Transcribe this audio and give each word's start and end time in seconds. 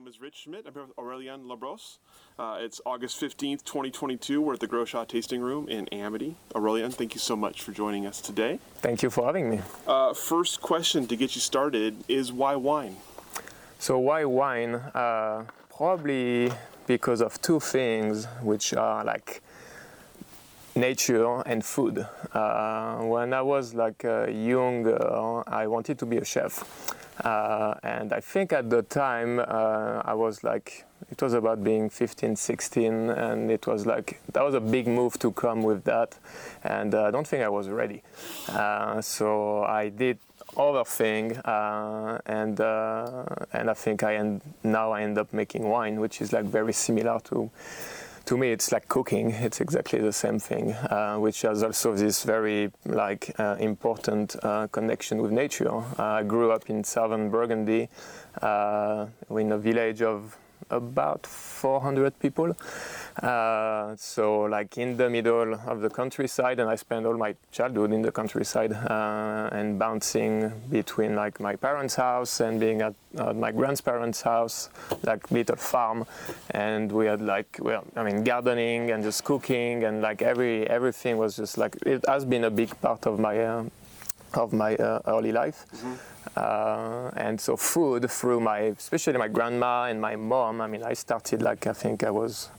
Name 0.00 0.08
is 0.08 0.18
Rich 0.18 0.44
Schmidt. 0.44 0.64
I'm 0.66 0.72
here 0.72 0.84
with 0.84 0.96
Aurélien 0.96 1.44
Labrosse. 1.44 1.98
Uh, 2.38 2.56
it's 2.58 2.80
August 2.86 3.20
15th, 3.20 3.64
2022. 3.64 4.40
We're 4.40 4.54
at 4.54 4.60
the 4.60 4.66
Grochau 4.66 5.06
Tasting 5.06 5.42
Room 5.42 5.68
in 5.68 5.88
Amity. 5.88 6.36
Aurélien, 6.54 6.90
thank 6.90 7.12
you 7.12 7.20
so 7.20 7.36
much 7.36 7.60
for 7.60 7.72
joining 7.72 8.06
us 8.06 8.22
today. 8.22 8.60
Thank 8.76 9.02
you 9.02 9.10
for 9.10 9.26
having 9.26 9.50
me. 9.50 9.60
Uh, 9.86 10.14
first 10.14 10.62
question 10.62 11.06
to 11.06 11.16
get 11.16 11.34
you 11.34 11.42
started 11.42 12.02
is 12.08 12.32
why 12.32 12.56
wine? 12.56 12.96
So, 13.78 13.98
why 13.98 14.24
wine? 14.24 14.76
Uh, 14.76 15.44
probably 15.76 16.50
because 16.86 17.20
of 17.20 17.38
two 17.42 17.60
things, 17.60 18.24
which 18.40 18.72
are 18.72 19.04
like 19.04 19.42
nature 20.74 21.42
and 21.42 21.62
food. 21.62 22.06
Uh, 22.32 23.00
when 23.00 23.34
I 23.34 23.42
was 23.42 23.74
like 23.74 24.02
young 24.02 24.86
I 25.46 25.66
wanted 25.66 25.98
to 25.98 26.06
be 26.06 26.16
a 26.16 26.24
chef. 26.24 26.64
Uh, 27.24 27.74
and 27.82 28.12
I 28.12 28.20
think 28.20 28.52
at 28.52 28.70
the 28.70 28.82
time 28.82 29.38
uh, 29.40 30.02
I 30.04 30.14
was 30.14 30.42
like, 30.42 30.86
it 31.10 31.20
was 31.22 31.34
about 31.34 31.62
being 31.64 31.90
15, 31.90 32.36
16, 32.36 33.10
and 33.10 33.50
it 33.50 33.66
was 33.66 33.86
like, 33.86 34.20
that 34.32 34.42
was 34.42 34.54
a 34.54 34.60
big 34.60 34.86
move 34.86 35.18
to 35.18 35.32
come 35.32 35.62
with 35.62 35.84
that. 35.84 36.18
And 36.62 36.94
uh, 36.94 37.04
I 37.04 37.10
don't 37.10 37.26
think 37.26 37.42
I 37.42 37.48
was 37.48 37.68
ready. 37.68 38.02
Uh, 38.48 39.00
so 39.00 39.62
I 39.64 39.88
did 39.88 40.18
other 40.56 40.84
thing, 40.84 41.36
uh, 41.38 42.18
and 42.26 42.58
and 42.60 43.70
I 43.70 43.74
think 43.74 44.02
I 44.02 44.16
end, 44.16 44.40
now 44.64 44.90
I 44.90 45.02
end 45.02 45.16
up 45.16 45.32
making 45.32 45.68
wine, 45.68 46.00
which 46.00 46.20
is 46.20 46.32
like 46.32 46.44
very 46.44 46.72
similar 46.72 47.20
to 47.24 47.50
to 48.24 48.36
me 48.36 48.52
it's 48.52 48.72
like 48.72 48.88
cooking. 48.88 49.30
It's 49.30 49.60
exactly 49.60 50.00
the 50.00 50.12
same 50.12 50.38
thing 50.38 50.72
uh, 50.72 51.16
which 51.16 51.42
has 51.42 51.62
also 51.62 51.94
this 51.94 52.24
very 52.24 52.70
like 52.84 53.34
uh, 53.38 53.56
important 53.58 54.36
uh, 54.42 54.66
connection 54.68 55.22
with 55.22 55.32
nature. 55.32 55.82
I 55.98 56.22
grew 56.22 56.52
up 56.52 56.70
in 56.70 56.84
southern 56.84 57.30
burgundy 57.30 57.88
uh, 58.42 59.06
in 59.30 59.52
a 59.52 59.58
village 59.58 60.02
of 60.02 60.36
about 60.70 61.26
400 61.26 62.18
people 62.20 62.56
uh, 63.22 63.94
so 63.96 64.42
like 64.42 64.78
in 64.78 64.96
the 64.96 65.08
middle 65.10 65.54
of 65.66 65.80
the 65.80 65.90
countryside 65.90 66.58
and 66.58 66.68
i 66.70 66.74
spent 66.74 67.04
all 67.06 67.16
my 67.16 67.34
childhood 67.52 67.92
in 67.92 68.02
the 68.02 68.12
countryside 68.12 68.72
uh, 68.72 69.48
and 69.52 69.78
bouncing 69.78 70.50
between 70.70 71.14
like 71.14 71.38
my 71.40 71.54
parents 71.54 71.94
house 71.94 72.40
and 72.40 72.58
being 72.58 72.80
at, 72.82 72.94
my 73.34 73.50
grandparents 73.50 74.22
house 74.22 74.70
like 75.02 75.30
little 75.30 75.56
farm 75.56 76.06
and 76.50 76.90
we 76.92 77.06
had 77.06 77.20
like 77.20 77.58
well 77.60 77.84
i 77.96 78.02
mean 78.02 78.22
gardening 78.24 78.90
and 78.92 79.02
just 79.02 79.24
cooking 79.24 79.84
and 79.84 80.00
like 80.00 80.22
every 80.22 80.68
everything 80.70 81.16
was 81.18 81.36
just 81.36 81.58
like 81.58 81.76
it 81.84 82.04
has 82.06 82.24
been 82.24 82.44
a 82.44 82.50
big 82.50 82.70
part 82.80 83.06
of 83.06 83.18
my 83.18 83.38
uh, 83.38 83.64
of 84.34 84.52
my 84.52 84.76
uh, 84.76 85.00
early 85.06 85.32
life. 85.32 85.66
Mm-hmm. 85.74 85.92
Uh, 86.36 87.10
and 87.16 87.40
so 87.40 87.56
food 87.56 88.10
through 88.10 88.40
my, 88.40 88.58
especially 88.58 89.18
my 89.18 89.28
grandma 89.28 89.84
and 89.84 90.00
my 90.00 90.16
mom. 90.16 90.60
I 90.60 90.66
mean, 90.66 90.82
I 90.82 90.92
started 90.92 91.42
like 91.42 91.66
I 91.66 91.72
think 91.72 92.04
I 92.04 92.10
was 92.10 92.50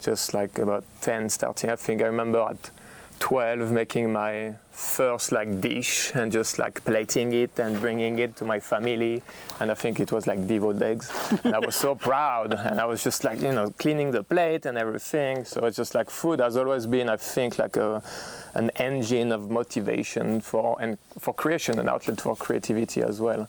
just 0.00 0.34
like 0.34 0.58
about 0.58 0.84
10 1.00 1.28
starting. 1.30 1.70
I 1.70 1.76
think 1.76 2.02
I 2.02 2.06
remember 2.06 2.40
at 2.40 2.70
12 3.18 3.72
making 3.72 4.12
my 4.12 4.54
first 4.70 5.32
like 5.32 5.60
dish 5.62 6.12
and 6.14 6.30
just 6.30 6.58
like 6.58 6.84
plating 6.84 7.32
it 7.32 7.58
and 7.58 7.80
bringing 7.80 8.18
it 8.18 8.36
to 8.36 8.44
my 8.44 8.60
family. 8.60 9.22
And 9.58 9.70
i 9.70 9.74
think 9.74 10.00
it 10.00 10.12
was 10.12 10.26
like 10.26 10.46
deviled 10.46 10.82
eggs. 10.82 11.10
And 11.44 11.54
i 11.54 11.58
was 11.58 11.74
so 11.74 11.94
proud. 12.10 12.52
And 12.52 12.78
i 12.78 12.84
was 12.84 13.02
just 13.02 13.24
like 13.24 13.40
you 13.40 13.52
know 13.52 13.70
cleaning 13.78 14.10
the 14.10 14.22
plate 14.22 14.66
and 14.66 14.76
everything. 14.76 15.44
So 15.44 15.64
it's 15.64 15.76
just 15.76 15.94
like 15.94 16.10
food 16.10 16.40
has 16.40 16.56
always 16.56 16.86
been 16.86 17.08
i 17.08 17.16
think 17.16 17.58
like 17.58 17.76
a 17.76 18.02
an 18.54 18.70
engine 18.76 19.32
of 19.32 19.50
motivation 19.50 20.40
for 20.40 20.76
and 20.80 20.96
for 21.18 21.34
creation 21.34 21.78
an 21.78 21.88
outlet 21.88 22.20
for 22.20 22.36
creativity 22.36 23.02
as 23.02 23.20
well. 23.20 23.48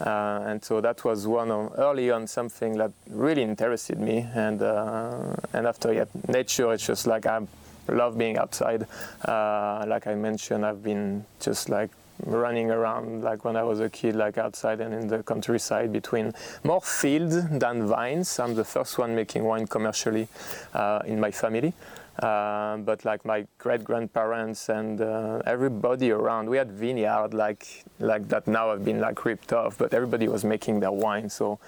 Uh, 0.00 0.42
and 0.46 0.64
so 0.64 0.80
that 0.80 1.04
was 1.04 1.26
one 1.26 1.50
of 1.50 1.72
early 1.78 2.10
on 2.10 2.26
something 2.26 2.76
that 2.78 2.92
really 3.10 3.42
interested 3.42 3.98
me. 3.98 4.26
And 4.34 4.60
uh, 4.62 5.36
and 5.52 5.66
after 5.66 5.92
yeah 5.92 6.04
nature 6.28 6.72
it's 6.72 6.86
just 6.86 7.06
like 7.06 7.26
i'm 7.26 7.46
love 7.88 8.16
being 8.18 8.38
outside. 8.38 8.86
Uh, 9.26 9.84
like 9.86 10.06
I 10.06 10.14
mentioned, 10.14 10.64
I've 10.64 10.82
been 10.82 11.24
just 11.40 11.68
like 11.68 11.90
running 12.26 12.70
around 12.70 13.22
like 13.22 13.44
when 13.44 13.56
I 13.56 13.62
was 13.62 13.80
a 13.80 13.90
kid, 13.90 14.14
like 14.16 14.38
outside 14.38 14.80
and 14.80 14.94
in 14.94 15.08
the 15.08 15.22
countryside 15.22 15.92
between 15.92 16.32
more 16.62 16.80
fields 16.80 17.36
than 17.48 17.86
vines. 17.86 18.38
I'm 18.38 18.54
the 18.54 18.64
first 18.64 18.98
one 18.98 19.14
making 19.14 19.44
wine 19.44 19.66
commercially 19.66 20.28
uh, 20.74 21.00
in 21.04 21.20
my 21.20 21.30
family. 21.30 21.72
Uh, 22.18 22.76
but 22.78 23.04
like 23.04 23.24
my 23.24 23.44
great 23.58 23.82
grandparents 23.82 24.68
and 24.68 25.00
uh, 25.00 25.42
everybody 25.46 26.12
around, 26.12 26.48
we 26.48 26.56
had 26.56 26.70
vineyard 26.70 27.34
like 27.34 27.84
like 27.98 28.28
that 28.28 28.46
now 28.46 28.70
have 28.70 28.84
been 28.84 29.00
like 29.00 29.24
ripped 29.24 29.52
off, 29.52 29.76
but 29.78 29.92
everybody 29.92 30.28
was 30.28 30.44
making 30.44 30.78
their 30.78 30.92
wine. 30.92 31.28
So 31.28 31.58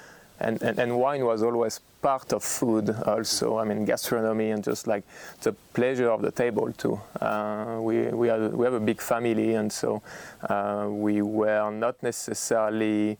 and, 0.40 0.62
and, 0.62 0.78
and, 0.78 0.98
wine 0.98 1.24
was 1.24 1.42
always 1.42 1.80
part 2.02 2.32
of 2.32 2.42
food 2.42 2.90
also 3.06 3.58
i 3.58 3.64
mean 3.64 3.84
gastronomy 3.84 4.50
and 4.50 4.62
just 4.62 4.86
like 4.86 5.04
the 5.42 5.52
pleasure 5.72 6.10
of 6.10 6.22
the 6.22 6.30
table 6.30 6.72
too 6.72 7.00
uh, 7.20 7.78
we, 7.80 8.08
we, 8.08 8.28
have, 8.28 8.52
we 8.52 8.64
have 8.64 8.74
a 8.74 8.80
big 8.80 9.00
family 9.00 9.54
and 9.54 9.72
so 9.72 10.02
uh, 10.48 10.86
we 10.88 11.22
were 11.22 11.70
not 11.70 12.00
necessarily 12.02 13.18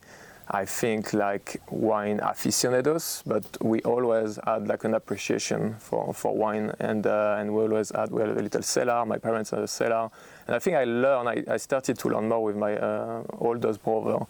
I 0.49 0.65
think 0.65 1.13
like 1.13 1.61
wine 1.71 2.21
aficionados, 2.23 3.25
but 3.27 3.45
we 3.61 3.83
always 3.83 4.39
had 4.47 4.69
like 4.69 4.85
an 4.85 4.95
appreciation 4.95 5.75
for, 5.81 6.15
for 6.15 6.37
wine, 6.37 6.73
and 6.79 7.05
uh, 7.05 7.37
and 7.41 7.53
we 7.53 7.63
always 7.63 7.91
had 7.91 8.13
we 8.13 8.21
had 8.21 8.31
a 8.31 8.43
little 8.43 8.63
cellar. 8.63 9.05
My 9.05 9.19
parents 9.19 9.51
had 9.51 9.59
a 9.61 9.67
cellar, 9.67 10.09
and 10.47 10.55
I 10.55 10.61
think 10.61 10.77
I 10.77 10.85
learned. 10.85 11.29
I, 11.29 11.55
I 11.55 11.57
started 11.57 11.99
to 11.99 12.09
learn 12.11 12.29
more 12.29 12.45
with 12.45 12.57
my 12.57 12.77
uh, 12.77 13.25
oldest 13.39 13.83
brother, 13.83 14.25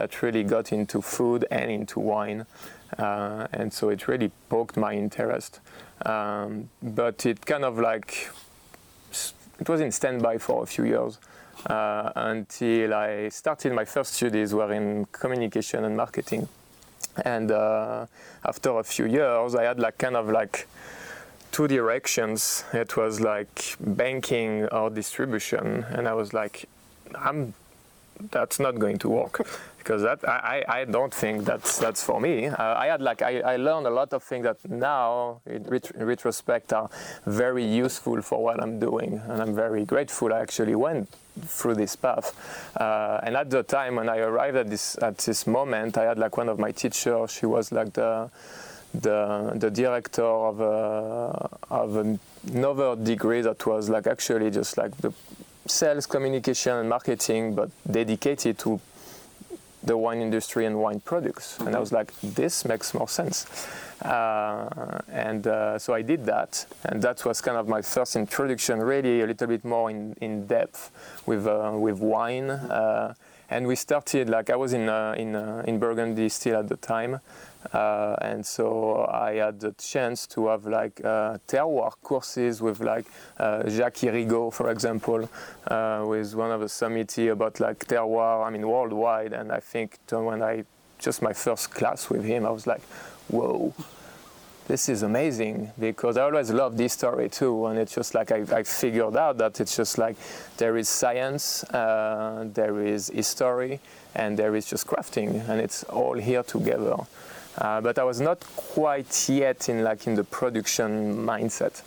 that 0.00 0.22
really 0.22 0.42
got 0.42 0.72
into 0.72 1.02
food 1.02 1.44
and 1.50 1.70
into 1.70 2.00
wine. 2.00 2.46
Uh, 2.98 3.46
and 3.52 3.70
so 3.70 3.90
it 3.90 4.08
really 4.08 4.30
poked 4.48 4.78
my 4.78 4.94
interest. 4.94 5.60
Um, 6.06 6.70
but 6.82 7.26
it 7.26 7.44
kind 7.44 7.66
of 7.66 7.78
like, 7.78 8.30
it 9.58 9.68
was 9.68 9.82
in 9.82 9.92
standby 9.92 10.38
for 10.38 10.62
a 10.62 10.66
few 10.66 10.84
years 10.84 11.18
uh, 11.66 12.12
until 12.16 12.94
I 12.94 13.28
started 13.28 13.74
my 13.74 13.84
first 13.84 14.14
studies 14.14 14.54
were 14.54 14.72
in 14.72 15.04
communication 15.12 15.84
and 15.84 15.94
marketing. 15.98 16.48
And 17.22 17.50
uh, 17.50 18.06
after 18.42 18.70
a 18.78 18.84
few 18.84 19.04
years, 19.04 19.54
I 19.54 19.64
had 19.64 19.78
like 19.78 19.98
kind 19.98 20.16
of 20.16 20.30
like 20.30 20.66
two 21.52 21.68
directions. 21.68 22.64
It 22.72 22.96
was 22.96 23.20
like 23.20 23.76
banking 23.80 24.64
or 24.68 24.88
distribution, 24.88 25.84
and 25.90 26.08
I 26.08 26.14
was 26.14 26.32
like, 26.32 26.66
I'm 27.14 27.52
that's 28.30 28.60
not 28.60 28.78
going 28.78 28.98
to 28.98 29.08
work 29.08 29.46
because 29.80 30.02
that 30.02 30.26
I, 30.28 30.64
I 30.68 30.84
don't 30.84 31.12
think 31.12 31.44
that's 31.44 31.78
that's 31.78 32.04
for 32.04 32.20
me. 32.20 32.46
Uh, 32.46 32.74
I 32.84 32.86
had 32.86 33.00
like 33.00 33.22
I, 33.22 33.40
I 33.40 33.56
learned 33.56 33.86
a 33.86 33.90
lot 33.90 34.12
of 34.12 34.22
things 34.22 34.44
that 34.44 34.58
now 34.68 35.40
in, 35.46 35.64
ret- 35.64 35.90
in, 35.92 36.04
retrospect 36.04 36.72
are 36.72 36.90
very 37.26 37.64
useful 37.64 38.20
for 38.22 38.42
what 38.44 38.62
I'm 38.62 38.78
doing, 38.78 39.20
and 39.26 39.42
I'm 39.42 39.54
very 39.54 39.84
grateful. 39.84 40.32
I 40.32 40.40
actually 40.40 40.74
went 40.74 41.08
through 41.46 41.76
this 41.76 41.96
path, 41.96 42.26
uh, 42.76 43.20
and 43.22 43.36
at 43.36 43.48
the 43.48 43.62
time 43.62 43.96
when 43.96 44.08
I 44.08 44.18
arrived 44.18 44.56
at 44.58 44.68
this 44.68 44.98
at 45.02 45.18
this 45.18 45.46
moment, 45.46 45.96
I 45.96 46.04
had 46.04 46.18
like 46.18 46.36
one 46.36 46.48
of 46.48 46.58
my 46.58 46.72
teachers. 46.72 47.32
She 47.32 47.46
was 47.46 47.72
like 47.72 47.94
the 47.94 48.30
the 48.92 49.52
the 49.54 49.70
director 49.70 50.24
of 50.24 50.60
a, 50.60 51.48
of 51.70 52.18
another 52.52 52.96
degree 52.96 53.40
that 53.40 53.64
was 53.66 53.88
like 53.88 54.06
actually 54.06 54.50
just 54.50 54.76
like 54.76 54.94
the 54.98 55.12
sales, 55.66 56.06
communication, 56.06 56.76
and 56.76 56.88
marketing, 56.88 57.54
but 57.54 57.70
dedicated 57.90 58.58
to 58.58 58.80
the 59.82 59.96
wine 59.96 60.20
industry 60.20 60.66
and 60.66 60.78
wine 60.78 61.00
products. 61.00 61.54
Mm-hmm. 61.54 61.66
And 61.68 61.76
I 61.76 61.78
was 61.78 61.92
like, 61.92 62.12
this 62.20 62.64
makes 62.64 62.94
more 62.94 63.08
sense. 63.08 63.46
Uh, 64.02 65.00
and 65.10 65.46
uh, 65.46 65.78
so 65.78 65.94
I 65.94 66.02
did 66.02 66.24
that. 66.26 66.66
And 66.84 67.02
that 67.02 67.24
was 67.24 67.40
kind 67.40 67.56
of 67.56 67.68
my 67.68 67.82
first 67.82 68.16
introduction, 68.16 68.80
really 68.80 69.20
a 69.20 69.26
little 69.26 69.46
bit 69.46 69.64
more 69.64 69.90
in, 69.90 70.14
in 70.20 70.46
depth 70.46 70.90
with, 71.26 71.46
uh, 71.46 71.72
with 71.74 71.98
wine. 71.98 72.50
Uh, 72.50 73.14
and 73.50 73.66
we 73.66 73.76
started, 73.76 74.30
like, 74.30 74.48
I 74.48 74.56
was 74.56 74.72
in, 74.72 74.88
uh, 74.88 75.14
in, 75.18 75.34
uh, 75.34 75.64
in 75.66 75.78
Burgundy 75.78 76.28
still 76.28 76.58
at 76.60 76.68
the 76.68 76.76
time. 76.76 77.20
Uh, 77.72 78.16
and 78.22 78.44
so 78.44 79.06
I 79.06 79.34
had 79.34 79.60
the 79.60 79.72
chance 79.72 80.26
to 80.28 80.48
have 80.48 80.66
like 80.66 81.00
uh, 81.04 81.38
terroir 81.46 81.92
courses 82.02 82.62
with 82.62 82.80
like 82.80 83.06
uh, 83.38 83.68
Jacques 83.68 84.02
Irigaud, 84.02 84.52
for 84.52 84.70
example, 84.70 85.28
uh, 85.68 86.04
with 86.06 86.34
one 86.34 86.50
of 86.50 86.60
the 86.60 86.68
summits 86.68 87.18
about 87.18 87.60
like 87.60 87.86
terroir, 87.86 88.46
I 88.46 88.50
mean 88.50 88.66
worldwide. 88.66 89.32
And 89.32 89.52
I 89.52 89.60
think 89.60 89.98
when 90.10 90.42
I 90.42 90.64
just 90.98 91.22
my 91.22 91.32
first 91.32 91.70
class 91.70 92.08
with 92.10 92.24
him, 92.24 92.46
I 92.46 92.50
was 92.50 92.66
like, 92.66 92.82
whoa, 93.28 93.74
this 94.66 94.88
is 94.88 95.02
amazing 95.02 95.70
because 95.78 96.16
I 96.16 96.22
always 96.22 96.50
loved 96.50 96.78
this 96.78 96.92
story 96.92 97.28
too. 97.28 97.66
And 97.66 97.78
it's 97.78 97.94
just 97.94 98.14
like 98.14 98.32
I, 98.32 98.44
I 98.52 98.62
figured 98.62 99.16
out 99.16 99.38
that 99.38 99.60
it's 99.60 99.76
just 99.76 99.98
like 99.98 100.16
there 100.56 100.76
is 100.76 100.88
science, 100.88 101.64
uh, 101.64 102.44
there 102.54 102.80
is 102.80 103.08
history, 103.08 103.80
and 104.14 104.36
there 104.36 104.54
is 104.56 104.66
just 104.66 104.86
crafting, 104.86 105.48
and 105.48 105.60
it's 105.60 105.84
all 105.84 106.14
here 106.14 106.42
together. 106.42 106.96
Uh, 107.58 107.80
but 107.80 107.98
I 107.98 108.04
was 108.04 108.20
not 108.20 108.40
quite 108.56 109.28
yet 109.28 109.68
in 109.68 109.82
like 109.82 110.06
in 110.06 110.14
the 110.14 110.24
production 110.24 111.16
mindset. 111.16 111.82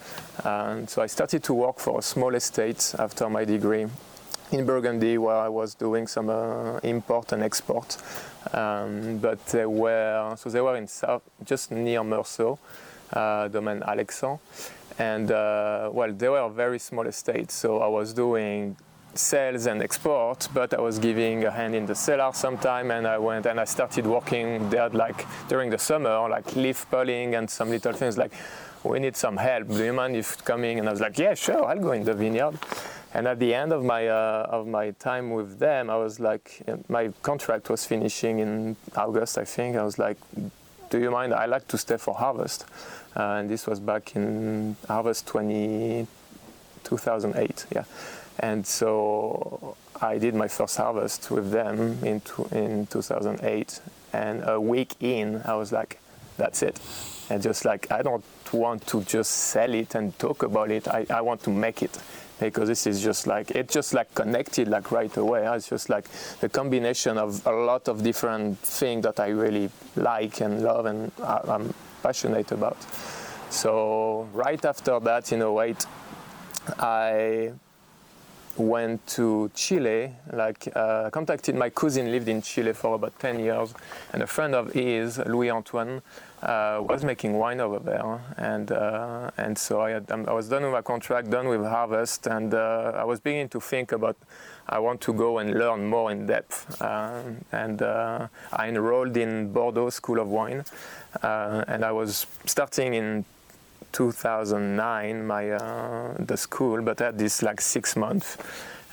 Uh, 0.45 0.86
so 0.86 1.01
I 1.01 1.07
started 1.07 1.44
to 1.44 1.54
work 1.54 1.80
for 1.80 2.00
a 2.00 2.01
small 2.01 2.36
estate 2.36 2.94
after 3.00 3.30
my 3.30 3.45
degree 3.45 3.88
in 4.51 4.65
Burgundy, 4.65 5.18
where 5.18 5.36
I 5.36 5.50
was 5.50 5.74
doing 5.74 6.06
some 6.07 6.30
uh, 6.30 6.77
import 6.80 7.31
and 7.31 7.42
export. 7.42 7.98
Um, 8.54 9.18
but 9.18 9.44
they 9.48 9.65
were 9.65 10.36
so 10.38 10.50
they 10.50 10.62
were 10.62 10.75
in 10.75 10.88
south, 10.88 11.24
just 11.44 11.71
near 11.71 12.01
Meursault, 12.01 12.60
uh, 13.13 13.48
domaine 13.48 13.81
Alexandre, 13.83 14.39
and 15.00 15.31
uh, 15.31 15.89
well, 15.92 16.12
they 16.12 16.30
were 16.30 16.39
a 16.39 16.50
very 16.50 16.80
small 16.80 17.07
estate. 17.07 17.51
So 17.51 17.80
I 17.80 17.88
was 17.88 18.13
doing 18.13 18.75
sales 19.15 19.65
and 19.68 19.81
export, 19.81 20.48
but 20.54 20.74
I 20.74 20.81
was 20.81 21.00
giving 21.00 21.45
a 21.45 21.51
hand 21.51 21.75
in 21.75 21.86
the 21.86 21.95
cellar 21.95 22.31
sometime, 22.33 22.92
and 22.92 23.07
I 23.07 23.18
went 23.18 23.45
and 23.45 23.60
I 23.60 23.65
started 23.65 24.06
working 24.06 24.69
there 24.69 24.89
like 24.89 25.25
during 25.48 25.69
the 25.69 25.77
summer, 25.77 26.27
like 26.30 26.56
leaf 26.56 26.86
pulling 26.89 27.36
and 27.36 27.50
some 27.50 27.69
little 27.69 27.94
things 27.94 28.18
like 28.18 28.31
we 28.83 29.00
need 29.00 29.15
some 29.15 29.38
help. 29.38 29.68
Do 29.69 29.83
you 29.83 29.94
mind 29.94 30.15
if 30.15 30.44
coming? 30.44 30.80
And 30.80 30.88
I 30.88 30.92
was 30.92 31.01
like, 31.01 31.18
yeah, 31.18 31.33
sure, 31.33 31.65
I'll 31.65 31.80
go 31.80 31.92
in 31.92 32.04
the 32.04 32.13
vineyard. 32.13 32.57
And 33.13 33.27
at 33.27 33.39
the 33.39 33.54
end 33.54 33.71
of 33.71 33.83
my 33.83 34.07
uh, 34.07 34.48
of 34.50 34.68
my 34.68 34.92
time 34.92 35.30
with 35.31 35.60
them, 35.60 35.89
I 35.89 35.95
was 35.98 36.19
like, 36.19 36.63
my 36.89 37.12
contract 37.21 37.69
was 37.69 37.86
finishing 37.86 38.39
in 38.39 38.75
August, 38.95 39.38
I 39.38 39.45
think. 39.45 39.77
I 39.77 39.83
was 39.83 40.00
like, 40.00 40.18
do 40.89 41.00
you 41.00 41.12
mind? 41.12 41.33
I 41.33 41.45
like 41.45 41.68
to 41.69 41.77
stay 41.77 41.98
for 41.98 42.15
harvest, 42.15 42.65
uh, 43.15 43.38
and 43.38 43.50
this 43.50 43.68
was 43.68 43.80
back 43.80 44.15
in 44.15 44.75
harvest 44.88 45.27
20, 45.27 46.07
2008, 46.83 47.65
yeah. 47.74 47.83
And 48.39 48.65
so 48.65 49.77
I 50.01 50.18
did 50.18 50.35
my 50.35 50.47
first 50.47 50.77
harvest 50.77 51.31
with 51.31 51.51
them 51.51 52.03
in 52.03 52.21
in 52.51 52.88
2008. 52.88 53.81
And 54.13 54.44
a 54.47 54.59
week 54.59 54.95
in, 55.00 55.41
I 55.45 55.56
was 55.56 55.71
like, 55.71 56.00
that's 56.38 56.62
it. 56.62 56.80
And 57.30 57.41
just 57.41 57.65
like 57.65 57.91
I 57.91 58.01
don't 58.01 58.24
want 58.51 58.85
to 58.88 59.03
just 59.03 59.31
sell 59.31 59.74
it 59.74 59.95
and 59.95 60.18
talk 60.19 60.44
about 60.44 60.71
it. 60.71 60.88
I, 60.88 61.06
I 61.09 61.21
want 61.21 61.44
to 61.44 61.50
make 61.50 61.81
it 61.81 61.97
because 62.39 62.68
this 62.68 62.85
is 62.88 63.01
just 63.01 63.27
like 63.27 63.51
it's 63.51 63.74
just 63.74 63.94
like 63.94 64.13
connected 64.13 64.68
like 64.68 64.91
right 64.91 65.15
away. 65.18 65.45
Ah, 65.45 65.53
it's 65.53 65.69
just 65.69 65.89
like 65.89 66.06
the 66.41 66.50
combination 66.50 67.18
of 67.18 67.45
a 67.47 67.51
lot 67.51 67.88
of 67.88 68.03
different 68.03 68.59
things 68.59 69.03
that 69.03 69.19
I 69.19 69.29
really 69.29 69.69
like 69.95 70.41
and 70.41 70.62
love 70.62 70.86
and 70.86 71.12
I'm 71.24 71.74
passionate 72.01 72.51
about. 72.51 72.77
So 73.50 74.27
right 74.33 74.63
after 74.65 75.00
that, 75.00 75.31
in 75.31 75.41
08, 75.41 75.86
I 76.79 77.51
went 78.57 79.05
to 79.07 79.50
Chile, 79.55 80.11
like 80.31 80.67
uh, 80.75 81.09
contacted 81.09 81.55
my 81.55 81.69
cousin 81.69 82.11
lived 82.11 82.27
in 82.27 82.41
Chile 82.41 82.73
for 82.73 82.95
about 82.95 83.17
10 83.19 83.39
years, 83.39 83.73
and 84.11 84.21
a 84.21 84.27
friend 84.27 84.53
of 84.53 84.71
his, 84.73 85.17
Louis 85.19 85.50
Antoine, 85.50 86.01
uh, 86.44 86.79
was 86.81 87.03
making 87.03 87.33
wine 87.33 87.61
over 87.61 87.79
there, 87.79 88.19
and 88.38 88.71
uh, 88.71 89.31
and 89.38 89.57
so 89.57 89.81
I, 89.81 89.91
had, 89.91 90.11
um, 90.11 90.25
I 90.27 90.33
was 90.33 90.50
done 90.50 90.63
with 90.63 90.73
my 90.73 90.81
contract, 90.81 91.29
done 91.29 91.47
with 91.47 91.63
harvest, 91.63 92.27
and 92.27 92.53
uh, 92.53 92.91
I 92.95 93.05
was 93.05 93.19
beginning 93.19 93.50
to 93.50 93.59
think 93.61 93.91
about 93.94 94.17
I 94.67 94.79
want 94.79 95.01
to 95.01 95.13
go 95.13 95.39
and 95.39 95.57
learn 95.57 95.88
more 95.88 96.11
in 96.11 96.25
depth, 96.25 96.81
um, 96.81 97.38
and 97.51 97.81
uh, 97.81 98.27
I 98.51 98.67
enrolled 98.67 99.15
in 99.17 99.53
Bordeaux 99.53 99.89
School 99.89 100.19
of 100.19 100.27
Wine, 100.27 100.65
uh, 101.21 101.63
and 101.67 101.85
I 101.85 101.91
was 101.91 102.27
starting 102.45 102.94
in 102.94 103.25
2009 103.91 105.25
my 105.25 105.51
uh, 105.51 106.13
the 106.19 106.38
school, 106.38 106.81
but 106.81 107.01
I 107.01 107.06
had 107.06 107.18
this 107.18 107.41
like 107.44 107.62
six 107.62 107.95
months, 107.95 108.38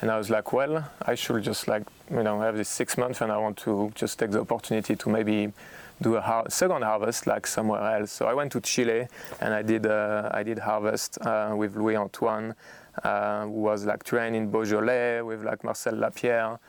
and 0.01 0.11
I 0.11 0.17
was 0.17 0.29
like, 0.29 0.53
well, 0.53 0.89
I 1.01 1.15
should 1.15 1.43
just 1.43 1.67
like 1.67 1.83
you 2.09 2.23
know 2.23 2.41
have 2.41 2.57
this 2.57 2.69
six 2.69 2.97
months, 2.97 3.21
and 3.21 3.31
I 3.31 3.37
want 3.37 3.57
to 3.59 3.91
just 3.95 4.19
take 4.19 4.31
the 4.31 4.41
opportunity 4.41 4.95
to 4.95 5.09
maybe 5.09 5.53
do 6.01 6.15
a 6.15 6.21
har- 6.21 6.49
second 6.49 6.83
harvest 6.83 7.27
like 7.27 7.45
somewhere 7.47 7.99
else. 7.99 8.11
So 8.11 8.25
I 8.25 8.33
went 8.33 8.51
to 8.53 8.61
Chile 8.61 9.07
and 9.39 9.53
I 9.53 9.61
did 9.61 9.85
uh, 9.85 10.29
I 10.33 10.43
did 10.43 10.59
harvest 10.59 11.17
uh, 11.21 11.53
with 11.55 11.75
Louis 11.75 11.95
Antoine, 11.95 12.55
uh, 13.03 13.43
who 13.43 13.51
was 13.51 13.85
like 13.85 14.03
trained 14.03 14.35
in 14.35 14.49
Beaujolais 14.49 15.21
with 15.21 15.43
like 15.43 15.63
Marcel 15.63 15.95
Lapierre, 15.95 16.59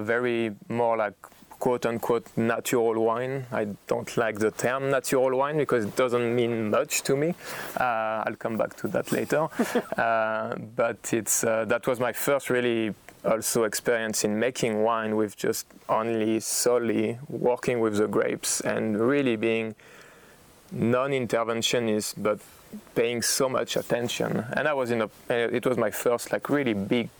very 0.00 0.52
more 0.68 0.96
like 0.96 1.14
quote 1.60 1.86
unquote 1.86 2.26
natural 2.36 3.04
wine. 3.04 3.46
I 3.52 3.68
don't 3.86 4.16
like 4.16 4.38
the 4.38 4.50
term 4.50 4.90
natural 4.90 5.36
wine 5.38 5.58
because 5.58 5.84
it 5.84 5.94
doesn't 5.94 6.34
mean 6.34 6.70
much 6.70 7.02
to 7.02 7.16
me. 7.16 7.34
Uh, 7.78 8.24
I'll 8.26 8.36
come 8.36 8.56
back 8.56 8.74
to 8.78 8.88
that 8.88 9.12
later. 9.12 9.48
uh, 9.96 10.56
but 10.74 11.12
it's 11.12 11.44
uh, 11.44 11.66
that 11.66 11.86
was 11.86 12.00
my 12.00 12.12
first 12.12 12.50
really 12.50 12.94
also 13.24 13.64
experience 13.64 14.24
in 14.24 14.38
making 14.38 14.82
wine 14.82 15.14
with 15.14 15.36
just 15.36 15.66
only 15.88 16.40
solely 16.40 17.18
working 17.28 17.80
with 17.80 17.96
the 17.96 18.08
grapes 18.08 18.60
and 18.62 18.98
really 18.98 19.36
being 19.36 19.74
non-interventionist 20.72 22.14
but 22.16 22.38
paying 22.94 23.20
so 23.20 23.48
much 23.48 23.76
attention 23.76 24.44
and 24.56 24.68
i 24.68 24.72
was 24.72 24.90
in 24.90 25.02
a 25.02 25.10
it 25.28 25.66
was 25.66 25.76
my 25.76 25.90
first 25.90 26.32
like 26.32 26.48
really 26.48 26.72
big 26.72 27.10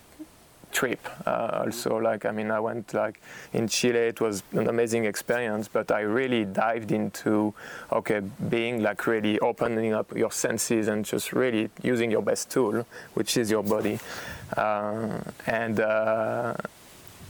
trip. 0.71 0.99
Uh, 1.25 1.63
also 1.65 1.97
like 1.97 2.25
i 2.25 2.31
mean 2.31 2.49
i 2.51 2.59
went 2.59 2.93
like 2.93 3.21
in 3.53 3.67
chile 3.67 3.99
it 3.99 4.19
was 4.19 4.43
an 4.53 4.67
amazing 4.67 5.05
experience 5.05 5.67
but 5.67 5.91
i 5.91 5.99
really 6.01 6.45
dived 6.45 6.91
into 6.91 7.53
okay 7.91 8.21
being 8.49 8.81
like 8.81 9.05
really 9.07 9.39
opening 9.39 9.93
up 9.93 10.15
your 10.15 10.31
senses 10.31 10.87
and 10.87 11.05
just 11.05 11.33
really 11.33 11.69
using 11.83 12.09
your 12.09 12.21
best 12.21 12.49
tool 12.49 12.85
which 13.13 13.37
is 13.37 13.51
your 13.51 13.63
body. 13.63 13.99
Uh, 14.57 15.19
and 15.47 15.79
uh, 15.79 16.53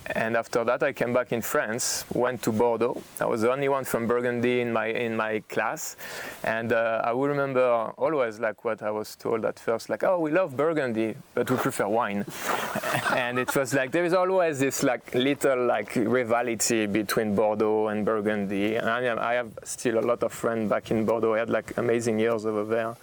and 0.07 0.35
after 0.35 0.63
that, 0.63 0.81
I 0.83 0.93
came 0.93 1.13
back 1.13 1.31
in 1.31 1.41
France, 1.41 2.05
went 2.13 2.41
to 2.43 2.51
Bordeaux. 2.51 3.01
I 3.19 3.25
was 3.25 3.41
the 3.41 3.51
only 3.51 3.69
one 3.69 3.83
from 3.85 4.07
Burgundy 4.07 4.61
in 4.61 4.73
my 4.73 4.87
in 4.87 5.15
my 5.15 5.41
class, 5.47 5.95
and 6.43 6.73
uh, 6.73 7.01
I 7.03 7.13
will 7.13 7.27
remember 7.27 7.63
always 7.97 8.39
like 8.39 8.65
what 8.65 8.81
I 8.81 8.91
was 8.91 9.15
told 9.15 9.45
at 9.45 9.59
first, 9.59 9.89
like, 9.89 10.03
"Oh, 10.03 10.19
we 10.19 10.31
love 10.31 10.57
Burgundy, 10.57 11.15
but 11.35 11.49
we 11.49 11.57
prefer 11.57 11.87
wine." 11.87 12.25
and 13.15 13.37
it 13.37 13.55
was 13.55 13.73
like 13.73 13.91
there 13.91 14.05
is 14.05 14.13
always 14.13 14.59
this 14.59 14.83
like 14.83 15.13
little 15.13 15.65
like 15.65 15.95
rivalry 15.95 16.87
between 16.87 17.35
Bordeaux 17.35 17.87
and 17.87 18.03
Burgundy. 18.03 18.75
And 18.75 18.89
I, 18.89 19.31
I 19.31 19.33
have 19.35 19.51
still 19.63 19.99
a 19.99 20.05
lot 20.05 20.23
of 20.23 20.33
friends 20.33 20.69
back 20.69 20.91
in 20.91 21.05
Bordeaux. 21.05 21.35
I 21.35 21.39
had 21.39 21.49
like 21.49 21.77
amazing 21.77 22.19
years 22.19 22.45
over 22.45 22.65
there, 22.65 22.95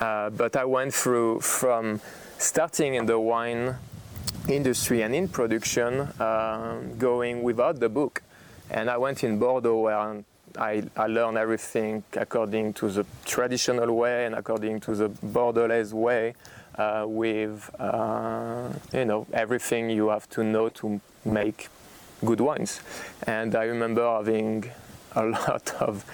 uh, 0.00 0.30
but 0.30 0.54
I 0.56 0.64
went 0.64 0.92
through 0.92 1.40
from 1.40 2.00
starting 2.38 2.94
in 2.94 3.06
the 3.06 3.18
wine 3.18 3.76
industry 4.48 5.02
and 5.02 5.14
in 5.14 5.28
production 5.28 6.00
uh, 6.18 6.80
going 6.98 7.42
without 7.42 7.80
the 7.80 7.88
book. 7.88 8.22
And 8.70 8.90
I 8.90 8.96
went 8.96 9.22
in 9.24 9.38
Bordeaux 9.38 9.80
where 9.80 10.22
I, 10.58 10.82
I, 10.96 11.06
learned 11.06 11.38
everything 11.38 12.02
according 12.14 12.74
to 12.74 12.88
the 12.90 13.06
traditional 13.24 13.94
way 13.94 14.26
and 14.26 14.34
according 14.34 14.80
to 14.80 14.94
the 14.94 15.08
Bordelaise 15.08 15.92
way 15.92 16.34
uh, 16.76 17.04
with, 17.06 17.70
uh, 17.78 18.68
you 18.92 19.04
know, 19.04 19.26
everything 19.32 19.90
you 19.90 20.08
have 20.08 20.28
to 20.30 20.44
know 20.44 20.68
to 20.70 21.00
make 21.24 21.68
good 22.24 22.40
wines. 22.40 22.80
And 23.26 23.54
I 23.54 23.64
remember 23.64 24.04
having 24.04 24.70
a 25.14 25.24
lot 25.46 25.74
of 25.80 26.04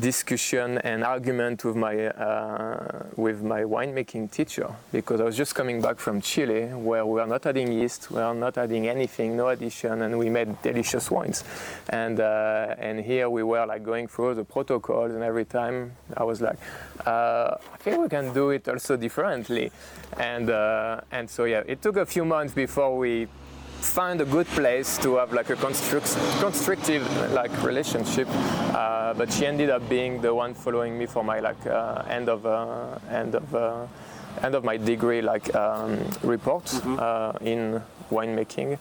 discussion 0.00 0.78
and 0.78 1.04
argument 1.04 1.64
with 1.64 1.76
my 1.76 2.06
uh, 2.06 3.04
with 3.16 3.42
my 3.42 3.62
winemaking 3.62 4.30
teacher 4.30 4.68
because 4.90 5.20
I 5.20 5.24
was 5.24 5.36
just 5.36 5.54
coming 5.54 5.80
back 5.80 5.98
from 5.98 6.20
Chile 6.20 6.66
where 6.68 7.04
we 7.04 7.20
are 7.20 7.26
not 7.26 7.44
adding 7.46 7.70
yeast, 7.72 8.10
we 8.10 8.20
are 8.20 8.34
not 8.34 8.56
adding 8.56 8.88
anything, 8.88 9.36
no 9.36 9.48
addition, 9.48 10.02
and 10.02 10.18
we 10.18 10.30
made 10.30 10.60
delicious 10.62 11.10
wines. 11.10 11.44
And 11.90 12.20
uh, 12.20 12.74
and 12.78 13.00
here 13.00 13.28
we 13.28 13.42
were 13.42 13.66
like 13.66 13.84
going 13.84 14.08
through 14.08 14.34
the 14.34 14.44
protocols, 14.44 15.12
and 15.12 15.22
every 15.22 15.44
time 15.44 15.92
I 16.16 16.24
was 16.24 16.40
like, 16.40 16.58
uh, 17.06 17.56
I 17.72 17.76
think 17.78 18.00
we 18.00 18.08
can 18.08 18.32
do 18.32 18.50
it 18.50 18.68
also 18.68 18.96
differently. 18.96 19.70
And 20.18 20.50
uh, 20.50 21.00
and 21.10 21.28
so 21.28 21.44
yeah, 21.44 21.62
it 21.66 21.82
took 21.82 21.96
a 21.96 22.06
few 22.06 22.24
months 22.24 22.54
before 22.54 22.96
we 22.96 23.28
find 23.82 24.20
a 24.20 24.24
good 24.24 24.46
place 24.48 24.98
to 24.98 25.16
have 25.16 25.32
like 25.32 25.50
a 25.50 25.56
construct- 25.56 26.16
constructive 26.40 27.04
like 27.32 27.50
relationship. 27.62 28.28
Uh, 28.74 29.14
but 29.14 29.32
she 29.32 29.46
ended 29.46 29.70
up 29.70 29.86
being 29.88 30.20
the 30.20 30.34
one 30.34 30.54
following 30.54 30.98
me 30.98 31.06
for 31.06 31.24
my 31.24 31.40
like 31.40 31.66
uh, 31.66 32.02
end 32.08 32.28
of 32.28 32.46
uh, 32.46 32.98
end 33.10 33.34
of 33.34 33.54
uh, 33.54 33.86
end 34.42 34.54
of 34.54 34.64
my 34.64 34.76
degree 34.76 35.20
like 35.20 35.54
um, 35.54 35.98
report 36.22 36.64
mm-hmm. 36.64 36.96
Uh, 36.98 37.32
in 37.40 37.82
winemaking 38.10 38.78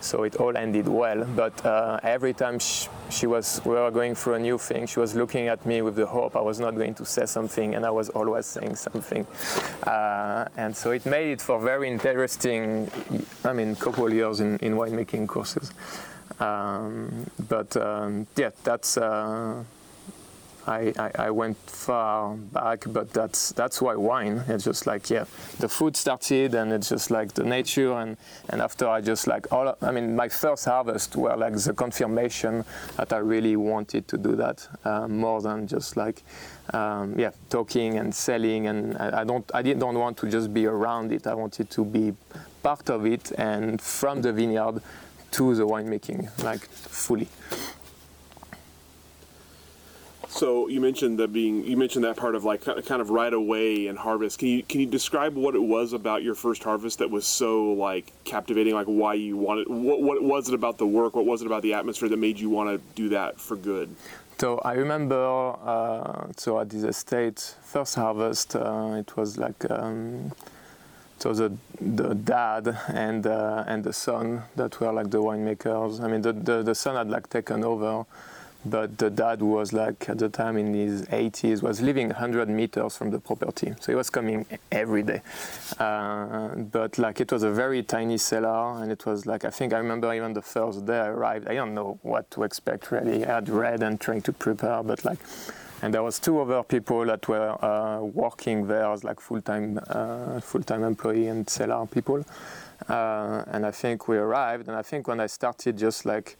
so 0.00 0.24
it 0.24 0.36
all 0.36 0.56
ended 0.56 0.88
well. 0.88 1.24
But 1.24 1.64
uh, 1.64 2.00
every 2.02 2.32
time 2.32 2.58
she, 2.58 2.88
she, 3.10 3.26
was, 3.26 3.60
we 3.64 3.74
were 3.74 3.90
going 3.90 4.14
through 4.14 4.34
a 4.34 4.38
new 4.38 4.58
thing, 4.58 4.86
she 4.86 5.00
was 5.00 5.14
looking 5.14 5.48
at 5.48 5.64
me 5.66 5.82
with 5.82 5.96
the 5.96 6.06
hope 6.06 6.36
I 6.36 6.40
was 6.40 6.58
not 6.58 6.74
going 6.74 6.94
to 6.94 7.04
say 7.04 7.26
something, 7.26 7.74
and 7.74 7.84
I 7.84 7.90
was 7.90 8.08
always 8.10 8.46
saying 8.46 8.76
something. 8.76 9.26
Uh, 9.84 10.46
and 10.56 10.74
so 10.76 10.90
it 10.90 11.06
made 11.06 11.32
it 11.32 11.40
for 11.40 11.60
very 11.60 11.88
interesting, 11.88 12.90
I 13.44 13.52
mean, 13.52 13.76
couple 13.76 14.12
years 14.12 14.40
in, 14.40 14.58
in 14.58 14.74
winemaking 14.74 15.28
courses. 15.28 15.72
Um, 16.38 17.26
but 17.48 17.76
um, 17.76 18.26
yeah, 18.36 18.50
that's. 18.64 18.96
Uh, 18.96 19.64
I, 20.66 20.92
I, 20.98 21.10
I, 21.26 21.30
went 21.30 21.56
far 21.66 22.34
back, 22.34 22.84
but 22.86 23.12
that's 23.12 23.52
that's 23.52 23.80
why 23.80 23.94
wine. 23.94 24.44
It's 24.48 24.64
just 24.64 24.86
like 24.86 25.08
yeah, 25.10 25.24
the 25.58 25.68
food 25.68 25.96
started, 25.96 26.54
and 26.54 26.72
it's 26.72 26.88
just 26.88 27.10
like 27.10 27.32
the 27.32 27.44
nature, 27.44 27.92
and 27.92 28.16
and 28.48 28.60
after 28.60 28.88
I 28.88 29.00
just 29.00 29.26
like 29.26 29.52
all. 29.52 29.76
I 29.80 29.90
mean, 29.90 30.14
my 30.16 30.28
first 30.28 30.64
harvest 30.66 31.16
were 31.16 31.36
like 31.36 31.56
the 31.56 31.72
confirmation 31.72 32.64
that 32.96 33.12
I 33.12 33.18
really 33.18 33.56
wanted 33.56 34.06
to 34.08 34.18
do 34.18 34.36
that 34.36 34.68
uh, 34.84 35.08
more 35.08 35.40
than 35.40 35.66
just 35.66 35.96
like 35.96 36.22
um, 36.72 37.18
yeah, 37.18 37.30
talking 37.48 37.98
and 37.98 38.14
selling, 38.14 38.66
and 38.66 38.96
I, 38.98 39.20
I 39.20 39.24
don't 39.24 39.50
I 39.54 39.62
didn't 39.62 39.80
don't 39.80 39.98
want 39.98 40.18
to 40.18 40.28
just 40.28 40.52
be 40.52 40.66
around 40.66 41.12
it. 41.12 41.26
I 41.26 41.34
wanted 41.34 41.70
to 41.70 41.84
be 41.84 42.14
part 42.62 42.90
of 42.90 43.06
it, 43.06 43.32
and 43.38 43.80
from 43.80 44.22
the 44.22 44.32
vineyard 44.32 44.82
to 45.32 45.54
the 45.54 45.66
winemaking, 45.66 46.28
like 46.44 46.60
fully. 46.60 47.28
So 50.30 50.68
you 50.68 50.80
mentioned 50.80 51.18
that 51.18 51.32
being 51.32 51.64
you 51.64 51.76
mentioned 51.76 52.04
that 52.04 52.16
part 52.16 52.36
of 52.36 52.44
like 52.44 52.62
kind 52.62 53.02
of 53.02 53.10
right 53.10 53.32
away 53.32 53.88
and 53.88 53.98
harvest. 53.98 54.38
Can 54.38 54.48
you 54.48 54.62
can 54.62 54.78
you 54.80 54.86
describe 54.86 55.34
what 55.34 55.56
it 55.56 55.62
was 55.62 55.92
about 55.92 56.22
your 56.22 56.36
first 56.36 56.62
harvest 56.62 57.00
that 57.00 57.10
was 57.10 57.26
so 57.26 57.72
like 57.72 58.12
captivating? 58.24 58.74
Like 58.74 58.86
why 58.86 59.14
you 59.14 59.36
wanted 59.36 59.66
what 59.68 60.00
what 60.00 60.22
was 60.22 60.48
it 60.48 60.54
about 60.54 60.78
the 60.78 60.86
work? 60.86 61.16
What 61.16 61.26
was 61.26 61.42
it 61.42 61.46
about 61.46 61.62
the 61.62 61.74
atmosphere 61.74 62.08
that 62.08 62.16
made 62.16 62.38
you 62.38 62.48
want 62.48 62.70
to 62.70 62.80
do 62.94 63.08
that 63.08 63.40
for 63.40 63.56
good? 63.56 63.94
So 64.38 64.58
I 64.58 64.74
remember 64.74 65.16
uh, 65.16 66.28
so 66.36 66.60
at 66.60 66.70
this 66.70 66.84
estate 66.84 67.56
first 67.64 67.96
harvest 67.96 68.54
uh, 68.54 68.94
it 68.98 69.16
was 69.16 69.36
like. 69.36 69.68
Um, 69.68 70.32
so 71.18 71.34
the 71.34 71.52
the 71.80 72.14
dad 72.14 72.78
and 72.88 73.26
uh, 73.26 73.64
and 73.66 73.84
the 73.84 73.92
son 73.92 74.44
that 74.56 74.80
were 74.80 74.92
like 74.92 75.10
the 75.10 75.18
winemakers. 75.18 76.00
I 76.00 76.08
mean 76.08 76.22
the, 76.22 76.32
the, 76.32 76.62
the 76.62 76.74
son 76.74 76.96
had 76.96 77.10
like 77.10 77.28
taken 77.28 77.62
over 77.62 78.06
but 78.64 78.98
the 78.98 79.08
dad 79.08 79.40
was 79.40 79.72
like 79.72 80.08
at 80.08 80.18
the 80.18 80.28
time 80.28 80.56
in 80.56 80.74
his 80.74 81.02
80s 81.06 81.62
was 81.62 81.80
living 81.80 82.08
100 82.08 82.48
meters 82.48 82.96
from 82.96 83.10
the 83.10 83.18
property. 83.18 83.74
So 83.80 83.92
he 83.92 83.96
was 83.96 84.10
coming 84.10 84.46
every 84.70 85.02
day. 85.02 85.22
Uh, 85.78 86.48
but 86.56 86.98
like 86.98 87.20
it 87.20 87.32
was 87.32 87.42
a 87.42 87.50
very 87.50 87.82
tiny 87.82 88.18
cellar 88.18 88.82
and 88.82 88.92
it 88.92 89.06
was 89.06 89.24
like 89.24 89.44
i 89.44 89.50
think 89.50 89.72
i 89.72 89.78
remember 89.78 90.12
even 90.12 90.32
the 90.34 90.42
first 90.42 90.84
day 90.84 90.98
i 90.98 91.06
arrived 91.08 91.48
i 91.48 91.54
don't 91.54 91.74
know 91.74 91.98
what 92.02 92.30
to 92.32 92.42
expect 92.42 92.90
really. 92.90 93.24
I 93.24 93.34
had 93.34 93.48
read 93.48 93.82
and 93.82 94.00
trying 94.00 94.22
to 94.22 94.32
prepare 94.32 94.82
but 94.82 95.04
like 95.04 95.18
and 95.82 95.94
there 95.94 96.02
was 96.02 96.18
two 96.18 96.38
other 96.40 96.62
people 96.62 97.06
that 97.06 97.26
were 97.26 97.64
uh, 97.64 98.00
working 98.02 98.66
there 98.66 98.90
as 98.92 99.02
like 99.02 99.18
full-time 99.20 99.80
uh, 99.88 100.40
full-time 100.40 100.84
employee 100.84 101.28
and 101.28 101.48
cellar 101.48 101.86
people. 101.86 102.24
Uh, 102.88 103.44
and 103.48 103.64
i 103.64 103.70
think 103.70 104.08
we 104.08 104.16
arrived 104.16 104.66
and 104.68 104.76
i 104.76 104.82
think 104.82 105.06
when 105.06 105.20
i 105.20 105.26
started 105.26 105.76
just 105.76 106.06
like 106.06 106.36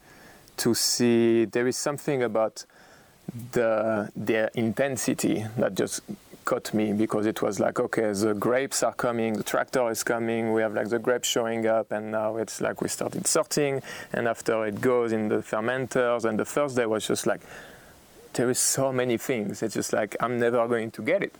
to 0.61 0.75
see 0.75 1.47
there 1.47 1.67
is 1.67 1.77
something 1.77 2.23
about 2.23 2.65
the 3.53 4.11
the 4.15 4.51
intensity 4.55 5.45
that 5.57 5.75
just 5.75 6.03
caught 6.45 6.75
me 6.75 6.93
because 6.93 7.27
it 7.27 7.41
was 7.43 7.61
like 7.61 7.79
okay 7.81 8.13
the 8.13 8.35
grapes 8.35 8.83
are 8.83 8.95
coming 8.95 9.35
the 9.35 9.43
tractor 9.43 9.91
is 9.91 10.03
coming 10.03 10.53
we 10.53 10.61
have 10.61 10.75
like 10.75 10.89
the 10.89 10.99
grapes 10.99 11.29
showing 11.29 11.67
up 11.67 11.93
and 11.93 12.11
now 12.11 12.37
it's 12.37 12.61
like 12.61 12.81
we 12.83 12.89
started 12.89 13.27
sorting 13.27 13.81
and 14.13 14.27
after 14.27 14.67
it 14.67 14.81
goes 14.81 15.13
in 15.13 15.29
the 15.29 15.37
fermenters 15.37 16.25
and 16.25 16.39
the 16.39 16.45
first 16.45 16.77
day 16.77 16.87
was 16.87 17.07
just 17.07 17.27
like 17.27 17.41
there 18.35 18.51
is 18.51 18.59
so 18.59 18.93
many 18.93 19.17
things. 19.17 19.63
It's 19.63 19.75
just 19.75 19.93
like 19.93 20.17
I'm 20.21 20.39
never 20.39 20.67
going 20.69 20.91
to 20.93 21.03
get 21.03 21.23
it. 21.23 21.35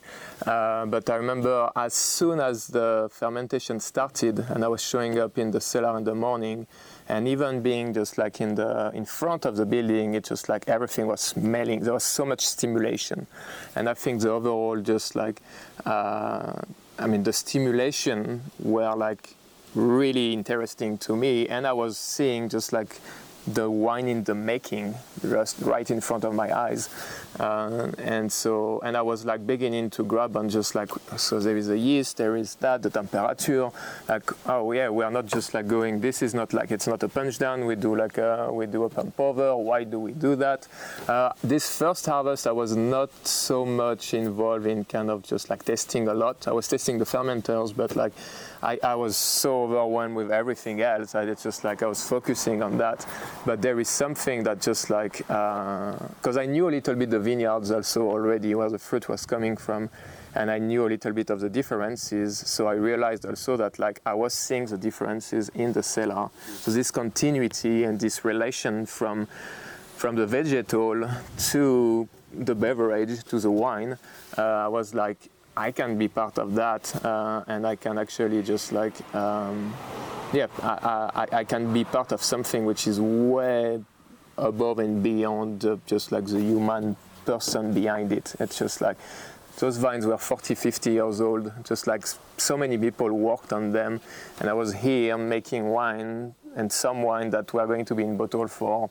Uh, 0.45 0.85
but 0.85 1.09
I 1.09 1.15
remember 1.15 1.69
as 1.75 1.93
soon 1.93 2.39
as 2.39 2.67
the 2.67 3.09
fermentation 3.11 3.79
started 3.79 4.39
and 4.39 4.63
I 4.63 4.67
was 4.67 4.81
showing 4.81 5.17
up 5.17 5.37
in 5.37 5.51
the 5.51 5.61
cellar 5.61 5.97
in 5.97 6.03
the 6.03 6.15
morning, 6.15 6.67
and 7.11 7.27
even 7.27 7.61
being 7.61 7.93
just 7.93 8.17
like 8.17 8.39
in 8.39 8.55
the 8.55 8.89
in 8.93 9.05
front 9.05 9.43
of 9.45 9.57
the 9.57 9.65
building 9.65 10.13
it's 10.13 10.29
just 10.29 10.47
like 10.47 10.63
everything 10.69 11.07
was 11.07 11.19
smelling 11.19 11.81
there 11.81 11.93
was 11.93 12.05
so 12.05 12.23
much 12.25 12.47
stimulation. 12.47 13.27
And 13.75 13.89
i 13.89 13.93
think 13.93 14.21
the 14.21 14.31
overall 14.31 14.77
just 14.81 15.15
like 15.15 15.41
uh, 15.85 16.53
i 16.97 17.07
mean 17.07 17.23
the 17.23 17.33
stimulation 17.33 18.41
were 18.59 18.95
like 18.95 19.35
really 19.75 20.33
interesting 20.33 20.97
to 20.99 21.15
me. 21.15 21.47
And 21.47 21.67
i 21.67 21.73
was 21.73 21.97
seeing 21.97 22.49
just 22.49 22.71
like 22.71 22.99
the 23.47 23.69
wine 23.69 24.07
in 24.07 24.23
the 24.23 24.35
making 24.35 24.95
just 25.21 25.59
right 25.61 25.89
in 25.89 26.01
front 26.01 26.23
of 26.23 26.33
my 26.33 26.55
eyes. 26.55 26.89
Uh, 27.39 27.89
and 27.97 28.29
so 28.29 28.81
and 28.83 28.97
i 28.97 29.01
was 29.01 29.23
like 29.23 29.47
beginning 29.47 29.89
to 29.89 30.03
grab 30.03 30.35
on 30.35 30.49
just 30.49 30.75
like 30.75 30.89
so 31.15 31.39
there 31.39 31.55
is 31.55 31.69
a 31.69 31.77
yeast 31.77 32.17
there 32.17 32.35
is 32.35 32.55
that 32.55 32.81
the 32.81 32.89
temperature 32.89 33.69
like 34.09 34.29
oh 34.49 34.73
yeah 34.73 34.89
we 34.89 35.01
are 35.01 35.09
not 35.09 35.25
just 35.25 35.53
like 35.53 35.65
going 35.65 36.01
this 36.01 36.21
is 36.21 36.33
not 36.33 36.51
like 36.51 36.71
it's 36.71 36.87
not 36.87 37.01
a 37.03 37.07
punch 37.07 37.39
down 37.39 37.65
we 37.65 37.73
do 37.73 37.95
like 37.95 38.17
a, 38.17 38.49
we 38.51 38.65
do 38.65 38.83
a 38.83 38.89
pump 38.89 39.17
over 39.17 39.55
why 39.55 39.85
do 39.85 39.97
we 39.97 40.11
do 40.11 40.35
that? 40.35 40.67
Uh, 41.07 41.31
this 41.41 41.77
first 41.77 42.05
harvest 42.05 42.45
i 42.45 42.51
was 42.51 42.75
not 42.75 43.09
so 43.25 43.65
much 43.65 44.13
involved 44.13 44.65
in 44.65 44.83
kind 44.83 45.09
of 45.09 45.23
just 45.23 45.49
like 45.49 45.63
testing 45.63 46.07
a 46.07 46.13
lot. 46.13 46.47
I 46.47 46.51
was 46.51 46.67
testing 46.67 46.97
the 46.97 47.05
fermenters 47.05 47.75
but 47.75 47.95
like 47.95 48.13
I, 48.63 48.79
I 48.83 48.95
was 48.95 49.17
so 49.17 49.63
overwhelmed 49.63 50.15
with 50.15 50.31
everything 50.31 50.81
else 50.81 51.13
that 51.13 51.27
it's 51.27 51.43
just 51.43 51.63
like 51.63 51.81
I 51.81 51.87
was 51.87 52.07
focusing 52.07 52.61
on 52.61 52.77
that. 52.77 53.05
But 53.45 53.61
there 53.61 53.79
is 53.79 53.89
something 53.89 54.43
that 54.43 54.61
just 54.61 54.89
like, 54.89 55.17
because 55.17 56.37
uh, 56.37 56.41
I 56.41 56.45
knew 56.45 56.69
a 56.69 56.71
little 56.71 56.95
bit 56.95 57.09
the 57.09 57.19
vineyards 57.19 57.71
also 57.71 58.03
already 58.07 58.53
where 58.53 58.69
the 58.69 58.79
fruit 58.79 59.09
was 59.09 59.25
coming 59.25 59.57
from 59.57 59.89
and 60.35 60.49
I 60.49 60.59
knew 60.59 60.85
a 60.85 60.89
little 60.89 61.11
bit 61.11 61.29
of 61.29 61.39
the 61.39 61.49
differences. 61.49 62.37
So 62.37 62.67
I 62.67 62.73
realized 62.73 63.25
also 63.25 63.57
that 63.57 63.79
like 63.79 63.99
I 64.05 64.13
was 64.13 64.33
seeing 64.33 64.65
the 64.65 64.77
differences 64.77 65.49
in 65.49 65.73
the 65.73 65.83
cellar. 65.83 66.29
So 66.45 66.71
this 66.71 66.91
continuity 66.91 67.83
and 67.83 67.99
this 67.99 68.23
relation 68.23 68.85
from 68.85 69.27
from 69.97 70.15
the 70.15 70.25
vegetal 70.25 71.07
to 71.51 72.07
the 72.33 72.55
beverage 72.55 73.23
to 73.25 73.39
the 73.39 73.51
wine 73.51 73.97
uh, 74.37 74.67
was 74.71 74.95
like 74.95 75.29
I 75.55 75.71
can 75.71 75.97
be 75.97 76.07
part 76.07 76.39
of 76.39 76.55
that, 76.55 77.03
uh, 77.03 77.43
and 77.47 77.67
I 77.67 77.75
can 77.75 77.97
actually 77.97 78.41
just 78.41 78.71
like, 78.71 78.93
um, 79.13 79.73
yeah, 80.31 80.47
I, 80.61 81.27
I, 81.31 81.37
I, 81.39 81.43
can 81.43 81.73
be 81.73 81.83
part 81.83 82.13
of 82.13 82.23
something 82.23 82.65
which 82.65 82.87
is 82.87 83.01
way 83.01 83.83
above 84.37 84.79
and 84.79 85.03
beyond 85.03 85.65
uh, 85.65 85.75
just 85.85 86.13
like 86.13 86.25
the 86.25 86.39
human 86.39 86.95
person 87.25 87.73
behind 87.73 88.13
it. 88.13 88.33
It's 88.39 88.57
just 88.59 88.79
like 88.79 88.97
those 89.57 89.75
vines 89.77 90.05
were 90.05 90.17
40, 90.17 90.55
50 90.55 90.91
years 90.91 91.19
old, 91.19 91.51
just 91.65 91.85
like 91.85 92.05
so 92.37 92.55
many 92.55 92.77
people 92.77 93.11
worked 93.11 93.51
on 93.51 93.71
them, 93.71 93.99
and 94.39 94.49
I 94.49 94.53
was 94.53 94.73
here 94.73 95.17
making 95.17 95.67
wine 95.67 96.33
and 96.55 96.71
some 96.71 97.01
wine 97.03 97.29
that 97.31 97.53
were 97.53 97.67
going 97.67 97.85
to 97.85 97.95
be 97.95 98.03
in 98.03 98.15
bottle 98.15 98.47
for 98.47 98.89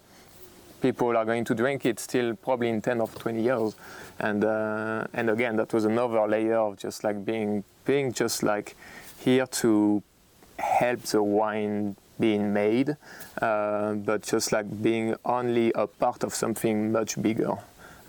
people 0.81 1.17
are 1.17 1.25
going 1.25 1.45
to 1.45 1.55
drink 1.55 1.87
it 1.87 2.01
still 2.01 2.35
probably 2.35 2.69
in 2.69 2.81
10 2.81 3.01
or 3.01 3.09
20 3.09 3.43
years. 3.43 3.77
And 4.19 4.45
uh, 4.45 5.07
and 5.13 5.31
again 5.31 5.57
that 5.57 5.73
was 5.73 5.85
another 5.85 6.27
layer 6.27 6.59
of 6.59 6.77
just 6.77 7.05
like 7.05 7.25
being 7.25 7.65
being 7.85 8.13
just 8.13 8.43
like 8.43 8.77
here 9.19 9.47
to 9.47 10.03
help 10.59 11.01
the 11.03 11.23
wine 11.23 11.97
being 12.19 12.53
made 12.53 12.97
uh, 13.41 13.95
but 13.95 14.23
just 14.23 14.53
like 14.53 14.83
being 14.83 15.17
only 15.25 15.73
a 15.75 15.87
part 15.87 16.23
of 16.23 16.35
something 16.35 16.93
much 16.93 17.21
bigger 17.21 17.57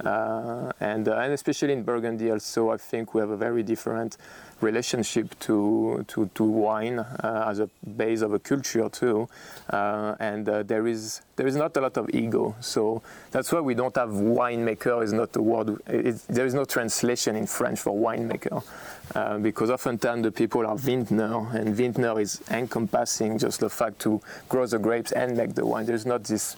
uh, 0.05 0.72
and, 0.79 1.08
uh, 1.08 1.17
and 1.17 1.34
especially 1.34 1.74
in 1.74 1.84
Burgundy 1.84 2.31
also 2.31 2.72
I 2.72 2.77
think 2.77 3.13
we 3.13 3.22
have 3.22 3.29
a 3.29 3.38
very 3.38 3.63
different 3.63 4.17
relationship 4.62 5.38
to, 5.39 6.05
to, 6.08 6.29
to 6.36 6.43
wine 6.43 7.00
uh, 7.00 7.46
as 7.48 7.60
a 7.60 7.70
base 7.98 8.22
of 8.22 8.34
a 8.34 8.39
culture 8.39 8.89
too. 8.89 9.27
Uh, 9.70 10.15
and 10.20 10.48
uh, 10.48 10.63
there 10.63 10.88
is 10.88 11.22
there 11.36 11.48
is 11.48 11.55
not 11.55 11.75
a 11.77 11.81
lot 11.81 11.98
of 11.98 12.08
ego. 12.13 12.55
So 12.60 13.01
that's 13.31 13.51
why 13.51 13.62
we 13.62 13.74
don't 13.74 13.96
have 13.96 14.10
winemaker 14.10 15.03
is 15.03 15.12
not 15.12 15.36
a 15.36 15.41
word. 15.41 15.81
It, 15.88 16.22
there 16.27 16.46
is 16.46 16.53
no 16.53 16.65
translation 16.65 17.36
in 17.36 17.48
French 17.48 17.79
for 17.79 17.93
winemaker. 17.93 18.63
Uh, 19.15 19.38
because 19.39 19.70
oftentimes 19.70 20.24
the 20.24 20.31
people 20.31 20.65
are 20.65 20.77
vintner, 20.77 21.50
and 21.58 21.75
vintner 21.75 22.17
is 22.20 22.41
encompassing 22.50 23.38
just 23.38 23.60
the 23.60 23.70
fact 23.70 24.00
to 24.00 24.22
grow 24.48 24.65
the 24.65 24.79
grapes 24.79 25.12
and 25.12 25.36
make 25.36 25.53
the 25.53 25.65
wine. 25.65 25.86
There's 25.86 26.05
not 26.05 26.24
this 26.24 26.55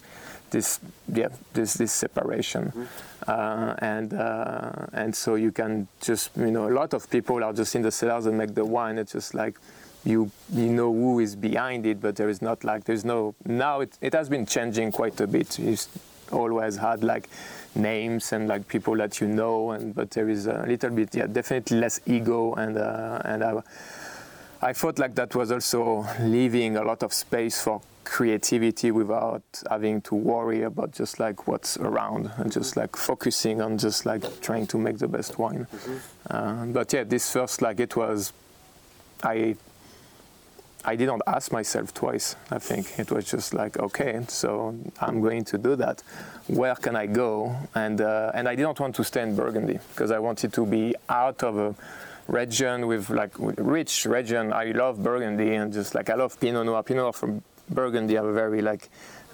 this 0.54 0.80
yeah 1.12 1.28
this 1.52 1.74
this 1.74 1.92
separation. 1.92 2.64
Mm-hmm. 2.66 2.84
uh, 3.26 3.74
and 3.78 4.14
uh, 4.14 4.86
and 4.92 5.14
so 5.14 5.34
you 5.34 5.52
can 5.52 5.88
just 6.00 6.30
you 6.36 6.50
know 6.50 6.68
a 6.68 6.74
lot 6.80 6.94
of 6.94 7.10
people 7.10 7.42
are 7.44 7.52
just 7.52 7.74
in 7.74 7.82
the 7.82 7.90
cellars 7.90 8.26
and 8.26 8.38
make 8.38 8.54
the 8.54 8.64
wine. 8.64 8.98
It's 8.98 9.12
just 9.12 9.34
like 9.34 9.56
you 10.04 10.30
you 10.52 10.68
know 10.68 10.92
who 10.92 11.18
is 11.20 11.34
behind 11.34 11.86
it 11.86 11.98
but 12.00 12.14
there 12.16 12.28
is 12.28 12.42
not 12.42 12.62
like 12.62 12.84
there's 12.84 13.06
no 13.06 13.34
now 13.46 13.80
it, 13.80 13.98
it 14.02 14.12
has 14.12 14.28
been 14.28 14.46
changing 14.46 14.92
quite 14.92 15.20
a 15.20 15.26
bit. 15.26 15.58
You've 15.58 15.86
always 16.30 16.76
had 16.76 17.02
like 17.02 17.28
names 17.74 18.32
and 18.32 18.48
like 18.48 18.68
people 18.68 18.96
that 18.96 19.20
you 19.20 19.26
know 19.26 19.72
and 19.72 19.94
but 19.94 20.10
there 20.10 20.28
is 20.28 20.46
a 20.46 20.64
little 20.66 20.90
bit 20.90 21.14
yeah 21.14 21.26
definitely 21.26 21.78
less 21.78 22.00
ego 22.06 22.54
and 22.54 22.78
uh, 22.78 23.20
and 23.24 23.42
I, 23.42 23.62
I 24.62 24.72
thought 24.72 24.98
like 24.98 25.14
that 25.16 25.34
was 25.34 25.50
also 25.50 26.06
leaving 26.20 26.76
a 26.76 26.82
lot 26.82 27.02
of 27.02 27.12
space 27.12 27.60
for 27.60 27.80
creativity 28.04 28.90
without 28.90 29.42
having 29.68 30.00
to 30.02 30.14
worry 30.14 30.62
about 30.62 30.92
just 30.92 31.18
like 31.18 31.46
what's 31.46 31.76
around 31.78 32.30
and 32.36 32.52
just 32.52 32.76
like 32.76 32.96
focusing 32.96 33.60
on 33.60 33.78
just 33.78 34.06
like 34.06 34.40
trying 34.40 34.66
to 34.68 34.78
make 34.78 34.98
the 34.98 35.08
best 35.08 35.38
wine. 35.38 35.66
Mm-hmm. 35.72 35.96
Uh, 36.30 36.66
but 36.66 36.92
yeah, 36.92 37.04
this 37.04 37.32
first 37.32 37.62
like 37.62 37.80
it 37.80 37.96
was, 37.96 38.32
I 39.22 39.56
I 40.86 40.96
didn't 40.96 41.22
ask 41.26 41.50
myself 41.50 41.94
twice. 41.94 42.36
I 42.50 42.58
think 42.58 42.98
it 42.98 43.10
was 43.10 43.24
just 43.30 43.54
like, 43.54 43.78
okay, 43.78 44.20
so 44.28 44.74
I'm 45.00 45.22
going 45.22 45.44
to 45.44 45.56
do 45.56 45.76
that. 45.76 46.02
Where 46.46 46.74
can 46.74 46.94
I 46.94 47.06
go? 47.06 47.56
And 47.74 48.02
uh, 48.02 48.32
and 48.34 48.46
I 48.46 48.54
didn't 48.54 48.78
want 48.78 48.94
to 48.96 49.04
stay 49.04 49.22
in 49.22 49.34
Burgundy 49.34 49.78
because 49.90 50.10
I 50.10 50.18
wanted 50.18 50.52
to 50.52 50.66
be 50.66 50.94
out 51.08 51.42
of 51.42 51.56
a 51.58 51.74
region 52.28 52.86
with 52.86 53.08
like 53.08 53.32
rich 53.38 54.04
region. 54.04 54.52
I 54.52 54.72
love 54.72 55.02
Burgundy 55.02 55.54
and 55.54 55.72
just 55.72 55.94
like 55.94 56.10
I 56.10 56.14
love 56.14 56.38
Pinot 56.38 56.66
Noir. 56.66 56.82
Pinot 56.82 57.02
Noir 57.02 57.12
from 57.12 57.42
Burgundy 57.68 58.14
have 58.14 58.26
a 58.26 58.32
very 58.32 58.62
like 58.62 58.88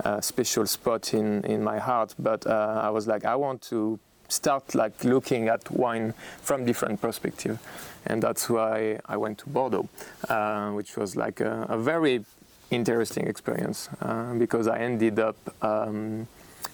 uh, 0.04 0.20
special 0.20 0.66
spot 0.66 1.14
in 1.14 1.44
in 1.44 1.62
my 1.62 1.78
heart. 1.78 2.14
But 2.18 2.46
uh, 2.46 2.80
I 2.82 2.90
was 2.90 3.06
like, 3.06 3.24
I 3.24 3.36
want 3.36 3.62
to 3.70 3.98
start 4.28 4.74
like 4.74 5.04
looking 5.04 5.48
at 5.48 5.70
wine 5.70 6.14
from 6.42 6.64
different 6.64 7.00
perspective 7.00 7.58
and 8.06 8.22
that's 8.22 8.48
why 8.48 8.98
I 9.06 9.16
went 9.16 9.38
to 9.38 9.48
Bordeaux, 9.48 9.88
uh, 10.28 10.70
which 10.70 10.96
was 10.96 11.16
like 11.16 11.40
a, 11.40 11.66
a 11.68 11.78
very 11.78 12.24
interesting 12.70 13.26
experience 13.26 13.88
uh, 14.00 14.34
because 14.34 14.68
I 14.68 14.78
ended 14.78 15.18
up 15.18 15.36
um, 15.62 16.26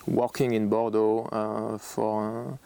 working 0.06 0.52
in 0.52 0.68
Bordeaux 0.68 1.28
uh, 1.32 1.78
for 1.78 2.58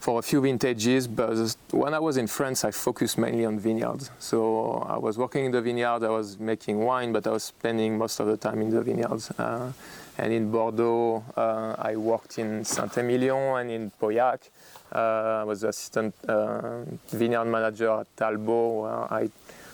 for 0.00 0.20
a 0.20 0.22
few 0.22 0.40
vintages, 0.40 1.08
but 1.08 1.56
when 1.70 1.92
I 1.92 1.98
was 1.98 2.16
in 2.16 2.26
France, 2.28 2.64
I 2.64 2.70
focused 2.70 3.18
mainly 3.18 3.44
on 3.44 3.58
vineyards. 3.58 4.10
So 4.18 4.86
I 4.88 4.96
was 4.96 5.18
working 5.18 5.46
in 5.46 5.52
the 5.52 5.60
vineyard, 5.60 6.04
I 6.04 6.10
was 6.10 6.38
making 6.38 6.78
wine, 6.78 7.12
but 7.12 7.26
I 7.26 7.30
was 7.30 7.44
spending 7.44 7.98
most 7.98 8.20
of 8.20 8.28
the 8.28 8.36
time 8.36 8.62
in 8.62 8.70
the 8.70 8.82
vineyards. 8.82 9.30
Uh, 9.32 9.72
and 10.16 10.32
in 10.32 10.50
Bordeaux, 10.50 11.24
uh, 11.36 11.76
I 11.78 11.96
worked 11.96 12.38
in 12.38 12.64
Saint-Emilion 12.64 13.56
and 13.58 13.70
in 13.70 13.90
Pauillac. 14.00 14.50
Uh, 14.92 14.98
I 15.40 15.44
was 15.44 15.62
assistant 15.62 16.14
uh, 16.28 16.82
vineyard 17.10 17.44
manager 17.44 17.90
at 18.00 18.16
Talbot. 18.16 18.82
Where 18.82 19.12
I, 19.12 19.28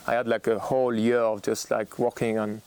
I 0.06 0.14
had 0.14 0.26
like 0.26 0.46
a 0.46 0.58
whole 0.58 0.94
year 0.94 1.20
of 1.20 1.42
just 1.42 1.70
like 1.70 1.98
working 1.98 2.38
on 2.38 2.60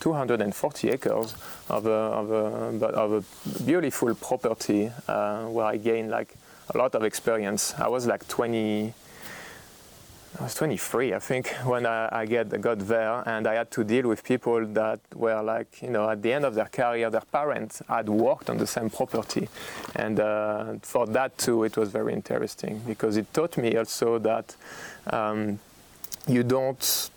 240 0.00 0.90
acres 0.90 1.34
of 1.70 1.86
a, 1.86 1.90
of 1.90 2.30
a, 2.30 2.86
of 2.88 3.12
a 3.12 3.62
beautiful 3.62 4.14
property 4.14 4.90
uh, 5.08 5.44
where 5.44 5.66
I 5.66 5.78
gained 5.78 6.10
like 6.10 6.34
a 6.74 6.78
lot 6.78 6.94
of 6.94 7.04
experience. 7.04 7.74
I 7.78 7.88
was 7.88 8.06
like 8.06 8.26
20, 8.28 8.92
I 10.38 10.42
was 10.42 10.54
23, 10.54 11.14
I 11.14 11.18
think, 11.18 11.48
when 11.64 11.86
I, 11.86 12.08
I 12.10 12.26
get, 12.26 12.60
got 12.60 12.78
there, 12.80 13.22
and 13.26 13.46
I 13.46 13.54
had 13.54 13.70
to 13.72 13.84
deal 13.84 14.08
with 14.08 14.24
people 14.24 14.66
that 14.66 15.00
were 15.14 15.42
like, 15.42 15.80
you 15.82 15.90
know, 15.90 16.10
at 16.10 16.22
the 16.22 16.32
end 16.32 16.44
of 16.44 16.54
their 16.54 16.66
career, 16.66 17.08
their 17.10 17.22
parents 17.32 17.82
had 17.88 18.08
worked 18.08 18.50
on 18.50 18.58
the 18.58 18.66
same 18.66 18.90
property. 18.90 19.48
And 19.94 20.20
uh, 20.20 20.74
for 20.82 21.06
that 21.06 21.38
too, 21.38 21.64
it 21.64 21.76
was 21.76 21.90
very 21.90 22.12
interesting 22.12 22.82
because 22.86 23.16
it 23.16 23.32
taught 23.32 23.56
me 23.56 23.76
also 23.76 24.18
that 24.18 24.56
um, 25.10 25.58
you 26.26 26.42
don't 26.42 27.10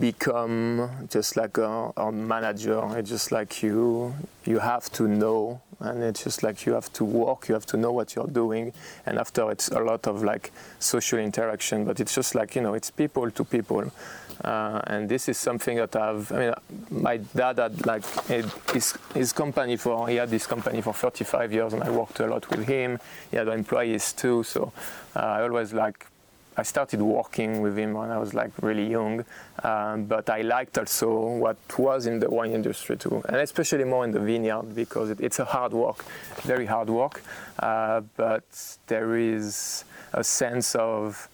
become 0.00 1.06
just 1.10 1.36
like 1.36 1.58
a, 1.58 1.92
a, 1.96 2.10
manager. 2.10 2.82
It's 2.96 3.10
just 3.10 3.30
like 3.30 3.62
you 3.62 4.14
you 4.44 4.58
have 4.58 4.90
to 4.92 5.06
know, 5.06 5.60
and 5.80 6.02
it's 6.02 6.24
just 6.24 6.42
like 6.42 6.64
you 6.64 6.72
have 6.72 6.90
to 6.94 7.04
work. 7.04 7.48
You 7.48 7.54
have 7.54 7.66
to 7.66 7.76
know 7.76 7.92
what 7.92 8.14
you're 8.14 8.26
doing, 8.26 8.72
and 9.04 9.18
after 9.18 9.50
it's 9.50 9.68
a 9.68 9.80
lot 9.80 10.06
of 10.06 10.22
like 10.22 10.50
social 10.78 11.18
interaction. 11.18 11.84
But 11.84 12.00
it's 12.00 12.14
just 12.14 12.34
like 12.34 12.54
you 12.54 12.62
know, 12.62 12.72
it's 12.72 12.90
people 12.90 13.30
to 13.30 13.44
people, 13.44 13.92
uh, 14.42 14.80
and 14.86 15.08
this 15.10 15.28
is 15.28 15.36
something 15.36 15.76
that 15.76 15.94
I've. 15.94 16.32
I 16.32 16.38
mean, 16.38 16.54
my 16.90 17.18
dad 17.18 17.58
had 17.58 17.84
like 17.84 18.04
his 18.72 18.96
his 19.14 19.32
company 19.34 19.76
for 19.76 20.08
he 20.08 20.16
had 20.16 20.30
this 20.30 20.46
company 20.46 20.80
for 20.80 20.94
35 20.94 21.52
years, 21.52 21.72
and 21.74 21.82
I 21.82 21.90
worked 21.90 22.18
a 22.20 22.26
lot 22.26 22.48
with 22.48 22.66
him. 22.66 22.98
He 23.30 23.36
had 23.36 23.48
employees 23.48 24.14
too, 24.14 24.42
so 24.42 24.72
uh, 25.14 25.18
I 25.20 25.42
always 25.42 25.74
like 25.74 26.06
I 26.56 26.62
started 26.62 27.02
working 27.02 27.60
with 27.60 27.76
him 27.76 27.92
when 27.92 28.10
I 28.10 28.18
was 28.18 28.32
like 28.32 28.50
really 28.62 28.86
young, 28.86 29.24
um, 29.62 30.04
but 30.04 30.30
I 30.30 30.40
liked 30.40 30.78
also 30.78 31.10
what 31.10 31.56
was 31.78 32.06
in 32.06 32.18
the 32.18 32.30
wine 32.30 32.52
industry 32.52 32.96
too, 32.96 33.22
and 33.28 33.36
especially 33.36 33.84
more 33.84 34.04
in 34.04 34.12
the 34.12 34.20
vineyard 34.20 34.74
because 34.74 35.10
it, 35.10 35.20
it's 35.20 35.38
a 35.38 35.44
hard 35.44 35.72
work, 35.72 36.04
very 36.42 36.66
hard 36.66 36.88
work, 36.88 37.22
uh, 37.58 38.00
but 38.16 38.44
there 38.86 39.16
is 39.16 39.84
a 40.12 40.24
sense 40.24 40.74
of 40.74 41.28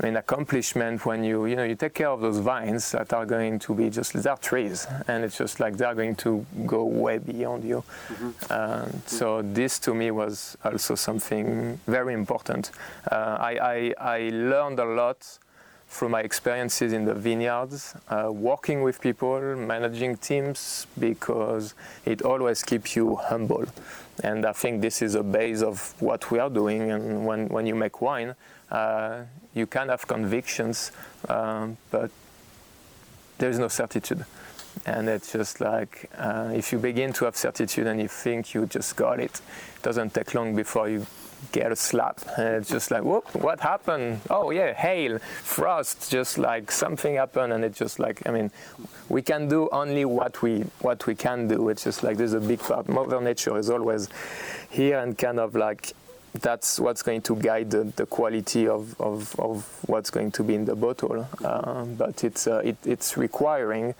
I 0.00 0.06
mean, 0.06 0.16
accomplishment 0.16 1.04
when 1.04 1.22
you, 1.24 1.44
you 1.44 1.56
know, 1.56 1.64
you 1.64 1.74
take 1.74 1.94
care 1.94 2.08
of 2.08 2.20
those 2.20 2.38
vines 2.38 2.92
that 2.92 3.12
are 3.12 3.26
going 3.26 3.58
to 3.58 3.74
be 3.74 3.90
just, 3.90 4.14
they're 4.14 4.36
trees, 4.36 4.86
and 5.08 5.24
it's 5.24 5.36
just 5.36 5.60
like 5.60 5.76
they're 5.76 5.94
going 5.94 6.16
to 6.16 6.46
go 6.64 6.84
way 6.84 7.18
beyond 7.18 7.64
you. 7.64 7.84
Mm-hmm. 8.08 8.30
Uh, 8.48 8.86
so 9.06 9.42
this 9.42 9.78
to 9.80 9.94
me 9.94 10.10
was 10.10 10.56
also 10.64 10.94
something 10.94 11.78
very 11.86 12.14
important. 12.14 12.70
Uh, 13.10 13.36
I, 13.40 13.92
I, 14.00 14.14
I, 14.16 14.18
learned 14.30 14.78
a 14.78 14.86
lot 14.86 15.38
through 15.88 16.08
my 16.08 16.20
experiences 16.20 16.94
in 16.94 17.04
the 17.04 17.14
vineyards, 17.14 17.94
uh, 18.08 18.30
working 18.32 18.82
with 18.82 19.00
people, 19.00 19.40
managing 19.56 20.16
teams, 20.16 20.86
because 20.98 21.74
it 22.06 22.22
always 22.22 22.62
keeps 22.62 22.96
you 22.96 23.16
humble. 23.16 23.66
And 24.22 24.46
I 24.46 24.52
think 24.52 24.80
this 24.80 25.02
is 25.02 25.14
a 25.14 25.22
base 25.22 25.62
of 25.62 25.94
what 26.00 26.30
we 26.30 26.38
are 26.38 26.50
doing. 26.50 26.90
And 26.90 27.26
when, 27.26 27.48
when 27.48 27.66
you 27.66 27.74
make 27.74 28.00
wine, 28.00 28.34
uh, 28.70 29.22
you 29.54 29.66
can 29.66 29.88
have 29.88 30.06
convictions, 30.06 30.92
um, 31.28 31.76
but 31.90 32.10
there 33.38 33.50
is 33.50 33.58
no 33.58 33.68
certitude. 33.68 34.24
And 34.86 35.08
it's 35.08 35.32
just 35.32 35.60
like 35.60 36.08
uh, 36.16 36.50
if 36.54 36.72
you 36.72 36.78
begin 36.78 37.12
to 37.14 37.24
have 37.24 37.36
certitude 37.36 37.86
and 37.86 38.00
you 38.00 38.08
think 38.08 38.54
you 38.54 38.66
just 38.66 38.96
got 38.96 39.18
it, 39.18 39.40
it 39.76 39.82
doesn't 39.82 40.14
take 40.14 40.34
long 40.34 40.54
before 40.54 40.88
you 40.88 41.06
get 41.52 41.72
a 41.72 41.76
slap. 41.76 42.20
And 42.36 42.56
it's 42.56 42.68
just 42.68 42.90
like, 42.90 43.02
whoop, 43.02 43.34
what 43.34 43.60
happened? 43.60 44.20
Oh, 44.30 44.50
yeah, 44.50 44.72
hail, 44.72 45.18
frost, 45.42 46.10
just 46.10 46.38
like 46.38 46.70
something 46.70 47.14
happened. 47.14 47.52
And 47.52 47.64
it's 47.64 47.78
just 47.78 47.98
like, 47.98 48.26
I 48.26 48.30
mean, 48.30 48.50
we 49.08 49.22
can 49.22 49.48
do 49.48 49.68
only 49.72 50.04
what 50.04 50.42
we, 50.42 50.60
what 50.80 51.06
we 51.06 51.14
can 51.14 51.48
do. 51.48 51.68
It's 51.68 51.84
just 51.84 52.02
like 52.02 52.16
there's 52.16 52.34
a 52.34 52.40
big 52.40 52.60
part. 52.60 52.88
Mother 52.88 53.20
Nature 53.20 53.58
is 53.58 53.70
always 53.70 54.08
here 54.70 54.98
and 55.00 55.16
kind 55.16 55.40
of 55.40 55.54
like 55.54 55.92
that's 56.34 56.78
what's 56.78 57.02
going 57.02 57.22
to 57.22 57.36
guide 57.36 57.70
the, 57.70 57.84
the 57.96 58.06
quality 58.06 58.68
of, 58.68 58.98
of, 59.00 59.38
of, 59.38 59.66
what's 59.86 60.10
going 60.10 60.30
to 60.32 60.42
be 60.44 60.54
in 60.54 60.64
the 60.64 60.76
bottle. 60.76 61.28
Uh, 61.44 61.84
but 61.84 62.22
it's, 62.22 62.46
uh, 62.46 62.58
it, 62.64 62.76
it's 62.84 63.16
requiring 63.16 63.94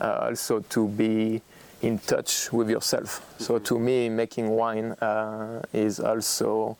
uh, 0.00 0.28
also 0.28 0.60
to 0.60 0.88
be 0.88 1.40
in 1.82 1.98
touch 1.98 2.52
with 2.52 2.68
yourself. 2.68 3.34
So 3.38 3.58
to 3.58 3.78
me, 3.78 4.08
making 4.08 4.50
wine 4.50 4.92
uh, 4.92 5.62
is 5.72 6.00
also 6.00 6.76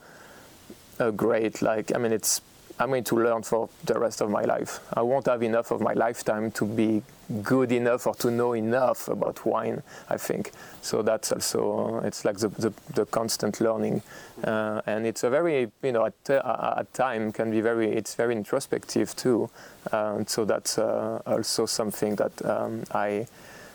a 0.98 1.10
great, 1.10 1.62
like, 1.62 1.94
I 1.94 1.98
mean, 1.98 2.12
it's 2.12 2.42
I'm 2.80 2.88
going 2.88 3.04
to 3.04 3.16
learn 3.16 3.42
for 3.42 3.68
the 3.84 3.98
rest 3.98 4.22
of 4.22 4.30
my 4.30 4.42
life. 4.42 4.80
I 4.94 5.02
won't 5.02 5.26
have 5.26 5.42
enough 5.42 5.70
of 5.70 5.82
my 5.82 5.92
lifetime 5.92 6.50
to 6.52 6.64
be 6.64 7.02
good 7.42 7.72
enough 7.72 8.06
or 8.06 8.14
to 8.14 8.30
know 8.30 8.54
enough 8.54 9.06
about 9.08 9.44
wine, 9.44 9.82
I 10.08 10.16
think. 10.16 10.52
So 10.80 11.02
that's 11.02 11.30
also, 11.30 12.00
it's 12.04 12.24
like 12.24 12.38
the, 12.38 12.48
the, 12.48 12.72
the 12.94 13.04
constant 13.04 13.60
learning. 13.60 14.00
Uh, 14.42 14.80
and 14.86 15.06
it's 15.06 15.24
a 15.24 15.28
very, 15.30 15.70
you 15.82 15.92
know, 15.92 16.06
at, 16.06 16.30
uh, 16.30 16.74
at 16.78 16.92
time 16.94 17.32
can 17.32 17.50
be 17.50 17.60
very, 17.60 17.92
it's 17.92 18.14
very 18.14 18.34
introspective 18.34 19.14
too. 19.14 19.50
Uh, 19.92 20.24
so 20.26 20.46
that's 20.46 20.78
uh, 20.78 21.20
also 21.26 21.66
something 21.66 22.16
that 22.16 22.44
um, 22.46 22.84
I, 22.92 23.26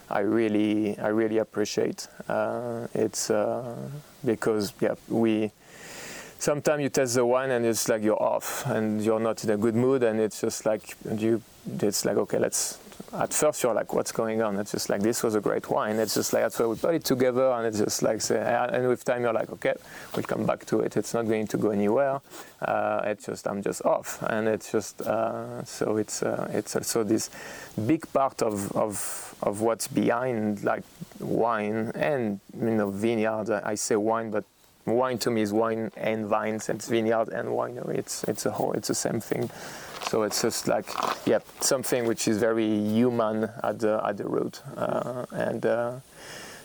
I 0.09 0.21
really, 0.21 0.97
I 0.97 1.09
really 1.09 1.37
appreciate. 1.37 2.07
Uh, 2.27 2.87
it's 2.95 3.31
because, 4.25 4.73
yeah, 4.81 4.95
we, 5.09 5.51
sometimes 6.39 6.83
you 6.83 6.89
test 6.89 7.15
the 7.15 7.25
wine 7.25 7.51
and 7.51 7.65
it's 7.65 7.87
like 7.89 8.03
you're 8.03 8.21
off 8.21 8.65
and 8.67 9.03
you're 9.03 9.19
not 9.19 9.43
in 9.43 9.49
a 9.49 9.57
good 9.57 9.75
mood 9.75 10.03
and 10.03 10.19
it's 10.19 10.41
just 10.41 10.65
like 10.65 10.95
you 11.17 11.41
it's 11.79 12.05
like 12.05 12.17
okay 12.17 12.37
let's 12.37 12.79
at 13.13 13.33
first 13.33 13.63
you're 13.63 13.73
like 13.73 13.93
what's 13.93 14.11
going 14.11 14.41
on? 14.41 14.57
It's 14.57 14.71
just 14.71 14.89
like 14.89 15.01
this 15.01 15.23
was 15.23 15.35
a 15.35 15.41
great 15.41 15.69
wine. 15.69 15.97
It's 15.97 16.15
just 16.15 16.33
like 16.33 16.43
that's 16.43 16.59
why 16.59 16.65
we 16.65 16.75
put 16.75 16.95
it 16.95 17.03
together 17.03 17.51
and 17.51 17.65
it's 17.67 17.79
just 17.79 18.01
like 18.01 18.21
say, 18.21 18.37
and 18.37 18.87
with 18.87 19.03
time 19.05 19.21
you're 19.21 19.33
like 19.33 19.51
okay 19.51 19.73
we'll 20.15 20.23
come 20.23 20.45
back 20.45 20.65
to 20.65 20.81
it. 20.81 20.97
It's 20.97 21.13
not 21.13 21.27
going 21.27 21.47
to 21.47 21.57
go 21.57 21.69
anywhere. 21.69 22.21
Uh, 22.61 23.01
it's 23.05 23.25
just 23.25 23.47
i'm 23.47 23.61
just 23.61 23.83
off. 23.85 24.21
And 24.23 24.47
it's 24.47 24.71
just 24.71 25.01
uh, 25.01 25.63
so 25.63 25.97
it's 25.97 26.23
uh, 26.23 26.49
it's 26.53 26.75
also 26.75 27.03
this 27.03 27.29
big 27.85 28.11
part 28.11 28.41
of 28.41 28.71
of 28.73 29.35
of 29.41 29.61
what's 29.61 29.87
behind 29.87 30.63
like 30.63 30.83
wine 31.19 31.91
and 31.95 32.39
you 32.59 32.71
know 32.71 32.89
vineyards. 32.89 33.49
I 33.49 33.75
say 33.75 33.95
wine 33.95 34.31
but 34.31 34.43
wine 34.85 35.17
to 35.19 35.31
me 35.31 35.41
is 35.41 35.51
wine 35.51 35.91
and 35.97 36.27
vines. 36.27 36.69
It's 36.69 36.87
vineyard 36.87 37.29
and 37.29 37.49
winery. 37.49 37.97
It's 37.97 38.23
it's 38.25 38.45
a 38.45 38.51
whole. 38.51 38.73
It's 38.73 38.87
the 38.87 38.95
same 38.95 39.19
thing. 39.19 39.49
So 40.09 40.23
it's 40.23 40.41
just 40.41 40.67
like 40.67 40.85
yeah, 41.25 41.39
something 41.61 42.05
which 42.05 42.27
is 42.27 42.37
very 42.37 42.67
human 42.67 43.49
at 43.63 43.79
the 43.79 44.01
at 44.05 44.17
the 44.17 44.27
root, 44.27 44.61
uh, 44.77 45.25
and 45.31 45.65
uh, 45.65 45.93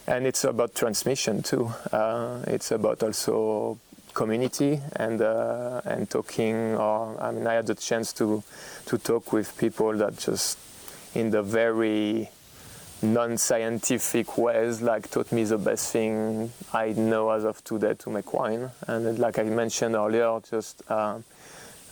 and 0.06 0.26
it's 0.26 0.44
about 0.44 0.74
transmission 0.74 1.42
too. 1.42 1.72
Uh, 1.92 2.42
it's 2.46 2.70
about 2.70 3.02
also 3.02 3.78
community 4.12 4.80
and 4.96 5.22
uh, 5.22 5.80
and 5.84 6.10
talking. 6.10 6.74
Or 6.76 7.16
I 7.20 7.30
mean, 7.30 7.46
I 7.46 7.54
had 7.54 7.66
the 7.66 7.74
chance 7.74 8.12
to 8.14 8.42
to 8.86 8.98
talk 8.98 9.32
with 9.32 9.56
people 9.56 9.92
that 9.94 10.18
just 10.18 10.58
in 11.14 11.30
the 11.30 11.42
very 11.42 12.30
non-scientific 13.02 14.36
ways 14.36 14.82
like 14.82 15.10
taught 15.10 15.32
me 15.32 15.44
the 15.44 15.58
best 15.58 15.92
thing 15.92 16.52
I 16.72 16.92
know 16.92 17.30
as 17.30 17.44
of 17.44 17.62
today 17.64 17.94
to 17.94 18.10
make 18.10 18.32
wine. 18.32 18.70
And 18.86 19.18
like 19.18 19.38
I 19.38 19.44
mentioned 19.44 19.94
earlier, 19.94 20.38
just 20.48 20.82
uh, 20.90 21.18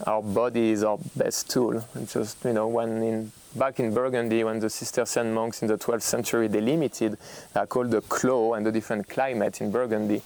our 0.07 0.23
body 0.23 0.71
is 0.71 0.85
our 0.85 0.99
best 1.17 1.51
tool. 1.51 1.83
And 1.95 2.09
just 2.09 2.45
you 2.45 2.53
know, 2.53 2.69
when 2.69 3.03
in 3.03 3.33
back 3.57 3.81
in 3.81 3.93
Burgundy, 3.93 4.45
when 4.45 4.61
the 4.61 4.71
Cistercian 4.71 5.33
monks 5.33 5.63
in 5.63 5.69
the 5.69 5.79
12th 5.79 6.03
century 6.03 6.49
delimited, 6.49 7.17
they 7.55 7.67
called 7.67 7.91
the 7.91 8.03
clos 8.03 8.57
and 8.57 8.67
the 8.67 8.73
different 8.73 9.09
climate 9.09 9.61
in 9.61 9.71
Burgundy. 9.71 10.23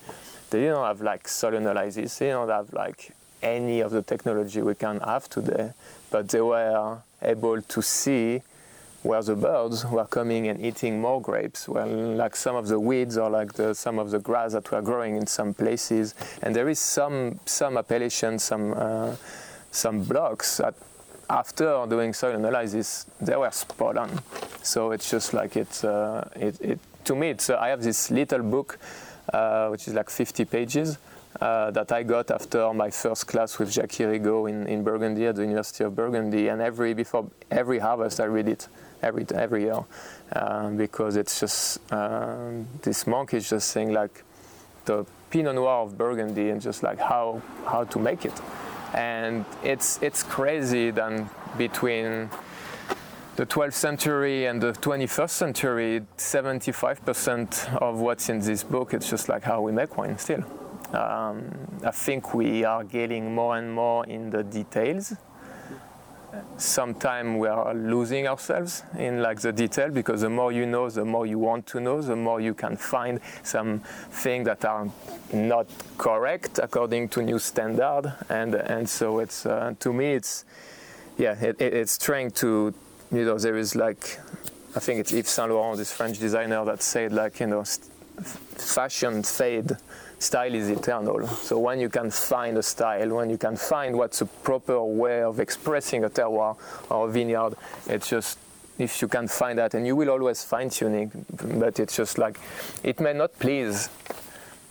They 0.50 0.60
didn't 0.60 0.84
have 0.84 1.00
like 1.00 1.28
soil 1.28 1.54
analysis. 1.54 2.18
They 2.18 2.26
didn't 2.26 2.48
have 2.48 2.72
like 2.72 3.12
any 3.42 3.80
of 3.80 3.90
the 3.90 4.02
technology 4.02 4.62
we 4.62 4.74
can 4.74 5.00
have 5.00 5.28
today, 5.28 5.72
but 6.10 6.28
they 6.28 6.40
were 6.40 6.98
able 7.20 7.62
to 7.62 7.82
see 7.82 8.42
where 9.02 9.22
the 9.22 9.34
birds 9.34 9.84
were 9.84 10.06
coming 10.06 10.48
and 10.48 10.64
eating 10.64 11.00
more 11.00 11.20
grapes. 11.20 11.68
Well, 11.68 11.88
like 11.88 12.36
some 12.36 12.54
of 12.54 12.68
the 12.68 12.78
weeds 12.78 13.18
or 13.18 13.28
like 13.30 13.54
the, 13.54 13.74
some 13.74 13.98
of 13.98 14.10
the 14.10 14.18
grass 14.18 14.52
that 14.52 14.70
were 14.70 14.82
growing 14.82 15.16
in 15.16 15.26
some 15.26 15.54
places. 15.54 16.14
And 16.42 16.54
there 16.54 16.68
is 16.68 16.78
some 16.78 17.40
some 17.44 17.76
appellation, 17.76 18.38
some 18.38 18.74
uh, 18.74 19.16
some 19.70 20.04
blocks 20.04 20.58
that 20.58 20.74
after 21.28 21.86
doing 21.88 22.12
soil 22.12 22.36
analysis, 22.36 23.06
they 23.20 23.36
were 23.36 23.50
spot 23.50 23.96
on. 23.96 24.20
So 24.62 24.92
it's 24.92 25.10
just 25.10 25.34
like 25.34 25.56
it's 25.56 25.82
uh, 25.82 26.28
it, 26.36 26.60
it, 26.60 26.78
to 27.04 27.16
me. 27.16 27.30
It's 27.30 27.50
uh, 27.50 27.58
I 27.58 27.68
have 27.68 27.82
this 27.82 28.10
little 28.10 28.42
book, 28.42 28.78
uh, 29.32 29.68
which 29.68 29.88
is 29.88 29.94
like 29.94 30.10
50 30.10 30.44
pages. 30.44 30.98
Uh, 31.40 31.70
that 31.70 31.90
I 31.90 32.02
got 32.02 32.30
after 32.30 32.74
my 32.74 32.90
first 32.90 33.26
class 33.26 33.58
with 33.58 33.72
Jacques 33.72 33.98
Irigaud 34.00 34.50
in, 34.50 34.66
in 34.66 34.84
Burgundy 34.84 35.26
at 35.26 35.34
the 35.34 35.42
University 35.42 35.82
of 35.82 35.96
Burgundy, 35.96 36.48
and 36.48 36.60
every 36.60 36.92
before 36.92 37.30
every 37.50 37.78
harvest 37.78 38.20
I 38.20 38.24
read 38.24 38.48
it 38.48 38.68
every 39.02 39.26
every 39.34 39.62
year 39.62 39.84
uh, 40.34 40.70
because 40.70 41.16
it's 41.16 41.40
just 41.40 41.80
uh, 41.92 42.50
this 42.82 43.06
monk 43.06 43.34
is 43.34 43.48
just 43.48 43.68
saying 43.68 43.92
like 43.92 44.24
the 44.84 45.04
Pinot 45.30 45.54
Noir 45.54 45.82
of 45.82 45.96
Burgundy 45.96 46.50
and 46.50 46.60
just 46.60 46.82
like 46.82 46.98
how 46.98 47.42
how 47.66 47.84
to 47.84 47.98
make 47.98 48.24
it, 48.24 48.40
and 48.94 49.44
it's 49.62 50.00
it's 50.02 50.22
crazy 50.22 50.90
then 50.90 51.28
between 51.56 52.30
the 53.36 53.46
12th 53.46 53.72
century 53.72 54.44
and 54.44 54.60
the 54.60 54.72
21st 54.72 55.30
century 55.30 56.02
75% 56.18 57.76
of 57.80 57.98
what's 57.98 58.28
in 58.28 58.40
this 58.40 58.62
book 58.62 58.92
it's 58.92 59.08
just 59.08 59.28
like 59.30 59.42
how 59.42 59.62
we 59.62 59.72
make 59.72 59.96
wine 59.96 60.18
still. 60.18 60.44
Um, 60.92 61.50
i 61.82 61.90
think 61.90 62.34
we 62.34 62.64
are 62.64 62.84
getting 62.84 63.34
more 63.34 63.56
and 63.56 63.72
more 63.72 64.04
in 64.04 64.28
the 64.28 64.42
details 64.42 65.14
sometimes 66.56 67.38
we 67.38 67.48
are 67.48 67.74
losing 67.74 68.26
ourselves 68.26 68.84
in 68.98 69.22
like 69.22 69.40
the 69.40 69.52
detail 69.52 69.90
because 69.90 70.22
the 70.22 70.30
more 70.30 70.52
you 70.52 70.66
know 70.66 70.88
the 70.88 71.04
more 71.04 71.26
you 71.26 71.38
want 71.38 71.66
to 71.66 71.80
know 71.80 72.00
the 72.00 72.16
more 72.16 72.40
you 72.40 72.54
can 72.54 72.76
find 72.76 73.20
some 73.42 73.80
things 74.10 74.46
that 74.46 74.64
are 74.64 74.88
not 75.32 75.66
correct 75.98 76.58
according 76.62 77.08
to 77.08 77.22
new 77.22 77.38
standard. 77.38 78.12
And 78.28 78.54
and 78.54 78.88
so 78.88 79.18
it's 79.18 79.46
uh, 79.46 79.74
to 79.80 79.92
me 79.92 80.12
it's 80.12 80.44
yeah 81.18 81.34
it, 81.40 81.60
it, 81.60 81.74
it's 81.74 81.98
trying 81.98 82.30
to 82.30 82.74
you 83.10 83.24
know 83.24 83.38
there 83.38 83.56
is 83.56 83.74
like 83.76 84.18
i 84.74 84.80
think 84.80 84.98
it's 85.00 85.12
yves 85.12 85.28
saint 85.28 85.50
laurent 85.50 85.76
this 85.76 85.92
french 85.92 86.18
designer 86.18 86.64
that 86.64 86.82
said 86.82 87.12
like 87.12 87.40
you 87.40 87.46
know 87.46 87.64
fashion 88.56 89.22
fade 89.22 89.76
style 90.22 90.54
is 90.54 90.70
eternal. 90.70 91.26
So 91.26 91.58
when 91.58 91.80
you 91.80 91.88
can 91.88 92.10
find 92.10 92.56
a 92.56 92.62
style, 92.62 93.08
when 93.16 93.28
you 93.30 93.38
can 93.38 93.56
find 93.56 93.96
what's 93.96 94.20
a 94.20 94.26
proper 94.26 94.82
way 94.82 95.22
of 95.22 95.40
expressing 95.40 96.04
a 96.04 96.10
terroir 96.10 96.56
or 96.90 97.08
a 97.08 97.10
vineyard, 97.10 97.54
it's 97.86 98.08
just 98.08 98.38
if 98.78 99.02
you 99.02 99.08
can 99.08 99.28
find 99.28 99.58
that, 99.58 99.74
and 99.74 99.86
you 99.86 99.94
will 99.94 100.10
always 100.10 100.42
fine 100.42 100.70
tuning, 100.70 101.10
but 101.58 101.78
it's 101.78 101.96
just 101.96 102.18
like 102.18 102.38
it 102.82 103.00
may 103.00 103.12
not 103.12 103.38
please 103.38 103.88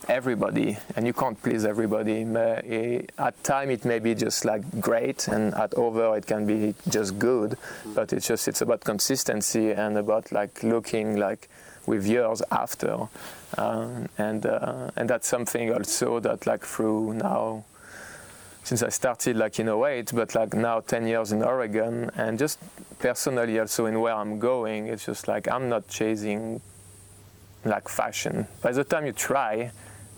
everybody, 0.07 0.77
and 0.95 1.05
you 1.05 1.13
can't 1.13 1.41
please 1.41 1.65
everybody. 1.65 2.23
Eh, 2.23 3.01
at 3.17 3.43
time 3.43 3.69
it 3.69 3.85
may 3.85 3.99
be 3.99 4.15
just 4.15 4.43
like 4.43 4.63
great, 4.81 5.27
and 5.27 5.53
at 5.53 5.73
over 5.75 6.17
it 6.17 6.25
can 6.25 6.45
be 6.45 6.73
just 6.89 7.19
good, 7.19 7.57
but 7.93 8.11
it's 8.11 8.27
just 8.27 8.47
it's 8.47 8.61
about 8.61 8.81
consistency 8.81 9.71
and 9.71 9.97
about 9.97 10.31
like 10.31 10.63
looking 10.63 11.17
like 11.17 11.47
with 11.85 12.05
years 12.05 12.41
after, 12.51 13.07
um, 13.57 14.07
and 14.17 14.45
uh, 14.45 14.91
and 14.95 15.09
that's 15.09 15.27
something 15.27 15.73
also 15.73 16.19
that 16.19 16.47
like 16.47 16.65
through 16.65 17.13
now 17.13 17.63
since 18.63 18.83
I 18.83 18.89
started 18.89 19.37
like 19.37 19.59
in 19.59 19.67
08, 19.67 20.11
but 20.13 20.35
like 20.35 20.53
now 20.53 20.81
10 20.81 21.07
years 21.07 21.31
in 21.31 21.43
Oregon, 21.43 22.11
and 22.15 22.37
just 22.37 22.59
personally 22.99 23.59
also 23.59 23.87
in 23.87 23.99
where 23.99 24.13
I'm 24.13 24.39
going, 24.39 24.87
it's 24.87 25.05
just 25.05 25.27
like 25.27 25.47
I'm 25.47 25.67
not 25.67 25.87
chasing 25.87 26.61
like 27.65 27.89
fashion. 27.89 28.47
By 28.61 28.71
the 28.71 28.83
time 28.83 29.05
you 29.05 29.13
try, 29.13 29.71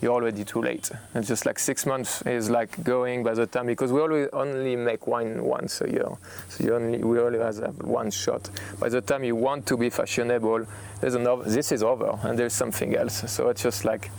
you're 0.04 0.14
already 0.14 0.44
too 0.44 0.62
late. 0.62 0.92
It's 1.16 1.30
just 1.30 1.46
like 1.46 1.58
six 1.58 1.86
months 1.86 2.22
is 2.24 2.50
like 2.50 2.84
going 2.84 3.24
by 3.24 3.34
the 3.34 3.48
time 3.48 3.68
because 3.68 3.92
we 3.92 4.02
always 4.02 4.28
only 4.34 4.76
make 4.76 5.08
wine 5.08 5.42
once 5.42 5.80
a 5.80 5.90
year, 5.90 6.10
so 6.50 6.64
you 6.64 6.76
only 6.76 6.98
we 7.02 7.20
always 7.20 7.60
have 7.60 7.78
one 7.82 8.12
shot. 8.12 8.50
By 8.80 8.90
the 8.90 9.00
time 9.00 9.24
you 9.24 9.38
want 9.38 9.66
to 9.68 9.78
be 9.78 9.90
fashionable, 9.90 10.68
there's 11.00 11.16
another. 11.16 11.44
This 11.46 11.72
is 11.72 11.84
over, 11.84 12.20
and 12.24 12.38
there's 12.38 12.54
something 12.54 12.96
else. 12.96 13.32
So 13.32 13.48
it's 13.50 13.64
just 13.64 13.86
like. 13.86 14.12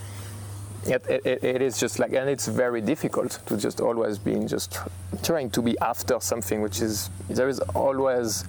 It, 0.86 1.02
it, 1.08 1.42
it 1.42 1.62
is 1.62 1.80
just 1.80 1.98
like, 1.98 2.12
and 2.12 2.28
it's 2.28 2.46
very 2.46 2.82
difficult 2.82 3.38
to 3.46 3.56
just 3.56 3.80
always 3.80 4.18
being 4.18 4.46
just 4.46 4.76
trying 5.22 5.48
to 5.52 5.62
be 5.62 5.78
after 5.78 6.20
something, 6.20 6.60
which 6.60 6.82
is 6.82 7.08
there 7.30 7.48
is 7.48 7.58
always 7.74 8.44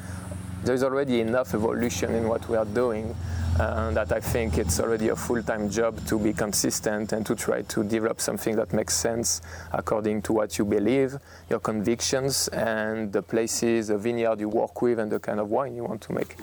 there 0.65 0.75
is 0.75 0.83
already 0.83 1.21
enough 1.21 1.53
evolution 1.53 2.13
in 2.13 2.27
what 2.27 2.49
we 2.49 2.57
are 2.57 2.65
doing 2.65 3.15
uh, 3.59 3.91
that 3.91 4.11
I 4.11 4.19
think 4.19 4.57
it's 4.57 4.79
already 4.79 5.09
a 5.09 5.15
full-time 5.15 5.69
job 5.69 6.05
to 6.07 6.19
be 6.19 6.33
consistent 6.33 7.13
and 7.13 7.25
to 7.25 7.35
try 7.35 7.61
to 7.61 7.83
develop 7.83 8.19
something 8.19 8.55
that 8.57 8.73
makes 8.73 8.95
sense 8.95 9.41
according 9.71 10.21
to 10.23 10.33
what 10.33 10.57
you 10.57 10.65
believe, 10.65 11.17
your 11.49 11.59
convictions, 11.59 12.47
and 12.49 13.13
the 13.13 13.21
places, 13.21 13.87
the 13.87 13.97
vineyard 13.97 14.39
you 14.39 14.49
work 14.49 14.81
with, 14.81 14.99
and 14.99 15.11
the 15.11 15.19
kind 15.19 15.39
of 15.39 15.49
wine 15.49 15.75
you 15.75 15.83
want 15.83 16.01
to 16.01 16.13
make. 16.13 16.35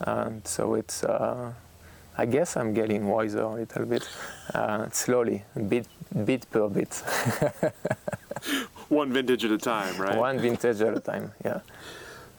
And 0.00 0.46
so 0.46 0.74
it's. 0.74 1.04
Uh, 1.04 1.52
I 2.16 2.26
guess 2.26 2.56
I'm 2.56 2.72
getting 2.72 3.08
wiser 3.08 3.40
a 3.40 3.54
little 3.54 3.86
bit, 3.86 4.08
uh, 4.54 4.88
slowly, 4.90 5.42
bit, 5.68 5.88
bit 6.24 6.48
per 6.48 6.68
bit. 6.68 6.94
One 8.88 9.12
vintage 9.12 9.44
at 9.44 9.50
a 9.50 9.58
time, 9.58 10.00
right? 10.00 10.16
One 10.16 10.38
vintage 10.38 10.80
at 10.80 10.96
a 10.96 11.00
time, 11.00 11.32
yeah. 11.44 11.60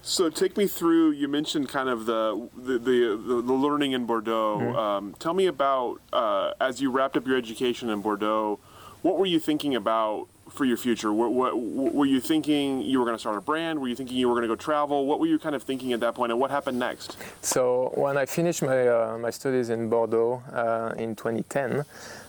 So 0.07 0.29
take 0.29 0.55
me 0.55 0.67
through. 0.67 1.11
You 1.13 1.27
mentioned 1.27 1.67
kind 1.67 1.89
of 1.89 2.05
the 2.05 2.47
the 2.55 2.77
the, 2.77 3.41
the 3.41 3.53
learning 3.53 3.93
in 3.93 4.05
Bordeaux. 4.05 4.59
Mm-hmm. 4.59 4.75
Um, 4.75 5.15
tell 5.17 5.33
me 5.33 5.47
about 5.47 5.99
uh, 6.13 6.51
as 6.61 6.79
you 6.79 6.91
wrapped 6.91 7.17
up 7.17 7.25
your 7.25 7.35
education 7.35 7.89
in 7.89 8.01
Bordeaux. 8.01 8.59
What 9.01 9.17
were 9.17 9.25
you 9.25 9.39
thinking 9.39 9.73
about 9.73 10.27
for 10.49 10.63
your 10.63 10.77
future? 10.77 11.11
What, 11.11 11.33
what, 11.33 11.59
were 11.59 12.05
you 12.05 12.19
thinking 12.19 12.81
you 12.81 12.99
were 12.99 13.05
going 13.05 13.15
to 13.15 13.19
start 13.19 13.37
a 13.37 13.41
brand? 13.41 13.79
Were 13.79 13.87
you 13.87 13.95
thinking 13.95 14.17
you 14.17 14.27
were 14.27 14.35
going 14.35 14.43
to 14.43 14.47
go 14.47 14.55
travel? 14.55 15.07
What 15.07 15.19
were 15.19 15.25
you 15.25 15.39
kind 15.39 15.55
of 15.55 15.63
thinking 15.63 15.91
at 15.91 15.99
that 16.01 16.13
point, 16.13 16.31
and 16.31 16.39
what 16.39 16.51
happened 16.51 16.77
next? 16.77 17.17
So 17.41 17.91
when 17.95 18.15
I 18.15 18.27
finished 18.27 18.61
my 18.61 18.87
uh, 18.87 19.17
my 19.17 19.31
studies 19.31 19.69
in 19.69 19.89
Bordeaux 19.89 20.43
uh, 20.53 20.93
in 20.97 21.15
2010. 21.15 21.83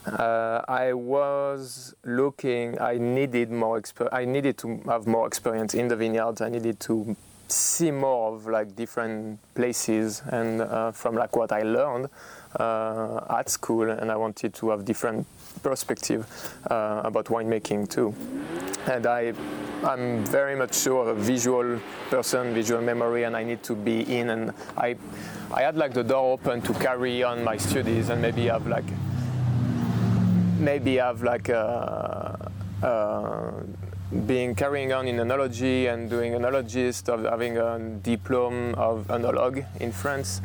Uh, 0.06 0.62
I 0.68 0.94
was 0.94 1.94
looking. 2.04 2.80
I 2.80 2.96
needed 2.96 3.50
more. 3.50 3.78
Exper- 3.78 4.08
I 4.12 4.24
needed 4.24 4.56
to 4.58 4.80
have 4.86 5.06
more 5.06 5.26
experience 5.26 5.74
in 5.74 5.88
the 5.88 5.96
vineyards. 5.96 6.40
I 6.40 6.48
needed 6.48 6.78
to 6.80 7.16
see 7.48 7.90
more 7.90 8.34
of 8.34 8.46
like 8.46 8.74
different 8.74 9.38
places 9.54 10.22
and 10.30 10.60
uh, 10.60 10.90
from 10.92 11.14
like 11.14 11.36
what 11.36 11.52
I 11.52 11.62
learned 11.62 12.08
uh, 12.58 13.20
at 13.30 13.48
school 13.48 13.90
and 13.90 14.10
I 14.10 14.16
wanted 14.16 14.54
to 14.54 14.70
have 14.70 14.84
different 14.84 15.26
perspective 15.62 16.26
uh, 16.70 17.02
about 17.04 17.26
winemaking 17.26 17.88
too. 17.88 18.14
And 18.86 19.06
I 19.06 19.32
I'm 19.84 20.24
very 20.24 20.56
much 20.56 20.74
sure 20.74 21.10
a 21.10 21.14
visual 21.14 21.78
person 22.10 22.54
visual 22.54 22.80
memory 22.80 23.24
and 23.24 23.36
I 23.36 23.44
need 23.44 23.62
to 23.64 23.74
be 23.74 24.00
in 24.18 24.30
and 24.30 24.52
I 24.76 24.96
I 25.52 25.62
had 25.62 25.76
like 25.76 25.92
the 25.92 26.04
door 26.04 26.32
open 26.32 26.62
to 26.62 26.74
carry 26.74 27.22
on 27.22 27.44
my 27.44 27.56
studies 27.56 28.08
and 28.08 28.22
maybe 28.22 28.46
have 28.46 28.66
like 28.66 28.90
maybe 30.58 30.96
have 30.96 31.22
like 31.22 31.48
a, 31.48 32.50
a 32.82 33.52
being 34.26 34.54
carrying 34.54 34.92
on 34.92 35.08
in 35.08 35.16
enology 35.16 35.92
and 35.92 36.08
doing 36.08 36.32
enologist, 36.32 37.08
of 37.08 37.24
having 37.24 37.58
a 37.58 37.78
diploma 38.02 38.72
of 38.74 39.06
enologue 39.08 39.64
in 39.80 39.92
France. 39.92 40.40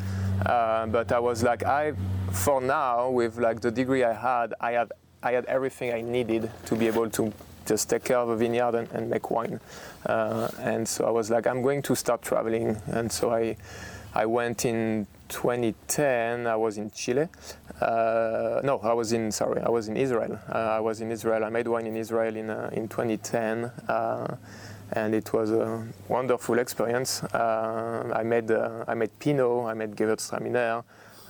Uh, 0.46 0.86
but 0.86 1.12
I 1.12 1.18
was 1.18 1.42
like, 1.42 1.62
I, 1.62 1.92
for 2.32 2.60
now, 2.60 3.10
with 3.10 3.38
like 3.38 3.60
the 3.60 3.70
degree 3.70 4.02
I 4.02 4.12
had, 4.12 4.54
I 4.60 4.72
had, 4.72 4.92
I 5.22 5.32
had 5.32 5.44
everything 5.44 5.92
I 5.92 6.00
needed 6.00 6.50
to 6.66 6.74
be 6.74 6.88
able 6.88 7.08
to 7.10 7.32
just 7.64 7.88
take 7.88 8.02
care 8.02 8.18
of 8.18 8.28
a 8.28 8.36
vineyard 8.36 8.74
and, 8.74 8.90
and 8.90 9.08
make 9.08 9.30
wine. 9.30 9.60
Uh, 10.06 10.48
and 10.58 10.88
so 10.88 11.04
I 11.04 11.10
was 11.10 11.30
like, 11.30 11.46
I'm 11.46 11.62
going 11.62 11.82
to 11.82 11.94
start 11.94 12.22
traveling. 12.22 12.76
And 12.86 13.10
so 13.12 13.32
I, 13.32 13.56
I 14.14 14.26
went 14.26 14.64
in 14.64 15.06
2010. 15.32 16.46
I 16.46 16.56
was 16.56 16.78
in 16.78 16.90
Chile. 16.90 17.28
Uh, 17.80 18.60
no, 18.62 18.78
I 18.82 18.92
was 18.92 19.12
in 19.12 19.32
sorry, 19.32 19.60
I 19.62 19.70
was 19.70 19.88
in 19.88 19.96
Israel. 19.96 20.38
Uh, 20.48 20.78
I 20.78 20.80
was 20.80 21.00
in 21.00 21.10
Israel. 21.10 21.44
I 21.44 21.48
made 21.48 21.66
wine 21.66 21.86
in 21.86 21.96
Israel 21.96 22.36
in 22.36 22.50
uh, 22.50 22.70
in 22.72 22.86
2010, 22.86 23.64
uh, 23.64 24.36
and 24.92 25.14
it 25.14 25.32
was 25.32 25.50
a 25.50 25.84
wonderful 26.08 26.58
experience. 26.58 27.24
Uh, 27.24 28.12
I 28.14 28.22
made 28.22 28.50
uh, 28.50 28.84
I 28.86 28.94
made 28.94 29.18
Pinot. 29.18 29.66
I 29.66 29.74
made 29.74 29.96
Gewürztraminer. 29.96 30.84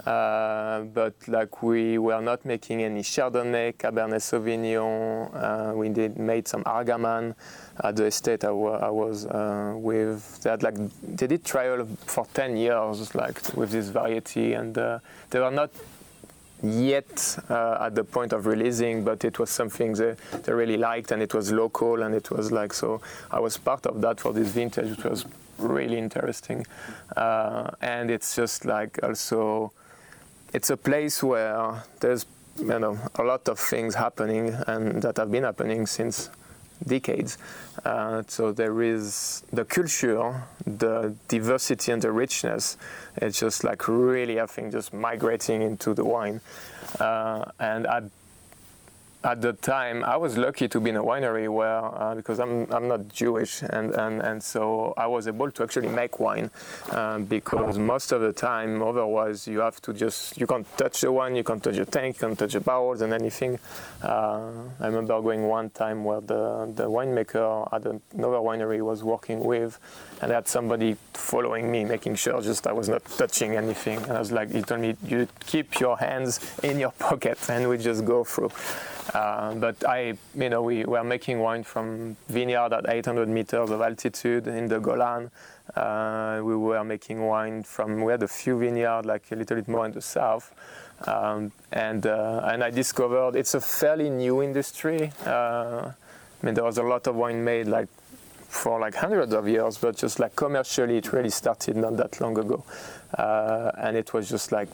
But 0.05 1.15
like 1.29 1.63
we 1.63 1.97
were 1.99 2.21
not 2.21 2.45
making 2.45 2.83
any 2.83 3.03
Chardonnay, 3.03 3.75
Cabernet 3.77 4.21
Sauvignon. 4.21 5.77
We 5.77 5.89
did 5.91 6.19
made 6.19 6.49
some 6.49 6.65
Argaman 6.65 7.35
at 7.83 7.97
the 7.97 8.05
estate 8.05 8.45
I, 8.45 8.51
was 8.51 9.27
uh, 9.27 9.75
with. 9.77 10.43
They 10.43 10.51
had 10.51 10.63
like 10.63 10.77
they 11.03 11.27
did 11.27 11.45
trial 11.45 11.87
for 12.07 12.27
10 12.35 12.57
years, 12.57 13.15
like 13.15 13.41
with 13.57 13.71
this 13.71 13.89
variety, 13.89 14.55
and 14.55 14.77
uh, 14.77 14.99
they 15.31 15.41
were 15.41 15.51
not 15.51 15.71
yet 16.63 17.39
uh, 17.51 17.79
at 17.81 17.95
the 17.95 18.05
point 18.05 18.33
of 18.33 18.47
releasing, 18.47 19.05
but 19.05 19.25
it 19.25 19.39
was 19.39 19.51
something 19.51 19.95
they, 19.95 20.15
they 20.45 20.53
really 20.53 20.77
liked, 20.77 21.11
and 21.11 21.23
it 21.23 21.35
was 21.35 21.51
local, 21.51 22.03
and 22.03 22.15
it 22.15 22.31
was 22.31 22.53
like 22.53 22.73
so. 22.73 23.01
I 23.31 23.41
was 23.41 23.57
part 23.59 23.87
of 23.87 24.01
that 24.03 24.21
for 24.21 24.33
this 24.33 24.49
vintage, 24.49 24.97
which 24.97 25.05
was 25.05 25.25
really 25.59 25.99
interesting, 25.99 26.67
uh, 27.17 27.71
and 27.81 28.11
it's 28.11 28.37
just 28.37 28.65
like 28.65 28.99
also 29.03 29.73
it's 30.53 30.71
a 30.71 30.77
place 30.77 31.23
where 31.23 31.83
there's 32.01 32.27
you 32.59 32.79
know 32.79 32.99
a 33.17 33.23
lot 33.23 33.49
of 33.49 33.59
things 33.59 33.95
happening 33.95 34.55
and 34.67 35.03
that 35.03 35.17
have 35.17 35.31
been 35.31 35.45
happening 35.45 35.87
since 35.87 36.29
decades. 36.87 37.39
Uh, 37.85 38.23
so 38.27 38.53
there 38.53 38.83
is 38.83 39.43
the 39.53 39.65
culture, 39.65 40.43
the 40.67 41.15
diversity 41.29 41.93
and 41.93 42.03
the 42.03 42.13
richness. 42.13 42.77
It's 43.17 43.39
just 43.39 43.65
like 43.65 43.89
really, 43.89 44.41
I 44.41 44.47
think, 44.47 44.73
just 44.73 44.93
migrating 44.93 45.63
into 45.63 45.95
the 45.95 46.05
wine. 46.05 46.41
Uh, 47.01 47.45
and 47.59 47.87
at 47.87 48.05
at 49.25 49.41
the 49.41 49.53
time, 49.53 50.05
I 50.05 50.17
was 50.17 50.37
lucky 50.37 50.69
to 50.69 50.81
be 50.81 50.91
in 50.91 50.97
a 50.97 51.03
winery 51.03 51.49
where, 51.49 51.85
uh, 51.85 52.15
because 52.15 52.41
I'm, 52.41 52.71
I'm 52.73 52.89
not 52.89 53.09
Jewish, 53.09 53.63
and, 53.63 53.93
and, 53.93 54.21
and 54.21 54.43
so 54.43 54.95
I 54.97 55.07
was 55.07 55.29
able 55.29 55.51
to 55.53 55.63
actually 55.63 55.89
make 55.89 56.19
wine 56.19 56.51
uh, 56.91 57.19
because 57.21 57.79
most 57.79 58.13
of 58.13 58.21
the 58.21 58.33
time, 58.33 58.83
otherwise, 58.83 59.47
you 59.47 59.61
have 59.61 59.81
to 59.83 59.93
just, 59.93 60.39
you 60.39 60.47
can't 60.47 60.67
touch 60.77 61.03
the 61.03 61.13
wine, 61.13 61.37
you 61.37 61.45
can't 61.45 61.63
touch 61.63 61.77
the 61.77 61.85
tank, 61.85 62.17
you 62.17 62.29
can't 62.29 62.39
touch 62.39 62.53
the 62.53 62.61
barrels 62.61 63.01
and 63.01 63.13
anything. 63.13 63.59
Uh, 64.03 64.51
I 64.81 64.87
remember 64.87 65.21
going 65.21 65.47
one 65.47 65.71
time 65.71 66.05
where 66.05 66.21
the, 66.21 66.73
the 66.75 66.91
winemaker 66.91 67.73
at 67.73 67.85
another 67.87 68.39
winery 68.39 68.83
was 68.83 69.05
working 69.05 69.41
with, 69.41 69.79
and 70.21 70.33
I 70.33 70.37
had 70.37 70.49
somebody 70.49 70.97
following 71.15 71.71
me, 71.71 71.85
making 71.85 72.17
sure 72.17 72.41
just 72.43 72.67
I 72.67 72.73
was 72.73 72.89
not 72.89 73.05
touching 73.05 73.57
anything. 73.57 73.99
And 73.99 74.13
I 74.13 74.19
was 74.19 74.33
like, 74.33 74.51
he 74.51 74.63
told 74.63 74.81
me, 74.81 74.97
you 75.07 75.29
keep 75.47 75.79
your 75.79 75.97
hands 75.99 76.41
in 76.63 76.81
your 76.81 76.91
pocket, 76.99 77.39
and 77.49 77.69
we 77.69 77.79
just 77.79 78.05
go 78.05 78.25
through. 78.25 78.51
Uh, 79.13 79.55
but 79.55 79.85
I, 79.87 80.15
you 80.35 80.49
know, 80.49 80.63
we 80.63 80.85
were 80.85 81.05
making 81.05 81.41
wine 81.41 81.65
from 81.65 82.17
vineyard 82.29 82.73
at 82.73 82.89
800 82.89 83.29
meters 83.29 83.71
of 83.71 83.81
altitude 83.81 84.47
in 84.47 84.69
the 84.69 84.79
Golan. 84.79 85.31
Uh, 85.75 86.41
we 86.43 86.57
were 86.57 86.85
making 86.85 87.25
wine 87.25 87.63
from, 87.63 88.03
we 88.03 88.13
had 88.13 88.23
a 88.23 88.29
few 88.29 88.59
vineyards, 88.59 89.07
like 89.07 89.31
a 89.33 89.37
little 89.37 89.57
bit 89.57 89.69
more 89.69 89.87
in 89.87 89.93
the 89.93 90.03
south. 90.03 90.55
Um, 91.07 91.51
and, 91.73 92.07
uh, 92.07 92.43
and 92.45 92.63
I 92.63 92.71
discovered 92.71 93.35
it's 93.35 93.55
a 93.55 93.61
fairly 93.61 94.09
new 94.09 94.43
industry. 94.43 95.13
Uh, 95.27 95.91
I 96.43 96.47
mean, 96.47 96.55
there 96.55 96.65
was 96.65 96.79
a 96.79 96.83
lot 96.83 97.07
of 97.07 97.17
wine 97.17 97.43
made 97.43 97.67
like 97.67 97.89
for 98.49 98.79
like 98.79 98.95
hundreds 98.95 99.33
of 99.33 99.49
years, 99.49 99.79
but 99.79 99.97
just 99.97 100.21
like 100.21 100.37
commercially, 100.37 100.99
it 100.99 101.13
really 101.13 101.31
started 101.31 101.77
not 101.77 101.97
that 101.97 102.21
long 102.21 102.39
ago. 102.39 102.65
Uh, 103.17 103.71
and 103.79 103.97
it 103.97 104.13
was 104.13 104.29
just 104.29 104.53
like 104.53 104.69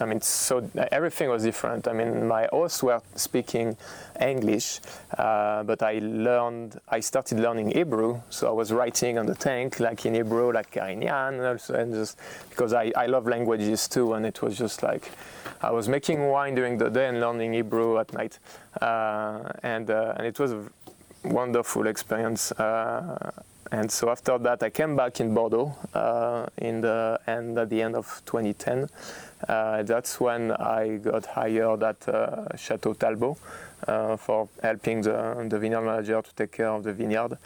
I 0.00 0.04
mean, 0.04 0.20
so 0.20 0.68
everything 0.92 1.30
was 1.30 1.42
different. 1.42 1.88
I 1.88 1.92
mean, 1.92 2.26
my 2.26 2.48
hosts 2.52 2.82
were 2.82 3.00
speaking 3.14 3.76
English, 4.20 4.80
uh, 5.16 5.62
but 5.62 5.82
I 5.82 6.00
learned, 6.02 6.80
I 6.88 7.00
started 7.00 7.40
learning 7.40 7.70
Hebrew. 7.70 8.20
So 8.30 8.48
I 8.48 8.52
was 8.52 8.72
writing 8.72 9.18
on 9.18 9.26
the 9.26 9.34
tank, 9.34 9.80
like 9.80 10.04
in 10.06 10.14
Hebrew, 10.14 10.52
like 10.52 10.70
Carignan, 10.70 11.40
also, 11.40 11.74
and 11.74 11.94
just 11.94 12.18
because 12.50 12.72
I, 12.72 12.92
I 12.96 13.06
love 13.06 13.26
languages 13.26 13.88
too. 13.88 14.14
And 14.14 14.26
it 14.26 14.42
was 14.42 14.58
just 14.58 14.82
like, 14.82 15.10
I 15.62 15.70
was 15.70 15.88
making 15.88 16.28
wine 16.28 16.54
during 16.54 16.78
the 16.78 16.90
day 16.90 17.08
and 17.08 17.20
learning 17.20 17.54
Hebrew 17.54 17.98
at 17.98 18.12
night. 18.12 18.38
Uh, 18.80 19.50
and, 19.62 19.90
uh, 19.90 20.14
and 20.16 20.26
it 20.26 20.38
was 20.38 20.52
a 20.52 20.64
wonderful 21.24 21.86
experience. 21.86 22.52
Uh, 22.52 23.30
and 23.72 23.90
so 23.90 24.10
after 24.10 24.38
that, 24.38 24.62
I 24.62 24.70
came 24.70 24.96
back 24.96 25.20
in 25.20 25.34
Bordeaux 25.34 25.74
uh, 25.92 26.46
in 26.58 26.80
the 26.80 27.18
end 27.26 27.58
at 27.58 27.68
the 27.68 27.82
end 27.82 27.96
of 27.96 28.22
2010. 28.26 28.88
Uh, 29.46 29.82
that's 29.82 30.18
when 30.18 30.50
I 30.52 30.96
got 30.96 31.26
hired 31.26 31.82
at 31.82 32.08
uh, 32.08 32.56
Chateau 32.56 32.94
Talbot 32.94 33.36
uh, 33.86 34.16
for 34.16 34.48
helping 34.62 35.02
the, 35.02 35.46
the, 35.48 35.58
vineyard 35.58 35.82
manager 35.82 36.22
to 36.22 36.34
take 36.34 36.52
care 36.52 36.68
of 36.68 36.84
the 36.84 36.92
vineyard. 36.92 37.36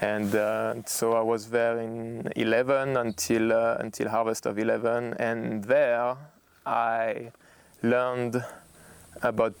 And 0.00 0.34
uh, 0.34 0.82
so 0.86 1.12
I 1.12 1.20
was 1.20 1.50
there 1.50 1.78
in 1.78 2.32
11 2.34 2.96
until 2.96 3.52
uh, 3.52 3.76
until 3.78 4.08
harvest 4.08 4.46
of 4.46 4.58
11, 4.58 5.14
and 5.18 5.64
there 5.64 6.16
I 6.64 7.30
learned 7.82 8.42
about 9.22 9.54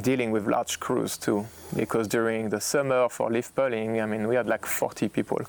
dealing 0.00 0.30
with 0.30 0.46
large 0.46 0.78
crews 0.78 1.16
too, 1.16 1.46
because 1.74 2.08
during 2.08 2.48
the 2.48 2.60
summer 2.60 3.08
for 3.08 3.30
leaf 3.30 3.54
pulling, 3.54 4.00
I 4.00 4.06
mean, 4.06 4.28
we 4.28 4.34
had 4.34 4.46
like 4.46 4.66
40 4.66 5.08
people, 5.08 5.40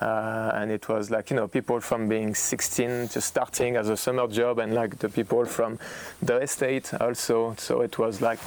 uh, 0.00 0.52
and 0.54 0.70
it 0.70 0.88
was 0.88 1.10
like 1.10 1.30
you 1.30 1.36
know 1.36 1.48
people 1.48 1.80
from 1.80 2.08
being 2.08 2.34
16 2.34 3.08
just 3.08 3.28
starting 3.28 3.76
as 3.76 3.88
a 3.88 3.96
summer 3.96 4.26
job, 4.26 4.58
and 4.58 4.74
like 4.74 4.98
the 4.98 5.08
people 5.08 5.44
from 5.44 5.78
the 6.20 6.36
estate 6.38 6.92
also. 7.00 7.54
So 7.58 7.82
it 7.82 7.98
was 7.98 8.20
like 8.20 8.40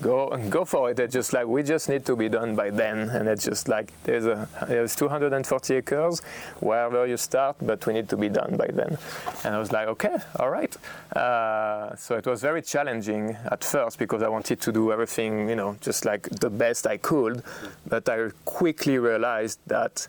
go 0.00 0.36
go 0.50 0.64
for 0.64 0.90
it. 0.90 0.98
It's 0.98 1.12
just 1.12 1.32
like 1.32 1.46
we 1.46 1.62
just 1.62 1.88
need 1.88 2.04
to 2.06 2.16
be 2.16 2.28
done 2.28 2.54
by 2.54 2.70
then, 2.70 3.10
and 3.10 3.28
it's 3.28 3.44
just 3.44 3.68
like 3.68 3.92
there's 4.04 4.26
a 4.26 4.48
there's 4.66 4.94
240 4.96 5.74
acres 5.74 6.20
wherever 6.60 7.06
you 7.06 7.16
start, 7.16 7.56
but 7.62 7.86
we 7.86 7.94
need 7.94 8.08
to 8.08 8.16
be 8.16 8.28
done 8.28 8.56
by 8.56 8.68
then. 8.68 8.98
And 9.44 9.54
I 9.54 9.58
was 9.58 9.72
like, 9.72 9.88
okay, 9.88 10.16
all 10.38 10.50
right. 10.50 10.74
Uh, 11.14 11.94
so 11.96 12.16
it 12.16 12.26
was 12.26 12.42
very 12.42 12.62
challenging 12.62 13.36
at 13.50 13.64
first 13.64 13.98
because 13.98 14.22
I 14.22 14.28
wanted 14.28 14.60
to 14.60 14.72
do 14.72 14.92
everything, 14.92 15.48
you 15.48 15.56
know, 15.56 15.76
just 15.80 16.04
like 16.04 16.28
the 16.28 16.50
best 16.50 16.86
I 16.86 16.96
could, 16.96 17.42
but 17.86 18.08
I 18.08 18.30
quickly 18.44 18.98
realized 18.98 19.58
that 19.66 20.08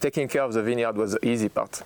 taking 0.00 0.28
care 0.28 0.42
of 0.42 0.52
the 0.52 0.62
vineyard 0.62 0.96
was 0.96 1.12
the 1.12 1.26
easy 1.26 1.48
part 1.48 1.82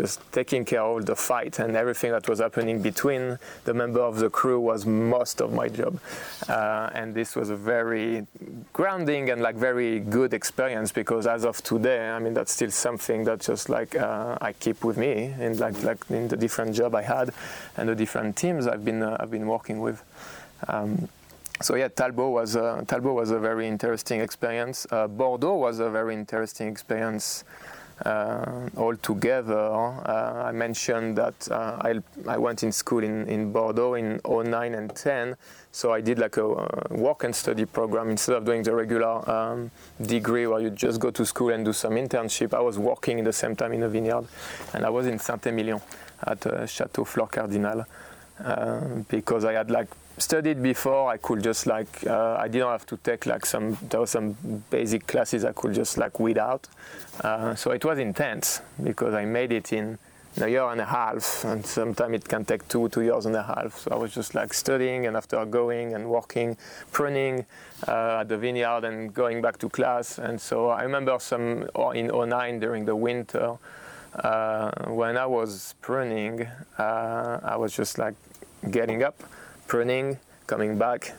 just 0.00 0.20
taking 0.32 0.64
care 0.64 0.82
of 0.82 1.04
the 1.04 1.14
fight 1.14 1.58
and 1.58 1.76
everything 1.76 2.10
that 2.10 2.26
was 2.26 2.38
happening 2.40 2.80
between 2.80 3.38
the 3.64 3.74
member 3.74 4.00
of 4.00 4.16
the 4.18 4.30
crew 4.30 4.58
was 4.58 4.86
most 4.86 5.40
of 5.42 5.52
my 5.52 5.68
job. 5.68 6.00
Uh, 6.48 6.88
and 6.94 7.14
this 7.14 7.36
was 7.36 7.50
a 7.50 7.56
very 7.56 8.26
grounding 8.72 9.28
and 9.30 9.42
like 9.42 9.56
very 9.56 10.00
good 10.00 10.32
experience 10.32 10.90
because 10.90 11.26
as 11.26 11.44
of 11.44 11.62
today, 11.62 12.08
I 12.08 12.18
mean, 12.18 12.32
that's 12.32 12.52
still 12.52 12.70
something 12.70 13.24
that 13.24 13.40
just 13.40 13.68
like 13.68 13.94
uh, 13.94 14.38
I 14.40 14.52
keep 14.54 14.84
with 14.84 14.96
me 14.96 15.34
in 15.38 15.58
like, 15.58 15.82
like 15.82 16.02
in 16.08 16.28
the 16.28 16.36
different 16.36 16.74
job 16.74 16.94
I 16.94 17.02
had 17.02 17.30
and 17.76 17.88
the 17.88 17.94
different 17.94 18.36
teams 18.36 18.66
I've 18.66 18.84
been, 18.84 19.02
uh, 19.02 19.18
I've 19.20 19.30
been 19.30 19.46
working 19.46 19.80
with. 19.80 20.02
Um, 20.68 21.08
so 21.60 21.74
yeah, 21.74 21.88
Talbot 21.88 22.30
was 22.30 22.56
a, 22.56 22.84
Talbot 22.88 23.12
was 23.12 23.30
a 23.32 23.38
very 23.38 23.68
interesting 23.68 24.20
experience. 24.20 24.86
Uh, 24.90 25.06
Bordeaux 25.06 25.56
was 25.56 25.78
a 25.78 25.90
very 25.90 26.14
interesting 26.14 26.68
experience 26.68 27.44
uh, 28.04 28.68
all 28.76 28.96
together. 28.96 29.58
Uh, 29.58 30.44
I 30.46 30.52
mentioned 30.52 31.16
that 31.18 31.48
uh, 31.50 31.76
I, 31.80 32.00
I 32.26 32.38
went 32.38 32.62
in 32.62 32.72
school 32.72 33.02
in, 33.02 33.26
in 33.28 33.52
Bordeaux 33.52 33.94
in 33.94 34.20
09 34.26 34.74
and 34.74 34.94
10, 34.94 35.36
so 35.72 35.92
I 35.92 36.00
did 36.00 36.18
like 36.18 36.36
a 36.36 36.46
work 36.90 37.24
and 37.24 37.34
study 37.34 37.64
program 37.64 38.10
instead 38.10 38.36
of 38.36 38.44
doing 38.44 38.62
the 38.62 38.74
regular 38.74 39.28
um, 39.30 39.70
degree 40.00 40.46
where 40.46 40.60
you 40.60 40.70
just 40.70 41.00
go 41.00 41.10
to 41.10 41.24
school 41.24 41.50
and 41.50 41.64
do 41.64 41.72
some 41.72 41.94
internship. 41.94 42.54
I 42.54 42.60
was 42.60 42.78
working 42.78 43.18
in 43.18 43.24
the 43.24 43.32
same 43.32 43.54
time 43.54 43.72
in 43.72 43.82
a 43.82 43.88
vineyard, 43.88 44.26
and 44.74 44.84
I 44.84 44.90
was 44.90 45.06
in 45.06 45.18
Saint-Emilion 45.18 45.80
at 46.26 46.46
uh, 46.46 46.66
Chateau 46.66 47.04
Fleur 47.04 47.26
Cardinale 47.26 47.86
uh, 48.44 48.80
because 49.08 49.44
I 49.44 49.52
had 49.52 49.70
like 49.70 49.88
studied 50.20 50.62
before, 50.62 51.10
I 51.10 51.16
could 51.16 51.42
just 51.42 51.66
like 51.66 52.06
uh, 52.06 52.36
I 52.38 52.48
didn't 52.48 52.68
have 52.68 52.86
to 52.86 52.96
take 52.98 53.26
like 53.26 53.46
some 53.46 53.76
there 53.88 54.00
were 54.00 54.06
some 54.06 54.36
basic 54.70 55.06
classes 55.06 55.44
I 55.44 55.52
could 55.52 55.74
just 55.74 55.98
like 55.98 56.20
weed 56.20 56.38
out. 56.38 56.68
Uh, 57.22 57.54
so 57.54 57.72
it 57.72 57.84
was 57.84 57.98
intense 57.98 58.60
because 58.82 59.14
I 59.14 59.24
made 59.24 59.52
it 59.52 59.72
in 59.72 59.98
a 60.40 60.48
year 60.48 60.64
and 60.64 60.80
a 60.80 60.84
half, 60.84 61.44
and 61.44 61.66
sometimes 61.66 62.14
it 62.14 62.28
can 62.28 62.44
take 62.44 62.66
two 62.68 62.88
two 62.88 63.02
years 63.02 63.26
and 63.26 63.34
a 63.36 63.42
half. 63.42 63.78
So 63.78 63.90
I 63.90 63.96
was 63.96 64.14
just 64.14 64.34
like 64.34 64.54
studying, 64.54 65.06
and 65.06 65.16
after 65.16 65.44
going 65.44 65.94
and 65.94 66.08
working, 66.08 66.56
pruning 66.92 67.44
uh, 67.88 68.20
at 68.20 68.28
the 68.28 68.36
vineyard, 68.36 68.84
and 68.84 69.12
going 69.12 69.42
back 69.42 69.58
to 69.58 69.68
class. 69.68 70.18
And 70.18 70.40
so 70.40 70.68
I 70.68 70.82
remember 70.82 71.18
some 71.18 71.68
in 71.94 72.08
09 72.08 72.60
during 72.60 72.84
the 72.84 72.96
winter. 72.96 73.56
Uh, 74.14 74.70
when 74.88 75.16
I 75.16 75.26
was 75.26 75.74
pruning, 75.80 76.46
uh, 76.78 77.40
I 77.42 77.56
was 77.56 77.74
just 77.76 77.96
like 77.96 78.14
getting 78.70 79.02
up, 79.04 79.22
pruning, 79.70 80.18
coming 80.48 80.76
back, 80.76 81.12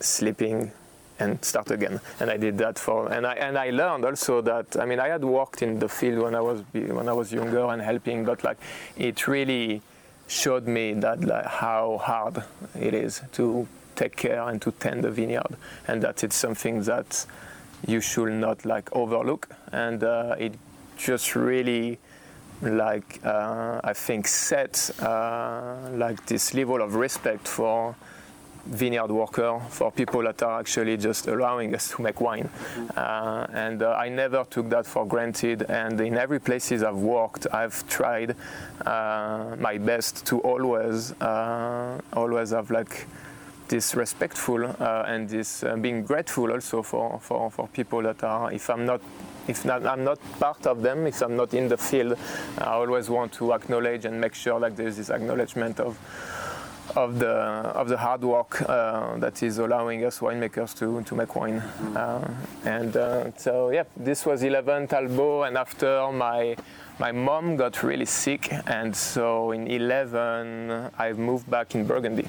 sleeping, 0.00 0.70
and 1.18 1.42
start 1.42 1.70
again. 1.70 1.98
And 2.20 2.30
I 2.30 2.36
did 2.36 2.58
that 2.58 2.78
for, 2.78 3.10
and 3.10 3.26
I 3.26 3.34
and 3.46 3.56
I 3.56 3.70
learned 3.70 4.04
also 4.04 4.42
that 4.42 4.76
I 4.78 4.84
mean 4.84 5.00
I 5.00 5.08
had 5.08 5.24
worked 5.24 5.62
in 5.62 5.78
the 5.78 5.88
field 5.88 6.18
when 6.24 6.34
I 6.34 6.42
was 6.42 6.60
when 6.72 7.08
I 7.08 7.14
was 7.14 7.32
younger 7.32 7.64
and 7.72 7.80
helping, 7.80 8.26
but 8.26 8.44
like 8.44 8.58
it 8.98 9.26
really 9.26 9.80
showed 10.28 10.66
me 10.66 10.92
that 11.04 11.24
like 11.24 11.46
how 11.46 11.98
hard 12.02 12.44
it 12.78 12.92
is 12.92 13.22
to 13.32 13.66
take 13.94 14.14
care 14.16 14.42
and 14.48 14.60
to 14.60 14.72
tend 14.72 15.04
the 15.04 15.10
vineyard, 15.10 15.56
and 15.88 16.02
that 16.02 16.22
it's 16.22 16.36
something 16.36 16.82
that 16.82 17.24
you 17.86 18.02
should 18.02 18.32
not 18.32 18.66
like 18.66 18.94
overlook, 18.94 19.48
and 19.72 20.04
uh, 20.04 20.36
it 20.38 20.52
just 20.98 21.34
really 21.34 21.98
like 22.62 23.20
uh, 23.24 23.80
I 23.84 23.92
think 23.92 24.26
set 24.26 24.90
uh, 25.00 25.90
like 25.92 26.24
this 26.26 26.54
level 26.54 26.82
of 26.82 26.94
respect 26.94 27.46
for 27.48 27.94
vineyard 28.66 29.10
worker, 29.10 29.60
for 29.70 29.92
people 29.92 30.22
that 30.22 30.42
are 30.42 30.58
actually 30.58 30.96
just 30.96 31.28
allowing 31.28 31.74
us 31.74 31.90
to 31.92 32.02
make 32.02 32.20
wine. 32.20 32.48
Uh, 32.96 33.46
and 33.52 33.82
uh, 33.82 33.92
I 33.92 34.08
never 34.08 34.44
took 34.44 34.68
that 34.70 34.86
for 34.86 35.06
granted. 35.06 35.62
And 35.68 36.00
in 36.00 36.16
every 36.16 36.40
places 36.40 36.82
I've 36.82 36.96
worked, 36.96 37.46
I've 37.52 37.86
tried 37.88 38.34
uh, 38.84 39.56
my 39.58 39.78
best 39.78 40.26
to 40.26 40.40
always, 40.40 41.12
uh, 41.20 42.00
always 42.12 42.50
have 42.50 42.70
like 42.70 43.06
this 43.68 43.94
respectful 43.94 44.64
and 44.64 45.28
this 45.28 45.64
being 45.80 46.04
grateful 46.04 46.52
also 46.52 46.82
for, 46.82 47.18
for, 47.20 47.50
for 47.50 47.68
people 47.68 48.02
that 48.02 48.22
are, 48.22 48.52
if 48.52 48.70
I'm 48.70 48.86
not 48.86 49.00
if 49.48 49.64
not, 49.64 49.86
I'm 49.86 50.04
not 50.04 50.18
part 50.38 50.66
of 50.66 50.82
them, 50.82 51.06
if 51.06 51.22
I'm 51.22 51.36
not 51.36 51.54
in 51.54 51.68
the 51.68 51.76
field, 51.76 52.18
I 52.58 52.72
always 52.72 53.08
want 53.08 53.32
to 53.34 53.52
acknowledge 53.52 54.04
and 54.04 54.20
make 54.20 54.34
sure 54.34 54.60
that 54.60 54.76
there's 54.76 54.96
this 54.96 55.10
acknowledgement 55.10 55.80
of 55.80 55.98
of 56.94 57.18
the 57.18 57.28
of 57.28 57.88
the 57.88 57.96
hard 57.96 58.22
work 58.22 58.62
uh, 58.62 59.16
that 59.18 59.42
is 59.42 59.58
allowing 59.58 60.04
us 60.04 60.20
winemakers 60.20 60.74
to 60.78 61.02
to 61.02 61.14
make 61.14 61.34
wine. 61.34 61.58
Uh, 61.94 62.32
and 62.64 62.96
uh, 62.96 63.36
so 63.36 63.70
yeah, 63.70 63.84
this 63.96 64.24
was 64.24 64.42
11 64.42 64.88
Talbot, 64.88 65.48
and 65.48 65.58
after 65.58 66.10
my 66.12 66.56
my 66.98 67.12
mom 67.12 67.56
got 67.56 67.82
really 67.82 68.06
sick, 68.06 68.52
and 68.66 68.94
so 68.96 69.52
in 69.52 69.66
11 69.66 70.90
I 70.98 71.12
moved 71.12 71.50
back 71.50 71.74
in 71.74 71.86
Burgundy, 71.86 72.28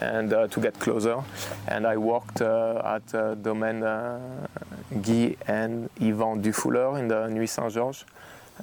and 0.00 0.32
uh, 0.32 0.48
to 0.48 0.60
get 0.60 0.78
closer, 0.78 1.22
and 1.68 1.86
I 1.86 1.96
worked 1.96 2.40
uh, 2.40 2.96
at 2.96 3.14
uh, 3.14 3.34
Domaine 3.34 3.80
Guy 3.80 5.36
and 5.46 5.90
Yvan 6.00 6.40
Dufouleur 6.40 6.98
in 6.98 7.08
the 7.08 7.28
Nuits-Saint-Georges. 7.28 8.04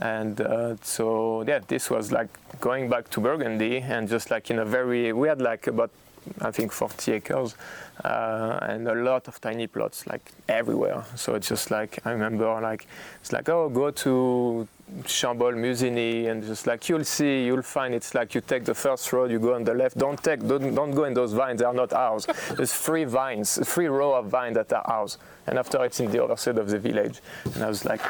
And 0.02 0.42
uh, 0.42 0.76
so 0.82 1.44
yeah 1.48 1.60
this 1.68 1.92
was 1.92 2.12
like 2.12 2.30
going 2.60 2.90
back 2.90 3.10
to 3.12 3.22
burgundy 3.22 3.78
and 3.78 4.08
just 4.10 4.32
like 4.32 4.50
in 4.50 4.60
a 4.60 4.66
very 4.66 5.14
we 5.14 5.28
had 5.28 5.40
like 5.40 5.68
about 5.68 5.92
i 6.42 6.50
think 6.50 6.72
40 6.72 7.12
acres 7.12 7.56
uh, 8.04 8.58
and 8.62 8.88
a 8.88 8.96
lot 8.96 9.28
of 9.28 9.40
tiny 9.40 9.68
plots 9.68 10.08
like 10.08 10.32
everywhere. 10.50 11.04
So 11.16 11.36
it's 11.36 11.48
just 11.48 11.70
like 11.70 12.00
i 12.06 12.12
remember 12.12 12.60
like 12.60 12.88
it's 13.22 13.32
like 13.32 13.50
oh 13.50 13.70
go 13.70 13.92
to 13.92 14.68
Chambolle-Musigny, 15.02 16.30
and 16.30 16.44
just 16.44 16.68
like 16.68 16.88
you'll 16.90 17.04
see, 17.04 17.46
you'll 17.46 17.62
find 17.62 17.94
it's 17.94 18.14
like 18.14 18.36
you 18.36 18.42
take 18.42 18.66
the 18.66 18.74
first 18.74 19.12
road, 19.12 19.32
you 19.32 19.40
go 19.40 19.56
on 19.56 19.64
the 19.64 19.74
left. 19.74 19.98
Don't 19.98 20.22
take, 20.24 20.48
don't, 20.48 20.76
don't 20.76 20.92
go 20.92 21.06
in 21.06 21.14
those 21.14 21.34
vines; 21.34 21.60
they 21.60 21.66
are 21.66 21.74
not 21.74 21.94
ours. 21.94 22.28
There's 22.56 22.74
three 22.74 23.04
vines, 23.04 23.60
three 23.68 23.88
row 23.88 24.14
of 24.14 24.28
vines 24.28 24.56
that 24.56 24.72
are 24.74 24.86
ours, 24.88 25.18
and 25.48 25.58
after 25.58 25.84
it's 25.84 26.00
in 26.00 26.12
the 26.12 26.24
other 26.24 26.38
side 26.38 26.58
of 26.58 26.70
the 26.70 26.80
village. 26.80 27.22
And 27.56 27.64
I 27.64 27.68
was 27.68 27.86
like, 27.86 28.02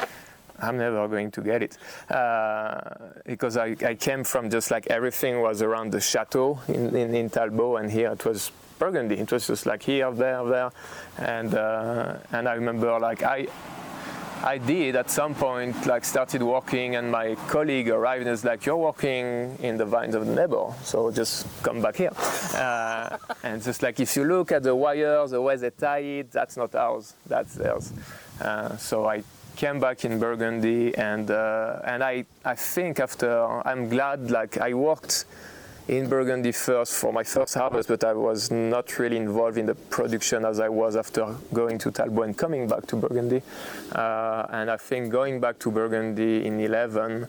I'm 0.60 0.78
never 0.78 1.08
going 1.08 1.30
to 1.32 1.40
get 1.40 1.62
it 1.62 1.78
uh, 2.10 2.80
because 3.26 3.56
I, 3.56 3.76
I, 3.84 3.94
came 3.94 4.22
from 4.22 4.50
just 4.50 4.70
like 4.70 4.86
everything 4.86 5.40
was 5.40 5.62
around 5.62 5.90
the 5.92 6.00
chateau 6.00 6.60
in, 6.68 6.94
in, 6.94 7.14
in, 7.14 7.30
Talbot, 7.30 7.82
and 7.82 7.90
here 7.90 8.12
it 8.12 8.24
was 8.24 8.52
Burgundy. 8.78 9.16
It 9.16 9.32
was 9.32 9.46
just 9.46 9.66
like 9.66 9.82
here, 9.82 10.12
there, 10.12 10.44
there, 10.44 10.70
and 11.18 11.54
uh, 11.54 12.16
and 12.32 12.48
I 12.48 12.54
remember 12.54 12.98
like 12.98 13.22
I. 13.22 13.48
I 14.44 14.58
did 14.58 14.94
at 14.94 15.10
some 15.10 15.34
point 15.34 15.86
like 15.86 16.04
started 16.04 16.42
working 16.42 16.96
and 16.96 17.10
my 17.10 17.34
colleague 17.48 17.88
arrived 17.88 18.22
and 18.22 18.30
was 18.30 18.44
like 18.44 18.66
you're 18.66 18.76
working 18.76 19.56
in 19.62 19.78
the 19.78 19.86
vines 19.86 20.14
of 20.14 20.26
the 20.26 20.34
neighbor 20.34 20.66
so 20.82 21.10
just 21.10 21.46
come 21.62 21.80
back 21.80 21.96
here. 21.96 22.12
Uh, 22.54 23.16
and 23.42 23.62
just 23.62 23.82
like 23.82 23.98
if 24.00 24.14
you 24.16 24.24
look 24.24 24.52
at 24.52 24.62
the 24.62 24.74
wires 24.74 25.30
the 25.30 25.40
way 25.40 25.56
they 25.56 25.70
tie 25.70 25.98
it 25.98 26.30
that's 26.30 26.58
not 26.58 26.74
ours 26.74 27.14
that's 27.26 27.54
theirs. 27.54 27.90
Uh, 28.38 28.76
so 28.76 29.06
I 29.06 29.22
came 29.56 29.80
back 29.80 30.04
in 30.04 30.18
Burgundy, 30.18 30.94
and 30.96 31.30
uh, 31.30 31.80
and 31.84 32.02
I 32.02 32.24
I 32.44 32.54
think 32.54 33.00
after 33.00 33.66
I'm 33.66 33.88
glad 33.88 34.30
like 34.30 34.58
I 34.58 34.74
worked 34.74 35.24
in 35.88 36.08
Burgundy 36.08 36.52
first 36.52 36.94
for 36.94 37.12
my 37.12 37.22
first 37.22 37.54
harvest, 37.54 37.88
but 37.88 38.02
I 38.04 38.14
was 38.14 38.50
not 38.50 38.98
really 38.98 39.16
involved 39.16 39.58
in 39.58 39.66
the 39.66 39.74
production 39.74 40.44
as 40.44 40.58
I 40.58 40.68
was 40.68 40.96
after 40.96 41.34
going 41.52 41.78
to 41.78 41.90
Talbot 41.90 42.24
and 42.24 42.38
coming 42.38 42.66
back 42.66 42.86
to 42.86 42.96
Burgundy. 42.96 43.42
Uh, 43.92 44.46
and 44.50 44.70
I 44.70 44.76
think 44.78 45.10
going 45.10 45.40
back 45.40 45.58
to 45.60 45.70
Burgundy 45.70 46.46
in 46.46 46.58
11, 46.58 47.28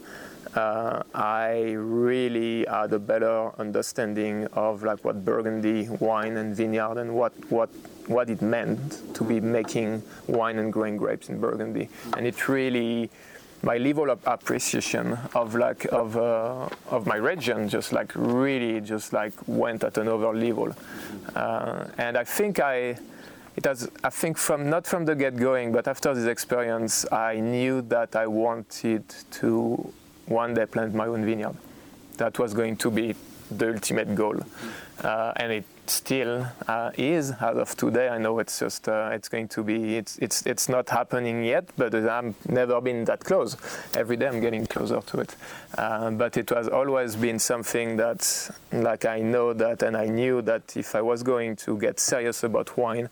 uh, 0.55 1.03
I 1.13 1.73
really 1.73 2.65
had 2.65 2.93
a 2.93 2.99
better 2.99 3.51
understanding 3.59 4.47
of 4.53 4.83
like 4.83 5.03
what 5.03 5.25
Burgundy 5.25 5.89
wine 5.99 6.37
and 6.37 6.55
vineyard 6.55 6.97
and 6.97 7.13
what 7.13 7.33
what 7.49 7.69
what 8.07 8.29
it 8.29 8.41
meant 8.41 9.01
to 9.15 9.23
be 9.23 9.41
making 9.41 10.01
wine 10.27 10.59
and 10.59 10.71
growing 10.71 10.95
grapes 10.95 11.27
in 11.27 11.41
Burgundy, 11.41 11.89
and 12.15 12.25
it 12.25 12.47
really 12.47 13.09
my 13.65 13.77
level 13.77 14.11
of 14.11 14.19
appreciation 14.25 15.17
of 15.33 15.55
like 15.55 15.85
of 15.91 16.15
uh, 16.15 16.69
of 16.91 17.07
my 17.07 17.15
region 17.15 17.67
just 17.67 17.91
like 17.91 18.11
really 18.15 18.79
just 18.79 19.11
like 19.11 19.33
went 19.47 19.83
at 19.83 19.97
another 19.97 20.31
level, 20.33 20.71
uh, 21.35 21.85
and 21.97 22.17
I 22.17 22.23
think 22.23 22.59
I. 22.59 22.97
It 23.57 23.63
has, 23.63 23.89
I 24.03 24.09
think, 24.09 24.37
from 24.37 24.69
not 24.69 24.85
from 24.85 25.05
the 25.05 25.15
get 25.15 25.37
going, 25.37 25.71
but 25.71 25.87
after 25.87 26.13
this 26.13 26.27
experience, 26.27 27.09
I 27.09 27.39
knew 27.39 27.81
that 27.83 28.13
I 28.13 28.27
wanted 28.27 29.03
to 29.39 29.93
one 30.25 30.53
day 30.53 30.65
plant 30.65 30.93
my 30.93 31.07
own 31.07 31.23
vineyard. 31.23 31.55
That 32.17 32.37
was 32.37 32.53
going 32.53 32.75
to 32.77 32.91
be 32.91 33.15
the 33.49 33.71
ultimate 33.73 34.13
goal, 34.13 34.37
uh, 35.03 35.31
and 35.37 35.53
it 35.53 35.65
still 35.89 36.47
uh, 36.67 36.91
is 36.97 37.31
as 37.31 37.57
of 37.57 37.75
today. 37.75 38.09
I 38.09 38.17
know 38.17 38.39
it's 38.39 38.59
just 38.59 38.87
uh, 38.87 39.09
it's 39.13 39.29
going 39.29 39.47
to 39.49 39.63
be 39.63 39.97
it's 39.97 40.17
it's 40.19 40.45
it's 40.45 40.69
not 40.69 40.89
happening 40.89 41.43
yet, 41.43 41.65
but 41.77 41.93
I've 41.93 42.35
never 42.49 42.81
been 42.81 43.05
that 43.05 43.21
close. 43.23 43.57
Every 43.95 44.17
day 44.17 44.27
I'm 44.27 44.39
getting 44.39 44.65
closer 44.65 45.01
to 45.01 45.19
it. 45.19 45.35
Uh, 45.77 46.11
but 46.11 46.37
it 46.37 46.49
has 46.49 46.67
always 46.67 47.15
been 47.15 47.39
something 47.39 47.97
that 47.97 48.49
like 48.71 49.05
I 49.05 49.21
know 49.21 49.53
that 49.53 49.83
and 49.83 49.95
I 49.97 50.05
knew 50.05 50.41
that 50.43 50.75
if 50.75 50.95
I 50.95 51.01
was 51.01 51.23
going 51.23 51.55
to 51.57 51.77
get 51.77 51.99
serious 51.99 52.43
about 52.43 52.77
wine. 52.77 53.09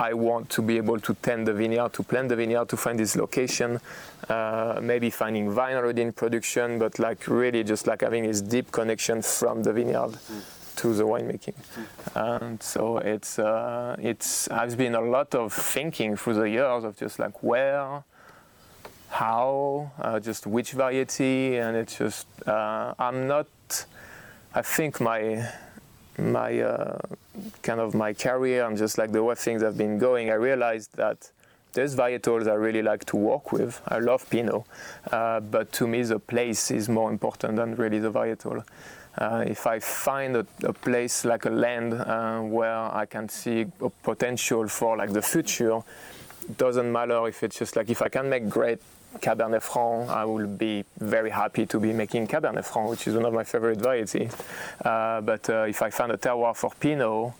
I 0.00 0.12
want 0.12 0.48
to 0.50 0.62
be 0.62 0.76
able 0.76 1.00
to 1.00 1.14
tend 1.14 1.48
the 1.48 1.52
vineyard, 1.52 1.92
to 1.94 2.04
plant 2.04 2.28
the 2.28 2.36
vineyard, 2.36 2.68
to 2.68 2.76
find 2.76 2.96
this 2.96 3.16
location, 3.16 3.80
uh, 4.28 4.78
maybe 4.80 5.10
finding 5.10 5.50
vine 5.50 5.74
already 5.74 6.02
in 6.02 6.12
production, 6.12 6.78
but 6.78 7.00
like 7.00 7.26
really 7.26 7.64
just 7.64 7.88
like 7.88 8.02
having 8.02 8.24
this 8.24 8.40
deep 8.40 8.70
connection 8.70 9.22
from 9.22 9.64
the 9.64 9.72
vineyard. 9.72 10.12
Mm 10.12 10.57
to 10.78 10.94
the 10.94 11.04
winemaking. 11.04 11.54
And 12.14 12.62
so 12.62 12.98
it's 12.98 13.38
uh, 13.38 13.96
it's 13.98 14.48
has 14.48 14.76
been 14.76 14.94
a 14.94 15.00
lot 15.00 15.34
of 15.34 15.52
thinking 15.52 16.16
through 16.16 16.34
the 16.34 16.48
years 16.48 16.84
of 16.84 16.96
just 16.96 17.18
like 17.18 17.42
where, 17.42 18.04
how, 19.10 19.90
uh, 20.00 20.20
just 20.20 20.46
which 20.46 20.72
variety, 20.72 21.56
and 21.56 21.76
it's 21.76 21.98
just 21.98 22.26
uh, 22.46 22.94
I'm 22.98 23.26
not. 23.26 23.48
I 24.54 24.62
think 24.62 25.00
my 25.00 25.50
my 26.18 26.60
uh, 26.60 26.98
kind 27.62 27.80
of 27.80 27.94
my 27.94 28.12
career 28.12 28.66
and 28.66 28.76
just 28.76 28.98
like 28.98 29.12
the 29.12 29.22
way 29.22 29.34
things 29.34 29.62
have 29.62 29.76
been 29.76 29.98
going, 29.98 30.30
I 30.30 30.34
realized 30.34 30.96
that 30.96 31.30
there's 31.72 31.94
varietals 31.94 32.48
I 32.48 32.54
really 32.54 32.82
like 32.82 33.04
to 33.06 33.16
work 33.16 33.52
with. 33.52 33.80
I 33.86 33.98
love 33.98 34.28
Pinot, 34.30 34.64
uh, 35.12 35.40
but 35.40 35.70
to 35.72 35.86
me 35.86 36.02
the 36.02 36.18
place 36.18 36.70
is 36.70 36.88
more 36.88 37.10
important 37.10 37.56
than 37.56 37.76
really 37.76 37.98
the 37.98 38.10
varietal. 38.10 38.64
Uh, 39.18 39.44
if 39.46 39.66
I 39.66 39.80
find 39.80 40.36
a, 40.36 40.46
a, 40.62 40.72
place 40.72 41.24
like 41.24 41.44
a 41.44 41.50
land 41.50 41.92
uh, 41.92 42.40
where 42.40 42.94
I 42.94 43.04
can 43.04 43.28
see 43.28 43.66
a 43.80 43.90
potential 43.90 44.68
for 44.68 44.96
like 44.96 45.12
the 45.12 45.22
future, 45.22 45.80
doesn't 46.56 46.90
matter 46.90 47.26
if 47.26 47.42
it's 47.42 47.58
just 47.58 47.74
like 47.74 47.90
if 47.90 48.00
I 48.00 48.08
can 48.08 48.30
make 48.30 48.48
great 48.48 48.80
Cabernet 49.16 49.62
Franc, 49.62 50.08
I 50.08 50.24
will 50.24 50.46
be 50.46 50.84
very 50.98 51.30
happy 51.30 51.66
to 51.66 51.80
be 51.80 51.92
making 51.92 52.28
Cabernet 52.28 52.64
Franc, 52.64 52.90
which 52.90 53.08
is 53.08 53.14
one 53.14 53.24
of 53.24 53.32
my 53.32 53.44
favorite 53.44 53.78
varieties. 53.78 54.32
Uh, 54.84 55.20
but 55.20 55.48
uh, 55.50 55.62
if 55.62 55.82
I 55.82 55.90
find 55.90 56.12
a 56.12 56.16
terroir 56.16 56.54
for 56.54 56.70
Pinot, 56.78 57.32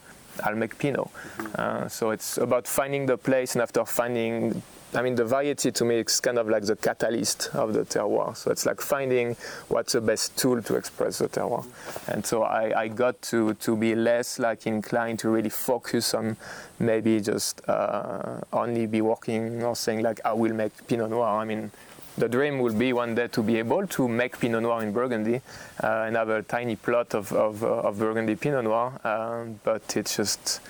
I'll 0.43 0.57
make 0.57 0.79
Pinot. 0.79 1.09
Uh, 1.55 1.87
so 1.89 2.11
it's 2.11 2.39
about 2.39 2.67
finding 2.67 3.07
the 3.07 3.17
place, 3.17 3.55
and 3.55 3.63
after 3.63 3.85
finding 3.85 4.63
I 4.95 5.03
mean, 5.03 5.17
the 5.17 5.25
variety 5.25 5.71
to 5.71 5.85
me 5.85 5.97
is 5.97 6.19
kind 6.21 6.39
of 6.39 6.49
like 6.49 6.65
the 6.65 6.75
catalyst 6.75 7.51
of 7.55 7.75
the 7.75 7.85
terroir. 7.85 8.35
So 8.35 8.51
it's 8.51 8.65
like 8.65 8.81
finding 8.81 9.37
what's 9.69 9.93
the 9.93 10.01
best 10.01 10.37
tool 10.39 10.63
to 10.63 10.77
express 10.77 11.19
the 11.19 11.29
terroir. 11.29 11.67
And 12.07 12.25
so 12.25 12.43
I, 12.43 12.85
I 12.85 12.89
got 12.89 13.21
to, 13.23 13.53
to 13.55 13.77
be 13.77 13.95
less 13.95 14.39
like 14.39 14.67
inclined 14.67 15.19
to 15.21 15.29
really 15.29 15.51
focus 15.51 16.15
on 16.15 16.39
maybe 16.79 17.21
just 17.21 17.69
uh, 17.69 18.41
only 18.53 18.87
be 18.87 19.03
working 19.03 19.63
or 19.63 19.77
saying 19.77 20.03
like 20.03 20.21
I 20.25 20.33
will 20.33 20.55
make 20.55 20.87
Pinot 20.87 21.11
Noir. 21.11 21.39
I 21.39 21.45
mean, 21.45 21.71
the 22.17 22.29
dream 22.29 22.59
will 22.59 22.75
be 22.75 22.95
one 22.95 23.15
day 23.15 23.29
to 23.29 23.43
be 23.43 23.59
able 23.59 23.87
to 23.89 24.09
make 24.09 24.41
Pinot 24.41 24.63
Noir 24.63 24.83
in 24.83 24.93
Burgundy 24.93 25.43
uh, 25.83 26.05
and 26.07 26.17
have 26.17 26.31
a 26.31 26.43
tiny 26.43 26.77
plot 26.77 27.15
of, 27.15 27.31
of, 27.33 27.63
of 27.63 27.99
Burgundy 27.99 28.37
Pinot 28.37 28.65
Noir. 28.65 28.99
Um, 29.05 29.61
but 29.65 29.97
it's 29.99 30.17
just 30.17 30.61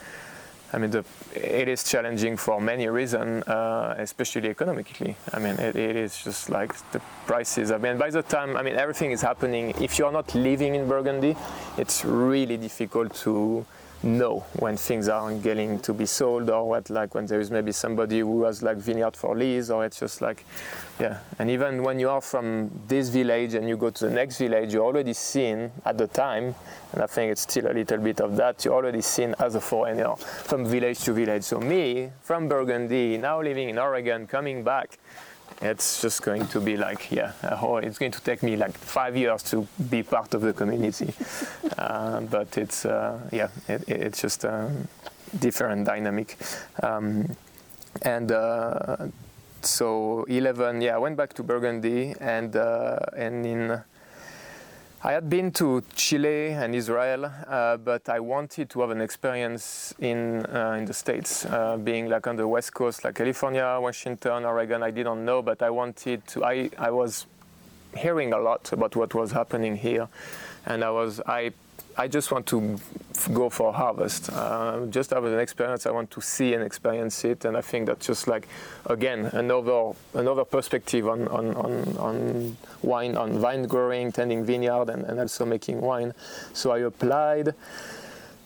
I 0.73 0.79
mean, 0.79 0.91
the, 0.91 1.05
it 1.35 1.69
is 1.69 1.85
challenging 1.85 2.37
for 2.37 2.61
many 2.61 2.89
reasons, 2.89 3.47
uh, 3.47 3.95
especially 3.99 4.49
economically. 4.49 5.17
I 5.33 5.39
mean, 5.39 5.55
it, 5.57 5.77
it 5.77 5.97
is 5.97 6.23
just 6.23 6.51
like 6.51 6.73
the 6.93 7.01
prices. 7.27 7.71
I 7.71 7.79
mean, 7.79 7.99
by 7.99 8.11
the 8.11 8.23
time, 8.23 8.57
I 8.57 8.63
mean, 8.63 8.77
everything 8.77 9.11
is 9.11 9.23
happening. 9.23 9.75
If 9.81 9.99
you 9.99 10.07
are 10.07 10.13
not 10.13 10.35
living 10.35 10.75
in 10.75 10.89
Burgundy, 10.89 11.37
it's 11.77 12.05
really 12.05 12.57
difficult 12.57 13.15
to 13.17 13.65
know 14.03 14.41
when 14.59 14.77
things 14.77 15.09
aren't 15.09 15.43
getting 15.43 15.79
to 15.81 15.93
be 15.93 16.07
sold 16.07 16.51
or 16.51 16.69
what 16.69 16.89
like 16.91 17.15
when 17.15 17.27
there 17.27 17.41
is 17.41 17.51
maybe 17.51 17.73
somebody 17.73 18.21
who 18.21 18.45
has 18.45 18.63
like 18.63 18.77
vineyard 18.77 19.17
for 19.17 19.37
lease 19.37 19.71
or 19.71 19.85
it's 19.85 19.99
just 19.99 20.21
like 20.21 20.45
yeah. 21.01 21.19
And 21.39 21.51
even 21.51 21.83
when 21.83 21.99
you 22.01 22.09
are 22.11 22.21
from 22.21 22.71
this 22.87 23.09
village 23.09 23.55
and 23.55 23.69
you 23.69 23.77
go 23.77 23.91
to 23.91 24.07
the 24.07 24.11
next 24.11 24.39
village 24.39 24.73
you're 24.73 24.85
already 24.85 25.13
seen 25.13 25.71
at 25.85 25.99
the 25.99 26.07
time 26.07 26.55
and 26.93 27.03
i 27.03 27.07
think 27.07 27.33
it's 27.33 27.43
still 27.43 27.67
a 27.67 27.75
little 27.75 27.99
bit 27.99 28.21
of 28.21 28.37
that 28.37 28.65
you're 28.65 28.75
already 28.75 29.01
seen 29.01 29.35
as 29.39 29.55
a 29.55 29.61
foreigner 29.61 30.15
from 30.17 30.65
village 30.65 31.01
to 31.01 31.13
village. 31.13 31.43
So 31.43 31.59
me 31.59 32.11
from 32.23 32.49
burgundy 32.49 33.19
now 33.19 33.43
living 33.43 33.69
in 33.69 33.79
oregon 33.79 34.27
coming 34.27 34.63
back 34.63 34.99
it's 35.61 36.01
just 36.01 36.23
going 36.23 36.47
to 36.47 36.61
be 36.61 36.77
like 36.77 37.11
yeah 37.11 37.33
it's 37.83 37.99
going 37.99 38.13
to 38.13 38.21
take 38.23 38.43
me 38.43 38.57
like 38.57 38.77
five 38.77 39.17
years 39.17 39.43
to 39.43 39.67
be 39.91 40.03
part 40.03 40.35
of 40.35 40.43
the 40.43 40.53
community. 40.53 41.13
Uh, 41.79 42.21
but 42.23 42.59
it's 42.59 42.85
uh, 42.85 43.21
yeah 43.31 43.49
it, 43.69 43.89
it's 43.89 44.21
just 44.21 44.43
a 44.43 44.69
different 45.39 45.87
dynamic. 45.87 46.37
Um, 46.83 47.37
and 48.03 48.33
uh, 48.33 48.97
so 49.63 50.25
11 50.29 50.81
yeah 50.81 50.95
i 50.95 50.99
went 50.99 51.17
back 51.17 51.33
to 51.35 51.43
burgundy 51.43 52.15
and 52.21 52.57
uh, 52.57 52.99
and 53.17 53.45
in 53.47 53.81
I 55.01 55.13
had 55.13 55.31
been 55.31 55.53
to 55.53 55.85
Chile 55.95 56.49
and 56.49 56.75
Israel, 56.75 57.27
uh, 57.47 57.77
but 57.77 58.09
I 58.09 58.19
wanted 58.19 58.69
to 58.71 58.81
have 58.81 58.91
an 58.91 59.01
experience 59.01 59.95
in 60.01 60.45
uh, 60.47 60.75
in 60.77 60.87
the 60.87 60.93
states, 60.93 61.45
uh, 61.45 61.77
being 61.77 62.09
like 62.09 62.27
on 62.27 62.35
the 62.35 62.49
West 62.49 62.75
Coast, 62.75 63.05
like 63.05 63.15
California, 63.15 63.79
Washington, 63.81 64.45
Oregon. 64.45 64.83
I 64.83 64.91
didn't 64.91 65.25
know, 65.25 65.41
but 65.41 65.63
I 65.63 65.71
wanted 65.71 66.27
to. 66.29 66.45
I 66.45 66.71
I 66.77 66.91
was 66.91 67.27
hearing 67.97 68.33
a 68.33 68.39
lot 68.39 68.73
about 68.73 68.97
what 68.97 69.15
was 69.15 69.31
happening 69.31 69.77
here, 69.77 70.09
and 70.67 70.83
I 70.83 70.91
was 70.91 71.21
I 71.27 71.53
I 72.01 72.07
just 72.07 72.31
want 72.31 72.47
to 72.47 72.79
go 73.33 73.51
for 73.51 73.73
harvest. 73.73 74.31
Uh, 74.33 74.87
just 74.87 75.11
have 75.11 75.25
an 75.25 75.41
experience. 75.41 75.85
I 75.85 75.91
want 75.91 76.13
to 76.13 76.21
see 76.21 76.55
and 76.55 76.63
experience 76.63 77.25
it, 77.25 77.45
and 77.45 77.57
I 77.57 77.61
think 77.61 77.87
that's 77.87 78.07
just 78.07 78.29
like 78.29 78.47
again 78.87 79.27
another 79.33 79.91
another 80.15 80.45
perspective 80.45 81.09
on 81.09 81.27
on, 81.27 81.55
on, 81.57 81.97
on 81.97 82.57
wine, 82.83 83.17
on 83.17 83.41
vine 83.41 83.65
growing, 83.65 84.13
tending 84.13 84.45
vineyard, 84.45 84.91
and, 84.91 85.05
and 85.07 85.19
also 85.19 85.45
making 85.45 85.81
wine. 85.81 86.15
So 86.53 86.71
I 86.71 86.79
applied. 86.79 87.55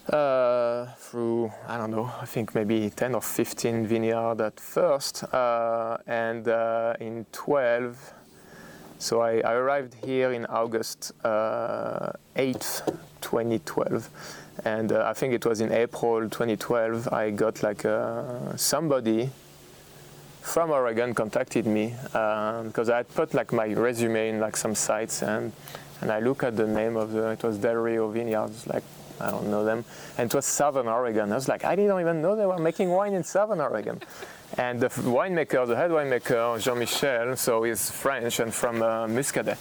Uh, 0.08 0.86
through 0.96 1.52
I 1.68 1.76
don't 1.76 1.92
know 1.92 2.10
I 2.20 2.24
think 2.24 2.56
maybe 2.56 2.90
10 2.90 3.14
or 3.14 3.22
15 3.22 3.86
vineyard 3.86 4.40
at 4.40 4.58
first 4.58 5.22
uh, 5.32 5.98
and 6.08 6.48
uh, 6.48 6.94
in 6.98 7.24
12 7.30 8.12
so 8.98 9.20
I, 9.20 9.38
I, 9.42 9.52
arrived 9.52 9.94
here 10.04 10.32
in 10.32 10.44
August 10.46 11.12
8th 11.22 12.88
uh, 12.88 12.92
2012 13.22 14.08
and 14.64 14.92
uh, 14.92 15.06
I 15.08 15.14
think 15.14 15.32
it 15.32 15.46
was 15.46 15.60
in 15.60 15.72
April 15.72 16.20
2012 16.28 17.08
I 17.12 17.30
got 17.30 17.62
like 17.62 17.84
uh, 17.84 18.56
somebody 18.56 19.30
from 20.42 20.70
Oregon 20.70 21.14
contacted 21.14 21.66
me 21.66 21.94
because 22.02 22.88
um, 22.88 22.94
I 22.94 22.96
had 22.98 23.08
put 23.14 23.32
like 23.32 23.52
my 23.52 23.66
resume 23.72 24.28
in 24.28 24.40
like 24.40 24.56
some 24.56 24.74
sites 24.74 25.22
and 25.22 25.52
and 26.00 26.10
I 26.10 26.18
look 26.18 26.42
at 26.42 26.56
the 26.56 26.66
name 26.66 26.96
of 26.96 27.12
the 27.12 27.28
it 27.28 27.42
was 27.44 27.58
Del 27.58 27.76
Rio 27.76 28.10
Vineyards 28.10 28.66
like 28.66 28.82
I 29.20 29.30
don't 29.30 29.48
know 29.48 29.64
them. 29.64 29.84
And 30.18 30.28
it 30.28 30.34
was 30.34 30.44
Southern 30.44 30.88
Oregon. 30.88 31.30
I 31.30 31.36
was 31.36 31.48
like 31.48 31.64
I 31.64 31.76
didn't 31.76 31.98
even 32.00 32.20
know 32.20 32.34
they 32.34 32.46
were 32.46 32.58
making 32.58 32.90
wine 32.90 33.14
in 33.14 33.22
Southern 33.22 33.60
Oregon. 33.60 34.00
And 34.58 34.80
the 34.80 34.88
winemaker 34.88 35.66
the 35.66 35.76
head 35.76 35.90
winemaker 35.90 36.60
Jean-Michel 36.60 37.36
so 37.36 37.62
he's 37.62 37.90
French 37.90 38.40
and 38.40 38.52
from 38.52 38.82
uh, 38.82 39.06
Muscadet. 39.06 39.58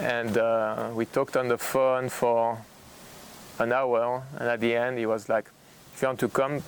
And 0.00 0.36
uh, 0.36 0.90
we 0.92 1.06
talked 1.06 1.36
on 1.36 1.46
the 1.46 1.58
phone 1.58 2.08
for 2.08 2.58
an 3.58 3.72
hour, 3.72 4.22
and 4.38 4.48
at 4.48 4.60
the 4.60 4.74
end 4.74 4.98
he 4.98 5.06
was 5.06 5.28
like, 5.28 5.50
"If 5.94 6.02
you 6.02 6.08
want 6.08 6.20
to 6.20 6.28
come, 6.28 6.62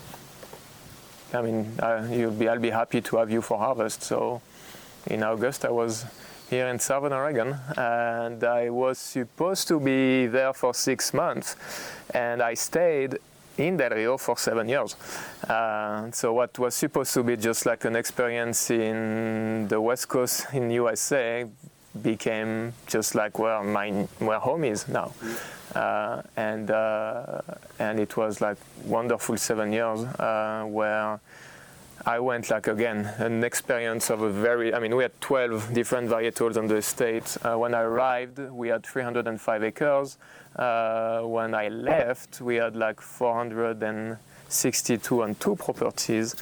I 1.32 1.42
mean, 1.42 1.72
you'll 2.10 2.30
be, 2.30 2.48
I'll 2.48 2.58
be 2.58 2.70
happy 2.70 3.00
to 3.00 3.16
have 3.16 3.30
you 3.30 3.42
for 3.42 3.58
harvest." 3.58 4.02
So, 4.02 4.40
in 5.06 5.22
August, 5.22 5.64
I 5.64 5.70
was 5.70 6.04
here 6.48 6.68
in 6.68 6.78
Southern 6.78 7.12
Oregon, 7.12 7.56
and 7.76 8.42
I 8.44 8.70
was 8.70 8.98
supposed 8.98 9.68
to 9.68 9.80
be 9.80 10.26
there 10.26 10.52
for 10.52 10.74
six 10.74 11.12
months, 11.12 11.56
and 12.10 12.40
I 12.40 12.54
stayed 12.54 13.18
in 13.58 13.76
Del 13.76 13.90
Rio 13.90 14.16
for 14.16 14.36
seven 14.36 14.68
years. 14.68 14.96
Uh, 15.48 16.10
so 16.12 16.32
what 16.32 16.58
was 16.58 16.74
supposed 16.74 17.14
to 17.14 17.22
be 17.22 17.36
just 17.36 17.66
like 17.66 17.84
an 17.84 17.96
experience 17.96 18.70
in 18.70 19.66
the 19.68 19.80
West 19.80 20.08
Coast 20.08 20.46
in 20.52 20.70
USA 20.70 21.46
became 22.02 22.72
just 22.86 23.14
like 23.14 23.38
where 23.38 23.62
my 23.62 23.90
where 24.18 24.38
home 24.38 24.64
is 24.64 24.88
now. 24.88 25.12
Uh, 25.74 26.22
and 26.36 26.70
uh, 26.70 27.40
and 27.78 28.00
it 28.00 28.16
was 28.16 28.40
like 28.40 28.56
wonderful 28.84 29.36
seven 29.36 29.72
years 29.72 30.00
uh, 30.04 30.64
where 30.66 31.20
I 32.06 32.20
went 32.20 32.50
like 32.50 32.68
again 32.68 33.12
an 33.18 33.42
experience 33.42 34.10
of 34.10 34.22
a 34.22 34.30
very 34.30 34.72
I 34.72 34.78
mean 34.78 34.94
we 34.94 35.02
had 35.02 35.20
12 35.20 35.74
different 35.74 36.08
varietals 36.08 36.56
on 36.56 36.66
the 36.66 36.76
estate. 36.76 37.36
Uh, 37.42 37.56
when 37.56 37.74
I 37.74 37.82
arrived 37.82 38.38
we 38.38 38.68
had 38.68 38.86
305 38.86 39.64
acres. 39.64 40.18
Uh, 40.54 41.20
when 41.22 41.54
I 41.54 41.68
left 41.68 42.40
we 42.40 42.56
had 42.56 42.76
like 42.76 43.00
400 43.00 43.82
and 43.82 44.16
62 44.48 45.22
and 45.22 45.38
two 45.40 45.56
properties. 45.56 46.34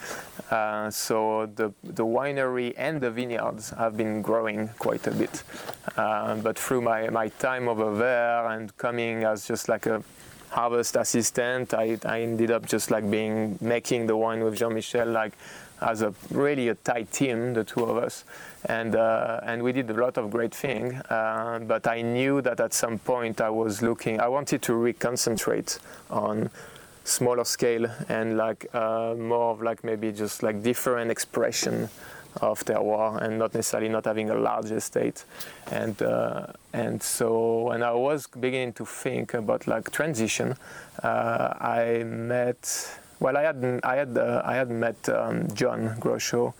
Uh, 0.50 0.90
so 0.90 1.46
the, 1.54 1.72
the 1.82 2.04
winery 2.04 2.74
and 2.76 3.00
the 3.00 3.10
vineyards 3.10 3.70
have 3.70 3.96
been 3.96 4.22
growing 4.22 4.68
quite 4.78 5.06
a 5.06 5.10
bit. 5.10 5.42
Uh, 5.96 6.36
but 6.36 6.58
through 6.58 6.80
my, 6.80 7.08
my 7.10 7.28
time 7.28 7.68
over 7.68 7.96
there 7.96 8.46
and 8.48 8.76
coming 8.76 9.24
as 9.24 9.46
just 9.46 9.68
like 9.68 9.86
a 9.86 10.02
harvest 10.50 10.96
assistant, 10.96 11.74
I, 11.74 11.98
I 12.04 12.22
ended 12.22 12.50
up 12.50 12.66
just 12.66 12.90
like 12.90 13.10
being 13.10 13.58
making 13.60 14.06
the 14.06 14.16
wine 14.16 14.44
with 14.44 14.56
Jean-Michel 14.56 15.08
like 15.08 15.32
as 15.80 16.02
a 16.02 16.14
really 16.30 16.68
a 16.68 16.74
tight 16.74 17.10
team, 17.12 17.52
the 17.52 17.64
two 17.64 17.84
of 17.84 17.96
us, 17.96 18.24
and 18.66 18.94
uh, 18.94 19.40
and 19.42 19.62
we 19.62 19.72
did 19.72 19.90
a 19.90 19.94
lot 19.94 20.16
of 20.16 20.30
great 20.30 20.54
things. 20.54 20.94
Uh, 21.10 21.58
but 21.66 21.86
I 21.86 22.00
knew 22.00 22.40
that 22.42 22.60
at 22.60 22.72
some 22.72 22.98
point 22.98 23.40
I 23.40 23.50
was 23.50 23.82
looking, 23.82 24.20
I 24.20 24.28
wanted 24.28 24.62
to 24.62 24.72
reconcentrate 24.72 25.78
on 26.10 26.50
smaller 27.04 27.44
scale 27.44 27.86
and 28.08 28.36
like 28.36 28.66
uh, 28.74 29.14
more 29.16 29.50
of 29.52 29.62
like 29.62 29.84
maybe 29.84 30.10
just 30.10 30.42
like 30.42 30.62
different 30.62 31.10
expression 31.10 31.88
of 32.40 32.64
terroir 32.64 33.22
and 33.22 33.38
not 33.38 33.54
necessarily 33.54 33.88
not 33.88 34.04
having 34.04 34.30
a 34.30 34.34
large 34.34 34.70
estate. 34.70 35.24
And 35.70 36.00
uh, 36.02 36.46
and 36.72 37.02
so 37.02 37.64
when 37.68 37.82
I 37.82 37.92
was 37.92 38.26
beginning 38.26 38.72
to 38.74 38.84
think 38.84 39.34
about 39.34 39.66
like 39.66 39.90
transition 39.92 40.56
uh, 41.02 41.54
I 41.60 42.04
met 42.04 42.98
well 43.20 43.36
I 43.36 43.42
had 43.42 43.80
I 43.84 43.96
had 43.96 44.18
uh, 44.18 44.42
I 44.44 44.54
had 44.54 44.70
met 44.70 45.08
um, 45.08 45.48
John 45.54 45.96
Grochau 46.00 46.54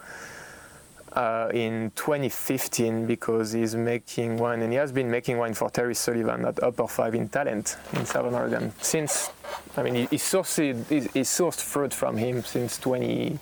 uh, 1.14 1.48
in 1.54 1.92
2015 1.94 3.06
because 3.06 3.52
he's 3.52 3.74
making 3.74 4.36
wine 4.36 4.62
and 4.62 4.72
he 4.72 4.78
has 4.78 4.92
been 4.92 5.10
making 5.10 5.38
wine 5.38 5.54
for 5.54 5.70
Terry 5.70 5.94
Sullivan 5.94 6.44
at 6.44 6.62
Upper 6.62 6.88
Five 6.88 7.14
in 7.14 7.28
Talent 7.28 7.76
in 7.92 8.04
Southern 8.04 8.34
Oregon 8.34 8.72
since 8.80 9.30
I 9.76 9.82
mean 9.82 9.94
he, 9.94 10.00
he 10.06 10.16
sourced 10.16 10.56
he, 10.88 11.00
he 11.00 11.20
sourced 11.20 11.60
fruit 11.60 11.94
from 11.94 12.16
him 12.16 12.42
since 12.42 12.78
20 12.78 13.38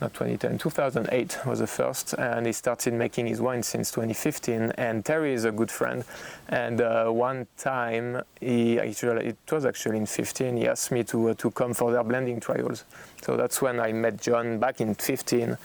not 0.00 0.12
2010 0.14 0.58
2008 0.58 1.46
was 1.46 1.58
the 1.58 1.66
first 1.66 2.14
and 2.14 2.46
he 2.46 2.52
started 2.52 2.94
making 2.94 3.26
his 3.26 3.40
wine 3.40 3.62
since 3.62 3.90
2015 3.90 4.72
and 4.76 5.04
Terry 5.04 5.32
is 5.34 5.44
a 5.44 5.52
good 5.52 5.70
friend 5.70 6.04
and 6.48 6.80
uh, 6.80 7.08
one 7.08 7.46
time 7.56 8.22
he 8.40 8.78
actually 8.78 9.26
it 9.26 9.52
was 9.52 9.64
actually 9.64 9.98
in 9.98 10.06
15 10.06 10.56
he 10.56 10.68
asked 10.68 10.90
me 10.90 11.04
to 11.04 11.30
uh, 11.30 11.34
to 11.34 11.50
come 11.50 11.74
for 11.74 11.92
their 11.92 12.04
blending 12.04 12.40
trials 12.40 12.84
so 13.22 13.36
that's 13.36 13.60
when 13.60 13.78
I 13.78 13.92
met 13.92 14.20
John 14.20 14.58
back 14.58 14.80
in 14.80 14.94
15 14.94 15.56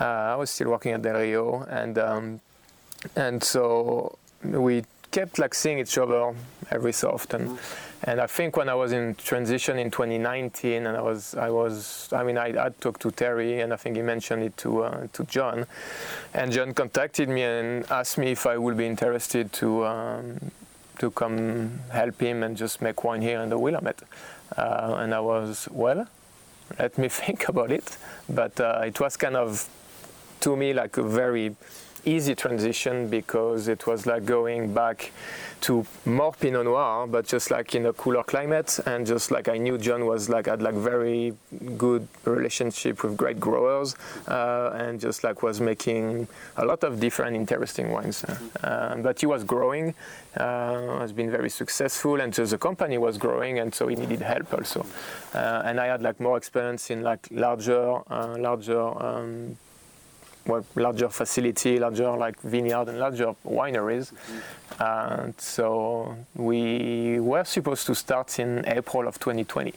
uh, 0.00 0.04
I 0.04 0.36
was 0.36 0.50
still 0.50 0.70
working 0.70 0.92
at 0.92 1.02
Del 1.02 1.20
Rio, 1.20 1.66
and 1.70 1.98
um, 1.98 2.40
and 3.16 3.42
so 3.42 4.18
we 4.42 4.84
kept 5.10 5.38
like 5.38 5.54
seeing 5.54 5.78
each 5.78 5.98
other 5.98 6.34
every 6.70 6.92
so 6.92 7.10
often. 7.10 7.50
Mm. 7.50 7.58
And 8.06 8.20
I 8.20 8.26
think 8.26 8.56
when 8.58 8.68
I 8.68 8.74
was 8.74 8.92
in 8.92 9.14
transition 9.14 9.78
in 9.78 9.90
2019, 9.90 10.86
and 10.86 10.96
I 10.96 11.00
was, 11.00 11.34
I 11.34 11.48
was, 11.48 12.10
I 12.12 12.22
mean, 12.22 12.36
I, 12.36 12.66
I 12.66 12.68
talked 12.68 13.00
to 13.02 13.10
Terry, 13.10 13.60
and 13.60 13.72
I 13.72 13.76
think 13.76 13.96
he 13.96 14.02
mentioned 14.02 14.42
it 14.42 14.56
to 14.58 14.84
uh, 14.84 15.06
to 15.14 15.24
John, 15.24 15.66
and 16.34 16.52
John 16.52 16.74
contacted 16.74 17.30
me 17.30 17.42
and 17.42 17.90
asked 17.90 18.18
me 18.18 18.32
if 18.32 18.46
I 18.46 18.58
would 18.58 18.76
be 18.76 18.86
interested 18.86 19.52
to 19.54 19.86
um, 19.86 20.50
to 20.98 21.10
come 21.12 21.80
help 21.90 22.20
him 22.20 22.42
and 22.42 22.58
just 22.58 22.82
make 22.82 23.04
wine 23.04 23.22
here 23.22 23.40
in 23.40 23.48
the 23.48 23.58
Willamette. 23.58 24.02
Uh, 24.54 24.96
and 24.98 25.14
I 25.14 25.20
was 25.20 25.66
well, 25.70 26.06
let 26.78 26.98
me 26.98 27.08
think 27.22 27.48
about 27.48 27.72
it. 27.72 27.96
But 28.28 28.60
uh, 28.60 28.82
it 28.84 29.00
was 29.00 29.16
kind 29.16 29.36
of 29.36 29.66
to 30.40 30.56
me 30.56 30.74
like 30.74 30.98
a 30.98 31.02
very 31.02 31.56
easy 32.06 32.34
transition 32.34 33.08
because 33.08 33.68
it 33.68 33.86
was 33.86 34.06
like 34.06 34.24
going 34.24 34.74
back 34.74 35.12
to 35.62 35.86
more 36.04 36.32
Pinot 36.32 36.64
Noir, 36.66 37.06
but 37.06 37.26
just 37.26 37.50
like 37.50 37.74
in 37.74 37.86
a 37.86 37.92
cooler 37.94 38.22
climate, 38.22 38.78
and 38.84 39.06
just 39.06 39.30
like 39.30 39.48
I 39.48 39.56
knew 39.56 39.78
John 39.78 40.04
was 40.04 40.28
like 40.28 40.44
had 40.46 40.60
like 40.60 40.74
very 40.74 41.34
good 41.78 42.06
relationship 42.26 43.02
with 43.02 43.16
great 43.16 43.40
growers, 43.40 43.96
uh, 44.28 44.72
and 44.74 45.00
just 45.00 45.24
like 45.24 45.42
was 45.42 45.62
making 45.62 46.28
a 46.58 46.64
lot 46.66 46.84
of 46.84 47.00
different 47.00 47.34
interesting 47.34 47.90
wines. 47.92 48.24
Uh, 48.24 48.96
but 48.96 49.18
he 49.20 49.26
was 49.26 49.42
growing, 49.42 49.94
uh, 50.36 50.98
has 50.98 51.12
been 51.12 51.30
very 51.30 51.48
successful, 51.48 52.20
and 52.20 52.34
so 52.34 52.44
the 52.44 52.58
company 52.58 52.98
was 52.98 53.16
growing, 53.16 53.58
and 53.58 53.74
so 53.74 53.88
he 53.88 53.96
needed 53.96 54.20
help 54.20 54.52
also. 54.52 54.84
Uh, 55.32 55.62
and 55.64 55.80
I 55.80 55.86
had 55.86 56.02
like 56.02 56.20
more 56.20 56.36
experience 56.36 56.90
in 56.90 57.02
like 57.02 57.26
larger, 57.30 58.00
uh, 58.10 58.36
larger. 58.38 58.82
Um, 59.02 59.56
well, 60.46 60.64
larger 60.76 61.08
facility, 61.08 61.78
larger 61.78 62.10
like 62.16 62.40
vineyard 62.40 62.88
and 62.88 62.98
larger 62.98 63.34
wineries. 63.46 64.12
Mm-hmm. 64.12 64.82
And 64.82 65.40
so 65.40 66.16
we 66.34 67.20
were 67.20 67.44
supposed 67.44 67.86
to 67.86 67.94
start 67.94 68.38
in 68.38 68.64
April 68.66 69.06
of 69.06 69.18
2020. 69.18 69.72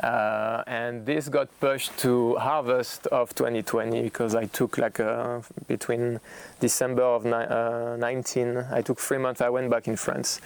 Uh, 0.00 0.62
and 0.66 1.06
this 1.06 1.28
got 1.28 1.48
pushed 1.60 1.96
to 1.98 2.34
harvest 2.36 3.06
of 3.08 3.34
2020 3.34 4.02
because 4.02 4.34
I 4.34 4.46
took 4.46 4.78
like 4.78 4.98
a, 4.98 5.42
between 5.68 6.20
December 6.60 7.02
of 7.02 7.24
ni- 7.24 7.32
uh, 7.32 7.96
19, 7.96 8.66
I 8.72 8.82
took 8.82 8.98
three 8.98 9.18
months, 9.18 9.40
I 9.40 9.48
went 9.48 9.70
back 9.70 9.86
in 9.86 9.96
France. 9.96 10.40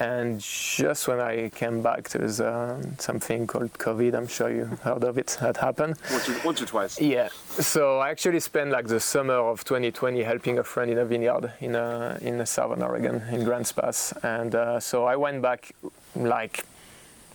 And 0.00 0.40
just 0.40 1.08
when 1.08 1.20
I 1.20 1.48
came 1.48 1.82
back, 1.82 2.08
there 2.10 2.22
was 2.22 2.40
uh, 2.40 2.80
something 2.98 3.46
called 3.46 3.72
COVID. 3.74 4.14
I'm 4.14 4.26
sure 4.26 4.50
you 4.50 4.66
heard 4.82 5.04
of 5.04 5.18
it. 5.18 5.38
That 5.40 5.56
happened. 5.56 5.96
Once 6.10 6.28
or, 6.28 6.34
once 6.44 6.62
or 6.62 6.66
twice. 6.66 7.00
Yeah. 7.00 7.28
So 7.48 7.98
I 7.98 8.10
actually 8.10 8.40
spent 8.40 8.70
like 8.70 8.86
the 8.86 9.00
summer 9.00 9.34
of 9.34 9.64
2020 9.64 10.22
helping 10.22 10.58
a 10.58 10.64
friend 10.64 10.90
in 10.90 10.98
a 10.98 11.04
vineyard 11.04 11.52
in 11.60 11.74
uh, 11.74 12.18
in 12.20 12.44
Southern 12.44 12.82
Oregon 12.82 13.22
in 13.30 13.44
Grants 13.44 13.72
Pass, 13.72 14.12
and 14.22 14.54
uh, 14.54 14.78
so 14.80 15.04
I 15.04 15.16
went 15.16 15.42
back 15.42 15.74
like 16.14 16.64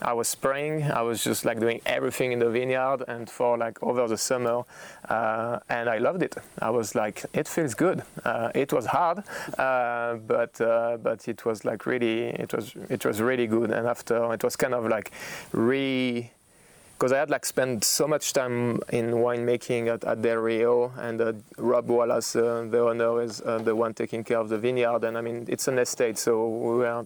I 0.03 0.13
was 0.13 0.27
spraying. 0.27 0.83
I 0.83 1.01
was 1.01 1.23
just 1.23 1.45
like 1.45 1.59
doing 1.59 1.81
everything 1.85 2.31
in 2.31 2.39
the 2.39 2.49
vineyard 2.49 3.03
and 3.07 3.29
for 3.29 3.57
like 3.57 3.81
over 3.81 4.07
the 4.07 4.17
summer, 4.17 4.63
uh, 5.09 5.59
and 5.69 5.89
I 5.89 5.97
loved 5.97 6.23
it. 6.23 6.35
I 6.61 6.69
was 6.69 6.95
like, 6.95 7.25
it 7.33 7.47
feels 7.47 7.73
good. 7.73 8.03
Uh, 8.23 8.51
it 8.53 8.73
was 8.73 8.85
hard, 8.85 9.23
uh, 9.57 10.15
but 10.15 10.59
uh, 10.61 10.97
but 11.01 11.27
it 11.27 11.45
was 11.45 11.65
like 11.65 11.85
really, 11.85 12.27
it 12.27 12.53
was 12.53 12.73
it 12.89 13.05
was 13.05 13.21
really 13.21 13.47
good. 13.47 13.71
And 13.71 13.87
after 13.87 14.33
it 14.33 14.43
was 14.43 14.55
kind 14.55 14.73
of 14.73 14.87
like 14.87 15.11
re 15.51 16.31
because 17.03 17.11
I 17.11 17.17
had 17.17 17.29
like 17.29 17.45
spent 17.45 17.83
so 17.83 18.07
much 18.07 18.31
time 18.31 18.79
in 18.89 19.11
winemaking 19.11 19.93
at, 19.93 20.05
at 20.05 20.21
Del 20.21 20.37
Rio, 20.37 20.93
and 20.97 21.19
uh, 21.19 21.33
Rob 21.57 21.89
Wallace, 21.89 22.33
uh, 22.33 22.65
the 22.69 22.79
owner, 22.79 23.21
is 23.21 23.41
uh, 23.41 23.57
the 23.57 23.75
one 23.75 23.93
taking 23.93 24.23
care 24.23 24.37
of 24.37 24.47
the 24.47 24.57
vineyard. 24.57 25.03
And 25.03 25.17
I 25.17 25.21
mean, 25.21 25.45
it's 25.49 25.67
an 25.67 25.79
estate, 25.79 26.17
so 26.17 26.47
we 26.47 26.77
were 26.77 27.05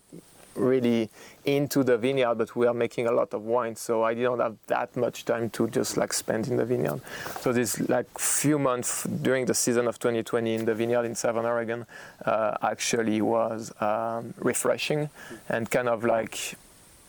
really 0.58 1.10
into 1.45 1.84
the 1.84 1.97
vineyard, 1.97 2.36
but 2.36 2.55
we 2.55 2.68
are 2.68 2.74
making 2.74 3.08
a 3.08 3.12
lot 3.12 3.34
of 3.34 3.43
wine, 3.43 3.76
so 3.76 4.03
I 4.03 4.14
didn't 4.14 4.39
have 4.39 4.58
that 4.68 4.95
much 4.97 5.26
time 5.26 5.49
to 5.51 5.68
just 5.70 5.97
like 5.97 6.14
spend 6.14 6.47
in 6.47 6.58
the 6.58 6.66
vineyard. 6.66 7.01
So 7.41 7.53
this 7.53 7.80
like 7.89 8.08
few 8.20 8.60
months 8.60 9.03
during 9.03 9.45
the 9.45 9.53
season 9.53 9.88
of 9.88 9.99
2020 9.99 10.55
in 10.55 10.66
the 10.66 10.76
vineyard 10.76 11.05
in 11.05 11.16
Southern 11.16 11.45
Oregon 11.45 11.86
uh, 12.26 12.58
actually 12.62 13.22
was 13.22 13.72
um, 13.82 14.34
refreshing 14.39 15.10
and 15.49 15.70
kind 15.70 15.89
of 15.89 16.03
like 16.03 16.55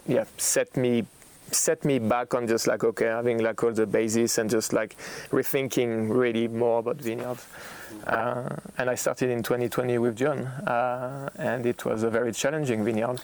yeah 0.07 0.25
set 0.37 0.77
me 0.77 1.05
set 1.51 1.85
me 1.85 1.99
back 1.99 2.35
on 2.35 2.47
just 2.47 2.67
like 2.67 2.85
okay 2.85 3.07
having 3.07 3.39
like 3.39 3.63
all 3.63 3.73
the 3.73 3.87
basis 3.87 4.39
and 4.39 4.51
just 4.51 4.73
like 4.73 4.97
rethinking 5.31 6.09
really 6.11 6.49
more 6.49 6.81
about 6.81 6.97
vineyards. 6.97 7.47
Uh, 8.09 8.57
and 8.79 8.89
I 8.89 8.95
started 8.95 9.29
in 9.29 9.43
2020 9.43 9.99
with 9.99 10.17
John, 10.17 10.47
uh, 10.47 11.29
and 11.37 11.67
it 11.67 11.85
was 11.85 12.03
a 12.05 12.11
very 12.11 12.33
challenging 12.33 12.83
vineyard 12.83 13.21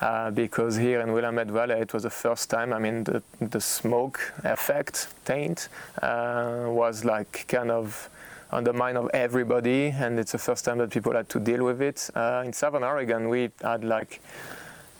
uh, 0.00 0.30
because 0.30 0.76
here 0.76 1.00
in 1.00 1.12
Willamette 1.12 1.50
Valley 1.50 1.74
it 1.74 1.92
was 1.92 2.04
the 2.04 2.10
first 2.10 2.48
time. 2.48 2.72
I 2.72 2.78
mean, 2.78 3.04
the, 3.04 3.22
the 3.40 3.60
smoke 3.60 4.32
effect 4.42 5.08
taint 5.26 5.68
uh, 6.00 6.64
was 6.68 7.04
like 7.04 7.44
kind 7.48 7.70
of 7.70 8.08
on 8.50 8.64
the 8.64 8.72
mind 8.72 8.96
of 8.96 9.10
everybody, 9.12 9.88
and 9.88 10.18
it's 10.18 10.32
the 10.32 10.38
first 10.38 10.64
time 10.64 10.78
that 10.78 10.90
people 10.90 11.12
had 11.12 11.28
to 11.28 11.40
deal 11.40 11.62
with 11.62 11.82
it. 11.82 12.08
Uh, 12.14 12.42
in 12.46 12.52
Southern 12.52 12.84
Oregon, 12.84 13.28
we 13.28 13.50
had 13.60 13.84
like 13.84 14.22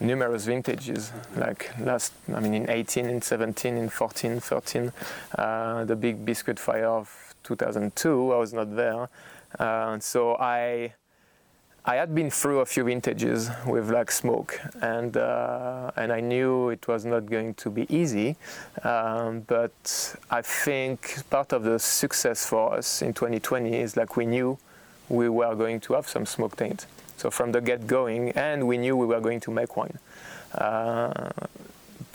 numerous 0.00 0.44
vintages 0.44 1.12
like 1.36 1.70
last 1.78 2.12
i 2.34 2.40
mean 2.40 2.52
in 2.52 2.68
18 2.68 3.06
in 3.06 3.22
17 3.22 3.76
in 3.76 3.88
14 3.88 4.40
13 4.40 4.92
uh, 5.38 5.84
the 5.84 5.94
big 5.94 6.24
biscuit 6.24 6.58
fire 6.58 6.88
of 6.88 7.23
2002. 7.44 8.32
I 8.32 8.36
was 8.36 8.52
not 8.52 8.74
there, 8.74 9.08
uh, 9.58 9.98
so 10.00 10.36
I 10.36 10.94
I 11.86 11.96
had 11.96 12.14
been 12.14 12.30
through 12.30 12.60
a 12.60 12.64
few 12.64 12.84
vintages 12.84 13.50
with 13.66 13.90
like 13.90 14.10
smoke, 14.10 14.58
and 14.80 15.14
uh, 15.18 15.90
and 15.96 16.12
I 16.12 16.20
knew 16.20 16.70
it 16.70 16.88
was 16.88 17.04
not 17.04 17.26
going 17.26 17.52
to 17.54 17.68
be 17.70 17.86
easy. 17.94 18.36
Um, 18.82 19.40
but 19.46 20.16
I 20.30 20.40
think 20.40 21.18
part 21.28 21.52
of 21.52 21.62
the 21.62 21.78
success 21.78 22.46
for 22.46 22.72
us 22.72 23.02
in 23.02 23.12
2020 23.12 23.74
is 23.74 23.98
like 23.98 24.16
we 24.16 24.24
knew 24.24 24.58
we 25.10 25.28
were 25.28 25.54
going 25.54 25.78
to 25.80 25.92
have 25.92 26.08
some 26.08 26.24
smoke 26.24 26.56
taint. 26.56 26.86
So 27.18 27.30
from 27.30 27.52
the 27.52 27.60
get 27.60 27.86
going, 27.86 28.30
and 28.30 28.66
we 28.66 28.78
knew 28.78 28.96
we 28.96 29.04
were 29.04 29.20
going 29.20 29.40
to 29.40 29.50
make 29.50 29.76
wine. 29.76 29.98
Uh, 30.54 31.30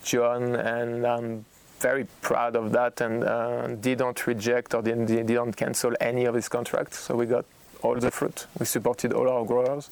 John 0.03 0.55
and 0.55 1.05
um, 1.05 1.45
very 1.79 2.05
proud 2.21 2.55
of 2.55 2.71
that 2.71 3.01
and 3.01 3.23
uh, 3.23 3.67
didn't 3.67 4.27
reject 4.27 4.73
or 4.73 4.81
didn't, 4.81 5.05
didn't 5.05 5.53
cancel 5.53 5.93
any 5.99 6.25
of 6.25 6.35
his 6.35 6.49
contracts. 6.49 6.99
So 6.99 7.15
we 7.15 7.25
got 7.25 7.45
all 7.81 7.95
the 7.95 8.11
fruit. 8.11 8.47
We 8.59 8.65
supported 8.65 9.13
all 9.13 9.29
our 9.29 9.45
growers. 9.45 9.89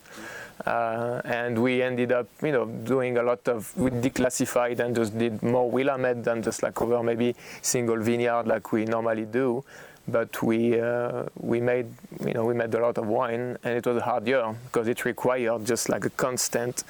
Uh, 0.65 1.21
and 1.23 1.61
we 1.61 1.81
ended 1.81 2.11
up, 2.11 2.27
you 2.41 2.51
know, 2.51 2.65
doing 2.65 3.17
a 3.17 3.23
lot 3.23 3.47
of, 3.47 3.75
we 3.77 3.91
declassified 3.91 4.79
and 4.79 4.95
just 4.95 5.17
did 5.17 5.41
more 5.43 5.69
Willamette 5.69 6.23
than 6.23 6.41
just 6.41 6.63
like 6.63 6.81
over 6.81 7.03
maybe 7.03 7.35
single 7.61 7.97
vineyard 7.97 8.47
like 8.47 8.71
we 8.71 8.85
normally 8.85 9.25
do. 9.25 9.63
But 10.07 10.41
we, 10.41 10.79
uh, 10.79 11.23
we 11.39 11.59
made, 11.61 11.87
you 12.25 12.33
know, 12.33 12.45
we 12.45 12.53
made 12.53 12.73
a 12.73 12.79
lot 12.79 12.97
of 12.97 13.07
wine 13.07 13.57
and 13.63 13.77
it 13.77 13.85
was 13.85 13.97
a 13.97 14.01
hard 14.01 14.25
year 14.25 14.55
because 14.65 14.87
it 14.87 15.05
required 15.05 15.65
just 15.65 15.89
like 15.89 16.05
a 16.05 16.09
constant 16.11 16.83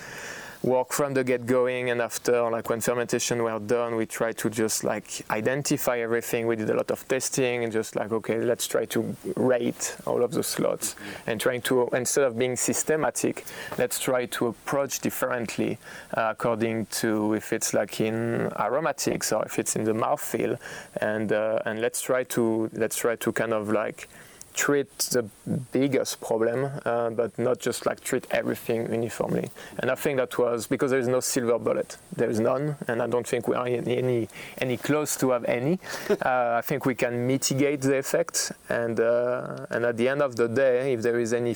work 0.63 0.91
from 0.91 1.13
the 1.13 1.23
get 1.23 1.45
going 1.45 1.89
and 1.89 2.01
after 2.01 2.49
like 2.49 2.69
when 2.69 2.81
fermentation 2.81 3.43
were 3.43 3.59
done 3.59 3.95
we 3.95 4.05
tried 4.05 4.37
to 4.37 4.49
just 4.49 4.83
like 4.83 5.25
identify 5.29 5.99
everything. 5.99 6.47
We 6.47 6.55
did 6.55 6.69
a 6.69 6.75
lot 6.75 6.91
of 6.91 7.07
testing 7.07 7.63
and 7.63 7.71
just 7.71 7.95
like 7.95 8.11
okay 8.11 8.39
let's 8.39 8.67
try 8.67 8.85
to 8.85 9.15
rate 9.35 9.95
all 10.05 10.23
of 10.23 10.31
the 10.31 10.43
slots 10.43 10.95
and 11.27 11.39
trying 11.39 11.61
to 11.63 11.87
instead 11.93 12.23
of 12.23 12.37
being 12.37 12.55
systematic 12.55 13.45
let's 13.77 13.99
try 13.99 14.25
to 14.25 14.47
approach 14.47 14.99
differently 14.99 15.77
uh, 16.15 16.29
according 16.31 16.85
to 16.87 17.33
if 17.33 17.53
it's 17.53 17.73
like 17.73 18.01
in 18.01 18.51
aromatics 18.59 19.31
or 19.31 19.45
if 19.45 19.59
it's 19.59 19.75
in 19.75 19.83
the 19.83 19.93
mouthfeel. 19.93 20.57
And 21.01 21.31
uh, 21.31 21.59
and 21.65 21.81
let's 21.81 22.01
try 22.01 22.23
to 22.35 22.69
let's 22.73 22.97
try 22.97 23.15
to 23.15 23.31
kind 23.31 23.53
of 23.53 23.69
like 23.69 24.07
treat 24.57 24.97
the 25.11 25.23
biggest 25.71 26.19
problem, 26.19 26.69
uh, 26.83 27.11
but 27.11 27.37
not 27.37 27.59
just 27.59 27.85
like 27.85 28.01
treat 28.01 28.27
everything 28.31 28.91
uniformly. 28.91 29.49
And 29.77 29.89
I 29.89 29.95
think 29.95 30.17
that 30.17 30.37
was 30.37 30.67
because 30.67 30.91
there 30.91 30.99
is 30.99 31.07
no 31.07 31.21
silver 31.21 31.59
bullet. 31.59 31.97
There 32.15 32.29
is 32.29 32.39
none, 32.39 32.75
and 32.87 33.01
I 33.01 33.07
don't 33.07 33.27
think 33.27 33.47
we 33.47 33.55
are 33.55 33.67
any 33.67 34.27
any 34.57 34.77
close 34.77 35.15
to 35.17 35.31
have 35.31 35.45
any. 35.45 35.79
uh, 36.09 36.59
I 36.59 36.61
think 36.61 36.85
we 36.85 36.95
can 36.95 37.27
mitigate 37.27 37.81
the 37.81 37.97
effect, 37.97 38.51
and 38.67 38.99
uh, 38.99 39.67
and 39.69 39.85
at 39.85 39.95
the 39.95 40.09
end 40.09 40.21
of 40.21 40.35
the 40.35 40.47
day, 40.47 40.93
if 40.93 41.01
there 41.03 41.19
is 41.19 41.33
any 41.33 41.55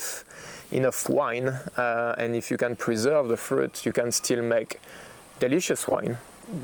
enough 0.72 1.10
wine, 1.10 1.48
uh, 1.48 2.16
and 2.18 2.36
if 2.36 2.52
you 2.52 2.58
can 2.58 2.76
preserve 2.76 3.28
the 3.28 3.38
fruit, 3.38 3.86
you 3.86 3.92
can 3.92 4.12
still 4.12 4.44
make 4.44 4.80
delicious 5.40 5.88
wine 5.88 6.18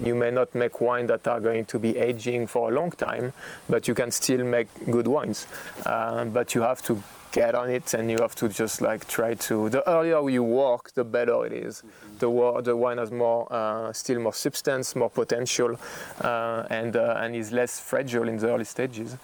you 0.03 0.15
may 0.15 0.31
not 0.31 0.53
make 0.55 0.81
wine 0.81 1.07
that 1.07 1.27
are 1.27 1.39
going 1.39 1.65
to 1.65 1.79
be 1.79 1.97
aging 1.97 2.47
for 2.47 2.71
a 2.71 2.73
long 2.73 2.91
time, 2.91 3.33
but 3.69 3.87
you 3.87 3.93
can 3.93 4.11
still 4.11 4.43
make 4.43 4.67
good 4.91 5.07
wines. 5.07 5.47
Uh, 5.85 6.25
but 6.25 6.55
you 6.55 6.61
have 6.61 6.81
to 6.83 7.01
get 7.31 7.55
on 7.55 7.69
it 7.69 7.93
and 7.93 8.09
you 8.09 8.17
have 8.19 8.35
to 8.35 8.47
just 8.47 8.81
like 8.81 9.07
try 9.07 9.33
to 9.33 9.69
the 9.69 9.87
earlier 9.89 10.27
you 10.29 10.43
work 10.43 10.91
the 10.93 11.03
better 11.03 11.45
it 11.45 11.51
is 11.51 11.83
mm-hmm. 11.83 12.17
the, 12.19 12.61
the 12.61 12.75
wine 12.75 12.97
has 12.97 13.11
more 13.11 13.51
uh, 13.51 13.91
still 13.91 14.19
more 14.19 14.33
substance 14.33 14.95
more 14.95 15.09
potential 15.09 15.77
uh, 16.21 16.63
and 16.69 16.95
uh, 16.95 17.19
and 17.21 17.35
is 17.35 17.51
less 17.51 17.79
fragile 17.79 18.27
in 18.29 18.37
the 18.37 18.47
early 18.47 18.63
stages 18.63 19.17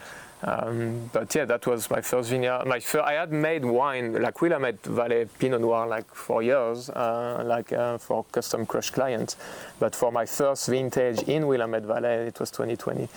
um, 0.43 1.09
but 1.13 1.33
yeah, 1.33 1.45
that 1.45 1.65
was 1.65 1.89
my 1.89 2.01
first 2.01 2.29
vineyard. 2.29 2.65
My 2.65 2.79
first, 2.79 3.05
I 3.05 3.13
had 3.13 3.31
made 3.31 3.63
wine 3.63 4.21
like 4.21 4.41
Willamette 4.41 4.83
Valley 4.83 5.25
Pinot 5.39 5.61
Noir 5.61 5.87
like 5.87 6.13
for 6.13 6.43
years, 6.43 6.89
uh, 6.89 7.43
like 7.45 7.71
uh, 7.71 7.97
for 7.97 8.25
custom 8.31 8.65
crush 8.65 8.89
clients. 8.89 9.37
But 9.79 9.95
for 9.95 10.11
my 10.11 10.25
first 10.25 10.67
vintage 10.67 11.23
in 11.23 11.47
Willamette 11.47 11.83
Valley, 11.83 12.27
it 12.27 12.39
was 12.39 12.51
2020. 12.51 13.07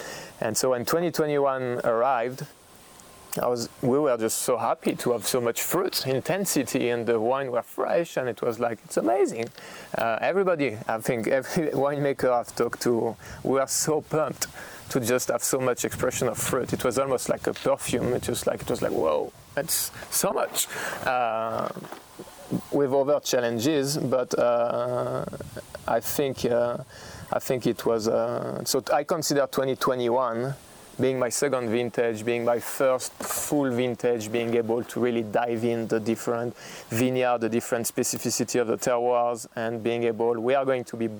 And 0.41 0.57
so 0.57 0.71
when 0.71 0.85
2021 0.85 1.81
arrived, 1.83 2.47
I 3.43 3.49
was, 3.49 3.69
we 3.83 3.99
were 3.99 4.17
just 4.17 4.39
so 4.39 4.57
happy 4.57 4.95
to 4.95 5.13
have 5.13 5.27
so 5.27 5.41
much 5.41 5.61
fruit 5.61 6.07
intensity 6.07 6.89
and 6.89 7.05
the 7.07 7.21
wine 7.21 7.51
were 7.51 7.63
fresh 7.63 8.17
and 8.17 8.29
it 8.29 8.41
was 8.41 8.59
like 8.59 8.79
it's 8.85 8.97
amazing. 8.97 9.49
Uh, 9.99 10.17
everybody, 10.21 10.79
I 10.89 10.99
think 10.99 11.27
every 11.27 11.67
winemaker 11.73 12.33
I've 12.33 12.55
talked 12.55 12.81
to, 12.83 13.17
we 13.43 13.59
are 13.59 13.69
so 13.69 14.01
pumped 14.01 14.47
to 14.91 15.01
just 15.01 15.29
have 15.29 15.43
so 15.43 15.59
much 15.59 15.85
expression 15.85 16.29
of 16.29 16.39
fruit. 16.39 16.73
It 16.73 16.85
was 16.85 16.99
almost 16.99 17.29
like 17.29 17.47
a 17.47 17.55
perfume. 17.55 18.13
It 18.15 18.29
was 18.29 18.47
like 18.47 18.63
it 18.63 18.71
was 18.71 18.83
like 18.83 18.93
whoa, 18.93 19.33
it's 19.57 19.91
so 20.11 20.33
much. 20.33 20.69
Uh, 21.05 21.69
with 22.71 22.93
other 22.93 23.19
challenges, 23.21 23.99
but 23.99 24.39
uh, 24.39 25.25
I 25.89 26.01
think 26.01 26.45
uh, 26.45 26.79
I 27.33 27.39
think 27.41 27.67
it 27.67 27.85
was 27.85 28.09
uh, 28.09 28.65
so. 28.65 28.83
I 28.93 29.05
consider 29.05 29.49
2021 29.51 30.55
being 30.99 31.19
my 31.19 31.29
second 31.29 31.69
vintage, 31.69 32.25
being 32.25 32.45
my 32.45 32.59
first 32.59 33.13
full 33.15 33.71
vintage, 33.71 34.33
being 34.33 34.55
able 34.55 34.83
to 34.83 35.01
really 35.01 35.23
dive 35.23 35.63
in 35.65 35.87
the 35.89 36.01
different 36.01 36.57
vineyard, 36.89 37.39
the 37.41 37.49
different 37.49 37.87
specificity 37.87 38.61
of 38.61 38.69
the 38.69 38.79
terroirs, 38.79 39.47
and 39.57 39.83
being 39.83 40.05
able. 40.05 40.41
We 40.41 40.55
are 40.55 40.65
going 40.65 40.85
to 40.85 40.97
be 40.97 41.11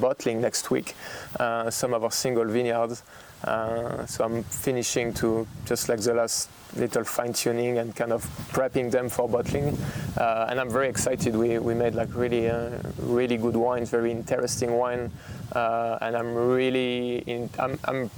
bottling 0.00 0.40
next 0.40 0.70
week 0.70 0.94
uh, 1.38 1.70
some 1.70 1.94
of 1.94 2.04
our 2.04 2.10
single 2.10 2.44
vineyards. 2.44 3.02
Uh, 3.44 4.06
so 4.06 4.24
I'm 4.24 4.42
finishing 4.44 5.12
to 5.14 5.46
just 5.66 5.88
like 5.88 6.00
the 6.00 6.14
last 6.14 6.48
little 6.74 7.04
fine 7.04 7.32
tuning 7.32 7.78
and 7.78 7.94
kind 7.94 8.12
of 8.12 8.24
prepping 8.52 8.90
them 8.90 9.08
for 9.08 9.28
bottling. 9.28 9.76
Uh, 10.16 10.46
and 10.48 10.58
I'm 10.58 10.70
very 10.70 10.88
excited. 10.88 11.36
We, 11.36 11.58
we 11.58 11.74
made 11.74 11.94
like 11.94 12.14
really, 12.14 12.48
uh, 12.48 12.70
really 12.98 13.36
good 13.36 13.56
wines, 13.56 13.90
very 13.90 14.10
interesting 14.10 14.72
wine. 14.72 15.10
Uh, 15.52 15.98
and 16.00 16.16
I'm 16.16 16.34
really, 16.34 17.18
in, 17.26 17.50
I'm, 17.58 17.78
I'm, 17.84 18.10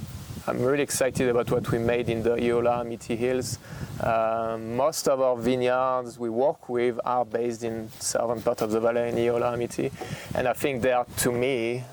I'm 0.49 0.63
really 0.63 0.81
excited 0.81 1.29
about 1.29 1.51
what 1.51 1.69
we 1.71 1.77
made 1.77 2.09
in 2.09 2.23
the 2.23 2.35
Eola 2.35 2.79
Amity 2.79 3.15
Hills. 3.15 3.59
Uh, 3.99 4.57
most 4.59 5.07
of 5.07 5.21
our 5.21 5.37
vineyards 5.37 6.17
we 6.17 6.31
work 6.31 6.69
with 6.69 6.99
are 7.05 7.23
based 7.23 7.63
in 7.63 7.87
southern 7.99 8.41
part 8.41 8.63
of 8.63 8.71
the 8.71 8.79
valley 8.79 9.09
in 9.09 9.17
Eola 9.19 9.53
Amity. 9.53 9.91
And 10.33 10.47
I 10.47 10.53
think 10.53 10.81
they 10.81 10.91
are, 10.91 11.05
to 11.17 11.31
me, 11.31 11.83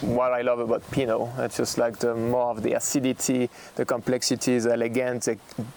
what 0.00 0.32
I 0.32 0.42
love 0.42 0.58
about 0.58 0.88
Pinot. 0.90 1.28
It's 1.38 1.56
just 1.56 1.78
like 1.78 1.98
the 1.98 2.14
more 2.14 2.50
of 2.50 2.62
the 2.62 2.72
acidity, 2.72 3.48
the 3.76 3.84
complexity 3.84 4.54
is 4.54 4.66
elegant. 4.66 5.28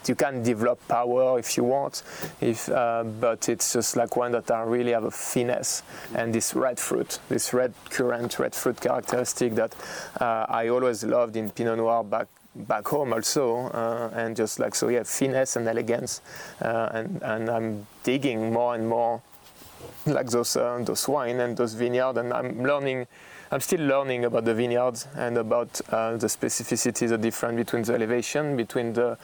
You 0.06 0.16
can 0.16 0.44
develop 0.44 0.86
power 0.88 1.40
if 1.40 1.58
you 1.58 1.64
want, 1.64 2.04
if, 2.42 2.70
uh, 2.70 3.04
but 3.04 3.50
it's 3.50 3.74
just 3.74 3.96
like 3.96 4.16
one 4.16 4.32
that 4.32 4.50
I 4.52 4.64
really 4.64 4.92
have 4.92 5.04
a 5.04 5.12
finesse 5.12 5.84
and 6.16 6.34
this 6.34 6.56
red 6.56 6.80
fruit, 6.80 7.20
this 7.30 7.54
red 7.54 7.74
currant, 7.90 8.40
red 8.40 8.56
fruit 8.56 8.80
characteristic 8.82 9.56
that 9.56 9.76
uh, 10.20 10.46
I 10.50 10.70
always 10.70 11.04
loved 11.04 11.36
in 11.36 11.50
Pinot 11.50 11.78
Noir 11.78 12.04
back 12.04 12.28
back 12.56 12.88
home 12.88 13.14
also 13.14 13.68
uh, 13.68 14.10
and 14.16 14.36
just 14.36 14.60
like 14.60 14.74
so 14.74 14.88
yeah 14.88 15.04
finesse 15.04 15.58
and 15.58 15.68
elegance 15.68 16.22
uh, 16.62 16.90
and 16.92 17.22
and 17.22 17.50
I'm 17.52 17.86
digging 18.04 18.52
more 18.52 18.74
and 18.74 18.90
more 18.90 19.22
like 20.08 20.32
those 20.32 20.56
uh, 20.56 20.80
those 20.84 21.08
wine 21.08 21.40
and 21.40 21.56
those 21.56 21.74
vineyard 21.76 22.18
and 22.18 22.34
I'm 22.34 22.64
learning 22.64 23.06
I'm 23.52 23.62
still 23.62 23.82
learning 23.82 24.26
about 24.26 24.46
the 24.46 24.54
vineyards 24.54 25.08
and 25.16 25.38
about 25.38 25.80
uh, 25.90 26.18
the 26.18 26.28
specificities, 26.28 27.10
the 27.10 27.18
difference 27.18 27.56
between 27.58 27.84
the 27.84 27.94
elevation, 27.94 28.58
between 28.58 28.94
the, 28.94 29.18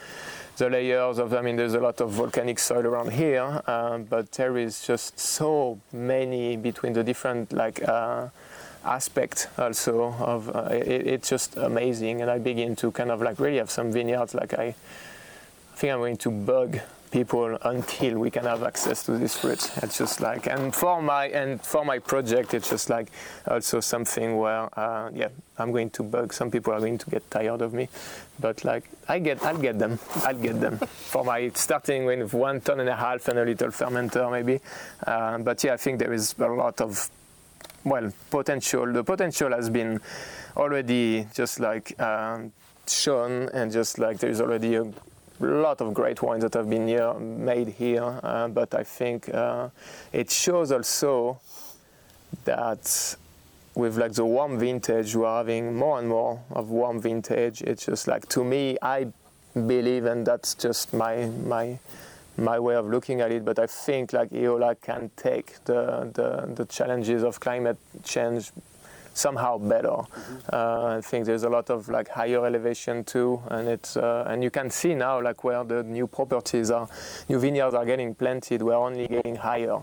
the 0.56 0.70
layers 0.70 1.18
of, 1.18 1.34
I 1.34 1.42
mean, 1.42 1.56
there's 1.56 1.74
a 1.74 1.80
lot 1.80 2.00
of 2.00 2.10
volcanic 2.10 2.58
soil 2.58 2.86
around 2.86 3.12
here, 3.12 3.62
uh, 3.66 3.98
but 3.98 4.32
there 4.32 4.56
is 4.56 4.86
just 4.86 5.18
so 5.18 5.78
many 5.92 6.56
between 6.56 6.94
the 6.94 7.04
different, 7.04 7.52
like, 7.52 7.86
uh, 7.86 8.28
aspect 8.84 9.48
also 9.58 10.12
of 10.20 10.54
uh, 10.54 10.68
it, 10.70 11.06
it's 11.06 11.28
just 11.30 11.56
amazing. 11.56 12.20
And 12.20 12.30
i 12.30 12.38
begin 12.38 12.76
to 12.76 12.90
kind 12.92 13.10
of 13.10 13.22
like 13.22 13.40
really 13.40 13.56
have 13.56 13.70
some 13.70 13.90
vineyards 13.90 14.34
like 14.34 14.52
i, 14.58 14.64
I 14.64 14.74
think 15.74 15.92
i'm 15.92 16.00
going 16.00 16.18
to 16.18 16.30
bug 16.30 16.80
people 17.14 17.56
until 17.62 18.18
we 18.18 18.28
can 18.28 18.42
have 18.42 18.64
access 18.64 19.04
to 19.04 19.12
this 19.16 19.38
fruit. 19.38 19.70
It's 19.84 19.98
just 19.98 20.20
like, 20.20 20.48
and 20.48 20.74
for 20.74 21.00
my 21.00 21.26
and 21.28 21.62
for 21.62 21.84
my 21.84 22.00
project, 22.00 22.54
it's 22.54 22.68
just 22.68 22.90
like 22.90 23.08
also 23.46 23.78
something 23.78 24.36
where, 24.36 24.68
uh, 24.76 25.10
yeah, 25.14 25.28
I'm 25.56 25.70
going 25.70 25.90
to 25.90 26.02
bug. 26.02 26.32
Some 26.32 26.50
people 26.50 26.72
are 26.72 26.80
going 26.80 26.98
to 26.98 27.08
get 27.08 27.30
tired 27.30 27.62
of 27.62 27.72
me, 27.72 27.88
but 28.40 28.64
like 28.64 28.90
I 29.08 29.20
get, 29.20 29.44
I'll 29.44 29.62
get 29.68 29.78
them. 29.78 30.00
I'll 30.26 30.42
get 30.48 30.60
them 30.60 30.78
for 31.12 31.22
my 31.22 31.52
starting 31.54 32.04
with 32.04 32.34
one 32.34 32.60
ton 32.60 32.80
and 32.80 32.88
a 32.88 32.96
half 32.96 33.28
and 33.28 33.38
a 33.38 33.44
little 33.44 33.68
fermenter 33.68 34.28
maybe. 34.32 34.60
Uh, 35.06 35.38
but 35.38 35.62
yeah, 35.62 35.74
I 35.74 35.76
think 35.76 36.00
there 36.00 36.12
is 36.12 36.34
a 36.40 36.48
lot 36.48 36.80
of 36.80 37.08
well 37.84 38.12
potential. 38.30 38.92
The 38.92 39.04
potential 39.04 39.52
has 39.52 39.70
been 39.70 40.00
already 40.56 41.28
just 41.32 41.60
like 41.60 41.94
um, 42.00 42.50
shown, 42.88 43.50
and 43.54 43.70
just 43.70 44.00
like 44.00 44.18
there 44.18 44.30
is 44.30 44.40
already 44.40 44.74
a 44.74 44.84
lot 45.44 45.80
of 45.80 45.94
great 45.94 46.22
wines 46.22 46.42
that 46.42 46.54
have 46.54 46.68
been 46.68 46.86
here, 46.86 47.14
made 47.14 47.68
here, 47.68 48.20
uh, 48.22 48.48
but 48.48 48.74
I 48.74 48.84
think 48.84 49.32
uh, 49.32 49.68
it 50.12 50.30
shows 50.30 50.72
also 50.72 51.40
that 52.44 53.16
with 53.74 53.96
like 53.98 54.12
the 54.12 54.24
warm 54.24 54.58
vintage, 54.58 55.16
we're 55.16 55.26
having 55.26 55.74
more 55.74 55.98
and 55.98 56.08
more 56.08 56.40
of 56.50 56.70
warm 56.70 57.00
vintage. 57.00 57.62
It's 57.62 57.86
just 57.86 58.06
like 58.06 58.28
to 58.30 58.44
me, 58.44 58.76
I 58.82 59.08
believe, 59.54 60.04
and 60.04 60.26
that's 60.26 60.54
just 60.54 60.92
my 60.92 61.26
my 61.26 61.78
my 62.36 62.58
way 62.58 62.74
of 62.74 62.86
looking 62.86 63.20
at 63.20 63.30
it. 63.32 63.44
But 63.44 63.58
I 63.58 63.66
think 63.66 64.12
like 64.12 64.32
Eola 64.32 64.74
can 64.76 65.10
take 65.16 65.64
the 65.64 66.10
the, 66.12 66.52
the 66.54 66.64
challenges 66.66 67.22
of 67.22 67.40
climate 67.40 67.78
change 68.04 68.52
somehow 69.14 69.56
better. 69.56 69.96
Uh, 70.52 70.96
I 70.98 71.00
think 71.00 71.24
there's 71.24 71.44
a 71.44 71.48
lot 71.48 71.70
of 71.70 71.88
like 71.88 72.08
higher 72.08 72.44
elevation 72.44 73.04
too, 73.04 73.40
and 73.48 73.68
it's 73.68 73.96
uh, 73.96 74.24
and 74.28 74.44
you 74.44 74.50
can 74.50 74.68
see 74.70 74.94
now 74.94 75.22
like 75.22 75.44
where 75.44 75.64
the 75.64 75.82
new 75.82 76.06
properties 76.06 76.70
are, 76.70 76.88
new 77.28 77.38
vineyards 77.38 77.74
are 77.74 77.86
getting 77.86 78.14
planted. 78.14 78.62
We're 78.62 78.74
only 78.74 79.08
getting 79.08 79.36
higher 79.36 79.78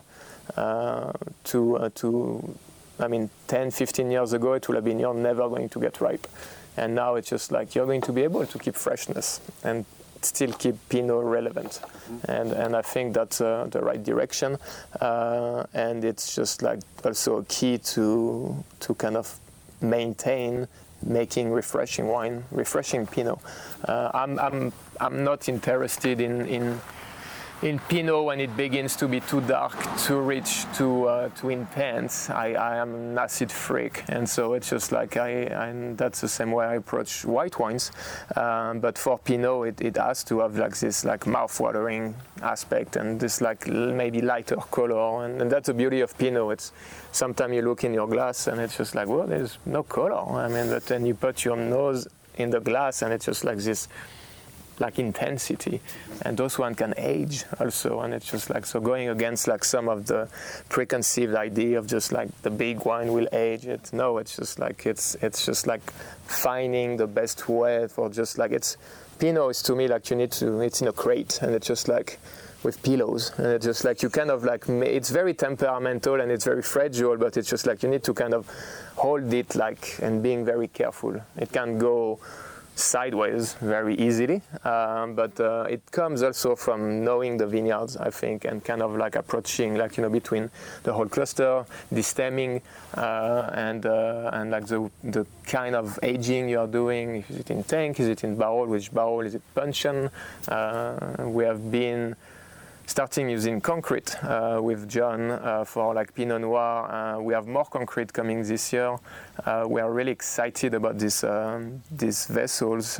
uh, 0.56 1.14
to 1.46 1.78
uh, 1.78 1.90
to. 1.96 2.56
I 3.00 3.08
mean, 3.08 3.32
10, 3.48 3.72
15 3.72 4.12
years 4.12 4.34
ago, 4.34 4.54
it 4.54 4.68
would 4.68 4.76
have 4.76 4.84
been 4.84 5.00
you're 5.00 5.16
never 5.16 5.50
going 5.50 5.70
to 5.70 5.80
get 5.80 6.00
ripe, 6.02 6.28
and 6.78 6.94
now 6.94 7.16
it's 7.16 7.30
just 7.30 7.52
like 7.52 7.74
you're 7.74 7.88
going 7.88 8.02
to 8.02 8.14
be 8.14 8.22
able 8.22 8.46
to 8.46 8.60
keep 8.60 8.76
freshness 8.76 9.42
and 9.64 9.86
still 10.26 10.54
keep 10.54 10.76
Pinot 10.90 11.24
relevant. 11.24 11.82
Mm-hmm. 11.82 12.32
And, 12.32 12.52
and 12.52 12.76
I 12.76 12.82
think 12.82 13.14
that's 13.14 13.42
uh, 13.42 13.68
the 13.70 13.82
right 13.82 14.04
direction. 14.04 14.58
Uh, 15.00 15.66
and 15.74 16.04
it's 16.04 16.36
just 16.36 16.62
like 16.62 16.80
also 17.04 17.38
a 17.38 17.44
key 17.46 17.78
to, 17.78 18.64
to 18.82 18.94
kind 18.96 19.18
of 19.18 19.40
maintain 19.82 20.68
making 21.04 21.52
refreshing 21.52 22.08
wine, 22.08 22.44
refreshing 22.52 23.08
Pinot. 23.08 23.40
Uh, 23.86 24.12
I'm, 24.14 24.38
I'm, 24.40 24.74
I'm 25.00 25.24
not 25.24 25.50
interested 25.50 26.22
in, 26.22 26.46
in 26.46 26.80
in 27.62 27.78
Pinot, 27.78 28.24
when 28.24 28.40
it 28.40 28.58
begins 28.58 28.96
to 28.96 29.08
be 29.08 29.20
too 29.20 29.40
dark, 29.42 29.74
too 30.00 30.20
rich, 30.20 30.66
too 30.74 31.06
uh, 31.06 31.30
too 31.30 31.50
intense, 31.50 32.30
I, 32.30 32.54
I, 32.54 32.78
am 32.78 32.96
an 32.96 33.18
acid 33.18 33.52
freak, 33.52 34.04
and 34.10 34.28
so 34.28 34.54
it's 34.54 34.70
just 34.70 34.92
like 34.92 35.16
I, 35.16 35.46
I 35.46 35.94
that's 35.96 36.22
the 36.22 36.28
same 36.28 36.52
way 36.52 36.66
I 36.66 36.76
approach 36.76 37.24
white 37.24 37.60
wines. 37.60 37.92
Um, 38.36 38.80
but 38.80 38.98
for 38.98 39.20
Pinot, 39.20 39.68
it, 39.68 39.82
it 39.82 39.98
has 39.98 40.24
to 40.26 40.40
have 40.40 40.58
like 40.58 40.76
this 40.80 41.06
like 41.06 41.28
mouth-watering 41.28 42.16
aspect 42.42 42.96
and 42.96 43.20
this 43.20 43.42
like 43.42 43.68
maybe 43.68 44.22
lighter 44.22 44.56
color, 44.56 45.26
and, 45.26 45.42
and 45.42 45.52
that's 45.52 45.68
the 45.68 45.74
beauty 45.76 46.02
of 46.02 46.18
Pinot. 46.18 46.54
It's 46.54 46.72
sometimes 47.12 47.54
you 47.54 47.62
look 47.62 47.84
in 47.84 47.94
your 47.94 48.08
glass 48.08 48.48
and 48.48 48.60
it's 48.60 48.78
just 48.78 48.96
like 48.96 49.08
well, 49.08 49.28
there's 49.28 49.60
no 49.68 49.84
color. 49.84 50.16
I 50.16 50.48
mean, 50.48 50.70
but 50.70 50.88
then 50.88 51.06
you 51.06 51.14
put 51.14 51.46
your 51.46 51.58
nose 51.58 52.08
in 52.38 52.50
the 52.50 52.60
glass 52.60 53.04
and 53.04 53.14
it's 53.14 53.26
just 53.26 53.44
like 53.44 53.60
this 53.60 53.88
like 54.82 55.00
intensity. 55.00 55.80
And 56.24 56.36
those 56.36 56.60
one 56.60 56.76
can 56.76 56.94
age 56.98 57.46
also 57.60 58.02
and 58.02 58.14
it's 58.14 58.30
just 58.30 58.50
like 58.50 58.66
so 58.66 58.82
going 58.82 59.10
against 59.10 59.48
like 59.48 59.64
some 59.64 59.88
of 59.88 60.08
the 60.08 60.28
preconceived 60.68 61.36
idea 61.36 61.78
of 61.78 61.88
just 61.88 62.12
like 62.12 62.30
the 62.42 62.50
big 62.50 62.84
wine 62.84 63.14
will 63.14 63.28
age 63.32 63.66
it. 63.66 63.94
No 63.94 64.18
it's 64.18 64.36
just 64.36 64.60
like 64.60 64.86
it's 64.86 65.16
it's 65.22 65.46
just 65.46 65.68
like 65.68 65.90
finding 66.26 66.98
the 66.98 67.08
best 67.08 67.48
way 67.48 67.88
for 67.88 68.10
just 68.10 68.38
like 68.38 68.52
it's 68.52 68.78
pinot 69.20 69.52
is 69.52 69.62
to 69.62 69.76
me 69.76 69.88
like 69.88 70.10
you 70.10 70.18
need 70.18 70.32
to 70.32 70.60
it's 70.62 70.82
in 70.82 70.88
a 70.88 70.94
crate 70.94 71.40
and 71.42 71.54
it's 71.56 71.68
just 71.68 71.88
like 71.88 72.20
with 72.64 72.82
pillows. 72.84 73.32
And 73.38 73.48
it's 73.48 73.66
just 73.66 73.86
like 73.86 74.04
you 74.04 74.10
kind 74.10 74.30
of 74.30 74.44
like 74.44 74.68
it's 74.68 75.10
very 75.10 75.34
temperamental 75.34 76.20
and 76.22 76.32
it's 76.32 76.46
very 76.46 76.62
fragile 76.62 77.18
but 77.18 77.38
it's 77.38 77.50
just 77.50 77.66
like 77.66 77.82
you 77.84 77.90
need 77.90 78.04
to 78.04 78.14
kind 78.14 78.34
of 78.34 78.50
hold 78.96 79.34
it 79.34 79.56
like 79.56 79.98
and 80.02 80.22
being 80.22 80.44
very 80.46 80.68
careful. 80.68 81.16
It 81.38 81.52
can 81.52 81.78
go 81.78 82.20
sideways 82.76 83.54
very 83.54 83.96
easily. 83.96 84.42
Um, 84.64 85.16
but 85.16 85.40
uh, 85.40 85.66
it 85.70 85.90
comes 85.92 86.24
also 86.24 86.56
from 86.56 87.04
knowing 87.04 87.38
the 87.38 87.48
vineyards, 87.48 87.98
I 87.98 88.10
think, 88.10 88.46
and 88.46 88.64
kind 88.64 88.82
of 88.82 88.96
like 88.96 89.16
approaching, 89.16 89.76
like 89.76 89.98
you 89.98 90.04
know, 90.04 90.10
between 90.10 90.50
the 90.84 90.94
whole 90.94 91.08
cluster, 91.08 91.66
destemming, 91.94 92.62
uh, 92.96 93.50
and 93.54 93.86
uh, 93.86 94.32
and 94.34 94.52
like 94.52 94.68
the 94.68 94.90
the 95.04 95.26
kind 95.46 95.76
of 95.76 96.00
aging 96.04 96.50
you 96.50 96.60
are 96.60 96.68
doing. 96.68 97.24
Is 97.30 97.38
it 97.38 97.52
in 97.52 97.64
tank? 97.64 98.00
Is 98.00 98.08
it 98.08 98.24
in 98.24 98.36
barrel? 98.36 98.66
Which 98.66 98.94
barrel? 98.94 99.22
Is 99.22 99.36
it 99.36 99.42
puncheon? 99.54 100.10
Uh, 100.48 101.16
we 101.26 101.44
have 101.44 101.72
been 101.72 102.16
starting 102.92 103.30
using 103.30 103.62
concrete 103.62 104.22
uh, 104.22 104.60
with 104.62 104.90
John 104.90 105.32
uh, 105.32 105.64
for 105.64 105.94
like 105.94 106.14
Pinot 106.14 106.42
Noir. 106.42 106.92
Uh, 106.92 107.22
we 107.22 107.34
have 107.34 107.48
more 107.48 107.64
concrete 107.64 108.12
coming 108.12 108.44
this 108.44 108.74
year. 108.74 108.98
We 109.66 109.80
are 109.80 109.90
really 109.90 110.12
excited 110.12 110.74
about 110.74 111.00
this, 111.00 111.24
um, 111.24 111.82
these 111.90 112.26
vessels. 112.26 113.00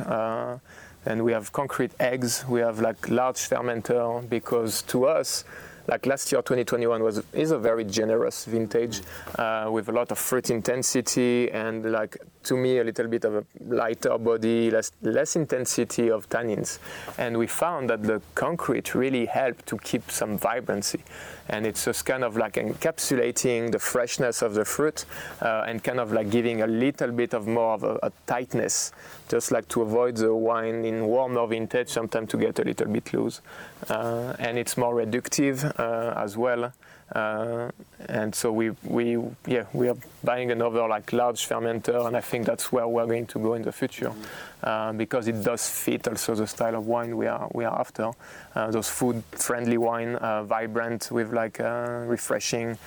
And 1.04 1.24
we 1.24 1.32
have 1.32 1.52
concrete 1.52 1.92
eggs. 2.00 2.44
We 2.48 2.60
have 2.60 2.80
like 2.80 3.10
large 3.10 3.36
fermenter 3.50 4.26
because 4.30 4.80
to 4.82 5.04
us, 5.04 5.44
like 5.88 6.06
last 6.06 6.30
year 6.32 6.42
2021 6.42 7.02
was 7.02 7.22
is 7.32 7.50
a 7.50 7.58
very 7.58 7.84
generous 7.84 8.44
vintage 8.44 9.00
uh, 9.38 9.68
with 9.70 9.88
a 9.88 9.92
lot 9.92 10.10
of 10.10 10.18
fruit 10.18 10.50
intensity 10.50 11.50
and 11.50 11.90
like 11.90 12.16
to 12.44 12.56
me 12.56 12.78
a 12.78 12.84
little 12.84 13.08
bit 13.08 13.24
of 13.24 13.34
a 13.34 13.44
lighter 13.68 14.16
body 14.18 14.70
less 14.70 14.92
less 15.02 15.36
intensity 15.36 16.10
of 16.10 16.28
tannins. 16.28 16.78
And 17.18 17.36
we 17.36 17.46
found 17.46 17.90
that 17.90 18.02
the 18.02 18.20
concrete 18.34 18.94
really 18.94 19.26
helped 19.26 19.66
to 19.66 19.78
keep 19.78 20.10
some 20.10 20.38
vibrancy 20.38 21.02
and 21.52 21.66
it's 21.66 21.84
just 21.84 22.06
kind 22.06 22.24
of 22.24 22.36
like 22.36 22.54
encapsulating 22.54 23.70
the 23.70 23.78
freshness 23.78 24.40
of 24.40 24.54
the 24.54 24.64
fruit 24.64 25.04
uh, 25.42 25.64
and 25.68 25.84
kind 25.84 26.00
of 26.00 26.10
like 26.10 26.30
giving 26.30 26.62
a 26.62 26.66
little 26.66 27.12
bit 27.12 27.34
of 27.34 27.46
more 27.46 27.74
of 27.74 27.84
a, 27.84 27.98
a, 28.02 28.10
tightness 28.26 28.92
just 29.28 29.52
like 29.52 29.68
to 29.68 29.82
avoid 29.82 30.16
the 30.16 30.34
wine 30.34 30.84
in 30.84 31.04
warmer 31.04 31.46
vintage 31.46 31.88
sometimes 31.88 32.30
to 32.30 32.38
get 32.38 32.58
a 32.58 32.64
little 32.64 32.86
bit 32.88 33.12
loose. 33.12 33.42
Uh, 33.90 34.34
and 34.38 34.58
it's 34.58 34.78
more 34.78 34.94
reductive 34.94 35.78
uh, 35.78 36.18
as 36.18 36.36
well 36.36 36.72
uh, 37.14 37.70
and 38.08 38.34
so 38.34 38.50
we, 38.50 38.70
we, 38.84 39.18
yeah, 39.46 39.64
we 39.72 39.88
are 39.88 39.96
buying 40.24 40.50
another 40.50 40.88
like 40.88 41.12
large 41.12 41.46
fermenter, 41.48 42.06
and 42.06 42.16
I 42.16 42.20
think 42.20 42.46
that's 42.46 42.72
where 42.72 42.88
we're 42.88 43.06
going 43.06 43.26
to 43.26 43.38
go 43.38 43.54
in 43.54 43.62
the 43.62 43.72
future, 43.72 44.12
uh, 44.62 44.92
because 44.92 45.28
it 45.28 45.42
does 45.44 45.68
fit 45.68 46.08
also 46.08 46.34
the 46.34 46.46
style 46.46 46.76
of 46.76 46.86
wine 46.86 47.16
we 47.16 47.26
are 47.26 47.48
we 47.52 47.64
are 47.64 47.78
after. 47.78 48.10
Uh, 48.54 48.70
those 48.70 48.88
food-friendly 48.88 49.78
wine, 49.78 50.16
uh, 50.16 50.42
vibrant 50.44 51.10
with 51.10 51.32
like 51.32 51.60
uh, 51.60 52.04
refreshing, 52.06 52.78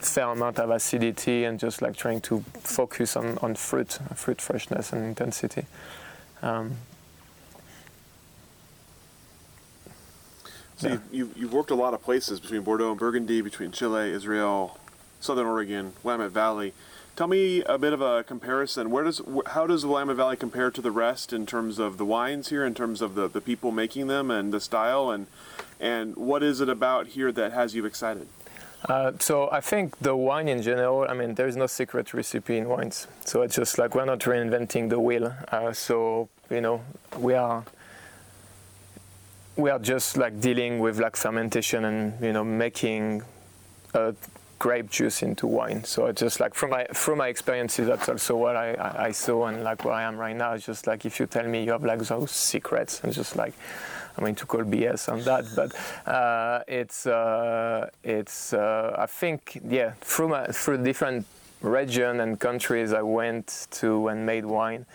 fair 0.00 0.28
amount 0.28 0.58
of 0.58 0.70
acidity, 0.70 1.44
and 1.44 1.58
just 1.58 1.80
like 1.80 1.96
trying 1.96 2.20
to 2.20 2.40
focus 2.60 3.16
on 3.16 3.38
on 3.42 3.54
fruit, 3.54 3.98
fruit 4.14 4.40
freshness 4.40 4.92
and 4.92 5.04
intensity. 5.04 5.64
Um, 6.42 6.76
So 10.76 10.88
yeah. 10.88 10.98
you've, 11.12 11.36
you've 11.36 11.52
worked 11.52 11.70
a 11.70 11.74
lot 11.74 11.94
of 11.94 12.02
places 12.02 12.40
between 12.40 12.62
Bordeaux 12.62 12.90
and 12.90 12.98
Burgundy, 12.98 13.40
between 13.40 13.70
Chile, 13.70 14.10
Israel, 14.10 14.78
Southern 15.20 15.46
Oregon, 15.46 15.92
Willamette 16.02 16.32
Valley. 16.32 16.72
Tell 17.16 17.28
me 17.28 17.62
a 17.62 17.78
bit 17.78 17.92
of 17.92 18.00
a 18.00 18.24
comparison. 18.24 18.90
Where 18.90 19.04
does 19.04 19.22
how 19.46 19.68
does 19.68 19.86
Willamette 19.86 20.16
Valley 20.16 20.36
compare 20.36 20.72
to 20.72 20.80
the 20.80 20.90
rest 20.90 21.32
in 21.32 21.46
terms 21.46 21.78
of 21.78 21.96
the 21.96 22.04
wines 22.04 22.48
here, 22.48 22.64
in 22.64 22.74
terms 22.74 23.00
of 23.00 23.14
the, 23.14 23.28
the 23.28 23.40
people 23.40 23.70
making 23.70 24.08
them 24.08 24.32
and 24.32 24.52
the 24.52 24.60
style, 24.60 25.10
and 25.10 25.28
and 25.78 26.16
what 26.16 26.42
is 26.42 26.60
it 26.60 26.68
about 26.68 27.08
here 27.08 27.30
that 27.30 27.52
has 27.52 27.72
you 27.74 27.84
excited? 27.84 28.26
Uh, 28.88 29.12
so 29.20 29.48
I 29.50 29.60
think 29.60 29.96
the 29.98 30.16
wine 30.16 30.48
in 30.48 30.60
general. 30.60 31.06
I 31.08 31.14
mean, 31.14 31.36
there 31.36 31.46
is 31.46 31.56
no 31.56 31.68
secret 31.68 32.12
recipe 32.12 32.58
in 32.58 32.68
wines. 32.68 33.06
So 33.24 33.42
it's 33.42 33.54
just 33.54 33.78
like 33.78 33.94
we're 33.94 34.04
not 34.04 34.18
reinventing 34.20 34.90
the 34.90 34.98
wheel. 34.98 35.34
Uh, 35.52 35.72
so 35.72 36.28
you 36.50 36.60
know, 36.60 36.82
we 37.18 37.34
are 37.34 37.64
we 39.56 39.70
are 39.70 39.78
just 39.78 40.16
like 40.16 40.40
dealing 40.40 40.80
with 40.80 40.98
like 40.98 41.16
fermentation 41.16 41.84
and 41.84 42.20
you 42.20 42.32
know 42.32 42.44
making 42.44 43.22
grape 44.58 44.90
juice 44.90 45.22
into 45.22 45.46
wine. 45.46 45.84
So 45.84 46.06
it's 46.06 46.20
just 46.20 46.40
like 46.40 46.54
from 46.54 46.70
my 46.70 46.86
from 46.92 47.18
my 47.18 47.28
experiences, 47.28 47.86
that's 47.86 48.08
also 48.08 48.36
what 48.36 48.56
I, 48.56 48.72
I, 48.74 49.04
I 49.06 49.10
saw 49.12 49.46
and 49.46 49.62
like 49.62 49.84
where 49.84 49.94
I 49.94 50.04
am 50.04 50.16
right 50.16 50.36
now. 50.36 50.54
It's 50.54 50.64
just 50.64 50.86
like 50.86 51.04
if 51.04 51.20
you 51.20 51.26
tell 51.26 51.46
me 51.46 51.64
you 51.64 51.72
have 51.72 51.84
like 51.84 52.00
those 52.00 52.30
secrets, 52.30 53.00
and 53.02 53.12
just 53.12 53.36
like 53.36 53.54
I 54.16 54.22
mean 54.24 54.34
to 54.36 54.46
call 54.46 54.62
BS 54.62 55.12
on 55.12 55.22
that, 55.24 55.44
but 55.54 55.70
uh, 56.10 56.62
it's 56.66 57.06
uh, 57.06 57.90
it's 58.02 58.52
uh, 58.52 58.96
I 58.98 59.06
think 59.06 59.60
yeah 59.68 59.92
through 60.00 60.28
my, 60.28 60.46
through 60.46 60.82
different 60.82 61.26
region 61.60 62.20
and 62.20 62.38
countries 62.40 62.92
I 62.92 63.02
went 63.02 63.68
to 63.72 64.08
and 64.08 64.24
made 64.24 64.44
wine 64.44 64.86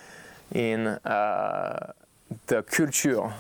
in 0.53 0.88
uh, 0.88 1.93
the 2.47 2.64
culture 2.64 3.34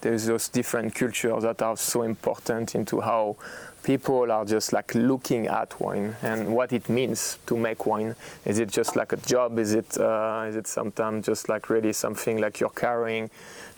there's 0.00 0.26
those 0.26 0.48
different 0.48 0.94
cultures 0.94 1.42
that 1.42 1.62
are 1.62 1.76
so 1.76 2.02
important 2.02 2.74
into 2.74 3.00
how 3.00 3.36
people 3.82 4.30
are 4.30 4.44
just 4.44 4.72
like 4.72 4.94
looking 4.94 5.46
at 5.46 5.80
wine 5.80 6.14
and 6.22 6.54
what 6.54 6.72
it 6.72 6.88
means 6.88 7.38
to 7.46 7.56
make 7.56 7.86
wine. 7.86 8.14
Is 8.44 8.58
it 8.58 8.68
just 8.68 8.96
like 8.96 9.12
a 9.12 9.16
job? 9.16 9.58
Is 9.58 9.74
it 9.74 9.98
uh, 9.98 10.44
is 10.48 10.56
it 10.56 10.66
sometimes 10.66 11.26
just 11.26 11.48
like 11.48 11.70
really 11.70 11.92
something 11.92 12.38
like 12.38 12.60
you're 12.60 12.70
carrying? 12.86 13.30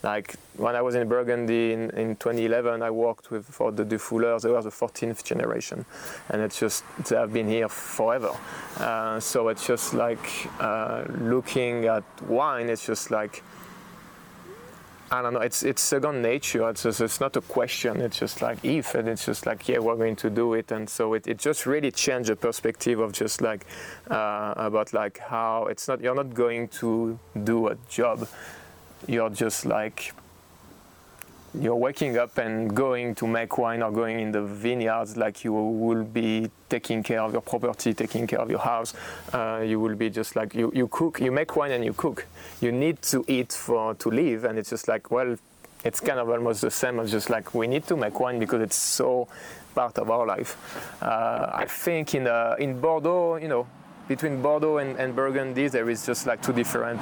Like 0.03 0.35
when 0.57 0.75
I 0.75 0.81
was 0.81 0.95
in 0.95 1.07
Burgundy 1.07 1.73
in, 1.73 1.91
in 1.91 2.15
2011, 2.15 2.81
I 2.81 2.89
worked 2.89 3.29
with 3.31 3.45
for 3.45 3.71
the 3.71 3.85
Dufouleurs. 3.85 4.41
They 4.41 4.49
were 4.49 4.61
the 4.61 4.69
14th 4.69 5.23
generation, 5.23 5.85
and 6.29 6.41
it's 6.41 6.59
just 6.59 6.83
they 7.07 7.15
have 7.15 7.31
been 7.31 7.47
here 7.47 7.69
forever. 7.69 8.35
Uh, 8.79 9.19
so 9.19 9.49
it's 9.49 9.65
just 9.65 9.93
like 9.93 10.27
uh, 10.59 11.03
looking 11.19 11.85
at 11.85 12.03
wine. 12.27 12.69
It's 12.69 12.85
just 12.85 13.11
like 13.11 13.43
I 15.13 15.21
don't 15.21 15.33
know. 15.33 15.41
It's 15.41 15.61
it's 15.63 15.81
second 15.81 16.21
nature. 16.21 16.69
It's 16.69 16.83
just, 16.83 17.01
it's 17.01 17.19
not 17.19 17.35
a 17.35 17.41
question. 17.41 17.99
It's 17.99 18.17
just 18.17 18.41
like 18.41 18.63
if, 18.63 18.95
and 18.95 19.09
it's 19.09 19.25
just 19.25 19.45
like 19.45 19.67
yeah, 19.67 19.79
we're 19.79 19.97
going 19.97 20.15
to 20.15 20.29
do 20.29 20.53
it. 20.53 20.71
And 20.71 20.89
so 20.89 21.13
it, 21.15 21.27
it 21.27 21.37
just 21.37 21.65
really 21.65 21.91
changed 21.91 22.29
the 22.29 22.37
perspective 22.37 22.99
of 22.99 23.11
just 23.11 23.41
like 23.41 23.65
uh, 24.09 24.53
about 24.55 24.93
like 24.93 25.17
how 25.17 25.65
it's 25.65 25.89
not 25.89 25.99
you're 25.99 26.15
not 26.15 26.33
going 26.33 26.69
to 26.79 27.19
do 27.43 27.67
a 27.67 27.75
job. 27.89 28.25
You're 29.05 29.29
just 29.29 29.65
like 29.65 30.13
you're 31.53 31.75
waking 31.75 32.17
up 32.17 32.37
and 32.37 32.73
going 32.73 33.13
to 33.15 33.27
make 33.27 33.57
wine 33.57 33.83
or 33.83 33.91
going 33.91 34.19
in 34.19 34.31
the 34.31 34.41
vineyards 34.41 35.17
like 35.17 35.43
you 35.43 35.51
will 35.53 36.03
be 36.03 36.49
taking 36.69 37.03
care 37.03 37.21
of 37.21 37.33
your 37.33 37.41
property, 37.41 37.93
taking 37.93 38.25
care 38.25 38.39
of 38.39 38.49
your 38.49 38.59
house. 38.59 38.93
Uh, 39.33 39.61
you 39.65 39.79
will 39.79 39.95
be 39.95 40.09
just 40.09 40.35
like 40.35 40.55
you, 40.55 40.71
you 40.73 40.87
cook, 40.87 41.19
you 41.19 41.31
make 41.31 41.55
wine 41.55 41.71
and 41.71 41.83
you 41.83 41.93
cook. 41.93 42.25
You 42.61 42.71
need 42.71 43.01
to 43.03 43.25
eat 43.27 43.51
for 43.51 43.95
to 43.95 44.09
live, 44.09 44.45
and 44.45 44.57
it's 44.57 44.69
just 44.69 44.87
like 44.87 45.11
well, 45.11 45.35
it's 45.83 45.99
kind 45.99 46.19
of 46.19 46.29
almost 46.29 46.61
the 46.61 46.71
same 46.71 46.99
as 46.99 47.11
just 47.11 47.29
like 47.29 47.53
we 47.53 47.67
need 47.67 47.85
to 47.87 47.97
make 47.97 48.19
wine 48.19 48.39
because 48.39 48.61
it's 48.61 48.77
so 48.77 49.27
part 49.75 49.97
of 49.97 50.09
our 50.09 50.25
life. 50.25 50.55
Uh, 51.01 51.49
I 51.53 51.65
think 51.65 52.15
in 52.15 52.27
uh, 52.27 52.55
in 52.59 52.79
Bordeaux, 52.79 53.35
you 53.35 53.49
know, 53.49 53.67
between 54.07 54.41
Bordeaux 54.41 54.77
and, 54.77 54.97
and 54.97 55.15
Burgundy, 55.15 55.67
there 55.67 55.89
is 55.89 56.05
just 56.05 56.27
like 56.27 56.41
two 56.41 56.53
different 56.53 57.01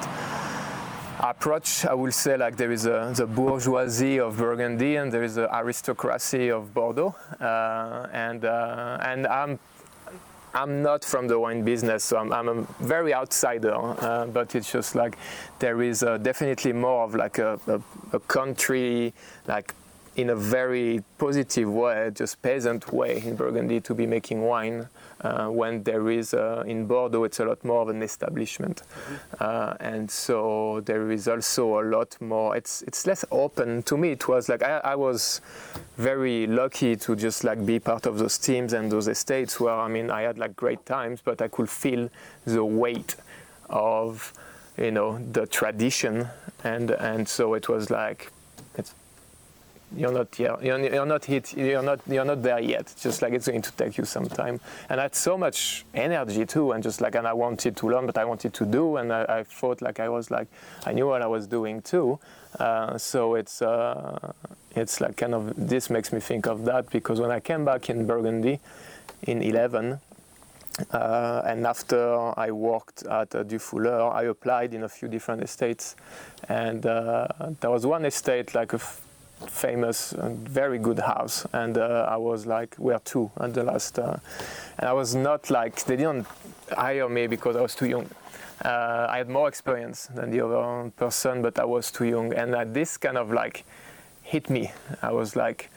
approach, 1.19 1.85
I 1.85 1.93
will 1.93 2.11
say 2.11 2.37
like 2.37 2.57
there 2.57 2.71
is 2.71 2.85
a, 2.85 3.13
the 3.15 3.25
bourgeoisie 3.25 4.19
of 4.19 4.37
Burgundy 4.37 4.95
and 4.95 5.11
there 5.11 5.23
is 5.23 5.35
the 5.35 5.53
aristocracy 5.53 6.49
of 6.49 6.73
Bordeaux, 6.73 7.15
uh, 7.39 8.07
and 8.13 8.45
uh, 8.45 8.97
and 9.01 9.27
I'm 9.27 9.59
I'm 10.53 10.81
not 10.81 11.05
from 11.05 11.27
the 11.27 11.39
wine 11.39 11.63
business, 11.63 12.03
so 12.03 12.17
I'm, 12.17 12.33
I'm 12.33 12.47
a 12.49 12.61
very 12.79 13.13
outsider. 13.13 13.75
Uh, 13.75 14.25
but 14.25 14.55
it's 14.55 14.71
just 14.71 14.95
like 14.95 15.17
there 15.59 15.81
is 15.81 15.99
definitely 16.21 16.73
more 16.73 17.03
of 17.03 17.13
like 17.13 17.37
a, 17.37 17.59
a, 17.67 17.81
a 18.13 18.19
country 18.21 19.13
like 19.47 19.75
in 20.19 20.31
a 20.31 20.35
very 20.35 21.01
positive 21.17 21.71
way, 21.71 22.11
just 22.13 22.41
peasant 22.41 22.91
way 22.91 23.21
in 23.25 23.35
Burgundy 23.35 23.79
to 23.79 23.93
be 23.93 24.05
making 24.05 24.41
wine. 24.41 24.87
Uh, 25.21 25.47
when 25.47 25.83
there 25.83 26.09
is 26.09 26.33
uh, 26.33 26.63
in 26.65 26.87
Bordeaux, 26.87 27.23
it's 27.25 27.39
a 27.39 27.45
lot 27.45 27.63
more 27.63 27.81
of 27.81 27.89
an 27.89 28.01
establishment, 28.01 28.83
mm-hmm. 28.83 29.15
uh, 29.39 29.73
and 29.81 30.09
so 30.09 30.81
there 30.85 31.11
is 31.11 31.27
also 31.27 31.81
a 31.81 31.83
lot 31.83 32.15
more. 32.21 32.55
It's 32.55 32.81
it's 32.83 33.05
less 33.05 33.25
open. 33.29 33.83
To 33.83 33.97
me, 33.97 34.11
it 34.11 34.27
was 34.29 34.47
like 34.47 34.63
I, 34.63 34.77
I, 34.77 34.95
was 34.95 35.41
very 35.97 36.47
lucky 36.47 36.95
to 36.95 37.17
just 37.17 37.43
like 37.43 37.65
be 37.65 37.79
part 37.79 38.05
of 38.05 38.17
those 38.17 38.37
teams 38.37 38.71
and 38.71 38.89
those 38.89 39.09
estates 39.09 39.59
where 39.59 39.73
I 39.73 39.89
mean 39.89 40.09
I 40.09 40.21
had 40.21 40.37
like 40.37 40.55
great 40.55 40.85
times, 40.85 41.19
but 41.21 41.41
I 41.41 41.49
could 41.49 41.69
feel 41.69 42.09
the 42.45 42.63
weight 42.63 43.17
of 43.69 44.31
you 44.77 44.91
know 44.91 45.19
the 45.33 45.47
tradition, 45.47 46.29
and 46.63 46.91
and 46.91 47.27
so 47.27 47.55
it 47.55 47.67
was 47.67 47.89
like 47.89 48.31
you're 49.95 50.11
not 50.11 50.33
here. 50.35 50.55
You're, 50.61 50.79
you're, 50.79 51.05
not 51.05 51.25
hit. 51.25 51.55
You're 51.57 51.81
not. 51.81 51.99
You're 52.07 52.25
not 52.25 52.43
there 52.43 52.59
yet. 52.59 52.93
Just 52.99 53.21
like 53.21 53.33
it's 53.33 53.47
going 53.47 53.61
to 53.61 53.71
take 53.71 53.97
you 53.97 54.05
some 54.05 54.27
time. 54.27 54.59
And 54.89 54.99
I 54.99 55.03
had 55.03 55.15
so 55.15 55.37
much 55.37 55.85
energy 55.93 56.45
too, 56.45 56.71
and 56.73 56.83
just 56.83 57.01
like 57.01 57.15
and 57.15 57.27
I 57.27 57.33
wanted 57.33 57.75
to 57.77 57.89
learn, 57.89 58.05
but 58.05 58.17
I 58.17 58.25
wanted 58.25 58.53
to 58.53 58.65
do, 58.65 58.97
and 58.97 59.11
I, 59.11 59.25
I 59.39 59.43
thought 59.43 59.81
like 59.81 59.99
I 59.99 60.09
was 60.09 60.29
like 60.29 60.47
I 60.85 60.93
knew 60.93 61.07
what 61.07 61.21
I 61.21 61.27
was 61.27 61.47
doing 61.47 61.81
too. 61.81 62.19
Uh, 62.59 62.97
so 62.97 63.35
it's 63.35 63.61
uh, 63.61 64.33
it's 64.75 65.01
like 65.01 65.17
kind 65.17 65.33
of 65.33 65.53
this 65.55 65.89
makes 65.89 66.13
me 66.13 66.19
think 66.19 66.47
of 66.47 66.65
that 66.65 66.89
because 66.91 67.19
when 67.19 67.31
I 67.31 67.39
came 67.39 67.65
back 67.65 67.89
in 67.89 68.05
Burgundy 68.05 68.59
in 69.23 69.41
11. 69.41 69.99
Uh, 70.91 71.41
and 71.45 71.67
after 71.67 72.39
I 72.39 72.51
worked 72.51 73.03
at 73.03 73.35
uh, 73.35 73.43
Dufouleur, 73.43 74.13
I 74.13 74.23
applied 74.23 74.73
in 74.73 74.83
a 74.83 74.87
few 74.87 75.09
different 75.09 75.43
estates, 75.43 75.97
and 76.47 76.85
uh, 76.85 77.27
there 77.59 77.69
was 77.69 77.85
one 77.85 78.05
estate 78.05 78.55
like 78.55 78.71
a 78.71 78.79
famous 79.47 80.11
and 80.13 80.47
very 80.47 80.79
good 80.79 80.99
house. 80.99 81.45
And 81.53 81.77
uh, 81.77 82.07
i 82.09 82.17
was 82.17 82.45
like 82.45 82.75
we 82.77 82.93
are 82.93 82.99
two 82.99 83.31
at 83.39 83.53
the 83.53 83.63
last 83.63 83.99
uh, 83.99 84.17
and 84.77 84.89
i 84.89 84.93
was 84.93 85.15
not 85.15 85.49
like 85.49 85.83
they 85.85 85.95
didn't 85.95 86.27
hire 86.71 87.09
me 87.09 87.27
because 87.27 87.55
i 87.55 87.61
was 87.61 87.75
too 87.75 87.87
young. 87.87 88.09
Uh, 88.63 89.07
i 89.09 89.17
had 89.17 89.29
more 89.29 89.47
experience 89.47 90.07
than 90.13 90.31
the 90.31 90.41
other 90.41 90.91
person 90.91 91.41
but 91.41 91.59
i 91.59 91.65
was 91.65 91.91
too 91.91 92.05
young. 92.05 92.33
And 92.33 92.55
uh, 92.55 92.65
this 92.65 92.97
kind 92.97 93.17
of 93.17 93.31
like 93.31 93.65
hit 94.21 94.49
me. 94.49 94.71
I 95.01 95.11
was 95.11 95.35
like 95.35 95.69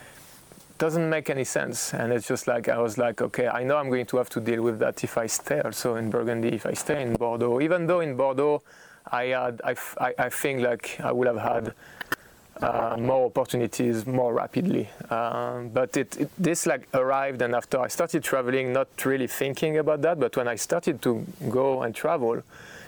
doesn't 0.79 1.09
make 1.09 1.31
any 1.31 1.45
sense. 1.45 1.95
And 1.95 2.13
it's 2.13 2.27
just 2.27 2.47
like 2.49 2.69
i 2.69 2.79
was 2.79 2.99
like 2.99 3.23
okay 3.23 3.47
i 3.49 3.63
know 3.63 3.77
i'm 3.77 3.89
going 3.89 4.07
to 4.07 4.17
have 4.17 4.29
to 4.31 4.41
deal 4.41 4.63
with 4.63 4.79
that 4.81 5.05
if 5.05 5.17
i 5.17 5.27
stay 5.27 5.61
also 5.61 5.95
in 5.95 6.11
burgundy 6.11 6.49
if 6.49 6.67
i 6.67 6.75
stay 6.75 7.03
in 7.03 7.15
bordeaux. 7.15 7.61
Even 7.61 7.87
though 7.87 8.01
in 8.01 8.17
bordeaux 8.17 8.63
i 9.11 9.27
had 9.27 9.61
i, 9.65 9.75
I, 10.01 10.15
I 10.19 10.29
think 10.29 10.61
like 10.63 10.99
i 11.03 11.13
would 11.13 11.29
have 11.29 11.39
had 11.39 11.75
uh, 12.63 12.97
more 12.99 13.27
opportunities 13.27 14.07
more 14.07 14.33
rapidly. 14.33 14.89
Um, 15.11 15.69
but 15.71 15.97
it, 15.97 16.17
it, 16.19 16.31
this 16.39 16.67
like 16.67 16.89
arrived, 16.95 17.43
and 17.43 17.55
after 17.55 17.81
I 17.81 17.89
started 17.89 18.23
traveling, 18.23 18.73
not 18.73 18.89
really 19.05 19.27
thinking 19.27 19.79
about 19.79 20.03
that, 20.03 20.21
but 20.21 20.37
when 20.37 20.49
I 20.49 20.55
started 20.55 21.03
to 21.03 21.27
go 21.51 21.83
and 21.83 21.95
travel, 21.95 22.43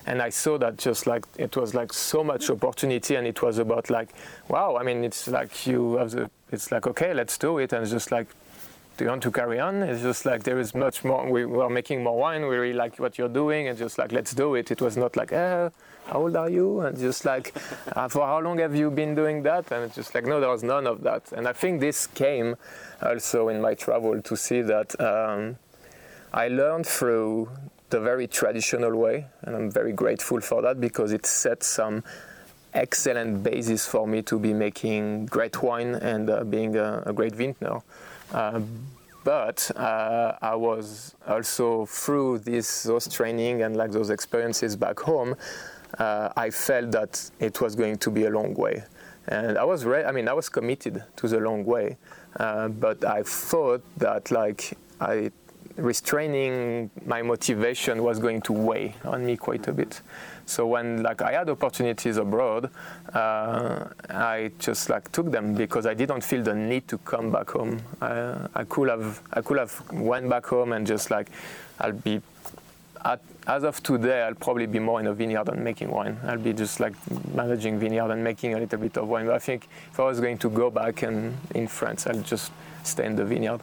and 0.07 0.23
I 0.23 0.29
saw 0.29 0.59
that 0.59 0.77
just 0.77 1.07
like 1.07 1.25
it 1.39 1.57
was 1.57 1.75
like 1.75 1.93
so 1.93 2.23
much 2.23 2.51
opportunity, 2.51 3.17
and 3.17 3.27
it 3.27 3.43
was 3.43 3.59
about 3.59 3.91
like, 3.91 4.11
wow, 4.49 4.77
I 4.77 4.83
mean, 4.83 5.03
it's 5.05 5.29
like 5.29 5.67
you 5.67 5.97
have 5.97 6.11
the, 6.13 6.31
it's 6.53 6.71
like 6.71 6.87
okay, 6.87 7.13
let's 7.13 7.37
do 7.37 7.59
it, 7.59 7.73
and 7.73 7.83
it's 7.83 7.93
just 7.93 8.13
like 8.13 8.29
do 8.97 9.05
you 9.05 9.11
want 9.11 9.23
to 9.25 9.31
carry 9.33 9.59
on? 9.59 9.83
It's 9.83 10.03
just 10.03 10.25
like 10.25 10.45
there 10.45 10.61
is 10.61 10.75
much 10.75 11.03
more. 11.03 11.29
We, 11.29 11.45
we 11.45 11.61
are 11.61 11.69
making 11.69 12.05
more 12.05 12.17
wine. 12.17 12.43
We 12.43 12.57
really 12.57 12.75
like 12.75 12.99
what 12.99 13.19
you're 13.19 13.29
doing, 13.29 13.67
and 13.69 13.77
just 13.77 13.99
like 13.99 14.13
let's 14.13 14.33
do 14.35 14.55
it. 14.55 14.71
It 14.71 14.81
was 14.81 14.97
not 14.97 15.17
like, 15.17 15.33
eh, 15.33 15.69
how 16.07 16.21
old 16.21 16.37
are 16.37 16.51
you? 16.51 16.81
And 16.81 16.99
just 16.99 17.25
like, 17.25 17.55
uh, 17.95 18.09
for 18.09 18.27
how 18.27 18.41
long 18.41 18.59
have 18.59 18.75
you 18.75 18.91
been 18.91 19.15
doing 19.15 19.43
that? 19.45 19.71
And 19.73 19.93
just 19.93 20.15
like, 20.15 20.27
no, 20.27 20.41
there 20.41 20.51
was 20.51 20.63
none 20.63 20.87
of 20.87 21.03
that. 21.03 21.33
And 21.33 21.49
I 21.49 21.53
think 21.53 21.81
this 21.81 22.07
came 22.07 22.57
also 23.03 23.49
in 23.49 23.61
my 23.61 23.75
travel 23.75 24.21
to 24.21 24.37
see 24.37 24.63
that 24.63 24.99
um, 25.01 25.57
I 26.33 26.49
learned 26.49 26.87
through 26.87 27.49
the 27.91 28.01
very 28.01 28.27
traditional 28.27 28.97
way, 28.97 29.27
and 29.43 29.55
I'm 29.55 29.71
very 29.71 29.93
grateful 29.93 30.41
for 30.41 30.63
that 30.63 30.81
because 30.81 31.13
it 31.13 31.27
set 31.27 31.63
some 31.63 32.03
excellent 32.75 33.43
basis 33.43 33.87
for 33.87 34.07
me 34.07 34.21
to 34.23 34.39
be 34.39 34.53
making 34.53 35.27
great 35.27 35.63
wine 35.63 35.95
and 35.95 36.29
uh, 36.29 36.43
being 36.43 36.77
a, 36.77 37.05
a, 37.07 37.13
great 37.13 37.33
vintner. 37.35 37.79
Uh, 38.33 38.61
but 39.23 39.71
uh, 39.77 40.35
I 40.43 40.57
was 40.57 41.15
also 41.27 41.87
through 41.87 42.41
this 42.41 42.83
those 42.83 43.07
training 43.07 43.63
and 43.63 43.77
like 43.77 43.93
those 43.93 44.11
experiences 44.11 44.75
back 44.77 44.99
home 44.99 45.37
uh, 45.99 46.31
I 46.37 46.51
felt 46.51 46.93
that 46.93 47.31
it 47.39 47.61
was 47.61 47.75
going 47.75 47.99
to 47.99 48.11
be 48.11 48.25
a 48.25 48.31
long 48.31 48.55
way. 48.55 48.85
And 49.29 49.57
I 49.57 49.65
was, 49.65 49.85
re- 49.85 50.05
I 50.05 50.13
mean, 50.13 50.29
I 50.29 50.33
was 50.33 50.49
committed 50.49 51.03
to 51.17 51.29
the 51.29 51.41
long 51.41 51.65
way, 51.65 51.97
uh, 52.39 52.69
but 52.69 53.05
I 53.05 53.23
thought 53.23 53.83
that 53.99 54.31
like 54.31 54.77
I 55.01 55.31
restraining 55.77 56.89
my 57.05 57.21
motivation 57.23 58.03
was 58.03 58.19
going 58.19 58.41
to 58.43 58.53
weigh 58.53 58.95
on 59.05 59.27
me 59.27 59.37
quite 59.37 59.67
a 59.67 59.73
bit. 59.73 60.01
So 60.47 60.67
when 60.67 61.03
like 61.03 61.23
I 61.23 61.33
had 61.33 61.49
opportunities 61.49 62.17
abroad, 62.17 62.71
uh, 63.13 63.87
I 64.11 64.53
just 64.59 64.89
like 64.89 65.11
took 65.11 65.31
them 65.31 65.55
because 65.55 65.87
I 65.87 65.95
didn't 65.95 66.23
feel 66.23 66.43
the 66.43 66.55
need 66.55 66.87
to 66.89 66.99
come 66.99 67.33
back 67.33 67.51
home. 67.51 67.81
I, 68.01 68.49
I 68.55 68.65
could 68.65 68.89
have 68.89 69.21
I 69.33 69.41
could 69.41 69.59
have 69.59 69.91
went 69.91 70.29
back 70.29 70.47
home 70.47 70.73
and 70.73 70.87
just 70.87 71.11
like 71.11 71.31
I'll 71.81 71.93
be 71.93 72.21
at, 73.05 73.21
as 73.47 73.65
of 73.65 73.83
today, 73.83 74.23
I'll 74.23 74.35
probably 74.35 74.67
be 74.67 74.79
more 74.79 75.01
in 75.01 75.07
a 75.07 75.15
vineyard 75.15 75.47
than 75.47 75.63
making 75.63 75.91
wine. 75.91 76.19
I'll 76.25 76.39
be 76.39 76.53
just 76.53 76.81
like 76.81 76.95
managing 77.35 77.79
vineyard 77.79 78.11
and 78.11 78.25
making 78.25 78.55
a 78.55 78.59
little 78.59 78.79
bit 78.79 78.97
of 78.97 79.09
wine. 79.09 79.27
But 79.27 79.35
I 79.35 79.39
think 79.39 79.69
if 79.91 80.01
I 80.01 80.05
was 80.05 80.21
going 80.21 80.39
to 80.39 80.51
go 80.51 80.71
back 80.71 81.03
and 81.03 81.37
in 81.55 81.69
France, 81.69 82.07
I'll 82.07 82.23
just 82.23 82.53
stay 82.83 83.05
in 83.07 83.17
the 83.17 83.25
vineyard. 83.25 83.61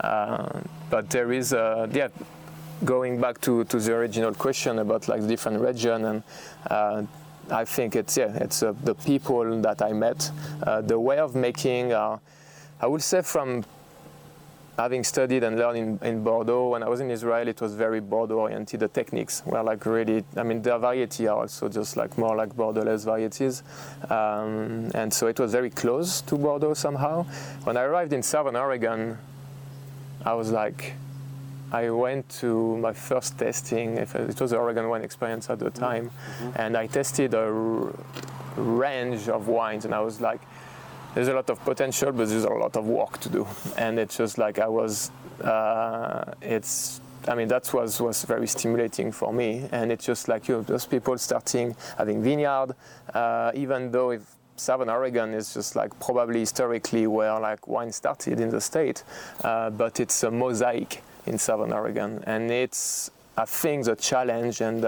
Uh, 0.00 0.60
but 0.90 1.08
there 1.10 1.32
is, 1.32 1.52
yeah, 1.52 2.08
going 2.84 3.20
back 3.20 3.40
to, 3.42 3.64
to 3.64 3.78
the 3.78 3.94
original 3.94 4.34
question 4.34 4.78
about 4.78 5.08
like 5.08 5.26
different 5.26 5.60
region 5.60 6.04
and. 6.04 6.22
Uh, 6.68 7.02
I 7.50 7.64
think 7.64 7.96
it's 7.96 8.16
yeah, 8.16 8.32
it's 8.36 8.62
uh, 8.62 8.72
the 8.84 8.94
people 8.94 9.60
that 9.62 9.82
I 9.82 9.92
met, 9.92 10.30
uh, 10.62 10.80
the 10.80 10.98
way 10.98 11.18
of 11.18 11.34
making. 11.34 11.92
I 11.92 12.18
would 12.86 13.02
say 13.02 13.20
from 13.22 13.64
having 14.78 15.04
studied 15.04 15.44
and 15.44 15.58
learned 15.58 15.78
in, 16.02 16.08
in, 16.08 16.24
Bordeaux, 16.24 16.68
when 16.68 16.82
I 16.82 16.88
was 16.88 17.00
in 17.00 17.10
Israel, 17.10 17.46
it 17.46 17.60
was 17.60 17.74
very 17.74 18.00
Bordeaux 18.00 18.38
oriented. 18.40 18.80
The 18.80 18.88
techniques 18.88 19.42
were 19.44 19.62
like 19.62 19.84
really, 19.84 20.24
I 20.36 20.42
mean, 20.42 20.62
the 20.62 20.78
variety 20.78 21.28
are 21.28 21.40
also 21.40 21.68
just 21.68 21.96
like 21.96 22.16
more 22.16 22.34
like 22.34 22.56
Bordelais 22.56 23.04
varieties. 23.04 23.62
Um, 24.08 24.90
and 24.94 25.12
so 25.12 25.26
it 25.26 25.38
was 25.38 25.52
very 25.52 25.70
close 25.70 26.22
to 26.22 26.36
Bordeaux 26.36 26.74
somehow. 26.74 27.24
When 27.64 27.76
I 27.76 27.82
arrived 27.82 28.12
in 28.12 28.22
Southern 28.22 28.56
Oregon, 28.56 29.18
I 30.24 30.34
was 30.34 30.50
like, 30.50 30.94
I 31.72 31.88
went 31.90 32.28
to 32.40 32.76
my 32.76 32.92
first 32.92 33.38
testing. 33.38 33.96
It 33.96 34.40
was 34.40 34.50
the 34.50 34.58
Oregon 34.58 34.88
wine 34.88 35.02
experience 35.02 35.48
at 35.48 35.58
the 35.58 35.70
time, 35.70 36.10
mm-hmm. 36.10 36.50
and 36.56 36.76
I 36.76 36.86
tested 36.86 37.32
a 37.32 37.40
r- 37.40 37.92
range 38.56 39.28
of 39.28 39.48
wines, 39.48 39.86
and 39.86 39.94
I 39.94 40.00
was 40.00 40.20
like, 40.20 40.40
there's 41.14 41.28
a 41.28 41.34
lot 41.34 41.50
of 41.50 41.62
potential, 41.64 42.12
but 42.12 42.28
there's 42.28 42.44
a 42.44 42.50
lot 42.50 42.76
of 42.76 42.86
work 42.86 43.18
to 43.18 43.28
do. 43.28 43.46
And 43.76 43.98
it's 43.98 44.16
just 44.16 44.38
like 44.38 44.58
I 44.58 44.68
was, 44.68 45.10
uh, 45.42 46.32
it's, 46.40 47.00
I 47.28 47.34
mean, 47.34 47.48
that 47.48 47.72
was, 47.72 48.00
was 48.00 48.24
very 48.24 48.46
stimulating 48.46 49.12
for 49.12 49.32
me. 49.32 49.68
And 49.72 49.92
it's 49.92 50.06
just 50.06 50.28
like, 50.28 50.48
you 50.48 50.56
know, 50.56 50.62
those 50.62 50.86
people 50.86 51.18
starting 51.18 51.76
having 51.98 52.22
vineyard, 52.22 52.74
uh, 53.14 53.52
even 53.54 53.90
though 53.90 54.10
if 54.10 54.22
Southern 54.56 54.88
Oregon 54.88 55.34
is 55.34 55.54
just 55.54 55.76
like 55.76 55.98
probably 56.00 56.40
historically 56.40 57.06
where 57.06 57.38
like 57.38 57.66
wine 57.66 57.92
started 57.92 58.40
in 58.40 58.50
the 58.50 58.60
state, 58.60 59.04
uh, 59.44 59.70
but 59.70 60.00
it's 60.00 60.22
a 60.22 60.30
mosaic 60.30 61.02
in 61.26 61.38
Southern 61.38 61.72
Oregon. 61.72 62.22
And 62.26 62.50
it's, 62.50 63.10
I 63.36 63.44
think 63.44 63.84
the 63.84 63.96
challenge 63.96 64.60
and 64.60 64.86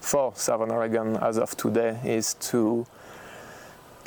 for 0.00 0.32
Southern 0.34 0.70
Oregon 0.70 1.16
as 1.16 1.38
of 1.38 1.56
today 1.56 1.98
is 2.04 2.34
to 2.34 2.86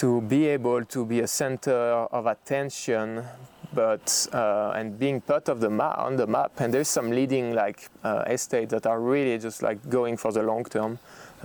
to 0.02 0.20
be 0.22 0.48
able 0.48 0.84
to 0.84 1.06
be 1.06 1.20
a 1.20 1.28
center 1.28 1.80
of 2.12 2.26
attention 2.26 3.24
but 3.72 4.28
uh, 4.34 4.74
and 4.76 4.98
being 4.98 5.22
part 5.22 5.48
of 5.48 5.60
the 5.60 5.70
map 5.70 5.96
on 6.00 6.16
the 6.16 6.26
map. 6.26 6.52
And 6.60 6.74
there's 6.74 6.88
some 6.88 7.12
leading 7.12 7.54
like 7.54 7.88
uh, 8.04 8.24
estates 8.26 8.72
that 8.72 8.88
are 8.88 9.00
really 9.00 9.38
just 9.38 9.62
like 9.62 9.78
going 9.90 10.18
for 10.18 10.32
the 10.32 10.42
long 10.42 10.66
term. 10.66 10.98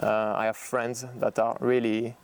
Uh, 0.03 0.35
i 0.37 0.47
have 0.47 0.57
friends 0.57 1.05
that 1.21 1.39
are 1.39 1.57
really 1.61 2.15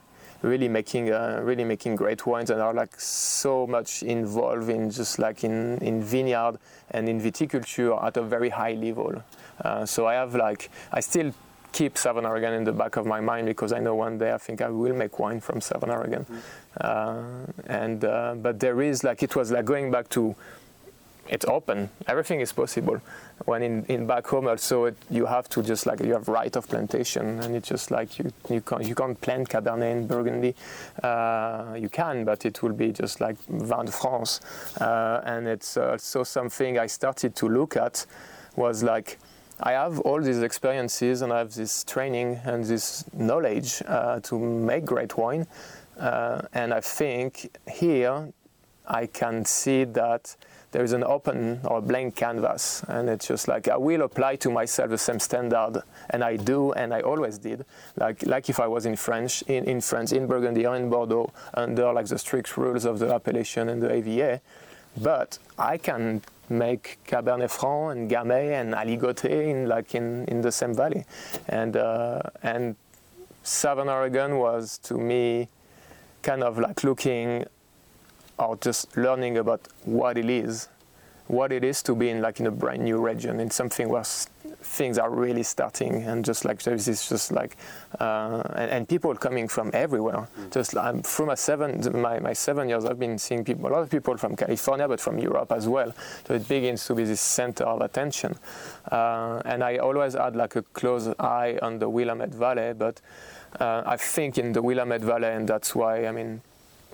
really 0.41 0.69
making 0.69 1.13
uh, 1.13 1.41
really 1.45 1.65
making 1.65 1.97
great 1.97 2.27
wines 2.27 2.49
and 2.49 2.63
are 2.63 2.75
like 2.75 2.99
so 2.99 3.67
much 3.67 4.03
involved 4.03 4.71
in 4.71 4.91
just 4.91 5.19
like 5.19 5.45
in 5.45 5.77
in 5.83 6.03
vineyard 6.03 6.57
and 6.93 7.11
in 7.11 7.21
viticulture 7.21 7.93
at 8.03 8.17
a 8.17 8.23
very 8.23 8.49
high 8.49 8.73
level. 8.73 9.23
Uh, 9.63 9.85
so 9.85 10.07
i 10.07 10.15
have 10.15 10.35
like 10.35 10.71
i 10.93 11.01
still 11.01 11.31
keep 11.73 11.99
Southern 11.99 12.27
Oregon 12.27 12.53
in 12.53 12.65
the 12.65 12.73
back 12.73 12.97
of 12.97 13.07
my 13.07 13.21
mind 13.21 13.47
because 13.47 13.73
I 13.73 13.81
know 13.81 13.95
one 13.95 14.19
day 14.19 14.33
I 14.33 14.39
think 14.39 14.61
I 14.61 14.69
will 14.69 14.95
make 14.95 15.19
wine 15.19 15.41
from 15.41 15.61
Southern 15.61 15.91
Oregon. 15.91 16.25
Mm. 16.25 16.41
Uh, 16.81 17.53
and 17.67 18.05
uh, 18.05 18.35
but 18.37 18.61
there 18.61 18.81
is 18.83 19.05
like 19.05 19.23
it 19.23 19.35
was 19.35 19.51
like 19.51 19.65
going 19.65 19.91
back 19.91 20.09
to 20.11 20.35
it's 21.29 21.47
open. 21.47 21.89
Everything 22.09 22.41
is 22.41 22.53
possible. 22.53 23.01
When 23.45 23.63
in, 23.63 23.85
in 23.87 24.07
back 24.07 24.27
home 24.27 24.49
also 24.49 24.85
it, 24.87 24.97
you 25.09 25.27
have 25.27 25.49
to 25.51 25.63
just 25.63 25.87
like 25.87 26.01
you 26.01 26.13
have 26.13 26.29
right 26.29 26.55
of 26.57 26.69
plantation 26.69 27.41
and 27.41 27.57
it's 27.57 27.69
just 27.69 27.91
like 27.91 28.19
you 28.19 28.33
you 28.51 28.61
can't 28.61 28.85
you 28.85 28.95
can't 28.95 29.21
plant 29.21 29.49
Cabernet 29.49 29.93
in 29.93 30.07
Burgundy. 30.07 30.55
Uh, 31.03 31.77
you 31.79 31.89
can, 31.89 32.25
but 32.25 32.45
it 32.45 32.63
will 32.63 32.73
be 32.73 32.93
just 32.93 33.21
like 33.21 33.37
Vin 33.49 33.87
de 33.87 33.93
France. 33.93 34.41
Uh, 34.81 35.23
and 35.25 35.47
it's 35.47 35.77
also 35.77 36.25
something 36.25 36.79
I 36.79 36.87
started 36.87 37.35
to 37.37 37.49
look 37.49 37.77
at 37.77 38.05
was 38.57 38.83
like 38.83 39.19
I 39.65 39.73
have 39.73 40.01
all 40.01 40.21
these 40.21 40.43
experiences 40.43 41.23
and 41.23 41.33
I 41.33 41.39
have 41.39 41.55
this 41.55 41.85
training 41.85 42.41
and 42.45 42.65
this 42.65 43.05
knowledge 43.13 43.83
uh, 43.87 44.19
to 44.21 44.39
make 44.39 44.85
great 44.85 45.17
wine. 45.17 45.47
Uh, 45.99 46.43
and 46.53 46.75
I 46.75 46.81
think 46.81 47.57
here 47.71 48.33
I 48.89 49.07
can 49.07 49.45
see 49.45 49.85
that 49.85 50.35
there 50.73 50.83
is 50.83 50.93
an 50.93 51.05
open 51.05 51.61
or 51.65 51.81
blank 51.83 52.17
canvas, 52.17 52.83
and 52.89 53.09
it's 53.09 53.29
just 53.29 53.47
like 53.47 53.69
I 53.69 53.77
will 53.77 54.03
apply 54.03 54.37
to 54.37 54.51
myself 54.51 54.89
the 54.89 54.99
same 54.99 55.21
standard, 55.21 55.83
and 56.11 56.25
I 56.25 56.37
do, 56.37 56.73
and 56.73 56.95
I 56.95 57.03
always 57.03 57.37
did. 57.39 57.67
Like 57.97 58.27
like 58.27 58.49
if 58.49 58.59
I 58.59 58.67
was 58.67 58.87
in 58.87 58.97
French, 58.97 59.43
in, 59.43 59.65
in 59.67 59.83
France, 59.83 60.13
in 60.13 60.27
Burgundy 60.27 60.67
or 60.67 60.75
in 60.77 60.89
Bordeaux, 60.89 61.31
under 61.53 61.93
like 61.93 62.07
the 62.07 62.19
strict 62.19 62.57
rules 62.57 62.87
of 62.87 62.99
the 62.99 63.15
appellation 63.15 63.69
and 63.69 63.83
the 63.83 63.93
AVA, 63.93 64.41
but 64.97 65.39
I 65.59 65.77
can 65.77 66.23
make 66.49 66.99
Cabernet 67.07 67.51
Franc 67.51 67.93
and 67.97 68.11
Gamay 68.11 68.61
and 68.61 68.75
Aligoté 68.75 69.49
in 69.49 69.69
like 69.69 69.95
in, 69.95 70.25
in 70.27 70.41
the 70.43 70.53
same 70.53 70.75
valley, 70.75 71.05
and 71.49 71.77
uh, 71.77 72.21
and 72.43 72.77
Southern 73.43 73.89
Oregon 73.89 74.39
was 74.39 74.79
to 74.79 74.95
me 74.95 75.49
kind 76.23 76.43
of 76.43 76.59
like 76.59 76.85
looking 76.85 77.45
or 78.39 78.57
just 78.57 78.97
learning 78.97 79.39
about 79.39 79.61
what 79.85 80.17
it 80.17 80.29
is, 80.31 80.69
what 81.27 81.53
it 81.53 81.65
is 81.65 81.83
to 81.83 81.95
be 81.95 82.09
in 82.11 82.21
like 82.21 82.41
in 82.41 82.47
a 82.47 82.51
brand 82.51 82.83
new 82.83 82.99
region 82.99 83.41
in 83.41 83.51
something 83.51 83.89
where 83.89 84.05
things 84.61 84.99
are 84.99 85.11
really 85.11 85.43
starting 85.43 86.03
and 86.05 86.25
just 86.25 86.45
like 86.45 86.63
there 86.63 86.75
is 86.75 86.87
this 86.87 87.09
just 87.09 87.33
like 87.33 87.57
uh, 88.01 88.43
and, 88.57 88.71
and, 88.71 88.89
people 88.89 89.15
coming 89.15 89.49
from 89.49 89.71
everywhere. 89.73 90.29
Mm. 90.39 90.53
just 90.53 90.71
through 91.07 91.27
my 91.27 91.35
seven 91.35 91.81
my, 92.01 92.19
my 92.19 92.33
seven 92.33 92.69
years 92.69 92.85
i've 92.85 92.99
been 92.99 93.19
seeing 93.19 93.45
people 93.45 93.69
a 93.69 93.73
lot 93.73 93.83
of 93.83 93.91
people 93.91 94.17
from 94.17 94.37
california 94.37 94.89
but 94.89 95.01
from 95.01 95.19
europe 95.19 95.53
as 95.53 95.69
well. 95.69 95.93
So 96.27 96.35
it 96.35 96.47
begins 96.49 96.87
to 96.87 96.95
be 96.95 97.05
this 97.05 97.21
center 97.21 97.65
of 97.65 97.81
attention. 97.81 98.37
Uh, 98.91 99.43
and 99.45 99.63
i 99.63 99.77
always 99.77 100.15
had 100.15 100.37
like 100.37 100.57
a 100.57 100.63
close 100.63 101.09
eye 101.19 101.59
on 101.63 101.79
the 101.79 101.89
willamette 101.89 102.35
valley 102.35 102.73
but 102.73 103.01
uh, 103.61 103.83
i 103.87 103.97
think 103.97 104.39
in 104.39 104.53
the 104.53 104.63
willamette 104.63 105.03
valley 105.03 105.29
and 105.29 105.49
that's 105.49 105.75
why 105.75 106.07
i 106.07 106.13
mean 106.13 106.41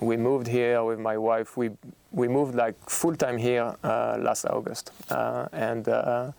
we 0.01 0.17
moved 0.17 0.47
here 0.47 0.83
with 0.83 0.99
my 0.99 1.17
wife. 1.17 1.57
We 1.57 1.71
we 2.11 2.27
moved 2.27 2.55
like 2.55 2.75
full 2.89 3.15
time 3.15 3.37
here 3.37 3.75
uh, 3.83 4.17
last 4.19 4.45
august. 4.45 4.91
Uh, 5.09 5.47
and 5.51 5.87
uh, 5.87 6.31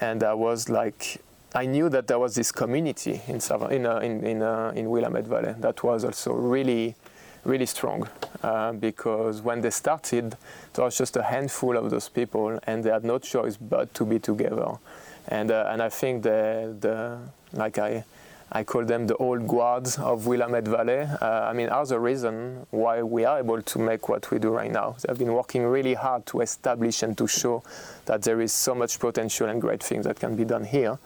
and 0.00 0.22
I 0.22 0.34
was 0.34 0.68
like, 0.68 1.20
I 1.54 1.66
knew 1.66 1.88
that 1.88 2.06
there 2.06 2.18
was 2.18 2.34
this 2.34 2.52
community 2.52 3.20
in 3.26 3.40
in 3.70 3.86
uh, 3.86 3.98
in 3.98 4.24
in, 4.24 4.42
uh, 4.42 4.72
in 4.74 4.88
Willamette 4.88 5.26
Valley 5.26 5.54
that 5.58 5.82
was 5.82 6.04
also 6.04 6.32
really 6.32 6.94
really 7.44 7.66
strong 7.66 8.08
uh, 8.42 8.72
because 8.72 9.40
when 9.40 9.60
they 9.60 9.70
started, 9.70 10.36
there 10.74 10.84
was 10.84 10.96
just 10.96 11.16
a 11.16 11.22
handful 11.22 11.76
of 11.76 11.90
those 11.90 12.08
people, 12.08 12.58
and 12.66 12.84
they 12.84 12.90
had 12.90 13.04
no 13.04 13.18
choice 13.18 13.56
but 13.56 13.92
to 13.94 14.04
be 14.04 14.18
together. 14.18 14.78
And 15.28 15.50
uh, 15.50 15.68
and 15.70 15.82
I 15.82 15.88
think 15.88 16.22
the 16.22 16.74
the 16.80 17.18
like 17.52 17.78
I 17.78 18.04
I 18.52 18.64
call 18.64 18.84
them 18.84 19.06
the 19.06 19.16
old 19.16 19.46
guards 19.46 19.96
of 19.98 20.26
Willamette 20.26 20.66
Valley. 20.66 21.00
Uh, 21.20 21.48
I 21.48 21.52
mean, 21.52 21.68
are 21.68 21.86
the 21.86 22.00
reason 22.00 22.66
why 22.70 23.00
we 23.00 23.24
are 23.24 23.38
able 23.38 23.62
to 23.62 23.78
make 23.78 24.08
what 24.08 24.30
we 24.32 24.40
do 24.40 24.50
right 24.50 24.72
now. 24.72 24.96
They've 25.06 25.16
been 25.16 25.34
working 25.34 25.64
really 25.64 25.94
hard 25.94 26.26
to 26.26 26.40
establish 26.40 27.04
and 27.04 27.16
to 27.18 27.28
show 27.28 27.62
that 28.06 28.22
there 28.22 28.40
is 28.40 28.52
so 28.52 28.74
much 28.74 28.98
potential 28.98 29.48
and 29.48 29.60
great 29.60 29.82
things 29.82 30.04
that 30.04 30.18
can 30.18 30.34
be 30.34 30.44
done 30.44 30.64
here. 30.64 30.98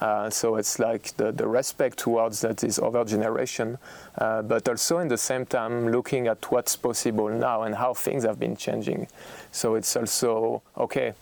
Uh, 0.00 0.28
so 0.28 0.56
it's 0.56 0.78
like 0.78 1.16
the, 1.16 1.32
the 1.32 1.48
respect 1.48 1.98
towards 1.98 2.42
that 2.42 2.62
is 2.62 2.78
over 2.78 3.02
generation, 3.04 3.78
uh, 4.18 4.42
but 4.42 4.68
also 4.68 4.98
in 4.98 5.08
the 5.08 5.16
same 5.18 5.46
time 5.46 5.90
looking 5.90 6.26
at 6.26 6.50
what's 6.50 6.76
possible 6.76 7.30
now 7.30 7.62
and 7.62 7.74
how 7.76 7.94
things 7.94 8.24
have 8.24 8.38
been 8.38 8.56
changing. 8.56 9.08
So 9.52 9.74
it's 9.74 9.96
also, 9.96 10.62
okay, 10.76 11.14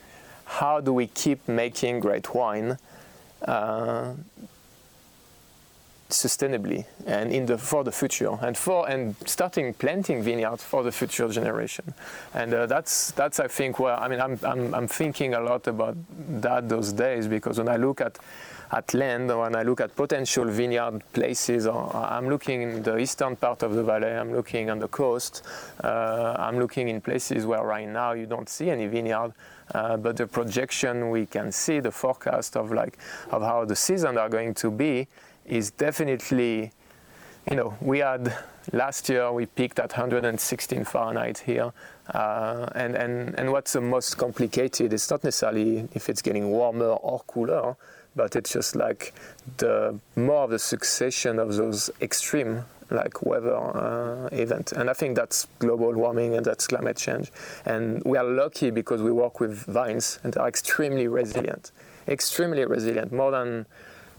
how 0.45 0.81
do 0.81 0.93
we 0.93 1.07
keep 1.07 1.47
making 1.47 2.01
great 2.01 2.35
wine? 2.35 2.79
Sustainably 6.11 6.87
and 7.07 7.31
in 7.31 7.45
the 7.45 7.59
for 7.59 7.85
the 7.85 7.93
future 7.93 8.39
and 8.41 8.57
for 8.57 8.89
and 8.89 9.15
starting 9.27 9.75
planting 9.75 10.23
vineyards 10.23 10.65
for 10.65 10.83
the 10.83 10.91
future 10.91 11.29
generation. 11.29 11.93
And 12.33 12.55
uh, 12.55 12.65
that's 12.65 13.11
that's 13.11 13.39
I 13.39 13.47
think 13.49 13.79
where 13.79 13.95
I 13.95 14.09
mean 14.09 14.21
I'm, 14.21 14.39
I'm 14.43 14.75
I'm 14.75 14.89
thinking 14.89 15.35
a 15.35 15.41
lot 15.41 15.67
about 15.67 15.97
that 16.41 16.69
those 16.69 16.95
days 16.95 17.29
because 17.29 17.59
when 17.59 17.69
I 17.69 17.77
look 17.77 18.01
at 18.01 18.19
at 18.71 18.93
land 18.95 19.29
when 19.29 19.55
I 19.55 19.63
look 19.63 19.81
at 19.81 19.95
potential 19.97 20.45
vineyard 20.47 21.03
places 21.13 21.67
or 21.67 21.95
I'm 21.95 22.29
looking 22.29 22.63
in 22.63 22.83
the 22.83 22.99
eastern 22.99 23.37
part 23.37 23.63
of 23.63 23.75
the 23.75 23.83
valley 23.83 24.09
I'm 24.09 24.33
looking 24.33 24.71
on 24.71 24.79
the 24.79 24.89
coast 24.89 25.43
uh, 25.83 26.37
I'm 26.39 26.59
looking 26.59 26.89
in 26.89 27.01
places 27.01 27.47
where 27.47 27.63
right 27.63 27.89
now 27.89 28.13
you 28.13 28.27
don't 28.27 28.49
see 28.49 28.71
any 28.71 28.87
vineyard 28.87 29.33
uh, 29.75 29.97
but 29.97 30.17
the 30.17 30.27
projection 30.27 31.11
we 31.11 31.27
can 31.27 31.53
see 31.53 31.81
the 31.81 31.91
forecast 31.91 32.57
of 32.57 32.73
like 32.73 32.99
of 33.31 33.43
how 33.43 33.65
the 33.65 33.77
seasons 33.77 34.17
are 34.19 34.29
going 34.29 34.55
to 34.55 34.71
be 34.71 35.07
is 35.49 35.71
definitely, 35.71 36.73
you 37.51 37.57
know, 37.57 37.77
we 37.81 37.99
had 37.99 38.37
last 38.73 39.09
year 39.09 39.33
we 39.33 39.47
peaked 39.47 39.79
at 39.79 39.93
116 39.93 40.85
Fahrenheit 40.85 41.39
here, 41.39 41.73
uh, 42.15 42.69
and, 42.75 42.95
and, 42.95 43.39
and 43.39 43.53
what's 43.53 43.73
the 43.73 43.81
most 43.81 44.17
complicated 44.17 44.93
is 44.93 45.11
not 45.11 45.25
necessarily 45.25 45.89
if 45.93 46.09
it's 46.09 46.23
getting 46.23 46.51
warmer 46.51 46.91
or 46.91 47.21
cooler, 47.27 47.77
but 48.17 48.37
it's 48.37 48.53
just 48.53 48.77
like 48.77 49.15
the 49.59 49.99
more 50.17 50.45
of 50.45 50.51
the 50.51 50.59
succession 50.59 51.39
of 51.39 51.55
those 51.55 51.91
extreme 52.01 52.65
like 52.91 53.23
weather 53.23 53.55
uh, 53.55 54.29
event. 54.33 54.73
And 54.73 54.89
I 54.89 54.93
think 54.93 55.15
that's 55.17 55.47
global 55.59 55.93
warming 55.93 56.35
and 56.35 56.45
that's 56.45 56.67
climate 56.67 56.97
change. 56.97 57.31
And 57.67 58.03
we 58.05 58.17
are 58.17 58.25
lucky 58.25 58.71
because 58.71 59.03
we 59.03 59.13
work 59.13 59.41
with 59.41 59.65
vines 59.67 60.19
and 60.25 60.37
are 60.37 60.49
extremely 60.49 61.07
resilient, 61.07 61.71
extremely 62.07 62.65
resilient, 62.65 63.13
more 63.13 63.31
than 63.31 63.67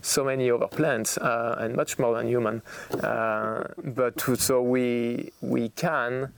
so 0.01 0.23
many 0.23 0.49
other 0.49 0.67
plants 0.67 1.17
uh, 1.17 1.57
and 1.59 1.75
much 1.75 1.99
more 1.99 2.15
than 2.15 2.27
human. 2.27 2.61
Uh, 3.03 3.63
but 3.83 4.19
so 4.21 4.61
we 4.61 5.31
we 5.41 5.69
can 5.69 6.31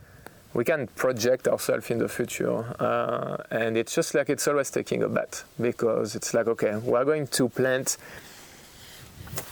we 0.54 0.66
can 0.66 0.88
project 0.88 1.48
ourselves 1.48 1.90
in 1.92 2.00
the 2.00 2.10
future, 2.10 2.76
uh, 2.82 3.38
and 3.52 3.78
it's 3.78 3.96
just 3.96 4.14
like 4.14 4.30
it's 4.30 4.48
always 4.48 4.70
taking 4.70 5.02
a 5.04 5.08
bet 5.10 5.44
because 5.60 6.16
it's 6.16 6.34
like 6.34 6.48
okay, 6.48 6.76
we're 6.78 7.06
going 7.06 7.28
to 7.28 7.50
plant. 7.50 7.98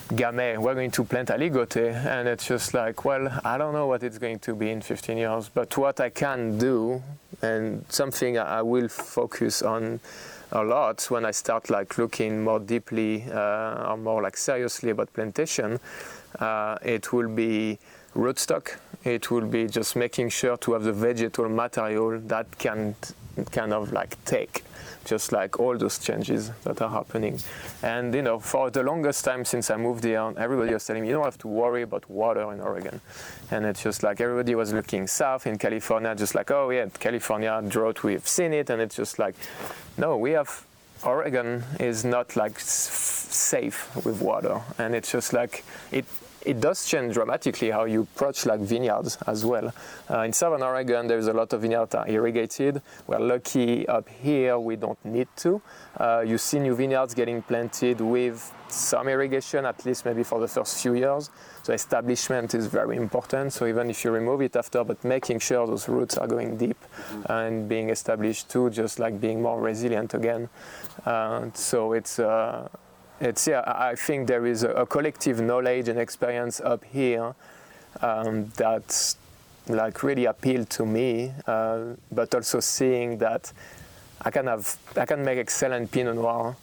Gamay, 0.10 0.57
we're 0.57 0.74
going 0.74 0.91
to 0.91 1.03
plant 1.05 1.30
aligote, 1.30 1.93
and 2.05 2.28
it's 2.28 2.47
just 2.47 2.74
like, 2.74 3.05
well, 3.05 3.30
I 3.45 3.57
don't 3.57 3.74
know 3.74 3.86
what 3.88 4.03
it's 4.03 4.18
going 4.18 4.39
to 4.39 4.55
be 4.55 4.72
in 4.72 4.82
15 4.82 5.18
years, 5.18 5.49
but 5.49 5.78
what 5.78 6.01
I 6.01 6.10
can 6.10 6.57
do, 6.57 7.01
and 7.43 7.86
something 7.89 8.38
I 8.38 8.62
will 8.64 8.89
focus 8.89 9.62
on 9.62 10.01
a 10.52 10.64
lot 10.64 11.06
when 11.10 11.26
I 11.26 11.32
start 11.32 11.70
like 11.70 11.97
looking 11.97 12.43
more 12.43 12.60
deeply 12.60 13.24
uh, 13.32 13.91
or 13.91 13.97
more 13.97 14.22
like 14.22 14.38
seriously 14.38 14.91
about 14.91 15.14
plantation. 15.14 15.80
Uh, 16.39 16.78
it 16.82 17.14
will 17.14 17.30
be 17.30 17.80
rootstock. 18.16 18.78
It 19.04 19.32
will 19.32 19.45
be 19.45 19.68
just 19.68 19.95
making 19.95 20.30
sure 20.30 20.58
to 20.58 20.74
have 20.74 20.84
the 20.84 20.93
vegetal 20.93 21.50
material 21.50 22.20
that 22.28 22.58
can 22.58 22.95
kind 23.52 23.74
of 23.74 23.93
like 23.93 24.24
take 24.26 24.64
just 25.06 25.32
like 25.32 25.60
all 25.60 25.78
those 25.78 26.00
changes 26.00 26.52
that 26.64 26.82
are 26.82 26.89
happening. 26.89 27.39
And 27.84 28.14
you 28.14 28.22
know, 28.22 28.39
for 28.39 28.70
the 28.70 28.84
longest 28.84 29.26
time 29.26 29.45
since 29.45 29.70
I 29.72 29.78
moved 29.78 30.04
here, 30.04 30.34
everybody 30.38 30.74
was 30.74 30.86
telling 30.86 31.02
me 31.02 31.10
you 31.10 31.16
don't 31.16 31.24
have 31.24 31.38
to 31.39 31.47
worry 31.47 31.82
about 31.82 32.10
water 32.10 32.52
in 32.54 32.60
Oregon. 32.60 33.02
And 33.52 33.66
it's 33.66 33.82
just 33.82 34.04
like 34.04 34.22
everybody 34.22 34.56
was 34.56 34.74
looking 34.74 35.08
south 35.08 35.47
in 35.47 35.58
California, 35.58 36.14
just 36.16 36.36
like, 36.36 36.52
oh 36.52 36.70
yeah, 36.70 36.88
California 37.00 37.62
drought, 37.68 38.04
we've 38.04 38.28
seen 38.28 38.54
it, 38.54 38.70
and 38.70 38.82
it's 38.82 38.95
just 38.95 39.20
like, 39.20 39.36
no, 39.97 40.18
we 40.18 40.32
have 40.32 40.66
Oregon 41.04 41.64
is 41.80 42.04
not 42.04 42.36
like 42.36 42.60
safe 42.60 43.95
with 44.06 44.22
water, 44.22 44.62
and 44.78 44.93
it's 44.93 45.12
just 45.12 45.34
like 45.34 45.64
it 45.91 46.06
it 46.46 46.60
does 46.60 46.86
change 46.86 47.14
dramatically 47.14 47.70
how 47.70 47.86
you 47.86 48.02
approach 48.02 48.46
like 48.46 48.60
vineyards 48.60 49.18
as 49.28 49.46
well. 49.46 49.74
Uh, 50.10 50.22
in 50.22 50.34
southern 50.34 50.64
Oregon, 50.64 51.08
there's 51.08 51.28
a 51.28 51.34
lot 51.34 51.52
of 51.54 51.62
vineyards 51.62 51.96
are 51.96 52.08
irrigated. 52.08 52.82
We're 53.08 53.20
lucky 53.20 53.88
up 53.88 54.08
here 54.10 54.58
we 54.60 54.76
don't 54.76 55.04
need 55.04 55.28
to. 55.38 55.62
Uh, 55.98 56.24
you 56.26 56.38
see 56.38 56.60
new 56.60 56.76
vineyards 56.76 57.14
getting 57.14 57.42
planted 57.42 58.02
with 58.02 58.54
some 58.70 59.08
irrigation, 59.08 59.66
at 59.66 59.86
least 59.86 60.06
maybe 60.06 60.24
for 60.24 60.40
the 60.40 60.48
first 60.48 60.82
few 60.82 60.94
years. 60.94 61.30
So 61.64 61.74
establishment 61.74 62.54
is 62.54 62.68
very 62.68 62.96
important. 62.98 63.54
So 63.54 63.66
even 63.66 63.90
if 63.90 64.04
you 64.04 64.12
remove 64.12 64.42
it 64.42 64.56
after, 64.56 64.84
but 64.84 65.04
making 65.04 65.40
sure 65.40 65.68
those 65.68 65.90
roots 65.90 66.18
are 66.18 66.28
going 66.28 66.58
deep 66.58 66.78
mm-hmm. 66.82 67.32
and 67.32 67.70
being 67.70 67.90
established 67.90 68.50
too, 68.50 68.70
just 68.70 69.00
like 69.00 69.20
being 69.20 69.42
more 69.42 69.60
resilient 69.60 70.14
again. 70.14 70.50
Uh, 71.06 71.48
so 71.54 71.94
it's 71.94 72.20
uh, 72.20 72.70
it's 73.20 73.47
yeah 73.47 73.63
i 73.65 73.95
think 73.95 74.28
there 74.28 74.45
is 74.45 74.63
a, 74.63 74.70
a 74.72 74.86
collective 74.86 75.41
knowledge 75.41 75.89
and 75.89 75.99
experience 75.99 76.61
up 76.61 76.84
here 76.86 77.36
um, 78.01 78.51
that's 78.55 79.17
like 79.67 80.03
really 80.03 80.26
appealed 80.26 80.70
to 80.70 80.86
me 80.86 81.32
uh, 81.47 81.80
but 82.11 82.34
also 82.34 82.59
seeing 82.59 83.17
that 83.17 83.51
i 84.22 84.32
can 84.32 84.47
have 84.47 84.78
i 84.95 85.05
can 85.05 85.24
make 85.24 85.38
excellent 85.38 85.91
pinot 85.91 86.15
noir 86.15 86.55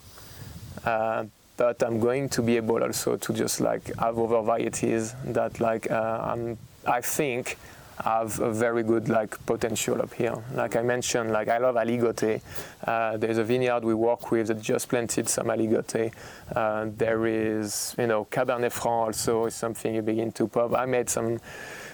uh, 0.84 1.24
but 1.56 1.82
i'm 1.82 2.00
going 2.00 2.28
to 2.28 2.42
be 2.42 2.56
able 2.56 2.82
also 2.82 3.16
to 3.16 3.32
just 3.32 3.60
like 3.60 3.94
have 3.96 4.18
other 4.18 4.42
varieties 4.42 5.14
that 5.24 5.60
like 5.60 5.90
uh, 5.90 6.20
I'm, 6.32 6.58
i 6.86 7.00
think 7.00 7.58
have 8.04 8.38
a 8.40 8.52
very 8.52 8.82
good 8.82 9.08
like 9.08 9.44
potential 9.46 10.00
up 10.02 10.12
here. 10.12 10.36
Like 10.54 10.76
I 10.76 10.82
mentioned, 10.82 11.30
like 11.30 11.48
I 11.48 11.58
love 11.58 11.76
aligote. 11.76 12.40
Uh, 12.84 13.16
there's 13.16 13.38
a 13.38 13.44
vineyard 13.44 13.84
we 13.84 13.94
work 13.94 14.30
with 14.30 14.48
that 14.48 14.60
just 14.60 14.88
planted 14.88 15.28
some 15.28 15.46
aligote. 15.46 16.12
Uh, 16.54 16.86
there 16.96 17.26
is, 17.26 17.94
you 17.98 18.06
know, 18.06 18.26
Cabernet 18.26 18.72
Franc 18.72 19.06
also 19.06 19.46
is 19.46 19.54
something 19.54 19.94
you 19.94 20.02
begin 20.02 20.32
to 20.32 20.46
pop. 20.48 20.74
I 20.74 20.86
made 20.86 21.08
some 21.08 21.40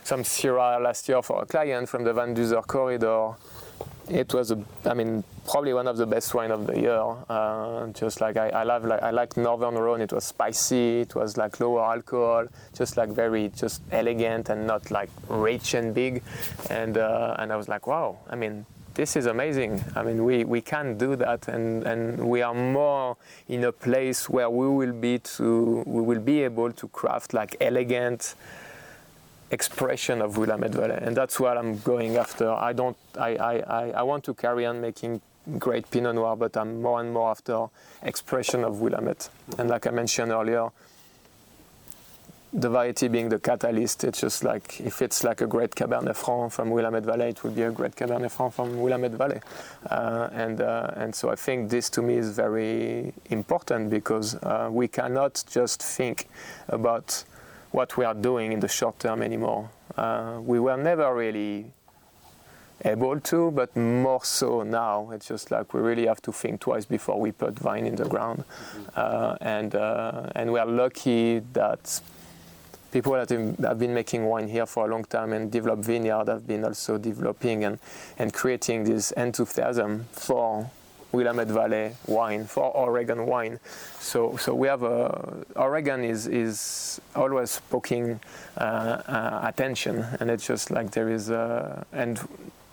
some 0.05 0.22
Syrah 0.22 0.82
last 0.82 1.09
year 1.09 1.22
for 1.22 1.42
a 1.42 1.46
client 1.46 1.88
from 1.88 2.03
the 2.05 2.12
Van 2.12 2.34
Duzer 2.34 2.66
corridor 2.66 3.34
it 4.09 4.35
was 4.35 4.51
a, 4.51 4.62
I 4.85 4.95
mean, 4.95 5.24
probably 5.47 5.72
one 5.72 5.89
of 5.89 5.97
the 5.97 6.07
best 6.07 6.35
wine 6.35 6.51
of 6.51 6.66
the 6.66 6.78
year. 6.78 7.03
Uh, 7.28 7.87
just 7.89 8.20
like 8.20 8.37
I, 8.37 8.49
I 8.51 8.62
love, 8.64 8.85
like 8.85 9.03
I 9.03 9.11
like 9.11 9.37
Northern 9.37 9.74
Rhone. 9.74 10.01
It 10.01 10.12
was 10.12 10.24
spicy. 10.24 11.01
It 11.01 11.14
was 11.14 11.37
like 11.37 11.61
lower 11.61 11.83
alcohol, 11.83 12.47
just 12.76 12.97
like 12.97 13.11
very, 13.11 13.49
just 13.49 13.83
elegant 13.91 14.49
and 14.49 14.66
not 14.66 14.91
like 14.91 15.11
rich 15.28 15.74
and 15.74 15.95
big. 15.95 16.22
And 16.70 16.99
uh, 16.99 17.37
and 17.39 17.53
I 17.53 17.57
was 17.57 17.68
like, 17.68 17.87
wow. 17.87 18.18
I 18.28 18.37
mean, 18.37 18.66
this 18.95 19.16
is 19.16 19.26
amazing. 19.26 19.83
I 19.97 20.03
mean, 20.03 20.24
we, 20.24 20.45
we 20.45 20.61
can 20.61 20.99
do 20.99 21.16
that, 21.16 21.49
and, 21.49 21.83
and 21.85 22.28
we 22.28 22.43
are 22.43 22.55
more 22.55 23.16
in 23.49 23.64
a 23.64 23.72
place 23.72 24.28
where 24.28 24.51
we 24.51 24.68
will 24.68 24.93
be 24.93 25.18
to 25.18 25.83
we 25.87 26.03
will 26.03 26.20
be 26.20 26.43
able 26.43 26.72
to 26.72 26.89
craft 26.89 27.33
like 27.33 27.57
elegant 27.61 28.35
expression 29.53 30.22
of 30.22 30.38
Willamette 30.38 30.74
Valley, 30.74 30.98
and 31.00 31.16
that's 31.16 31.38
what 31.38 31.57
I'm 31.57 31.78
going 31.80 32.16
after. 32.16 32.50
I 32.50 32.72
don't, 32.72 32.96
I, 33.18 33.36
I, 33.36 33.90
I 33.90 34.03
want 34.03 34.24
to 34.24 34.34
carry 34.34 34.66
on 34.66 34.80
making 34.80 35.20
great 35.59 35.90
Pinot 35.90 36.14
Noir, 36.14 36.36
but 36.36 36.57
I'm 36.57 36.82
more 36.82 37.00
and 37.00 37.12
more 37.12 37.30
after 37.30 37.66
expression 38.03 38.64
of 38.64 38.80
Willamette. 38.80 39.28
And 39.59 39.68
like 39.68 39.86
I 39.86 39.90
mentioned 39.90 40.32
earlier, 40.32 40.70
the 42.55 42.68
variety 42.68 43.09
being 43.09 43.30
the 43.30 43.38
catalyst, 43.38 44.05
it's 44.05 44.20
just 44.20 44.44
like 44.44 44.78
if 44.80 45.00
it's 45.00 45.24
like 45.24 45.40
a 45.40 45.46
great 45.46 45.74
Cabernet 45.74 46.16
Franc 46.16 46.53
from 46.53 46.70
Willamette 46.70 47.05
Valley, 47.05 47.28
it 47.28 47.42
would 47.42 47.55
be 47.55 47.62
a 47.62 47.70
great 47.70 47.96
Cabernet 47.96 48.30
Franc 48.30 48.53
from 48.53 48.80
Willamette 48.80 49.12
Valley. 49.12 49.40
Uh, 49.90 50.28
and, 50.32 50.61
uh, 50.61 50.90
and 50.96 51.14
so 51.14 51.30
I 51.30 51.36
think 51.36 51.70
this 51.70 51.88
to 51.90 52.03
me 52.03 52.16
is 52.16 52.30
very 52.36 53.14
important 53.30 53.88
because 53.88 54.34
uh, 54.34 54.68
we 54.70 54.86
cannot 54.86 55.42
just 55.50 55.82
think 55.82 56.28
about 56.68 57.24
what 57.73 57.97
we 57.97 58.05
are 58.05 58.14
doing 58.14 58.53
in 58.53 58.61
the 58.61 58.68
short 58.68 58.99
term 58.99 59.23
anymore. 59.23 59.68
Uh, 59.97 60.39
we 60.41 60.61
were 60.61 60.77
never 60.77 61.14
really 61.14 61.73
able 62.85 63.18
to, 63.20 63.51
but 63.51 63.75
more 63.77 64.25
so 64.25 64.62
now. 64.62 65.11
It's 65.11 65.29
just 65.29 65.51
like 65.51 65.75
we 65.75 65.81
really 65.81 66.07
have 66.07 66.23
to 66.23 66.33
think 66.33 66.61
twice 66.61 66.85
before 66.85 67.20
we 67.20 67.33
put 67.33 67.59
vine 67.59 67.87
in 67.87 67.97
the 67.97 68.05
ground, 68.05 68.45
uh, 68.97 69.37
and 69.41 69.75
uh, 69.75 70.31
and 70.35 70.53
we 70.53 70.59
are 70.59 70.66
lucky 70.66 71.41
that 71.53 72.01
people 72.93 73.12
that 73.12 73.31
have 73.31 73.79
been 73.79 73.95
making 73.95 74.27
wine 74.27 74.49
here 74.49 74.66
for 74.66 74.87
a 74.87 74.89
long 74.89 75.05
time 75.05 75.33
and 75.33 75.51
developed 75.51 75.83
vineyard 75.85 76.29
have 76.29 76.47
been 76.47 76.62
also 76.62 76.99
developing 76.99 77.64
and, 77.64 77.79
and 78.18 78.35
creating 78.35 78.85
this 78.85 79.12
enthusiasm 79.12 80.05
for 80.12 80.70
Willamette 81.12 81.48
Valley 81.48 81.92
wine, 82.06 82.46
for 82.46 82.74
Oregon 82.74 83.26
wine. 83.26 83.60
So, 84.00 84.36
so 84.36 84.54
we 84.54 84.66
have 84.68 84.82
a, 84.82 85.44
Oregon 85.56 86.04
is, 86.04 86.26
is 86.26 87.00
always 87.14 87.60
poking 87.70 88.18
uh, 88.56 88.60
uh, 88.60 89.40
attention, 89.44 90.04
and 90.20 90.30
it's 90.30 90.46
just 90.46 90.70
like 90.70 90.90
there 90.90 91.10
is, 91.10 91.30
a, 91.30 91.86
and 91.92 92.18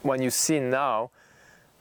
when 0.02 0.22
you 0.22 0.30
see 0.30 0.60
now 0.60 1.12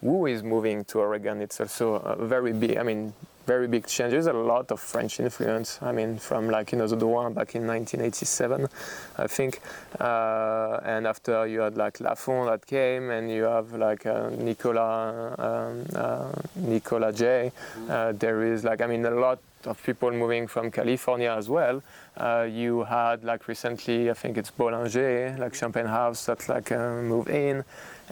who 0.01 0.27
is 0.27 0.43
moving 0.43 0.85
to 0.87 0.99
Oregon, 0.99 1.41
it's 1.41 1.61
also 1.61 1.95
a 1.95 2.27
very 2.27 2.53
big, 2.53 2.77
I 2.77 2.83
mean, 2.83 3.13
very 3.49 3.67
big 3.67 3.87
change. 3.87 4.11
There's 4.11 4.27
a 4.27 4.33
lot 4.53 4.71
of 4.71 4.79
French 4.79 5.21
influence. 5.21 5.79
I 5.81 5.91
mean, 5.99 6.19
from 6.19 6.51
like 6.51 6.71
you 6.71 6.79
know 6.79 6.87
the 6.87 6.97
Drouhin 6.97 7.33
back 7.35 7.55
in 7.55 7.67
1987, 7.67 8.69
I 9.17 9.27
think, 9.27 9.61
uh, 9.99 10.93
and 10.93 11.07
after 11.07 11.47
you 11.47 11.61
had 11.61 11.77
like 11.85 11.97
Lafon 11.99 12.47
that 12.51 12.67
came, 12.67 13.11
and 13.11 13.31
you 13.31 13.45
have 13.45 13.73
like 13.73 14.05
uh, 14.05 14.29
Nicolas 14.31 15.35
um, 15.39 15.87
uh, 15.97 17.13
J. 17.13 17.51
Uh, 17.89 18.13
there 18.13 18.41
is 18.53 18.65
like 18.65 18.81
I 18.83 18.87
mean 18.87 19.05
a 19.07 19.17
lot 19.27 19.39
of 19.65 19.83
people 19.83 20.11
moving 20.11 20.47
from 20.47 20.71
California 20.71 21.33
as 21.41 21.49
well. 21.49 21.83
Uh, 22.17 22.47
you 22.63 22.85
had 22.85 23.25
like 23.25 23.49
recently, 23.49 24.11
I 24.11 24.15
think 24.15 24.37
it's 24.37 24.51
Bollinger, 24.51 25.39
like 25.39 25.55
Champagne 25.55 25.87
House 25.87 26.27
that 26.27 26.49
like 26.49 26.71
uh, 26.71 27.23
in, 27.27 27.65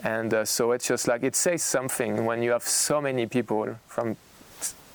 and 0.03 0.33
uh, 0.33 0.45
so 0.45 0.71
it's 0.71 0.87
just 0.87 1.07
like 1.07 1.23
it 1.23 1.35
says 1.35 1.61
something 1.63 2.25
when 2.25 2.41
you 2.41 2.51
have 2.51 2.63
so 2.63 3.01
many 3.01 3.25
people 3.27 3.75
from 3.87 4.17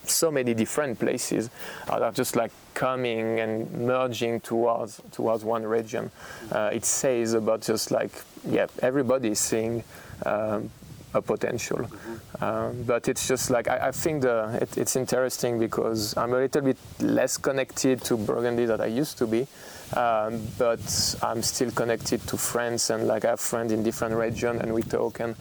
so 0.05 0.31
many 0.31 0.53
different 0.53 0.99
places 0.99 1.49
that 1.87 2.01
are 2.01 2.11
just 2.11 2.35
like 2.35 2.51
coming 2.73 3.39
and 3.39 3.71
merging 3.71 4.39
towards 4.39 5.01
towards 5.11 5.43
one 5.43 5.63
region. 5.63 6.11
Uh, 6.51 6.69
it 6.73 6.85
says 6.85 7.33
about 7.33 7.61
just 7.61 7.91
like 7.91 8.11
yeah, 8.47 8.67
everybody 8.81 9.29
is 9.29 9.39
seeing 9.39 9.83
um, 10.25 10.69
a 11.13 11.21
potential. 11.21 11.77
Mm-hmm. 11.77 12.43
Um, 12.43 12.83
but 12.83 13.07
it's 13.07 13.27
just 13.27 13.49
like 13.49 13.67
I, 13.67 13.87
I 13.87 13.91
think 13.91 14.23
the 14.23 14.57
it, 14.61 14.77
it's 14.77 14.95
interesting 14.95 15.59
because 15.59 16.17
I'm 16.17 16.33
a 16.33 16.37
little 16.37 16.61
bit 16.61 16.77
less 16.99 17.37
connected 17.37 18.01
to 18.05 18.17
Burgundy 18.17 18.65
than 18.65 18.81
I 18.81 18.87
used 18.87 19.17
to 19.19 19.27
be. 19.27 19.47
Um, 19.95 20.41
but 20.57 21.15
I'm 21.21 21.43
still 21.43 21.69
connected 21.71 22.21
to 22.27 22.37
friends 22.37 22.89
and 22.89 23.07
like 23.07 23.25
I 23.25 23.29
have 23.31 23.39
friends 23.39 23.71
in 23.71 23.83
different 23.83 24.15
regions 24.15 24.61
and 24.61 24.73
we 24.73 24.81
talk 24.81 25.19
and 25.19 25.35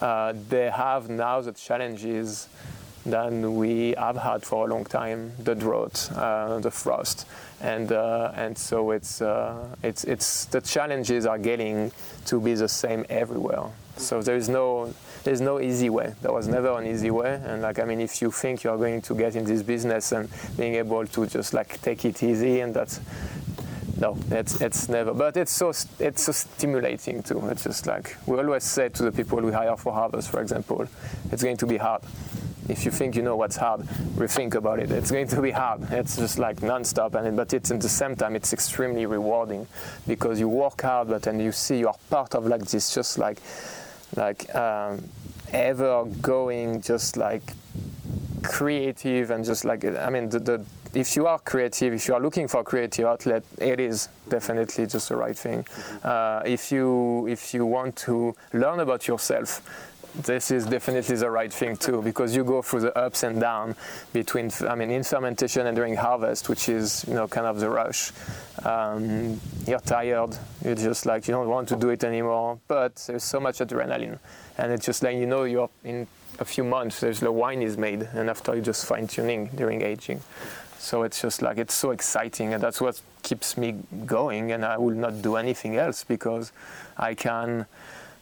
uh, 0.00 0.32
they 0.48 0.70
have 0.70 1.10
now 1.10 1.40
the 1.42 1.52
challenges 1.52 2.48
than 3.10 3.56
we 3.56 3.94
have 3.98 4.16
had 4.16 4.42
for 4.42 4.66
a 4.66 4.70
long 4.70 4.84
time 4.84 5.32
the 5.38 5.54
drought, 5.54 6.10
uh, 6.14 6.58
the 6.58 6.70
frost, 6.70 7.26
and 7.60 7.92
uh, 7.92 8.32
and 8.34 8.56
so 8.56 8.90
it's 8.90 9.20
uh, 9.20 9.74
it's 9.82 10.04
it's 10.04 10.44
the 10.46 10.60
challenges 10.60 11.26
are 11.26 11.38
getting 11.38 11.92
to 12.26 12.40
be 12.40 12.54
the 12.54 12.68
same 12.68 13.04
everywhere. 13.08 13.64
So 13.96 14.22
there 14.22 14.36
is 14.36 14.48
no 14.48 14.94
there's 15.24 15.40
no 15.40 15.60
easy 15.60 15.90
way. 15.90 16.14
There 16.22 16.32
was 16.32 16.48
never 16.48 16.78
an 16.78 16.86
easy 16.86 17.10
way. 17.10 17.40
And 17.44 17.62
like 17.62 17.78
I 17.78 17.84
mean, 17.84 18.00
if 18.00 18.22
you 18.22 18.30
think 18.30 18.62
you're 18.62 18.78
going 18.78 19.02
to 19.02 19.14
get 19.14 19.36
in 19.36 19.44
this 19.44 19.62
business 19.62 20.12
and 20.12 20.28
being 20.56 20.74
able 20.74 21.06
to 21.06 21.26
just 21.26 21.52
like 21.52 21.80
take 21.82 22.04
it 22.04 22.22
easy, 22.22 22.60
and 22.60 22.72
that's 22.74 23.00
no, 24.00 24.16
it's 24.30 24.60
it's 24.60 24.88
never. 24.88 25.12
But 25.12 25.36
it's 25.36 25.52
so 25.52 25.70
it's 25.98 26.22
so 26.22 26.32
stimulating 26.32 27.22
too. 27.22 27.42
It's 27.48 27.64
just 27.64 27.86
like 27.86 28.16
we 28.26 28.38
always 28.38 28.64
say 28.64 28.88
to 28.90 29.02
the 29.02 29.12
people 29.12 29.40
we 29.40 29.52
hire 29.52 29.76
for 29.76 29.92
Harvest, 29.92 30.30
for 30.30 30.40
example, 30.40 30.86
it's 31.32 31.42
going 31.42 31.56
to 31.56 31.66
be 31.66 31.76
hard 31.76 32.02
if 32.68 32.84
you 32.84 32.90
think 32.90 33.16
you 33.16 33.22
know 33.22 33.36
what's 33.36 33.56
hard, 33.56 33.80
rethink 34.16 34.54
about 34.54 34.78
it. 34.78 34.90
It's 34.90 35.10
going 35.10 35.28
to 35.28 35.40
be 35.40 35.50
hard. 35.50 35.90
It's 35.90 36.16
just 36.16 36.38
like 36.38 36.62
non-stop, 36.62 37.14
and 37.14 37.36
but 37.36 37.52
it's 37.54 37.70
at 37.70 37.80
the 37.80 37.88
same 37.88 38.14
time 38.16 38.36
it's 38.36 38.52
extremely 38.52 39.06
rewarding 39.06 39.66
because 40.06 40.38
you 40.38 40.48
work 40.48 40.82
hard, 40.82 41.08
but 41.08 41.22
then 41.22 41.40
you 41.40 41.52
see 41.52 41.78
you 41.78 41.88
are 41.88 41.96
part 42.10 42.34
of 42.34 42.46
like 42.46 42.62
this, 42.62 42.94
just 42.94 43.18
like 43.18 43.40
like 44.16 44.54
um, 44.54 45.02
ever 45.52 46.04
going, 46.20 46.80
just 46.82 47.16
like 47.16 47.42
creative 48.42 49.30
and 49.30 49.44
just 49.44 49.64
like 49.64 49.84
I 49.84 50.10
mean 50.10 50.28
the, 50.28 50.38
the 50.38 50.64
if 50.94 51.16
you 51.16 51.26
are 51.26 51.38
creative, 51.38 51.92
if 51.92 52.08
you 52.08 52.14
are 52.14 52.20
looking 52.20 52.48
for 52.48 52.60
a 52.60 52.64
creative 52.64 53.04
outlet, 53.06 53.42
it 53.58 53.78
is 53.78 54.08
definitely 54.28 54.86
just 54.86 55.10
the 55.10 55.16
right 55.16 55.36
thing. 55.36 55.62
Mm-hmm. 55.62 55.98
Uh, 56.02 56.42
if 56.44 56.72
you 56.72 57.26
if 57.28 57.52
you 57.54 57.66
want 57.66 57.96
to 57.96 58.34
learn 58.52 58.80
about 58.80 59.06
yourself, 59.06 59.62
this 60.24 60.50
is 60.50 60.66
definitely 60.66 61.16
the 61.16 61.30
right 61.30 61.52
thing 61.52 61.76
too 61.76 62.02
because 62.02 62.34
you 62.34 62.44
go 62.44 62.60
through 62.62 62.80
the 62.80 62.98
ups 62.98 63.22
and 63.22 63.40
downs 63.40 63.76
between 64.12 64.50
i 64.68 64.74
mean 64.74 64.90
in 64.90 65.02
fermentation 65.02 65.66
and 65.66 65.76
during 65.76 65.94
harvest 65.94 66.48
which 66.48 66.68
is 66.68 67.04
you 67.06 67.14
know 67.14 67.28
kind 67.28 67.46
of 67.46 67.60
the 67.60 67.68
rush. 67.68 68.12
Um, 68.64 69.40
you're 69.68 69.78
tired. 69.78 70.36
You're 70.64 70.74
just 70.74 71.06
like 71.06 71.28
you 71.28 71.32
don't 71.32 71.48
want 71.48 71.68
to 71.68 71.76
do 71.76 71.90
it 71.90 72.02
anymore 72.04 72.58
but 72.66 72.96
there's 73.06 73.24
so 73.24 73.38
much 73.38 73.58
adrenaline 73.58 74.18
and 74.58 74.72
it's 74.72 74.84
just 74.84 75.02
like 75.02 75.16
you 75.16 75.26
know 75.26 75.44
you're 75.44 75.70
in 75.84 76.06
a 76.40 76.44
few 76.44 76.64
months 76.64 77.00
there's 77.00 77.20
the 77.20 77.32
wine 77.32 77.62
is 77.62 77.76
made 77.76 78.02
and 78.02 78.28
after 78.28 78.54
you 78.54 78.62
just 78.62 78.86
fine 78.86 79.06
tuning 79.06 79.46
during 79.54 79.82
aging. 79.82 80.20
So 80.78 81.02
it's 81.02 81.20
just 81.20 81.42
like 81.42 81.58
it's 81.58 81.74
so 81.74 81.90
exciting 81.90 82.54
and 82.54 82.62
that's 82.62 82.80
what 82.80 83.00
keeps 83.22 83.56
me 83.56 83.76
going 84.06 84.52
and 84.52 84.64
i 84.64 84.78
will 84.78 84.94
not 84.94 85.20
do 85.20 85.36
anything 85.36 85.76
else 85.76 86.04
because 86.04 86.52
i 86.96 87.14
can 87.14 87.66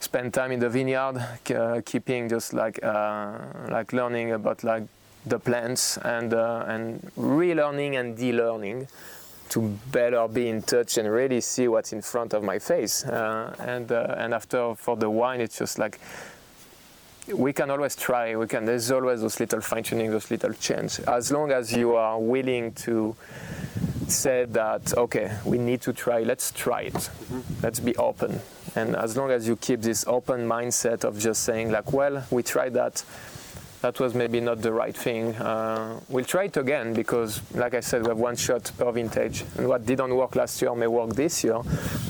spend 0.07 0.33
time 0.33 0.53
in 0.53 0.61
the 0.61 0.69
vineyard, 0.69 1.17
uh, 1.51 1.81
keeping 1.85 2.29
just 2.29 2.53
like 2.53 2.79
uh, 2.83 3.39
like 3.69 3.93
learning 3.93 4.31
about 4.33 4.63
like 4.63 4.85
the 5.27 5.39
plants 5.39 5.99
and 5.99 6.33
uh, 6.33 6.65
and 6.69 7.01
relearning 7.19 7.99
and 7.99 8.17
de-learning 8.17 8.87
to 9.49 9.61
better 9.91 10.29
be 10.29 10.49
in 10.49 10.63
touch 10.63 10.97
and 10.99 11.11
really 11.11 11.41
see 11.41 11.67
what's 11.67 11.93
in 11.93 12.03
front 12.03 12.35
of 12.35 12.43
my 12.45 12.59
face. 12.59 13.05
Uh, 13.05 13.55
and 13.59 13.91
uh, 13.91 14.23
and 14.23 14.33
after 14.33 14.77
for 14.77 14.97
the 14.97 15.11
wine, 15.11 15.41
it's 15.41 15.59
just 15.59 15.77
like 15.77 15.99
we 17.35 17.53
can 17.53 17.69
always 17.71 17.97
try. 17.97 18.37
We 18.37 18.47
can. 18.47 18.65
There's 18.65 18.93
always 18.93 19.21
those 19.23 19.41
little 19.41 19.61
fine 19.61 19.83
tuning, 19.83 20.13
those 20.13 20.31
little 20.31 20.53
changes. 20.53 21.01
As 21.01 21.33
long 21.33 21.51
as 21.51 21.73
you 21.73 21.97
are 21.97 22.21
willing 22.21 22.73
to 22.87 23.17
say 24.07 24.47
that, 24.51 24.97
okay, 24.97 25.37
we 25.45 25.59
need 25.59 25.81
to 25.81 25.93
try. 25.93 26.23
Let's 26.23 26.53
try 26.53 26.83
it. 26.83 26.95
Mm-hmm. 26.95 27.41
Let's 27.65 27.81
be 27.81 27.97
open 27.97 28.41
and 28.77 28.95
as 28.95 29.17
long 29.17 29.31
as 29.31 29.49
you 29.49 29.57
keep 29.57 29.81
this 29.81 30.05
open 30.07 30.47
mindset 30.47 31.05
of 31.05 31.19
just 31.19 31.43
saying 31.43 31.71
like, 31.71 31.93
well, 31.93 32.25
we 32.31 32.43
tried 32.43 32.75
that, 32.75 33.03
that 33.87 34.01
was 34.01 34.15
maybe 34.15 34.41
not 34.41 34.61
the 34.63 34.73
right 34.73 34.97
thing. 34.97 35.33
Uh, 35.37 36.01
we'll 36.09 36.25
try 36.25 36.45
it 36.45 36.57
again 36.57 36.93
because, 36.93 37.41
like 37.55 37.73
I 37.73 37.79
said, 37.79 38.03
we 38.03 38.09
have 38.09 38.19
one 38.19 38.35
shot 38.35 38.73
per 38.77 38.91
vintage, 38.91 39.45
and 39.57 39.69
what 39.69 39.87
didn't 39.87 40.13
work 40.13 40.35
last 40.35 40.61
year 40.61 40.75
may 40.75 40.89
work 40.89 41.11
this 41.15 41.45
year. 41.45 41.61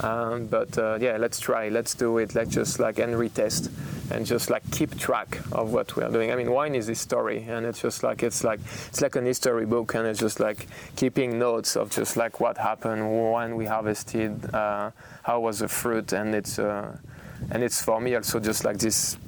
Um, 0.03 0.47
but 0.47 0.79
uh, 0.79 0.97
yeah, 0.99 1.19
let's 1.19 1.39
try, 1.39 1.69
let's 1.69 1.93
do 1.95 2.17
it. 2.17 2.35
Let's 2.35 2.55
just 2.55 2.79
like 2.79 2.99
and 2.99 3.13
retest 3.13 3.71
and 4.11 4.25
just 4.25 4.49
like 4.49 4.63
keep 4.71 4.97
track 4.99 5.39
of 5.53 5.75
what 5.75 5.95
we 5.97 6.03
are 6.03 6.11
doing. 6.11 6.33
I 6.33 6.37
mean, 6.37 6.51
wine 6.51 6.75
is 6.75 6.89
a 6.89 6.95
story, 6.95 7.45
and 7.47 7.67
it's 7.67 7.83
just 7.83 8.03
like 8.03 8.23
it's 8.23 8.43
like 8.43 8.61
it's 8.89 9.03
like 9.03 9.15
an 9.17 9.27
history 9.27 9.67
book, 9.67 9.95
and 9.95 10.07
it's 10.07 10.21
just 10.21 10.41
like 10.41 10.69
keeping 10.97 11.39
notes 11.39 11.77
of 11.77 11.91
just 11.91 12.17
like 12.17 12.41
what 12.41 12.57
happened 12.57 13.03
when 13.33 13.55
we 13.55 13.67
harvested. 13.67 14.33
Uh, 14.55 14.93
how 15.25 15.41
was 15.41 15.59
the 15.59 15.69
fruit, 15.69 16.15
and 16.15 16.35
it's 16.35 16.59
uh, 16.59 16.97
and 17.51 17.63
it's 17.63 17.83
for 17.83 18.01
me 18.01 18.15
also 18.15 18.41
just 18.41 18.65
like 18.65 18.79
this 18.79 19.19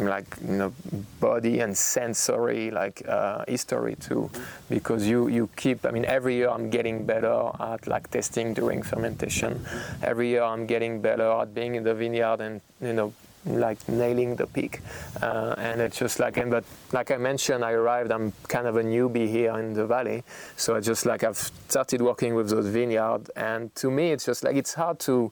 like 0.00 0.26
you 0.46 0.54
know 0.54 0.72
body 1.20 1.60
and 1.60 1.76
sensory 1.76 2.70
like 2.70 3.02
uh, 3.08 3.44
history 3.46 3.96
too. 3.96 4.30
Because 4.68 5.06
you 5.06 5.28
you 5.28 5.48
keep 5.56 5.84
i 5.86 5.90
mean 5.90 6.04
every 6.04 6.36
year 6.36 6.48
i'm 6.48 6.70
getting 6.70 7.04
better 7.04 7.50
at 7.60 7.86
like 7.86 8.10
testing 8.10 8.54
during 8.54 8.82
fermentation. 8.82 9.64
Every 10.02 10.28
year 10.28 10.42
i'm 10.42 10.66
getting 10.66 11.00
better 11.00 11.30
at 11.30 11.54
being 11.54 11.74
in 11.76 11.84
the 11.84 11.94
vineyard 11.94 12.40
and 12.40 12.60
you 12.80 12.92
know 12.92 13.12
like 13.46 13.86
nailing 13.88 14.36
the 14.36 14.46
peak. 14.46 14.80
Uh, 15.20 15.54
and 15.58 15.80
it's 15.80 15.98
just 15.98 16.18
like 16.18 16.36
and 16.38 16.50
but 16.50 16.64
like 16.92 17.10
i 17.10 17.16
mentioned 17.16 17.64
i 17.64 17.72
arrived 17.72 18.10
i'm 18.10 18.32
kind 18.48 18.66
of 18.66 18.76
a 18.76 18.82
newbie 18.82 19.28
here 19.28 19.56
in 19.58 19.74
the 19.74 19.86
valley. 19.86 20.24
So 20.56 20.74
i 20.74 20.80
just 20.80 21.06
like 21.06 21.22
i've 21.22 21.38
started 21.68 22.02
working 22.02 22.34
with 22.34 22.48
those 22.48 22.66
vineyard. 22.66 23.30
And 23.36 23.74
to 23.76 23.90
me 23.90 24.12
it's 24.12 24.26
just 24.26 24.42
like 24.44 24.56
it's 24.56 24.74
hard 24.74 24.98
to 25.00 25.30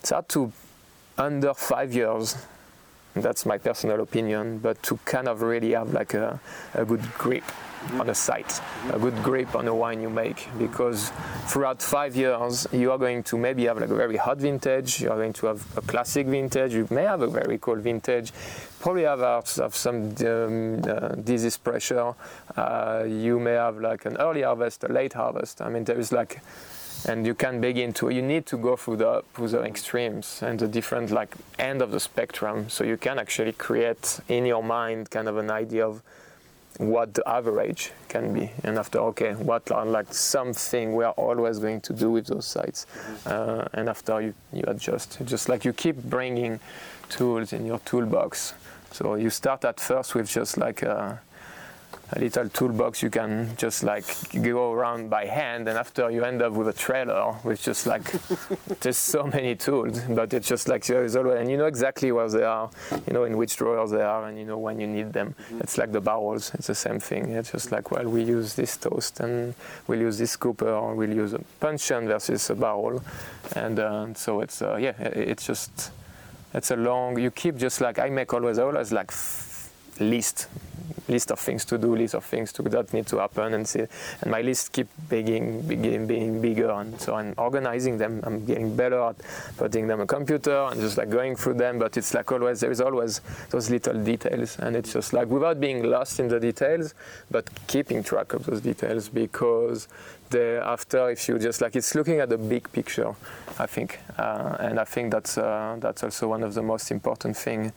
it's 0.00 0.10
hard 0.10 0.28
to 0.30 0.52
under 1.16 1.54
five 1.54 1.94
years 1.94 2.36
that's 3.14 3.46
my 3.46 3.58
personal 3.58 4.00
opinion 4.00 4.58
but 4.58 4.82
to 4.82 4.98
kind 5.04 5.28
of 5.28 5.42
really 5.42 5.72
have 5.72 5.92
like 5.92 6.14
a, 6.14 6.40
a 6.74 6.84
good 6.84 7.02
grip 7.14 7.44
on 7.92 8.08
a 8.10 8.14
site, 8.14 8.60
a 8.92 8.98
good 8.98 9.14
grip 9.22 9.54
on 9.54 9.64
the 9.66 9.74
wine 9.74 10.00
you 10.00 10.10
make, 10.10 10.48
because 10.58 11.10
throughout 11.46 11.82
five 11.82 12.16
years 12.16 12.66
you 12.72 12.90
are 12.90 12.98
going 12.98 13.22
to 13.22 13.38
maybe 13.38 13.66
have 13.66 13.78
like 13.78 13.90
a 13.90 13.94
very 13.94 14.16
hot 14.16 14.38
vintage, 14.38 15.00
you 15.00 15.10
are 15.10 15.16
going 15.16 15.32
to 15.32 15.46
have 15.46 15.64
a 15.76 15.80
classic 15.82 16.26
vintage, 16.26 16.74
you 16.74 16.86
may 16.90 17.02
have 17.02 17.22
a 17.22 17.26
very 17.26 17.58
cold 17.58 17.80
vintage, 17.80 18.32
probably 18.80 19.02
have, 19.02 19.20
have 19.20 19.74
some 19.74 20.14
um, 20.26 20.82
uh, 20.88 21.08
disease 21.22 21.56
pressure, 21.56 22.14
uh, 22.56 23.04
you 23.06 23.38
may 23.38 23.52
have 23.52 23.78
like 23.78 24.04
an 24.06 24.16
early 24.18 24.42
harvest, 24.42 24.84
a 24.84 24.88
late 24.88 25.12
harvest. 25.12 25.60
I 25.60 25.68
mean, 25.68 25.84
there 25.84 25.98
is 25.98 26.12
like 26.12 26.40
and 27.06 27.26
you 27.26 27.34
can 27.34 27.60
begin 27.60 27.92
to 27.92 28.08
you 28.08 28.22
need 28.22 28.46
to 28.46 28.56
go 28.56 28.76
through 28.76 28.96
the 28.96 29.22
through 29.34 29.48
the 29.48 29.60
extremes 29.62 30.40
and 30.42 30.58
the 30.58 30.68
different 30.68 31.10
like 31.10 31.34
end 31.58 31.82
of 31.82 31.90
the 31.90 32.00
spectrum 32.00 32.68
so 32.68 32.84
you 32.84 32.96
can 32.96 33.18
actually 33.18 33.52
create 33.52 34.20
in 34.28 34.46
your 34.46 34.62
mind 34.62 35.10
kind 35.10 35.28
of 35.28 35.36
an 35.36 35.50
idea 35.50 35.86
of 35.86 36.02
what 36.78 37.14
the 37.14 37.28
average 37.28 37.92
can 38.08 38.32
be. 38.32 38.50
And 38.64 38.78
after 38.78 38.98
okay 39.10 39.34
what 39.34 39.70
are 39.70 39.86
like 39.86 40.12
something 40.12 40.94
we 40.94 41.04
are 41.04 41.12
always 41.12 41.58
going 41.58 41.80
to 41.82 41.92
do 41.92 42.10
with 42.10 42.26
those 42.26 42.46
sites 42.46 42.86
uh, 43.26 43.66
and 43.72 43.88
after 43.88 44.20
you, 44.20 44.34
you 44.52 44.64
adjust 44.66 45.18
just 45.24 45.48
like 45.48 45.64
you 45.64 45.72
keep 45.72 45.96
bringing 45.96 46.60
tools 47.08 47.52
in 47.52 47.66
your 47.66 47.78
toolbox. 47.80 48.54
So 48.92 49.14
you 49.16 49.30
start 49.30 49.64
at 49.64 49.80
first 49.80 50.14
with 50.14 50.28
just 50.28 50.56
like 50.56 50.82
a, 50.82 51.20
a 52.12 52.18
little 52.18 52.48
toolbox 52.48 53.02
you 53.02 53.10
can 53.10 53.54
just 53.56 53.82
like 53.82 54.04
go 54.42 54.72
around 54.72 55.08
by 55.08 55.24
hand 55.24 55.68
and 55.68 55.78
after 55.78 56.10
you 56.10 56.22
end 56.22 56.42
up 56.42 56.52
with 56.52 56.68
a 56.68 56.72
trailer 56.72 57.34
with 57.44 57.62
just 57.62 57.86
like 57.86 58.02
just 58.80 59.04
so 59.04 59.24
many 59.24 59.54
tools 59.54 60.00
but 60.10 60.32
it's 60.34 60.46
just 60.46 60.68
like 60.68 60.84
there 60.86 61.04
is 61.04 61.16
always 61.16 61.40
and 61.40 61.50
you 61.50 61.56
know 61.56 61.66
exactly 61.66 62.12
where 62.12 62.28
they 62.28 62.42
are 62.42 62.70
you 63.06 63.12
know 63.12 63.24
in 63.24 63.36
which 63.36 63.56
drawers 63.56 63.90
they 63.90 64.02
are 64.02 64.28
and 64.28 64.38
you 64.38 64.44
know 64.44 64.58
when 64.58 64.80
you 64.80 64.86
need 64.86 65.12
them. 65.12 65.34
It's 65.60 65.78
like 65.78 65.92
the 65.92 66.00
barrels 66.00 66.52
it's 66.54 66.66
the 66.66 66.74
same 66.74 67.00
thing. 67.00 67.30
It's 67.30 67.52
just 67.52 67.72
like 67.72 67.90
well 67.90 68.08
we 68.08 68.22
use 68.22 68.54
this 68.54 68.76
toast 68.76 69.20
and 69.20 69.54
we'll 69.86 70.00
use 70.00 70.18
this 70.18 70.36
cooper 70.36 70.70
or 70.70 70.94
we'll 70.94 71.12
use 71.12 71.32
a 71.32 71.40
puncheon 71.60 72.06
versus 72.06 72.50
a 72.50 72.54
barrel 72.54 73.02
and 73.56 73.78
uh, 73.78 74.14
so 74.14 74.40
it's 74.40 74.62
uh, 74.62 74.76
yeah 74.76 74.94
it's 74.98 75.46
just 75.46 75.90
it's 76.52 76.70
a 76.70 76.76
long 76.76 77.18
you 77.18 77.30
keep 77.30 77.56
just 77.56 77.80
like 77.80 77.98
i 77.98 78.08
make 78.08 78.32
always 78.32 78.58
always 78.58 78.92
like 78.92 79.10
list 80.00 80.48
list 81.08 81.30
of 81.30 81.38
things 81.38 81.64
to 81.64 81.76
do 81.76 81.94
list 81.94 82.14
of 82.14 82.24
things 82.24 82.52
to 82.52 82.62
that 82.62 82.92
need 82.92 83.06
to 83.06 83.18
happen 83.18 83.54
and 83.54 83.68
see 83.68 83.80
and 84.22 84.30
my 84.30 84.40
list 84.40 84.72
keep 84.72 84.88
being 85.08 85.60
being 85.62 86.06
being 86.06 86.40
bigger 86.40 86.70
and 86.70 86.98
so 87.00 87.14
i'm 87.14 87.34
organizing 87.36 87.98
them. 87.98 88.20
I'm 88.24 88.44
getting 88.44 88.74
better 88.74 89.00
at 89.00 89.16
putting 89.56 89.86
them 89.86 90.00
on 90.00 90.04
a 90.04 90.06
computer 90.06 90.56
and 90.70 90.80
just 90.80 90.96
like 90.96 91.10
going 91.10 91.36
through 91.36 91.54
them 91.54 91.78
but 91.78 91.96
it's 91.96 92.14
like 92.14 92.30
always 92.32 92.60
there 92.60 92.70
is 92.70 92.80
always 92.80 93.20
those 93.50 93.70
little 93.70 94.02
details 94.02 94.58
and 94.58 94.76
it's 94.76 94.92
just 94.92 95.12
like 95.12 95.28
without 95.28 95.60
being 95.60 95.82
lost 95.82 96.20
in 96.20 96.28
the 96.28 96.40
details 96.40 96.94
but 97.30 97.48
keeping 97.66 98.02
track 98.02 98.32
of 98.32 98.46
those 98.46 98.60
details 98.60 99.08
because 99.08 99.88
after 100.34 101.10
if 101.10 101.28
you 101.28 101.38
just 101.38 101.60
like 101.60 101.76
it's 101.76 101.94
looking 101.94 102.18
at 102.18 102.28
the 102.28 102.36
big 102.36 102.70
picture 102.72 103.14
i 103.60 103.66
think 103.66 104.00
uh, 104.18 104.56
and 104.58 104.80
i 104.80 104.84
think 104.84 105.12
that's 105.12 105.38
uh, 105.38 105.76
that's 105.78 106.02
also 106.02 106.26
one 106.26 106.42
of 106.42 106.54
the 106.54 106.62
most 106.62 106.90
important 106.90 107.36
thing 107.36 107.72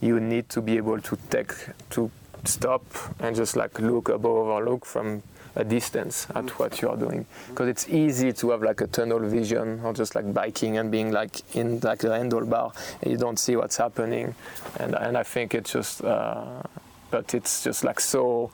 you 0.00 0.20
need 0.20 0.48
to 0.50 0.60
be 0.60 0.76
able 0.76 1.00
to 1.00 1.18
take 1.30 1.52
to 1.90 2.10
stop 2.44 2.82
and 3.18 3.36
just 3.36 3.56
like 3.56 3.78
look 3.78 4.08
above 4.08 4.46
or 4.46 4.64
look 4.64 4.86
from 4.86 5.22
a 5.56 5.64
distance 5.64 6.26
at 6.34 6.48
what 6.58 6.80
you 6.80 6.88
are 6.88 6.96
doing. 6.96 7.26
Because 7.48 7.68
it's 7.68 7.88
easy 7.88 8.32
to 8.32 8.50
have 8.50 8.62
like 8.62 8.80
a 8.80 8.86
tunnel 8.86 9.18
vision 9.18 9.80
or 9.84 9.92
just 9.92 10.14
like 10.14 10.32
biking 10.32 10.78
and 10.78 10.90
being 10.90 11.12
like 11.12 11.42
in 11.54 11.80
like 11.80 11.98
the 11.98 12.08
handlebar 12.08 12.74
and 13.02 13.10
you 13.10 13.18
don't 13.18 13.38
see 13.38 13.56
what's 13.56 13.76
happening. 13.76 14.34
And 14.78 14.94
and 14.94 15.16
I 15.16 15.22
think 15.22 15.54
it's 15.54 15.72
just 15.72 16.02
uh, 16.04 16.62
but 17.10 17.34
it's 17.34 17.64
just 17.64 17.84
like 17.84 18.00
so 18.00 18.50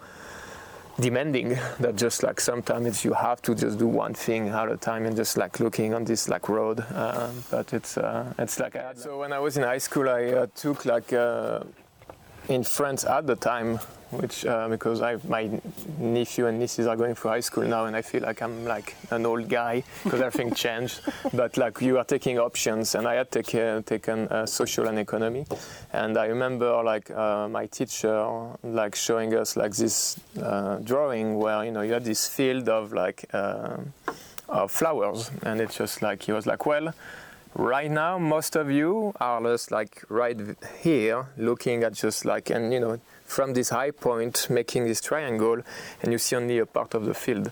demanding 1.00 1.50
that 1.80 1.96
just 1.96 2.22
like 2.22 2.40
sometimes 2.40 3.04
you 3.04 3.12
have 3.12 3.42
to 3.42 3.54
just 3.54 3.78
do 3.78 3.86
one 3.86 4.14
thing 4.14 4.48
at 4.48 4.70
a 4.70 4.76
time 4.76 5.04
and 5.04 5.16
just 5.16 5.36
like 5.36 5.60
looking 5.60 5.94
on 5.94 6.04
this 6.04 6.28
like 6.28 6.48
road 6.48 6.80
uh, 6.94 7.30
but 7.50 7.72
it's 7.72 7.98
uh, 7.98 8.32
it's 8.38 8.58
like 8.58 8.76
I, 8.76 8.94
so 8.94 9.18
when 9.18 9.32
I 9.32 9.38
was 9.38 9.56
in 9.56 9.62
high 9.62 9.78
school 9.78 10.08
I 10.08 10.24
uh, 10.24 10.46
took 10.54 10.84
like 10.84 11.12
uh, 11.12 11.60
in 12.48 12.64
France 12.64 13.04
at 13.04 13.26
the 13.26 13.36
time 13.36 13.78
which 14.10 14.46
uh, 14.46 14.68
because 14.68 15.02
I, 15.02 15.16
my 15.26 15.50
nephew 15.98 16.46
and 16.46 16.58
nieces 16.58 16.86
are 16.86 16.96
going 16.96 17.14
through 17.14 17.30
high 17.30 17.40
school 17.40 17.64
now, 17.64 17.86
and 17.86 17.96
I 17.96 18.02
feel 18.02 18.22
like 18.22 18.40
I'm 18.42 18.64
like 18.64 18.94
an 19.10 19.26
old 19.26 19.48
guy 19.48 19.82
because 20.04 20.20
everything 20.20 20.54
changed. 20.64 21.00
But 21.32 21.56
like 21.56 21.80
you 21.80 21.98
are 21.98 22.04
taking 22.04 22.38
options, 22.38 22.94
and 22.94 23.06
I 23.06 23.14
had 23.14 23.30
take, 23.30 23.54
uh, 23.54 23.82
taken 23.82 24.28
uh, 24.28 24.46
social 24.46 24.86
and 24.86 24.98
economy, 24.98 25.46
and 25.92 26.16
I 26.16 26.26
remember 26.26 26.82
like 26.82 27.10
uh, 27.10 27.48
my 27.48 27.66
teacher 27.66 28.26
like 28.62 28.94
showing 28.94 29.34
us 29.34 29.56
like 29.56 29.74
this 29.74 30.18
uh, 30.42 30.76
drawing 30.76 31.38
where 31.38 31.64
you 31.64 31.72
know 31.72 31.82
you 31.82 31.92
had 31.92 32.04
this 32.04 32.28
field 32.28 32.68
of 32.68 32.92
like 32.92 33.24
uh, 33.32 33.76
of 34.48 34.70
flowers, 34.70 35.30
and 35.42 35.60
it's 35.60 35.76
just 35.76 36.02
like 36.02 36.22
he 36.22 36.32
was 36.32 36.46
like, 36.46 36.66
well 36.66 36.92
right 37.58 37.90
now 37.90 38.18
most 38.18 38.54
of 38.54 38.70
you 38.70 39.14
are 39.18 39.40
just 39.40 39.70
like 39.70 40.04
right 40.10 40.36
here 40.82 41.26
looking 41.38 41.82
at 41.84 41.94
just 41.94 42.26
like 42.26 42.50
and 42.50 42.70
you 42.70 42.78
know 42.78 43.00
from 43.26 43.52
this 43.54 43.70
high 43.70 43.90
point 43.90 44.48
making 44.48 44.84
this 44.84 45.00
triangle 45.00 45.60
and 46.02 46.12
you 46.12 46.18
see 46.18 46.36
only 46.36 46.58
a 46.58 46.66
part 46.66 46.94
of 46.94 47.04
the 47.04 47.14
field. 47.14 47.50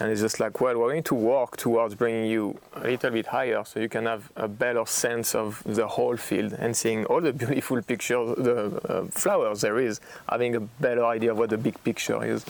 And 0.00 0.10
it's 0.10 0.20
just 0.20 0.40
like 0.40 0.60
well 0.60 0.78
we're 0.78 0.90
going 0.90 1.02
to 1.04 1.14
work 1.14 1.56
towards 1.56 1.94
bringing 1.94 2.26
you 2.26 2.58
a 2.74 2.88
little 2.88 3.10
bit 3.10 3.26
higher 3.26 3.62
so 3.64 3.80
you 3.80 3.88
can 3.88 4.06
have 4.06 4.30
a 4.36 4.48
better 4.48 4.86
sense 4.86 5.34
of 5.34 5.62
the 5.64 5.86
whole 5.86 6.16
field 6.16 6.52
and 6.54 6.76
seeing 6.76 7.04
all 7.06 7.20
the 7.20 7.32
beautiful 7.42 7.80
pictures 7.82 8.36
the 8.36 8.80
uh, 8.88 9.04
flowers 9.06 9.60
there 9.60 9.78
is 9.78 10.00
having 10.28 10.54
a 10.56 10.60
better 10.60 11.04
idea 11.04 11.32
of 11.32 11.38
what 11.38 11.50
the 11.50 11.58
big 11.58 11.82
picture 11.84 12.24
is. 12.24 12.44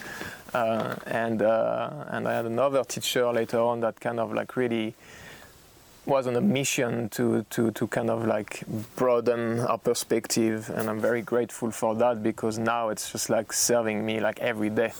Uh, 0.53 0.95
and 1.07 1.41
uh, 1.41 1.89
and 2.09 2.27
I 2.27 2.33
had 2.33 2.45
another 2.45 2.83
teacher 2.83 3.31
later 3.31 3.59
on 3.59 3.79
that 3.81 3.99
kind 3.99 4.19
of 4.19 4.33
like 4.33 4.55
really 4.55 4.93
was 6.05 6.27
on 6.27 6.35
a 6.35 6.41
mission 6.41 7.09
to, 7.09 7.45
to, 7.49 7.71
to 7.71 7.87
kind 7.87 8.09
of 8.09 8.25
like 8.25 8.63
broaden 8.95 9.59
our 9.61 9.77
perspective 9.77 10.69
and 10.75 10.89
I'm 10.89 10.99
very 10.99 11.21
grateful 11.21 11.71
for 11.71 11.95
that 11.95 12.21
because 12.21 12.57
now 12.57 12.89
it's 12.89 13.11
just 13.11 13.29
like 13.29 13.53
serving 13.53 14.05
me 14.05 14.19
like 14.19 14.39
every 14.39 14.69
day. 14.69 14.93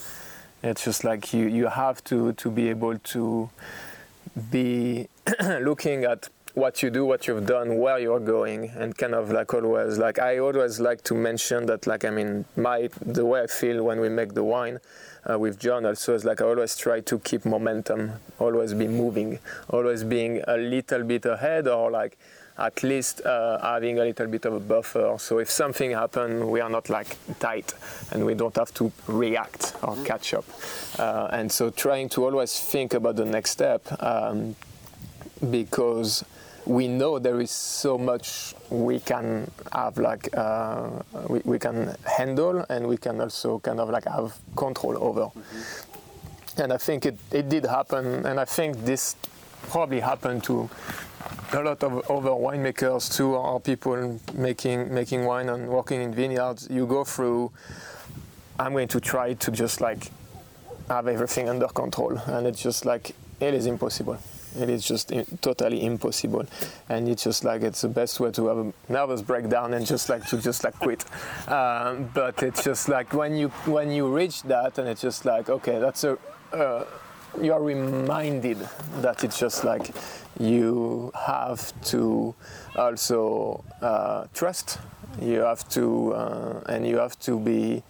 It's 0.64 0.86
just 0.86 1.04
like 1.04 1.34
you, 1.34 1.48
you 1.48 1.68
have 1.68 2.04
to, 2.06 2.32
to 2.34 2.50
be 2.50 2.70
able 2.70 2.98
to 2.98 3.50
be 4.50 5.08
looking 5.62 6.06
at 6.06 6.30
what 6.54 6.84
you 6.84 6.90
do, 6.90 7.04
what 7.04 7.28
you've 7.28 7.46
done, 7.46 7.80
where 7.80 7.98
you're 8.00 8.20
going, 8.20 8.70
and 8.78 8.96
kind 8.98 9.16
of 9.16 9.32
like 9.32 9.54
always 9.54 9.98
like 9.98 10.20
I 10.20 10.38
always 10.38 10.80
like 10.80 11.04
to 11.06 11.16
mention 11.16 11.66
that 11.66 11.88
like 11.88 12.06
I 12.06 12.12
mean 12.12 12.46
my 12.56 12.90
the 13.02 13.26
way 13.26 13.42
I 13.42 13.48
feel 13.48 13.84
when 13.84 14.00
we 14.00 14.10
make 14.10 14.34
the 14.34 14.44
wine 14.44 14.80
uh, 15.30 15.40
with 15.40 15.60
John 15.60 15.86
also 15.86 16.14
is 16.16 16.26
like 16.26 16.42
I 16.42 16.46
always 16.46 16.76
try 16.76 17.00
to 17.02 17.20
keep 17.20 17.46
momentum, 17.46 18.14
always 18.40 18.74
be 18.74 18.88
moving, 18.88 19.40
always 19.70 20.04
being 20.04 20.42
a 20.48 20.58
little 20.58 21.04
bit 21.04 21.26
ahead 21.26 21.68
or 21.68 21.92
like 21.92 22.18
at 22.58 22.84
least 22.84 23.22
uh, 23.26 23.60
having 23.62 23.98
a 23.98 24.04
little 24.04 24.28
bit 24.28 24.46
of 24.46 24.54
a 24.54 24.60
buffer. 24.60 25.16
So 25.18 25.40
if 25.40 25.50
something 25.50 25.92
happens, 25.92 26.44
we 26.44 26.62
are 26.62 26.70
not 26.70 26.90
like 26.90 27.18
tight 27.40 27.74
and 28.12 28.26
we 28.26 28.36
don't 28.36 28.56
have 28.56 28.74
to 28.76 28.92
react 29.08 29.74
or 29.82 29.96
catch 30.04 30.34
up. 30.34 30.46
Uh, 31.00 31.30
and 31.32 31.52
so 31.52 31.70
trying 31.72 32.10
to 32.10 32.26
always 32.26 32.60
think 32.60 32.94
about 32.94 33.16
the 33.16 33.26
next 33.26 33.52
step 33.52 33.82
um, 34.04 34.56
because 35.50 36.24
we 36.66 36.88
know 36.88 37.20
there 37.20 37.42
is 37.42 37.52
so 37.52 37.98
much 37.98 38.56
we 38.70 39.00
can 39.00 39.50
have 39.74 39.98
like 39.98 40.30
uh, 40.36 40.90
we, 41.28 41.42
we 41.44 41.60
can 41.60 41.96
handle 42.06 42.66
and 42.70 42.88
we 42.88 42.98
can 42.98 43.20
also 43.20 43.60
kind 43.60 43.80
of 43.80 43.90
like 43.90 44.06
have 44.06 44.38
control 44.56 44.98
over. 45.04 45.26
Mm-hmm. 45.26 46.62
and 46.62 46.72
i 46.72 46.78
think 46.78 47.06
it, 47.06 47.18
it 47.32 47.50
did 47.50 47.66
happen 47.66 48.26
and 48.26 48.40
i 48.40 48.46
think 48.46 48.78
this 48.86 49.16
probably 49.70 50.00
happened 50.00 50.44
to 50.44 50.70
a 51.54 51.62
lot 51.62 51.84
of 51.84 52.10
other 52.10 52.32
winemakers 52.32 53.16
too 53.16 53.36
or 53.36 53.60
people 53.60 54.20
making 54.34 54.94
making 54.94 55.26
wine 55.26 55.50
and 55.50 55.68
working 55.70 56.02
in 56.02 56.14
vineyards. 56.14 56.68
You 56.70 56.86
go 56.86 57.04
through 57.04 57.52
i'm 58.60 58.72
going 58.74 58.88
to 58.90 59.00
try 59.00 59.34
to 59.34 59.52
just 59.52 59.82
like 59.82 60.12
have 60.90 61.08
everything 61.08 61.50
under 61.50 61.68
control 61.68 62.18
and 62.28 62.46
it's 62.48 62.62
just 62.62 62.86
like 62.86 63.16
it 63.40 63.54
is 63.54 63.66
impossible 63.66 64.18
it 64.60 64.70
is 64.70 64.86
just 64.86 65.12
totally 65.42 65.84
impossible, 65.84 66.46
and 66.90 67.08
it's 67.10 67.24
just 67.24 67.44
like 67.44 67.62
it's 67.62 67.82
the 67.82 67.88
best 67.90 68.20
way 68.20 68.32
to 68.32 68.48
have 68.48 68.58
a 68.58 68.74
nervous 68.90 69.22
breakdown 69.22 69.74
and 69.74 69.86
just 69.86 70.10
like 70.10 70.26
to 70.28 70.38
just 70.38 70.64
like 70.64 70.78
quit. 70.80 71.06
Um, 71.48 72.10
but 72.14 72.42
it's 72.42 72.64
just 72.64 72.90
like 72.90 73.14
when 73.14 73.36
you 73.36 73.50
when 73.66 73.92
you 73.92 74.08
reach 74.08 74.44
that, 74.44 74.78
and 74.78 74.88
it's 74.88 75.02
just 75.02 75.26
like 75.26 75.50
okay, 75.50 75.80
that's 75.80 76.04
a 76.04 76.18
uh, 76.52 76.86
you 77.42 77.54
are 77.54 77.62
reminded 77.62 78.58
that 79.02 79.24
it's 79.24 79.40
just 79.40 79.64
like 79.64 79.92
you 80.40 81.12
have 81.16 81.74
to 81.86 82.34
also 82.76 83.64
uh, 83.82 84.26
trust. 84.34 84.80
You 85.22 85.42
have 85.42 85.68
to 85.70 86.14
uh, 86.14 86.62
and 86.68 86.88
you 86.88 86.98
have 86.98 87.20
to 87.22 87.40
be 87.40 87.84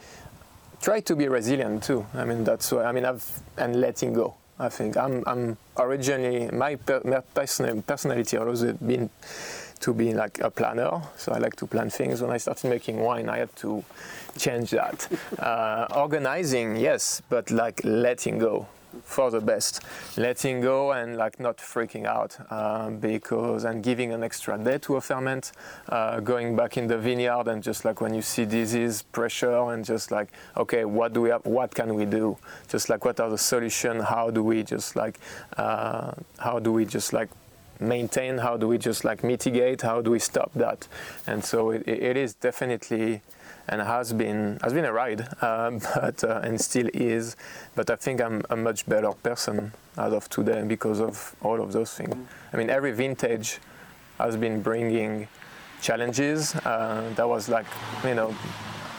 try 0.81 0.99
to 1.01 1.15
be 1.15 1.27
resilient 1.27 1.83
too. 1.83 2.05
I 2.13 2.25
mean 2.25 2.43
that's 2.43 2.71
why 2.71 2.83
I 2.83 2.91
mean 2.91 3.05
I've 3.05 3.25
and 3.57 3.79
letting 3.79 4.13
go 4.13 4.35
I 4.59 4.69
think 4.69 4.97
I'm, 4.97 5.23
I'm 5.25 5.57
originally 5.77 6.49
my, 6.51 6.75
per, 6.75 7.01
my 7.03 7.21
personal, 7.33 7.81
personality 7.81 8.37
always 8.37 8.63
been 8.63 9.09
to 9.79 9.93
be 9.93 10.13
like 10.13 10.39
a 10.39 10.49
planner, 10.49 11.01
so 11.17 11.33
I 11.33 11.39
like 11.39 11.55
to 11.57 11.67
plan 11.67 11.89
things. 11.89 12.21
When 12.21 12.31
I 12.31 12.37
started 12.37 12.69
making 12.69 12.99
wine, 12.99 13.27
I 13.27 13.39
had 13.39 13.55
to 13.57 13.83
change 14.37 14.71
that. 14.71 15.07
Uh, 15.39 15.87
organizing, 15.95 16.77
yes, 16.77 17.21
but 17.29 17.51
like 17.51 17.81
letting 17.83 18.39
go 18.39 18.67
for 19.03 19.31
the 19.31 19.41
best. 19.41 19.81
Letting 20.17 20.61
go 20.61 20.91
and 20.91 21.17
like 21.17 21.39
not 21.39 21.57
freaking 21.57 22.05
out 22.05 22.37
uh, 22.49 22.89
because 22.89 23.63
and 23.63 23.83
giving 23.83 24.13
an 24.13 24.23
extra 24.23 24.57
day 24.57 24.77
to 24.79 24.95
a 24.95 25.01
ferment, 25.01 25.51
uh, 25.89 26.19
going 26.19 26.55
back 26.55 26.77
in 26.77 26.87
the 26.87 26.97
vineyard 26.97 27.47
and 27.47 27.61
just 27.61 27.85
like 27.85 28.01
when 28.01 28.13
you 28.13 28.21
see 28.21 28.45
disease, 28.45 29.03
pressure, 29.03 29.71
and 29.71 29.83
just 29.83 30.11
like 30.11 30.29
okay, 30.57 30.85
what 30.85 31.13
do 31.13 31.21
we 31.21 31.29
have? 31.29 31.45
What 31.45 31.73
can 31.73 31.95
we 31.95 32.05
do? 32.05 32.37
Just 32.67 32.89
like 32.89 33.05
what 33.05 33.19
are 33.19 33.29
the 33.29 33.37
solutions? 33.37 34.03
How 34.03 34.29
do 34.29 34.43
we 34.43 34.63
just 34.63 34.95
like 34.95 35.19
uh, 35.57 36.11
how 36.37 36.59
do 36.59 36.71
we 36.71 36.85
just 36.85 37.13
like 37.13 37.29
maintain? 37.79 38.37
How 38.37 38.57
do 38.57 38.67
we 38.67 38.77
just 38.77 39.03
like 39.03 39.23
mitigate? 39.23 39.81
How 39.81 40.01
do 40.01 40.11
we 40.11 40.19
stop 40.19 40.51
that? 40.55 40.87
And 41.27 41.43
so 41.43 41.71
it, 41.71 41.87
it 41.87 42.17
is 42.17 42.33
definitely 42.35 43.21
and 43.69 43.81
has 43.81 44.13
been 44.13 44.59
has 44.61 44.73
been 44.73 44.85
a 44.85 44.93
ride, 44.93 45.27
uh, 45.41 45.71
but 45.95 46.23
uh, 46.23 46.41
and 46.43 46.59
still 46.59 46.89
is. 46.93 47.35
But 47.75 47.89
I 47.89 47.95
think 47.95 48.21
I'm 48.21 48.43
a 48.49 48.55
much 48.55 48.85
better 48.85 49.11
person 49.11 49.71
as 49.97 50.13
of 50.13 50.29
today 50.29 50.63
because 50.63 50.99
of 50.99 51.35
all 51.41 51.61
of 51.61 51.71
those 51.71 51.93
things. 51.93 52.15
I 52.51 52.57
mean, 52.57 52.69
every 52.69 52.91
vintage 52.91 53.59
has 54.19 54.35
been 54.37 54.61
bringing 54.61 55.27
challenges. 55.81 56.55
Uh, 56.55 57.11
that 57.15 57.27
was 57.27 57.49
like, 57.49 57.65
you 58.03 58.15
know, 58.15 58.35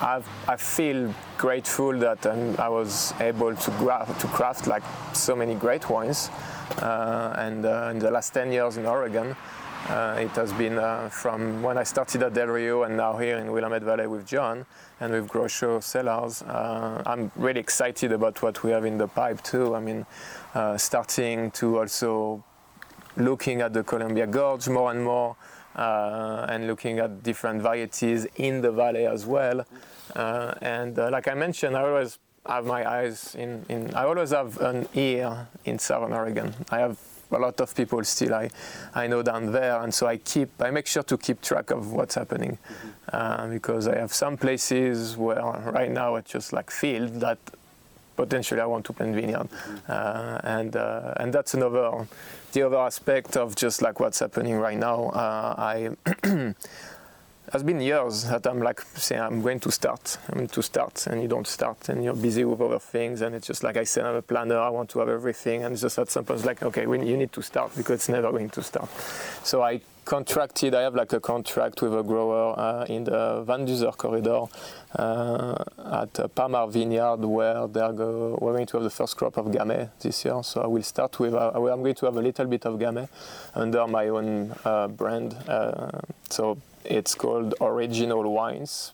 I've, 0.01 0.29
I 0.49 0.57
feel 0.57 1.15
grateful 1.39 1.99
that 2.01 2.27
um, 2.27 2.57
I 2.59 2.69
was 2.69 3.15
able 3.21 3.55
to, 3.55 3.71
to 4.19 4.27
craft 4.29 4.67
like 4.67 4.83
so 5.13 5.35
many 5.35 5.55
great 5.55 5.89
wines. 5.89 6.31
Uh, 6.79 7.35
and 7.39 7.65
uh, 7.65 7.89
in 7.91 7.99
the 7.99 8.11
last 8.11 8.35
10 8.35 8.53
years 8.53 8.77
in 8.77 8.87
Oregon, 8.87 9.37
uh, 9.89 10.17
it 10.19 10.31
has 10.31 10.53
been 10.55 10.79
uh, 10.79 11.09
from 11.11 11.63
when 11.63 11.77
I 11.77 11.83
started 11.83 12.23
at 12.23 12.35
Del 12.35 12.49
Rio 12.49 12.85
and 12.85 12.97
now 12.97 13.17
here 13.19 13.37
in 13.37 13.53
Willamette 13.53 13.83
Valley 13.83 14.07
with 14.07 14.27
John 14.27 14.65
and 15.01 15.13
with 15.13 15.29
Grochau 15.29 15.83
Cellars. 15.83 16.43
Uh, 16.43 17.03
I'm 17.05 17.31
really 17.37 17.61
excited 17.61 18.13
about 18.13 18.41
what 18.43 18.63
we 18.63 18.71
have 18.71 18.85
in 18.85 18.99
the 18.99 19.09
pipe 19.09 19.43
too. 19.43 19.75
I 19.75 19.81
mean, 19.81 20.07
uh, 20.55 20.79
starting 20.79 21.51
to 21.53 21.81
also 21.81 22.43
looking 23.17 23.61
at 23.61 23.73
the 23.73 23.83
Columbia 23.83 24.27
Gorge 24.27 24.69
more 24.69 24.91
and 24.91 25.05
more 25.05 25.37
uh, 25.77 26.47
and 26.49 26.67
looking 26.67 26.99
at 26.99 27.23
different 27.23 27.63
varieties 27.63 28.27
in 28.37 28.63
the 28.63 28.73
valley 28.73 29.07
as 29.07 29.27
well. 29.27 29.67
Uh, 30.17 30.55
and 30.63 30.97
like 30.97 31.29
I 31.29 31.35
mentioned, 31.35 31.77
I 31.77 31.83
always 31.83 32.19
have 32.47 32.65
my 32.65 32.89
eyes 32.91 33.35
in, 33.35 33.65
in, 33.69 33.95
I 33.95 34.05
always 34.05 34.31
have 34.31 34.59
an 34.61 34.89
ear 34.95 35.49
in 35.65 35.79
Southern 35.79 36.13
Oregon. 36.13 36.55
I 36.71 36.79
have 36.79 36.99
a 37.31 37.39
lot 37.39 37.61
of 37.61 37.75
people 37.75 38.03
still 38.05 38.35
I, 38.35 38.51
I 38.95 39.07
know 39.07 39.23
down 39.23 39.53
there, 39.53 39.81
and 39.81 39.93
so 39.93 40.07
I 40.07 40.17
keep 40.19 40.51
I 40.61 40.71
make 40.71 40.87
sure 40.87 41.03
to 41.05 41.17
keep 41.17 41.41
track 41.41 41.71
of 41.71 41.93
what's 41.93 42.15
happening 42.15 42.59
mm-hmm. 42.59 42.89
uh, 43.13 43.49
because 43.49 43.89
I 43.89 43.99
have 43.99 44.13
some 44.13 44.37
places 44.37 45.17
where 45.17 45.43
right 45.73 45.91
now 45.91 46.17
it's 46.17 46.31
just 46.31 46.53
like 46.53 46.71
field 46.71 47.21
that 47.21 47.39
potentially 48.17 48.61
I 48.61 48.67
want 48.67 48.85
to 48.87 48.93
plant 48.93 49.15
vineyard, 49.15 49.49
mm-hmm. 49.49 49.77
uh, 49.89 50.39
and 50.45 50.77
uh, 50.77 51.15
and 51.17 51.33
that's 51.33 51.55
another 51.55 52.07
the 52.53 52.63
other 52.63 52.79
aspect 52.79 53.37
of 53.37 53.57
just 53.57 53.83
like 53.83 54.01
what's 54.01 54.21
happening 54.21 54.57
right 54.57 54.79
now. 54.79 55.11
Uh, 55.11 55.55
I 55.59 55.91
has 57.55 57.63
been 57.63 57.81
years 57.81 58.25
that 58.25 58.45
I'm 58.49 58.61
like 58.61 58.81
saying 58.81 59.23
I'm 59.23 59.41
going 59.41 59.61
to 59.61 59.71
start, 59.71 60.19
I'm 60.33 60.49
to 60.49 60.61
start, 60.61 61.07
and 61.07 61.23
you 61.23 61.29
don't 61.29 61.47
start, 61.47 61.89
and 61.89 62.03
you're 62.03 62.17
busy 62.17 62.45
with 62.45 62.61
other 62.61 62.81
things, 62.81 63.21
and 63.21 63.33
it's 63.33 63.47
just 63.47 63.63
like 63.63 63.77
I 63.77 63.85
said, 63.85 64.05
I'm 64.05 64.17
a 64.17 64.23
planner, 64.23 64.59
I 64.59 64.71
want 64.71 64.91
to 64.91 64.99
have 64.99 65.09
everything, 65.09 65.63
and 65.63 65.79
just 65.79 65.97
at 66.01 66.11
some 66.11 66.25
point 66.25 66.41
it's 66.41 66.47
like, 66.47 66.65
okay, 66.65 66.87
we, 66.87 67.07
you 67.07 67.17
need 67.17 67.33
to 67.33 67.43
start 67.43 67.71
because 67.77 67.95
it's 67.95 68.09
never 68.09 68.33
going 68.33 68.51
to 68.51 68.61
start. 68.61 68.91
So 69.45 69.63
I 69.63 69.81
contracted, 70.05 70.75
I 70.75 70.83
have 70.83 70.97
like 70.97 71.13
a 71.13 71.21
contract 71.21 71.81
with 71.81 71.97
a 71.97 72.03
grower 72.03 72.59
uh, 72.59 72.87
in 72.87 73.05
the 73.05 73.45
Van 73.47 73.65
Duzer 73.65 73.97
corridor 73.97 74.47
uh, 74.99 76.03
at 76.03 76.19
uh, 76.19 76.27
Palmar 76.27 76.67
Vineyard 76.67 77.25
where 77.25 77.69
they're 77.69 77.93
go, 77.93 78.37
we're 78.41 78.53
going 78.53 78.67
to 78.67 78.79
have 78.79 78.85
the 78.85 78.91
first 78.91 79.17
crop 79.17 79.37
of 79.37 79.47
Gamay 79.47 79.91
this 80.01 80.25
year. 80.25 80.43
So 80.43 80.61
I 80.61 80.67
will 80.67 80.83
start 80.83 81.21
with, 81.21 81.35
uh, 81.35 81.53
I'm 81.55 81.83
going 81.85 81.95
to 81.95 82.07
have 82.07 82.17
a 82.17 82.21
little 82.21 82.47
bit 82.47 82.67
of 82.67 82.81
Gamay 82.81 83.09
under 83.55 83.87
my 83.87 84.09
own 84.09 84.53
uh, 84.65 84.89
brand. 84.89 85.37
Uh, 85.49 86.01
so 86.29 86.59
it's 86.85 87.15
called 87.15 87.55
Auriginal 87.61 88.33
Wines, 88.33 88.93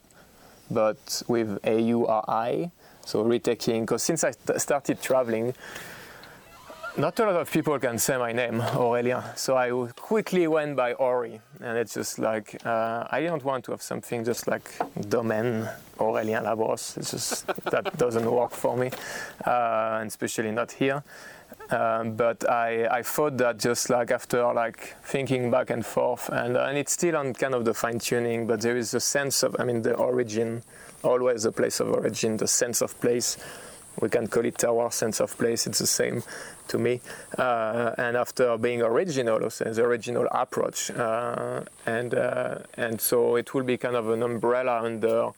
but 0.71 1.23
with 1.29 1.59
A 1.65 1.81
U 1.81 2.07
R 2.07 2.25
I. 2.29 2.71
So 3.05 3.23
retaking, 3.23 3.87
because 3.87 4.03
since 4.03 4.23
I 4.23 4.33
started 4.59 5.03
traveling, 5.03 5.55
not 6.97 7.19
a 7.19 7.25
lot 7.25 7.37
of 7.37 7.51
people 7.51 7.79
can 7.79 7.99
say 7.99 8.19
my 8.19 8.33
name, 8.33 8.61
Aurélien. 8.61 9.37
So 9.37 9.57
I 9.57 9.71
quickly 9.97 10.47
went 10.47 10.77
by 10.77 10.93
Ori, 10.95 11.41
and 11.61 11.79
it's 11.79 11.95
just 11.95 12.19
like 12.19 12.55
uh, 12.65 13.07
I 13.11 13.21
didn't 13.21 13.45
want 13.45 13.65
to 13.65 13.71
have 13.73 13.83
something 13.83 14.25
just 14.25 14.47
like 14.47 14.71
Domaine 15.09 15.69
Aurélien 15.99 16.43
Labrosse. 16.45 16.99
It's 16.99 17.13
just 17.13 17.47
that 17.71 17.97
doesn't 17.97 18.31
work 18.31 18.53
for 18.53 18.77
me, 18.77 18.91
uh, 19.47 19.99
and 20.01 20.09
especially 20.09 20.51
not 20.51 20.73
here. 20.73 21.03
Um, 21.71 22.15
but 22.15 22.49
I, 22.49 22.87
I 22.87 23.03
thought 23.03 23.39
that 23.39 23.59
just 23.59 23.91
like 23.91 24.11
after 24.11 24.53
like 24.53 24.97
thinking 25.05 25.51
back 25.51 25.71
and 25.71 25.87
forth, 25.87 26.29
and, 26.29 26.57
uh, 26.57 26.67
and 26.69 26.77
it's 26.77 26.93
still 26.93 27.17
on 27.17 27.33
kind 27.35 27.55
of 27.55 27.65
the 27.65 27.75
fine 27.75 27.99
tuning, 27.99 28.47
but 28.47 28.61
there 28.61 28.77
is 28.77 28.93
a 28.95 29.01
sense 29.01 29.43
of, 29.43 29.55
I 29.59 29.65
mean, 29.65 29.83
the 29.83 29.95
origin, 29.95 30.63
always 31.05 31.45
a 31.45 31.53
place 31.53 31.79
of 31.79 31.91
origin, 31.91 32.37
the 32.37 32.49
sense 32.49 32.81
of 32.81 33.01
place. 33.01 33.37
We 34.01 34.09
can 34.09 34.29
call 34.29 34.45
it 34.45 34.65
our 34.65 34.91
sense 34.91 35.21
of 35.21 35.37
place, 35.37 35.67
it's 35.67 35.79
the 35.79 35.87
same 35.87 36.23
to 36.69 36.79
me. 36.79 37.01
Uh, 37.37 37.93
and 37.99 38.17
after 38.17 38.57
being 38.57 38.83
original, 38.83 39.43
also 39.43 39.73
the 39.73 39.83
original 39.83 40.27
approach, 40.31 40.91
uh, 40.91 41.63
and 41.87 42.15
uh, 42.15 42.59
and 42.75 43.01
so 43.01 43.37
it 43.37 43.53
will 43.53 43.65
be 43.65 43.77
kind 43.77 43.97
of 43.97 44.09
an 44.09 44.23
umbrella 44.23 44.83
under 44.83 45.33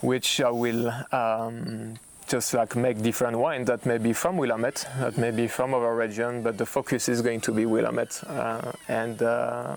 which 0.00 0.40
I 0.40 0.50
will 0.50 0.90
um, 1.12 1.98
just 2.30 2.54
like 2.54 2.76
make 2.76 3.02
different 3.02 3.36
wine 3.36 3.64
that 3.64 3.84
may 3.84 3.98
be 3.98 4.12
from 4.12 4.36
Willamette, 4.36 4.86
that 5.00 5.18
may 5.18 5.32
be 5.32 5.48
from 5.48 5.74
our 5.74 5.96
region, 5.96 6.42
but 6.42 6.56
the 6.56 6.64
focus 6.64 7.08
is 7.08 7.22
going 7.22 7.40
to 7.40 7.50
be 7.50 7.66
Willamette. 7.66 8.22
Uh, 8.24 8.70
and 8.86 9.20
uh, 9.20 9.74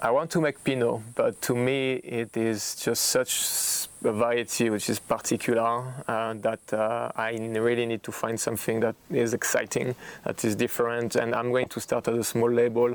I 0.00 0.10
want 0.10 0.30
to 0.30 0.40
make 0.40 0.64
Pinot, 0.64 1.02
but 1.14 1.42
to 1.42 1.54
me 1.54 1.96
it 1.96 2.34
is 2.38 2.76
just 2.76 3.02
such 3.02 3.86
a 4.02 4.12
variety 4.12 4.70
which 4.70 4.88
is 4.88 4.98
particular 4.98 5.84
uh, 6.08 6.32
that 6.40 6.72
uh, 6.72 7.12
I 7.14 7.32
really 7.32 7.84
need 7.84 8.02
to 8.04 8.12
find 8.12 8.40
something 8.40 8.80
that 8.80 8.96
is 9.10 9.34
exciting, 9.34 9.94
that 10.24 10.42
is 10.42 10.56
different, 10.56 11.16
and 11.16 11.34
I'm 11.34 11.50
going 11.50 11.68
to 11.68 11.80
start 11.80 12.08
at 12.08 12.14
a 12.14 12.24
small 12.24 12.50
label. 12.50 12.94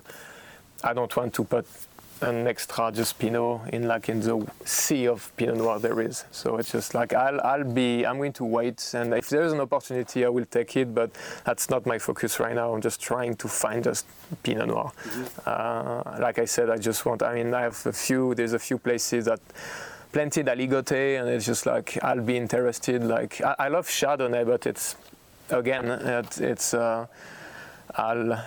I 0.84 0.94
don't 0.94 1.15
want 1.15 1.36
to 1.36 1.44
put 1.44 1.68
an 2.22 2.48
extra 2.48 2.91
just 2.91 3.18
Pinot 3.20 3.74
in 3.74 3.88
like 3.88 4.10
in 4.10 4.20
the 4.20 4.46
sea 4.66 5.08
of 5.08 5.32
Pinot 5.38 5.58
Noir 5.58 5.80
there 5.80 6.02
is. 6.02 6.26
So 6.32 6.58
it's 6.58 6.72
just 6.72 6.94
like 6.94 7.14
I'll 7.14 7.40
I'll 7.41 7.64
be 7.64 8.06
I'm 8.06 8.18
going 8.18 8.34
to 8.34 8.46
wait 8.46 8.94
and 8.94 9.14
if 9.14 9.30
there's 9.30 9.54
an 9.54 9.60
opportunity 9.60 10.26
I 10.26 10.30
will 10.30 10.46
take 10.46 10.76
it, 10.78 10.94
but 10.94 11.12
that's 11.46 11.70
not 11.70 11.86
my 11.86 11.98
focus 11.98 12.40
right 12.40 12.56
now. 12.56 12.74
I'm 12.74 12.82
just 12.82 13.02
trying 13.02 13.36
to 13.36 13.48
find 13.48 13.84
just 13.84 14.06
Pinot 14.44 14.68
Noir. 14.68 14.91
Mm-hmm. 15.04 15.40
Uh, 15.46 16.22
like 16.22 16.40
I 16.40 16.46
said, 16.46 16.70
I 16.70 16.78
just 16.78 17.06
want. 17.06 17.24
I 17.24 17.36
mean, 17.36 17.54
I 17.54 17.62
have 17.62 17.86
a 17.86 17.94
few. 17.94 18.36
There's 18.36 18.54
a 18.54 18.60
few 18.60 18.78
places 18.78 19.26
that 19.26 19.40
planted 20.12 20.48
aligoté 20.48 21.20
and 21.20 21.30
it's 21.30 21.46
just 21.46 21.66
like 21.66 21.98
I'll 22.04 22.22
be 22.22 22.38
interested. 22.38 23.04
Like 23.04 23.41
I, 23.41 23.56
I 23.60 23.68
love 23.70 23.88
Chardonnay, 23.88 24.46
but 24.46 24.66
it's 24.66 24.96
again 25.50 25.86
it, 25.86 26.41
it's 26.41 26.74
uh, 26.74 27.08
I'll 27.96 28.44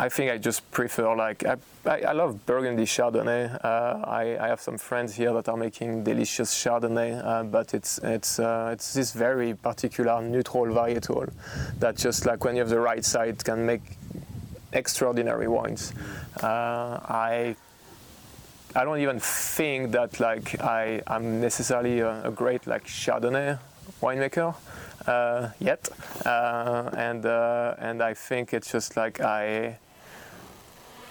I 0.00 0.08
think 0.08 0.32
I 0.32 0.38
just 0.38 0.70
prefer 0.70 1.14
like 1.14 1.44
I, 1.44 1.56
I, 1.84 2.00
I 2.00 2.12
love 2.12 2.46
Burgundy 2.46 2.84
Chardonnay. 2.86 3.62
Uh, 3.62 4.00
I, 4.04 4.38
I, 4.40 4.48
have 4.48 4.58
some 4.58 4.78
friends 4.78 5.14
here 5.14 5.30
that 5.34 5.46
are 5.46 5.58
making 5.58 6.04
delicious 6.04 6.54
Chardonnay, 6.54 7.22
uh, 7.22 7.42
but 7.42 7.74
it's 7.74 7.98
it's 8.02 8.38
uh, 8.38 8.70
it's 8.72 8.94
this 8.94 9.12
very 9.12 9.52
particular 9.52 10.22
neutral 10.22 10.64
varietal 10.64 11.30
that 11.80 11.98
just 11.98 12.24
like 12.24 12.42
when 12.46 12.56
you 12.56 12.60
have 12.60 12.70
the 12.70 12.80
right 12.80 13.04
side 13.04 13.44
can 13.44 13.66
make 13.66 13.82
extraordinary 14.72 15.48
wines. 15.48 15.92
Uh, 16.42 16.46
I 17.04 17.54
I 18.74 18.84
don't 18.84 19.00
even 19.00 19.20
think 19.20 19.92
that 19.92 20.18
like 20.18 20.62
I 20.62 21.02
am 21.08 21.42
necessarily 21.42 22.00
a, 22.00 22.22
a, 22.24 22.30
great 22.30 22.66
like 22.66 22.86
Chardonnay 22.86 23.58
winemaker 24.00 24.54
uh, 25.06 25.50
yet, 25.58 25.90
uh, 26.24 26.88
and 26.96 27.26
and 27.26 28.02
I 28.02 28.14
think 28.14 28.54
it's 28.54 28.72
just 28.72 28.96
like 28.96 29.20
I 29.20 29.76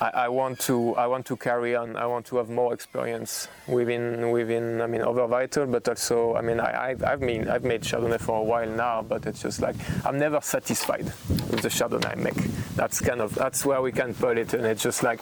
I, 0.01 0.09
I, 0.09 0.27
want 0.29 0.59
to 0.61 0.95
I 0.95 1.07
want 1.07 1.25
to 1.25 1.35
carry 1.35 1.75
on. 1.75 1.95
I 1.95 2.05
want 2.05 2.25
to 2.27 2.37
have 2.37 2.49
more 2.49 2.73
experience 2.73 3.47
within 3.67 4.31
within 4.31 4.81
I 4.81 4.87
mean 4.87 5.01
over 5.01 5.27
vital, 5.27 5.65
but 5.65 5.87
also 5.87 6.35
I 6.35 6.41
mean 6.41 6.59
I, 6.59 6.95
I 7.03 7.09
have 7.09 7.21
mean 7.21 7.49
I've 7.49 7.63
made 7.63 7.81
Chardonnay 7.81 8.19
for 8.19 8.39
a 8.39 8.43
while 8.43 8.69
now, 8.69 9.01
but 9.01 9.25
it's 9.25 9.41
just 9.41 9.61
like 9.61 9.75
I'm 10.05 10.17
never 10.17 10.39
satisfied 10.41 11.05
with 11.05 11.61
the 11.61 11.69
Chardonnay 11.69 12.11
I 12.11 12.15
make. 12.15 12.41
That's 12.75 13.01
kind 13.01 13.21
of 13.21 13.35
that's 13.35 13.65
where 13.65 13.81
we 13.81 13.91
can 13.91 14.13
put 14.13 14.37
it, 14.37 14.53
and 14.53 14.65
it's 14.65 14.83
just 14.83 15.03
like 15.03 15.19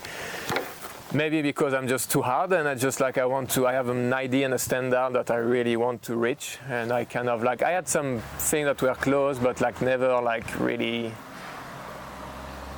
maybe 1.13 1.41
because 1.41 1.73
I'm 1.73 1.87
just 1.87 2.11
too 2.11 2.21
hard 2.21 2.51
and 2.51 2.67
I 2.67 2.75
just 2.75 2.99
like 2.99 3.17
I 3.17 3.25
want 3.25 3.49
to 3.51 3.65
I 3.65 3.73
have 3.73 3.89
an 3.89 4.13
idea 4.13 4.45
and 4.45 4.53
a 4.53 4.59
standard 4.59 5.13
that 5.13 5.31
I 5.31 5.37
really 5.37 5.77
want 5.77 6.03
to 6.03 6.15
reach 6.15 6.57
and 6.69 6.91
I 6.91 7.05
kind 7.05 7.29
of 7.29 7.43
like 7.43 7.63
I 7.63 7.71
had 7.71 7.87
some 7.87 8.19
things 8.39 8.65
that 8.65 8.81
were 8.81 8.93
close 8.93 9.39
but 9.39 9.61
like 9.61 9.81
never 9.81 10.21
like 10.21 10.59
really 10.59 11.13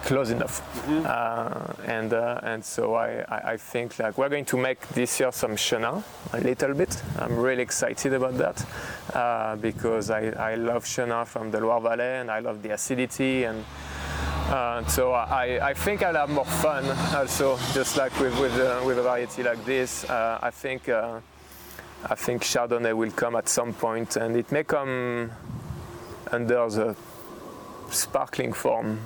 close 0.04 0.30
enough. 0.30 0.62
Mm-hmm. 0.86 1.06
Uh, 1.06 1.92
and 1.92 2.14
uh, 2.14 2.40
and 2.44 2.64
so 2.64 2.96
I, 2.96 3.24
I, 3.28 3.52
I, 3.54 3.58
think 3.58 4.00
like 4.00 4.18
we're 4.18 4.30
going 4.30 4.46
to 4.46 4.58
make 4.58 4.88
this 4.90 5.20
year 5.20 5.32
some 5.32 5.56
Chenin 5.56 6.04
a 6.34 6.40
little 6.40 6.74
bit. 6.74 7.02
I'm 7.18 7.38
really 7.38 7.62
excited 7.62 8.14
about 8.14 8.38
that 8.38 8.66
uh, 9.14 9.56
because 9.58 10.10
I, 10.10 10.30
I 10.30 10.56
love 10.56 10.86
Chenin 10.86 11.26
from 11.26 11.52
the 11.52 11.60
Loire 11.60 11.82
Valley 11.82 12.20
and 12.20 12.32
I 12.32 12.40
love 12.40 12.62
the 12.62 12.72
acidity 12.72 13.44
and. 13.44 13.64
Uh, 14.50 14.84
so 14.88 15.12
I, 15.12 15.70
I 15.70 15.74
think 15.76 16.02
I'll 16.02 16.16
have 16.16 16.32
more 16.32 16.44
fun 16.44 16.84
also, 17.16 17.58
just 17.72 17.98
like 17.98 18.20
with 18.20 18.34
with, 18.40 18.60
uh, 18.60 18.82
with 18.84 18.98
a 18.98 19.04
variety 19.04 19.44
like 19.44 19.64
this. 19.64 20.10
Uh, 20.10 20.40
I 20.42 20.50
think 20.50 20.90
I 20.90 22.16
think 22.16 22.42
Chardonnay 22.42 22.96
will 22.96 23.12
come 23.12 23.36
at 23.36 23.48
some 23.48 23.74
point, 23.74 24.16
and 24.16 24.36
it 24.36 24.52
may 24.52 24.64
come 24.64 25.30
under 26.32 26.68
the 26.68 26.96
sparkling 27.92 28.54
form 28.54 29.00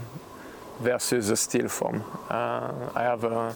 versus 0.84 1.30
a 1.30 1.36
steel 1.36 1.68
form. 1.68 2.04
Uh, 2.30 2.72
I 2.96 3.04
have 3.04 3.24
a 3.24 3.56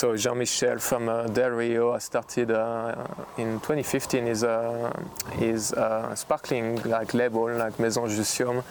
So 0.00 0.16
Jean-Michel 0.16 0.78
from 0.78 1.10
uh, 1.10 1.26
Del 1.26 1.50
Rio 1.50 1.98
started 1.98 2.50
uh, 2.50 3.04
in 3.36 3.60
2015 3.60 4.28
is 4.28 4.42
a 4.44 4.90
is 5.38 5.72
a 5.72 6.12
sparkling 6.16 6.80
like 6.84 7.12
label 7.12 7.52
like 7.52 7.78
Maison 7.78 8.08
Jussiaume, 8.08 8.64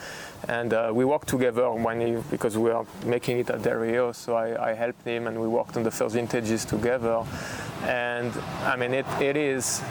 and 0.48 0.74
uh, 0.74 0.92
we 0.92 1.06
worked 1.06 1.28
together 1.28 1.70
when 1.72 2.02
he, 2.02 2.18
because 2.32 2.58
we 2.58 2.72
are 2.72 2.84
making 3.06 3.38
it 3.38 3.52
at 3.52 3.62
Del 3.62 3.76
Rio. 3.76 4.12
So 4.12 4.36
I, 4.36 4.72
I 4.72 4.74
helped 4.74 5.06
him 5.06 5.28
and 5.28 5.40
we 5.40 5.48
worked 5.48 5.78
on 5.78 5.84
the 5.84 5.92
first 5.92 6.16
vintages 6.16 6.66
together, 6.66 7.24
and 7.84 8.34
I 8.66 8.76
mean 8.76 8.96
it, 8.96 9.06
it 9.22 9.38
is 9.38 9.84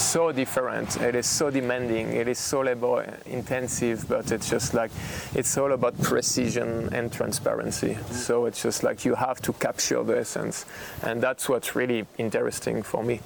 so 0.00 0.32
different. 0.32 0.96
It 1.00 1.14
is 1.14 1.26
so 1.26 1.50
demanding. 1.50 2.12
It 2.12 2.28
is 2.28 2.38
so 2.38 2.60
labor 2.60 3.18
intensive, 3.26 4.08
but 4.08 4.30
it's 4.32 4.48
just 4.48 4.74
like 4.74 4.90
it's 5.34 5.56
all 5.56 5.72
about 5.72 6.00
precision 6.02 6.92
and 6.92 7.12
transparency. 7.12 7.96
So 8.10 8.46
it's 8.46 8.62
just 8.62 8.82
like 8.82 9.04
you 9.04 9.14
have 9.14 9.40
to 9.42 9.52
capture 9.54 10.02
the 10.02 10.18
essence, 10.18 10.66
and 11.02 11.22
that's 11.22 11.48
what's 11.48 11.74
really 11.74 12.06
interesting 12.18 12.82
for 12.82 13.02
me. 13.02 13.20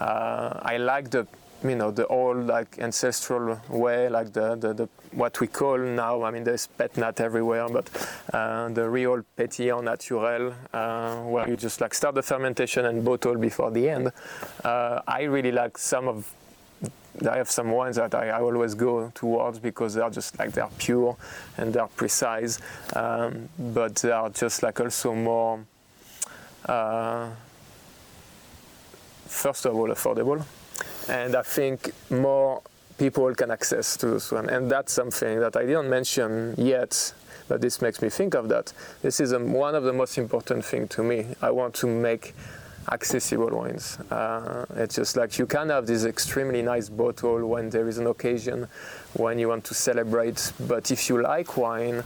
Uh, 0.00 0.60
I 0.62 0.76
like 0.78 1.10
the 1.10 1.26
you 1.68 1.76
know 1.76 1.90
the 1.90 2.06
old 2.06 2.46
like 2.46 2.78
ancestral 2.78 3.60
way, 3.68 4.08
like 4.08 4.32
the, 4.32 4.56
the, 4.56 4.72
the 4.72 4.88
what 5.12 5.40
we 5.40 5.46
call 5.46 5.78
now. 5.78 6.22
I 6.22 6.30
mean, 6.30 6.44
there's 6.44 6.66
pet 6.66 6.96
nat 6.96 7.20
everywhere, 7.20 7.68
but 7.68 7.88
uh, 8.32 8.68
the 8.68 8.88
real 8.88 9.22
pétillant 9.38 9.84
naturel, 9.84 10.54
uh, 10.72 11.16
where 11.22 11.48
you 11.48 11.56
just 11.56 11.80
like 11.80 11.94
start 11.94 12.14
the 12.14 12.22
fermentation 12.22 12.86
and 12.86 13.04
bottle 13.04 13.36
before 13.36 13.70
the 13.70 13.88
end. 13.88 14.12
Uh, 14.64 15.00
I 15.06 15.22
really 15.22 15.52
like 15.52 15.78
some 15.78 16.08
of. 16.08 16.32
I 17.30 17.38
have 17.38 17.50
some 17.50 17.70
wines 17.70 17.96
that 17.96 18.14
I, 18.14 18.28
I, 18.28 18.40
always 18.42 18.74
go 18.74 19.10
towards 19.14 19.58
because 19.58 19.94
they 19.94 20.02
are 20.02 20.10
just 20.10 20.38
like 20.38 20.52
they 20.52 20.60
are 20.60 20.70
pure 20.76 21.16
and 21.56 21.72
they 21.72 21.80
are 21.80 21.88
precise, 21.88 22.60
um, 22.94 23.48
but 23.58 23.94
they 23.96 24.10
are 24.10 24.28
just 24.28 24.62
like 24.62 24.78
also 24.80 25.14
more. 25.14 25.64
Uh, 26.66 27.30
first 29.26 29.64
of 29.64 29.74
all, 29.74 29.88
affordable 29.88 30.44
and 31.08 31.34
I 31.34 31.42
think 31.42 31.92
more 32.10 32.62
people 32.98 33.34
can 33.34 33.50
access 33.50 33.96
to 33.98 34.06
this 34.06 34.32
one. 34.32 34.48
And 34.48 34.70
that's 34.70 34.92
something 34.92 35.40
that 35.40 35.56
I 35.56 35.66
didn't 35.66 35.90
mention 35.90 36.54
yet, 36.56 37.12
but 37.48 37.60
this 37.60 37.82
makes 37.82 38.00
me 38.02 38.08
think 38.08 38.34
of 38.34 38.48
that. 38.48 38.72
This 39.02 39.20
is 39.20 39.32
a, 39.32 39.38
one 39.38 39.74
of 39.74 39.84
the 39.84 39.92
most 39.92 40.18
important 40.18 40.64
things 40.64 40.90
to 40.90 41.02
me. 41.02 41.26
I 41.42 41.50
want 41.50 41.74
to 41.74 41.86
make 41.86 42.34
accessible 42.90 43.50
wines. 43.50 43.98
Uh, 44.10 44.64
it's 44.76 44.94
just 44.94 45.16
like 45.16 45.38
you 45.38 45.46
can 45.46 45.68
have 45.70 45.86
this 45.86 46.04
extremely 46.04 46.62
nice 46.62 46.88
bottle 46.88 47.46
when 47.46 47.68
there 47.70 47.88
is 47.88 47.98
an 47.98 48.06
occasion, 48.06 48.68
when 49.14 49.38
you 49.38 49.48
want 49.48 49.64
to 49.64 49.74
celebrate, 49.74 50.52
but 50.60 50.90
if 50.90 51.08
you 51.08 51.20
like 51.20 51.56
wine, 51.56 52.02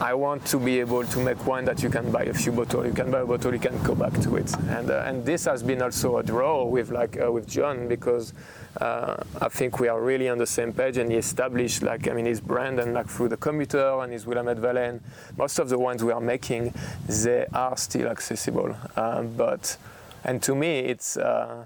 I 0.00 0.12
want 0.12 0.44
to 0.46 0.58
be 0.58 0.78
able 0.80 1.04
to 1.04 1.18
make 1.20 1.46
wine 1.46 1.64
that 1.64 1.82
you 1.82 1.88
can 1.88 2.12
buy 2.12 2.24
a 2.24 2.34
few 2.34 2.52
bottles. 2.52 2.84
You 2.86 2.92
can 2.92 3.10
buy 3.10 3.20
a 3.20 3.24
bottle, 3.24 3.54
you 3.54 3.58
can 3.58 3.82
go 3.82 3.94
back 3.94 4.12
to 4.20 4.36
it, 4.36 4.54
and 4.68 4.90
uh, 4.90 5.04
and 5.06 5.24
this 5.24 5.46
has 5.46 5.62
been 5.62 5.80
also 5.80 6.18
a 6.18 6.22
draw 6.22 6.64
with 6.64 6.90
like 6.90 7.18
uh, 7.18 7.32
with 7.32 7.48
John 7.48 7.88
because 7.88 8.34
uh, 8.80 9.16
I 9.40 9.48
think 9.48 9.80
we 9.80 9.88
are 9.88 10.02
really 10.02 10.28
on 10.28 10.36
the 10.36 10.46
same 10.46 10.74
page, 10.74 10.98
and 10.98 11.10
he 11.10 11.16
established 11.16 11.82
like 11.82 12.08
I 12.08 12.12
mean 12.12 12.26
his 12.26 12.42
brand 12.42 12.78
and 12.78 12.92
like 12.92 13.08
through 13.08 13.30
the 13.30 13.38
commuter 13.38 14.00
and 14.02 14.12
his 14.12 14.26
Willamette 14.26 14.58
Valen. 14.58 15.00
most 15.38 15.58
of 15.58 15.70
the 15.70 15.78
wines 15.78 16.04
we 16.04 16.12
are 16.12 16.20
making, 16.20 16.74
they 17.08 17.46
are 17.54 17.76
still 17.78 18.08
accessible, 18.08 18.76
uh, 18.96 19.22
but 19.22 19.78
and 20.24 20.42
to 20.42 20.54
me 20.54 20.80
it's 20.80 21.16
uh, 21.16 21.64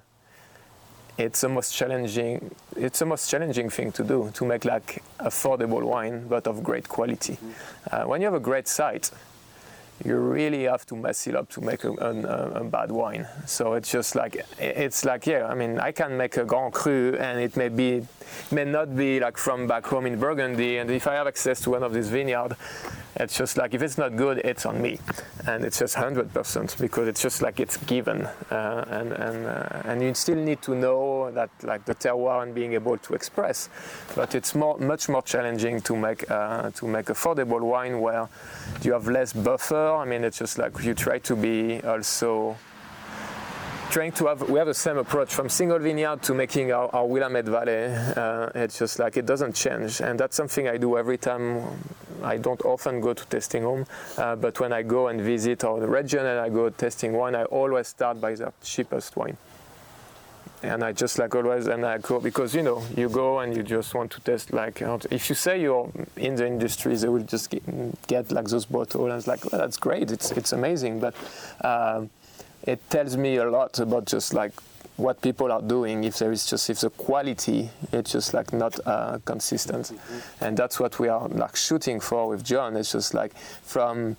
it's 1.21 1.41
the 1.43 1.49
most 1.49 1.75
challenging 1.75 2.51
it's 2.77 2.99
the 2.99 3.07
most 3.07 3.31
challenging 3.31 3.69
thing 3.69 3.93
to 3.93 4.03
do 4.03 4.31
to 4.33 4.45
make 4.45 4.65
like 4.65 5.03
affordable 5.21 5.83
wine 5.83 6.27
but 6.29 6.47
of 6.47 6.63
great 6.63 6.89
quality 6.89 7.35
mm-hmm. 7.35 7.51
uh, 7.93 8.07
when 8.07 8.21
you 8.21 8.27
have 8.27 8.35
a 8.35 8.41
great 8.41 8.67
site 8.67 9.11
you 10.05 10.17
really 10.17 10.65
have 10.65 10.87
to 10.87 10.97
mess 10.97 11.27
it 11.27 11.37
up 11.37 11.49
to 11.51 11.61
make 11.61 11.85
a, 11.85 11.91
a, 11.93 12.63
a, 12.63 12.65
bad 12.65 12.91
wine. 12.91 13.27
So 13.47 13.75
it's 13.75 13.91
just 13.91 14.15
like 14.15 14.45
it's 14.59 15.05
like 15.05 15.27
yeah. 15.27 15.47
I 15.47 15.55
mean, 15.55 15.79
I 15.79 15.93
can 15.93 16.17
make 16.17 16.37
a 16.37 16.45
Grand 16.45 16.73
Cru, 16.73 17.17
and 17.19 17.39
it 17.39 17.57
may 17.57 17.69
be 17.69 18.07
may 18.51 18.65
not 18.65 18.97
be 18.97 19.21
like 19.21 19.37
from 19.37 19.67
back 19.67 19.85
home 19.87 20.07
in 20.07 20.19
Burgundy. 20.19 20.79
And 20.79 20.91
if 20.91 21.07
I 21.07 21.15
have 21.15 21.27
access 21.27 21.61
to 21.63 21.71
one 21.71 21.83
of 21.83 21.93
these 21.93 22.09
vineyards, 22.09 22.55
it's 23.17 23.37
just 23.37 23.59
like 23.59 23.75
if 23.75 23.83
it's 23.83 23.99
not 23.99 24.17
good, 24.17 24.39
it's 24.39 24.65
on 24.65 24.81
me, 24.81 24.99
and 25.47 25.65
it's 25.65 25.79
just 25.79 25.95
hundred 25.97 26.33
percent 26.33 26.77
because 26.81 27.07
it's 27.07 27.21
just 27.21 27.43
like 27.43 27.61
it's 27.61 27.77
given, 27.77 28.23
uh, 28.51 28.85
and 28.89 29.13
and 29.13 29.47
uh, 29.47 29.83
and 29.85 30.03
you 30.03 30.15
still 30.15 30.37
need 30.37 30.63
to 30.63 30.75
know 30.75 31.31
that 31.33 31.51
like 31.63 31.85
the 31.85 31.95
terroir 31.95 32.43
and 32.43 32.55
being 32.55 32.73
able 32.73 32.97
to 32.97 33.15
express, 33.15 33.69
but 34.15 34.35
it's 34.35 34.55
more 34.55 34.79
much 34.79 35.09
more 35.09 35.23
challenging 35.23 35.81
to 35.83 35.95
make 35.97 36.31
uh, 36.31 36.71
to 36.71 36.87
make 36.87 37.07
affordable 37.07 37.61
wine 37.61 38.01
where 38.01 38.29
you 38.83 38.93
have 38.93 39.07
less 39.09 39.33
buffer. 39.33 39.90
I 39.97 40.05
mean, 40.05 40.25
it's 40.25 40.39
just 40.39 40.59
like 40.59 40.83
you 40.83 40.95
try 40.95 41.19
to 41.21 41.37
be 41.37 41.81
also 41.83 42.57
trying 43.91 44.13
to 44.13 44.27
have 44.27 44.49
we 44.49 44.59
have 44.59 44.69
the 44.69 44.75
same 44.75 44.99
approach 44.99 45.35
from 45.35 45.49
single 45.49 45.79
vineyard 45.79 46.23
to 46.23 46.33
making 46.33 46.71
our, 46.71 46.89
our 46.95 47.07
Willamette 47.07 47.47
Valley. 47.47 47.87
Uh, 48.17 48.49
it's 48.55 48.79
just 48.79 48.99
like 48.99 49.17
it 49.17 49.27
doesn't 49.27 49.55
change, 49.55 50.01
and 50.01 50.19
that's 50.19 50.37
something 50.37 50.69
I 50.69 50.77
do 50.77 50.97
every 50.97 51.19
time. 51.19 51.63
I 52.23 52.37
don't 52.37 52.63
often 52.65 53.01
go 53.01 53.15
to 53.15 53.27
tasting 53.27 53.65
room, 53.65 53.87
uh, 54.19 54.37
but 54.37 54.61
when 54.61 54.73
I 54.73 54.83
go 54.83 55.09
and 55.09 55.21
visit 55.21 55.65
our 55.65 55.81
region 55.87 56.27
and 56.27 56.39
I 56.39 56.51
go 56.51 56.69
tasting 56.69 57.13
wine, 57.15 57.35
I 57.35 57.45
always 57.45 57.89
start 57.89 58.21
by 58.21 58.35
the 58.35 58.53
cheapest 58.63 59.17
wine. 59.17 59.37
And 60.63 60.85
I 60.85 60.93
just 60.93 61.19
like 61.19 61.35
always, 61.35 61.67
and 61.67 61.87
I 61.87 61.99
go 61.99 62.21
because 62.21 62.55
you 62.55 62.63
know 62.63 62.83
you 62.97 63.09
go 63.09 63.39
and 63.39 63.57
you 63.57 63.63
just 63.63 63.95
want 63.95 64.11
to 64.13 64.21
test 64.21 64.53
like 64.53 64.83
if 65.11 65.29
you 65.29 65.35
say 65.35 65.61
you're 65.61 65.91
in 66.17 66.35
the 66.37 66.47
industry, 66.47 66.95
they 66.97 67.09
will 67.09 67.23
just 67.23 67.51
get, 67.51 67.63
get 68.07 68.31
like 68.31 68.47
those 68.47 68.67
bottles 68.67 69.05
and 69.05 69.15
it's 69.15 69.27
like 69.27 69.51
well, 69.51 69.61
that's 69.61 69.79
great, 69.79 70.11
it's 70.11 70.31
it's 70.33 70.53
amazing, 70.53 71.01
but. 71.01 71.15
Uh, 71.61 72.07
it 72.67 72.91
tells 72.91 73.17
me 73.17 73.37
a 73.37 73.51
lot 73.51 73.79
about 73.79 74.05
just 74.05 74.35
like 74.35 74.53
what 74.97 75.23
people 75.23 75.51
are 75.51 75.63
doing 75.63 76.05
if 76.05 76.19
there 76.19 76.31
is 76.31 76.45
just 76.45 76.69
if 76.69 76.81
the 76.81 76.91
quality 76.91 77.71
it's 77.93 78.13
just 78.13 78.35
like 78.35 78.53
not 78.53 78.79
uh, 78.87 79.19
consistent 79.25 79.87
mm-hmm. 79.87 80.45
and 80.45 80.57
that's 80.57 80.79
what 80.79 80.99
we 80.99 81.09
are 81.09 81.27
like 81.29 81.57
shooting 81.57 81.99
for 82.01 82.29
with 82.29 82.45
john 82.45 82.77
it's 82.77 82.93
just 82.93 83.15
like 83.15 83.35
from 83.63 84.15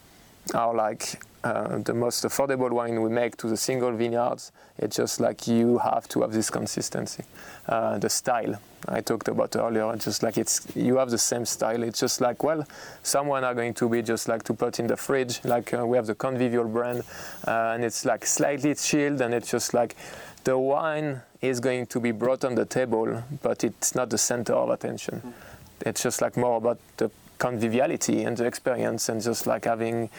our 0.55 0.73
like 0.73 1.22
uh, 1.43 1.80
the 1.80 1.93
most 1.93 2.23
affordable 2.23 2.72
wine 2.72 3.01
we 3.01 3.09
make 3.09 3.38
to 3.38 3.47
the 3.47 3.57
single 3.57 3.91
vineyards. 3.91 4.51
It's 4.77 4.95
just 4.95 5.19
like 5.19 5.47
you 5.47 5.80
have 5.80 6.07
to 6.09 6.22
have 6.22 6.31
this 6.31 6.49
consistency. 6.49 7.23
Uh, 7.68 7.97
the 7.97 8.09
style 8.09 8.59
I 8.88 9.01
talked 9.01 9.27
about 9.27 9.55
earlier, 9.55 9.95
just 9.97 10.23
like 10.23 10.38
it's 10.38 10.65
you 10.76 10.97
have 10.97 11.09
the 11.09 11.18
same 11.18 11.45
style. 11.45 11.84
It's 11.84 11.99
just 11.99 12.22
like 12.22 12.43
well, 12.43 12.65
someone 13.03 13.43
are 13.43 13.53
going 13.53 13.73
to 13.76 13.89
be 13.89 14.01
just 14.01 14.27
like 14.27 14.43
to 14.43 14.53
put 14.53 14.80
in 14.80 14.88
the 14.88 14.97
fridge. 14.97 15.43
Like 15.43 15.73
uh, 15.73 15.85
we 15.85 15.97
have 15.97 16.07
the 16.07 16.15
Convivial 16.15 16.65
brand, 16.65 17.03
uh, 17.47 17.73
and 17.73 17.84
it's 17.84 18.05
like 18.05 18.26
slightly 18.26 18.73
chilled, 18.76 19.22
and 19.22 19.34
it's 19.34 19.49
just 19.51 19.73
like 19.73 19.95
the 20.43 20.57
wine 20.57 21.22
is 21.41 21.59
going 21.59 21.85
to 21.88 21.99
be 21.99 22.11
brought 22.11 22.43
on 22.43 22.55
the 22.55 22.65
table, 22.65 23.23
but 23.41 23.63
it's 23.63 23.95
not 23.95 24.09
the 24.09 24.18
center 24.18 24.53
of 24.53 24.69
attention. 24.69 25.18
Mm-hmm. 25.18 25.89
It's 25.89 26.03
just 26.03 26.22
like 26.22 26.38
more 26.38 26.57
about 26.57 26.80
the 26.97 27.09
conviviality 27.38 28.23
and 28.23 28.38
the 28.38 28.45
experience, 28.45 29.09
and 29.09 29.22
just 29.22 29.47
like 29.47 29.65
having 29.65 30.09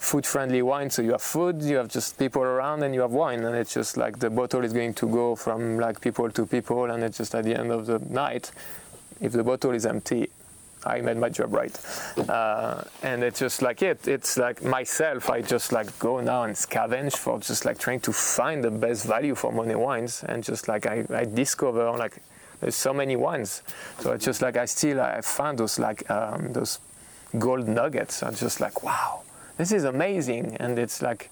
food-friendly 0.00 0.62
wine. 0.62 0.90
So 0.90 1.02
you 1.02 1.12
have 1.12 1.22
food, 1.22 1.62
you 1.62 1.76
have 1.76 1.88
just 1.88 2.18
people 2.18 2.42
around, 2.42 2.82
and 2.82 2.94
you 2.94 3.02
have 3.02 3.12
wine, 3.12 3.44
and 3.44 3.54
it's 3.54 3.72
just 3.72 3.96
like 3.96 4.18
the 4.18 4.30
bottle 4.30 4.64
is 4.64 4.72
going 4.72 4.94
to 4.94 5.06
go 5.06 5.36
from 5.36 5.78
like 5.78 6.00
people 6.00 6.30
to 6.30 6.46
people, 6.46 6.90
and 6.90 7.04
it's 7.04 7.18
just 7.18 7.34
at 7.34 7.44
the 7.44 7.54
end 7.54 7.70
of 7.70 7.86
the 7.86 7.98
night, 7.98 8.50
if 9.20 9.32
the 9.32 9.44
bottle 9.44 9.72
is 9.72 9.84
empty, 9.84 10.30
I 10.84 11.02
made 11.02 11.18
my 11.18 11.28
job 11.28 11.52
right. 11.52 11.78
Uh, 12.16 12.82
and 13.02 13.22
it's 13.22 13.38
just 13.38 13.60
like 13.60 13.82
it. 13.82 14.08
It's 14.08 14.38
like 14.38 14.64
myself. 14.64 15.28
I 15.28 15.42
just 15.42 15.72
like 15.72 15.96
go 15.98 16.20
now 16.20 16.44
and 16.44 16.54
scavenge 16.54 17.16
for 17.16 17.38
just 17.38 17.66
like 17.66 17.78
trying 17.78 18.00
to 18.00 18.12
find 18.12 18.64
the 18.64 18.70
best 18.70 19.04
value 19.04 19.34
for 19.34 19.52
money 19.52 19.74
wines, 19.74 20.24
and 20.26 20.42
just 20.42 20.66
like 20.66 20.86
I, 20.86 21.04
I 21.14 21.26
discover 21.26 21.90
like 21.90 22.22
there's 22.60 22.74
so 22.74 22.94
many 22.94 23.16
wines. 23.16 23.62
So 23.98 24.12
it's 24.12 24.24
just 24.24 24.40
like 24.40 24.56
I 24.56 24.64
still 24.64 25.02
I 25.02 25.20
found 25.20 25.58
those 25.58 25.78
like 25.78 26.10
um, 26.10 26.54
those 26.54 26.78
gold 27.38 27.68
nuggets. 27.68 28.22
I'm 28.22 28.34
just 28.34 28.60
like 28.60 28.82
wow 28.82 29.24
this 29.60 29.72
is 29.72 29.84
amazing. 29.84 30.56
And 30.58 30.78
it's 30.78 31.02
like, 31.02 31.30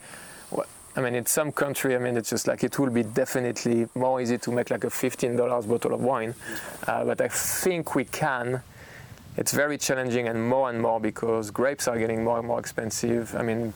I 0.97 1.01
mean, 1.01 1.15
in 1.15 1.25
some 1.25 1.51
country, 1.51 1.97
I 1.97 1.99
mean, 1.99 2.17
it's 2.17 2.29
just 2.29 2.47
like 2.47 2.63
it 2.63 2.79
will 2.79 2.91
be 2.91 3.03
definitely 3.03 3.89
more 3.95 4.21
easy 4.21 4.37
to 4.37 4.53
make 4.53 4.71
like 4.71 4.85
a 4.85 4.89
$15 4.89 5.67
bottle 5.67 5.95
of 5.95 6.01
wine. 6.03 6.35
Uh, 6.87 7.05
but 7.05 7.21
I 7.23 7.29
think 7.29 7.95
we 7.95 8.05
can. 8.05 8.61
It's 9.39 9.53
very 9.53 9.79
challenging 9.79 10.29
and 10.29 10.47
more 10.47 10.69
and 10.69 10.83
more 10.83 11.01
because 11.01 11.51
grapes 11.51 11.89
are 11.89 11.99
getting 11.99 12.23
more 12.23 12.39
and 12.39 12.47
more 12.47 12.59
expensive. 12.59 13.35
I 13.35 13.43
mean, 13.43 13.73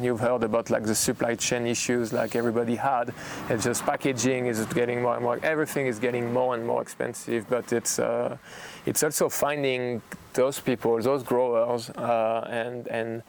you've 0.00 0.18
heard 0.18 0.42
about 0.42 0.70
like 0.70 0.84
the 0.84 0.94
supply 0.94 1.36
chain 1.36 1.64
issues 1.66 2.12
like 2.12 2.34
everybody 2.34 2.74
had. 2.74 3.12
It's 3.48 3.62
just 3.62 3.84
packaging 3.84 4.46
is 4.46 4.64
getting 4.66 5.02
more 5.02 5.14
and 5.14 5.22
more. 5.22 5.38
Everything 5.44 5.86
is 5.86 6.00
getting 6.00 6.32
more 6.32 6.54
and 6.54 6.66
more 6.66 6.82
expensive. 6.82 7.48
But 7.48 7.72
it's 7.72 8.00
uh, 8.00 8.38
it's 8.86 9.04
also 9.04 9.28
finding 9.28 10.02
those 10.32 10.58
people, 10.58 11.00
those 11.00 11.22
growers, 11.22 11.90
uh, 11.90 12.48
and 12.50 12.88
and 12.88 13.22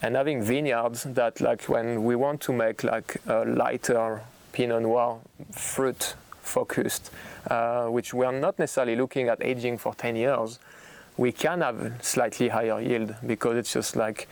and 0.00 0.16
having 0.16 0.42
vineyards 0.42 1.04
that 1.04 1.40
like 1.40 1.62
when 1.64 2.04
we 2.04 2.14
want 2.14 2.40
to 2.40 2.52
make 2.52 2.84
like 2.84 3.20
a 3.26 3.44
lighter 3.44 4.20
pinot 4.52 4.82
noir 4.82 5.18
fruit 5.50 6.14
focused 6.40 7.10
uh, 7.50 7.86
which 7.86 8.14
we 8.14 8.24
are 8.24 8.32
not 8.32 8.58
necessarily 8.58 8.96
looking 8.96 9.28
at 9.28 9.42
aging 9.42 9.76
for 9.78 9.94
10 9.94 10.16
years 10.16 10.58
we 11.16 11.32
can 11.32 11.60
have 11.60 11.98
slightly 12.00 12.48
higher 12.48 12.80
yield 12.80 13.14
because 13.26 13.56
it's 13.56 13.72
just 13.72 13.96
like 13.96 14.28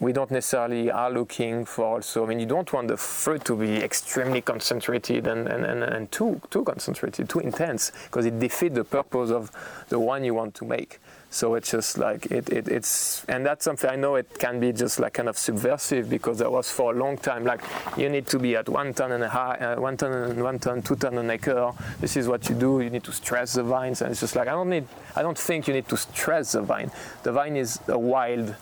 we 0.00 0.14
don't 0.14 0.30
necessarily 0.30 0.90
are 0.90 1.10
looking 1.10 1.66
for 1.66 1.84
also. 1.84 2.24
I 2.24 2.28
mean, 2.28 2.40
you 2.40 2.46
don't 2.46 2.72
want 2.72 2.88
the 2.88 2.96
fruit 2.96 3.44
to 3.44 3.54
be 3.54 3.76
extremely 3.76 4.40
concentrated 4.40 5.26
and, 5.26 5.46
and, 5.46 5.64
and, 5.64 5.82
and 5.84 6.10
too 6.10 6.40
too 6.50 6.64
concentrated, 6.64 7.28
too 7.28 7.40
intense, 7.40 7.92
because 8.04 8.24
it 8.24 8.40
defeats 8.40 8.74
the 8.74 8.84
purpose 8.84 9.30
of 9.30 9.52
the 9.90 9.98
wine 9.98 10.24
you 10.24 10.32
want 10.32 10.54
to 10.56 10.64
make. 10.64 10.98
So 11.32 11.54
it's 11.54 11.70
just 11.70 11.96
like 11.96 12.26
it, 12.26 12.50
it, 12.50 12.66
it's, 12.66 13.24
and 13.26 13.46
that's 13.46 13.64
something 13.64 13.88
I 13.88 13.94
know 13.94 14.16
it 14.16 14.38
can 14.38 14.58
be 14.58 14.72
just 14.72 14.98
like 14.98 15.14
kind 15.14 15.28
of 15.28 15.38
subversive 15.38 16.10
because 16.10 16.38
there 16.38 16.50
was 16.50 16.68
for 16.70 16.92
a 16.92 16.96
long 16.96 17.16
time 17.16 17.44
like 17.44 17.60
you 17.96 18.08
need 18.08 18.26
to 18.28 18.38
be 18.40 18.56
at 18.56 18.68
one 18.68 18.92
ton 18.92 19.12
and 19.12 19.22
a 19.22 19.28
half, 19.28 19.62
uh, 19.62 19.76
one 19.76 19.96
ton 19.96 20.12
and 20.12 20.42
one 20.42 20.58
ton, 20.58 20.82
two 20.82 20.96
ton 20.96 21.16
an 21.18 21.30
acre. 21.30 21.72
This 22.00 22.16
is 22.16 22.26
what 22.26 22.48
you 22.48 22.56
do. 22.56 22.80
You 22.80 22.90
need 22.90 23.04
to 23.04 23.12
stress 23.12 23.52
the 23.52 23.62
vines, 23.62 24.02
and 24.02 24.10
it's 24.10 24.20
just 24.20 24.34
like 24.34 24.48
I 24.48 24.52
don't 24.52 24.70
need, 24.70 24.88
I 25.14 25.22
don't 25.22 25.38
think 25.38 25.68
you 25.68 25.74
need 25.74 25.88
to 25.88 25.96
stress 25.96 26.52
the 26.52 26.62
vine. 26.62 26.90
The 27.22 27.30
vine 27.30 27.56
is 27.56 27.78
a 27.86 27.98
wild, 27.98 28.56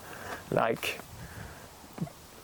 like 0.51 1.01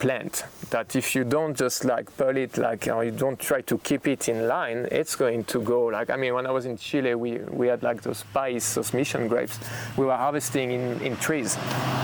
plant 0.05 0.45
that 0.69 0.95
if 0.95 1.15
you 1.15 1.25
don't 1.25 1.57
just 1.57 1.85
like 1.93 2.15
pull 2.19 2.37
it 2.37 2.59
like 2.59 2.89
or 2.89 3.05
you 3.05 3.11
don't 3.25 3.41
try 3.41 3.61
to 3.63 3.79
keep 3.79 4.07
it 4.07 4.29
in 4.29 4.47
line 4.47 4.87
it's 4.91 5.15
going 5.17 5.43
to 5.45 5.59
go 5.63 5.87
like 5.97 6.11
i 6.11 6.17
mean 6.17 6.35
when 6.35 6.47
i 6.47 6.51
was 6.51 6.67
in 6.67 6.77
chile 6.77 7.15
we 7.15 7.39
we 7.61 7.67
had 7.69 7.83
like 7.83 8.03
those 8.03 8.25
País 8.35 8.75
those 8.75 8.93
mission 8.93 9.29
grapes. 9.29 9.59
We 9.97 10.05
were 10.05 10.17
harvesting 10.17 10.71
in 10.73 11.01
in 11.01 11.17
trees 11.17 11.57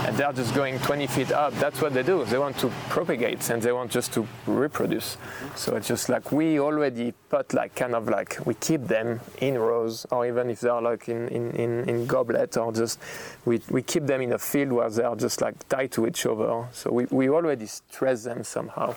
and 0.07 0.17
they're 0.17 0.33
just 0.33 0.55
going 0.55 0.79
20 0.79 1.07
feet 1.09 1.33
up. 1.33 1.53
That's 1.55 1.81
what 1.83 1.93
they 1.93 2.03
do. 2.03 2.25
They 2.25 2.39
want 2.39 2.57
to 2.59 2.69
propagate 2.89 3.51
and 3.51 3.61
they 3.63 3.73
want 3.73 3.91
just 3.91 4.13
to 4.15 4.27
reproduce. 4.47 5.17
So 5.57 5.77
it's 5.77 5.89
just 5.89 6.09
like 6.09 6.33
we 6.33 6.59
already 6.61 7.13
put 7.29 7.53
like 7.55 7.75
kind 7.75 7.95
of 7.95 8.09
like 8.09 8.39
we 8.47 8.55
keep 8.55 8.87
them 8.87 9.21
in 9.41 9.59
rows 9.59 10.07
or 10.11 10.27
even 10.27 10.51
if 10.51 10.61
they're 10.61 10.81
like 10.81 11.09
in 11.09 11.29
in 11.29 11.51
in, 11.53 11.89
in 11.89 12.07
goblet 12.07 12.57
or 12.57 12.73
just 12.73 12.99
we 13.45 13.61
we 13.71 13.83
keep 13.83 14.07
them 14.07 14.21
in 14.21 14.33
a 14.33 14.39
field 14.39 14.73
where 14.73 14.91
they 14.91 15.03
are 15.03 15.17
just 15.17 15.41
like 15.41 15.69
tied 15.69 15.93
to 15.93 16.07
each 16.07 16.27
other. 16.27 16.69
So 16.73 16.93
we 16.93 17.05
we 17.11 17.29
already 17.29 17.67
stress 17.91 18.25
them 18.25 18.45
somehow. 18.45 18.95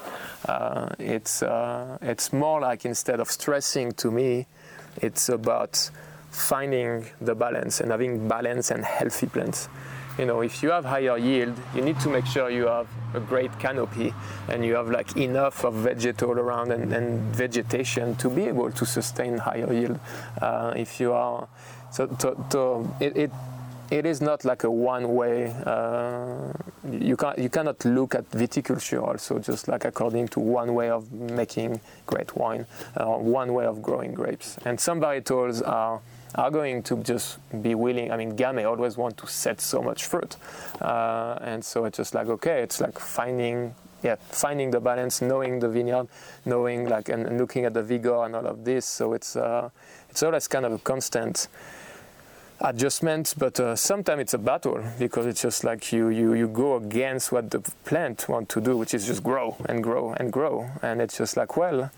Uh, 0.48 0.90
it's 0.99 1.44
uh, 1.44 1.98
it's 2.02 2.32
more 2.32 2.61
like 2.61 2.86
instead 2.86 3.20
of 3.20 3.30
stressing 3.30 3.91
to 3.94 4.11
me, 4.11 4.48
it's 5.02 5.30
about 5.30 5.90
finding 6.32 7.06
the 7.22 7.36
balance 7.36 7.82
and 7.82 7.91
having 7.91 8.28
balance 8.28 8.72
and 8.72 8.84
healthy 8.84 9.28
plants. 9.28 9.70
You 10.18 10.26
know, 10.26 10.41
if 10.41 10.61
you 10.61 10.70
have 10.70 10.86
higher 10.86 11.18
yield, 11.18 11.57
you 11.76 11.82
need 11.82 11.99
to 12.02 12.10
make 12.10 12.28
sure 12.28 12.49
you 12.49 12.68
have 12.68 12.88
a 13.15 13.20
great 13.20 13.52
canopy 13.60 14.14
and 14.48 14.64
you 14.64 14.76
have 14.76 14.90
like 14.90 15.18
enough 15.18 15.65
of 15.65 15.74
vegetal 15.74 16.32
around 16.32 16.72
and, 16.72 16.94
and 16.94 17.36
vegetation 17.36 18.15
to 18.18 18.30
be 18.30 18.44
able 18.44 18.72
to 18.72 18.86
sustain 18.86 19.40
higher 19.40 19.74
yield. 19.74 19.99
Uh, 20.40 20.74
if 20.76 20.99
you 20.99 21.14
are 21.14 21.48
so, 21.90 22.06
to, 22.06 22.36
to, 22.52 22.95
it, 22.99 23.18
it 23.18 23.32
it 23.94 24.07
is 24.07 24.22
not 24.22 24.44
like 24.44 24.64
a 24.64 24.72
one 24.72 25.14
way. 25.14 25.53
Uh, 25.65 26.52
you 26.90 27.15
can 27.15 27.34
you 27.38 27.49
cannot 27.49 27.86
look 27.86 28.15
at 28.15 28.30
viticulture 28.32 29.02
also 29.02 29.38
just 29.38 29.68
like 29.68 29.86
according 29.86 30.28
to 30.30 30.40
one 30.40 30.74
way 30.74 30.90
of 30.90 31.11
making 31.11 31.80
great 32.07 32.36
wine 32.36 32.65
uh, 32.98 33.06
one 33.06 33.53
way 33.53 33.65
of 33.65 33.82
growing 33.82 34.14
grapes. 34.14 34.57
And 34.65 34.80
some 34.80 34.99
varietals 34.99 35.61
are 35.68 36.02
are 36.36 36.49
going 36.49 36.82
to 36.84 36.98
just 37.03 37.38
be 37.61 37.76
willing. 37.76 38.11
I 38.11 38.18
mean, 38.18 38.36
Gamay 38.36 38.68
always 38.68 38.98
want 38.98 39.15
to 39.18 39.28
set 39.28 39.61
so 39.61 39.84
much 39.84 40.06
fruit, 40.06 40.38
uh, 40.82 41.38
and 41.41 41.64
so 41.64 41.86
it's 41.86 41.98
just 41.98 42.15
like 42.15 42.28
okay, 42.28 42.64
it's 42.64 42.82
like 42.82 42.98
finding 42.98 43.76
yeah, 44.02 44.15
finding 44.32 44.72
the 44.72 44.80
balance, 44.80 45.22
knowing 45.22 45.60
the 45.60 45.70
vineyard, 45.70 46.07
knowing 46.45 46.90
like 46.90 47.10
and, 47.10 47.28
and 47.28 47.38
looking 47.38 47.65
at 47.65 47.74
the 47.74 47.84
vigor 47.84 48.24
and 48.26 48.36
all 48.36 48.48
of 48.48 48.65
this. 48.65 48.86
So 48.86 49.14
it's 49.14 49.36
uh, 49.36 49.70
it's 50.10 50.24
always 50.24 50.48
kind 50.48 50.65
of 50.65 50.74
a 50.74 50.80
constant 50.80 51.48
adjustments, 52.64 53.34
but 53.34 53.60
uh, 53.60 53.76
sometimes 53.76 54.22
it's 54.22 54.34
a 54.34 54.38
battle 54.38 54.81
because 54.98 55.26
it's 55.26 55.41
just 55.41 55.64
like 55.64 55.91
you, 55.91 56.07
you, 56.10 56.34
you 56.34 56.48
go 56.48 56.77
against 56.77 57.31
what 57.31 57.52
the 57.52 57.60
plant 57.84 58.27
want 58.30 58.49
to 58.49 58.61
do, 58.61 58.77
which 58.77 58.94
is 58.94 59.06
just 59.06 59.22
grow 59.22 59.57
and 59.65 59.84
grow 59.84 60.14
and 60.14 60.31
grow. 60.31 60.69
And 60.81 61.02
it's 61.02 61.18
just 61.18 61.35
like, 61.35 61.57
well, 61.57 61.91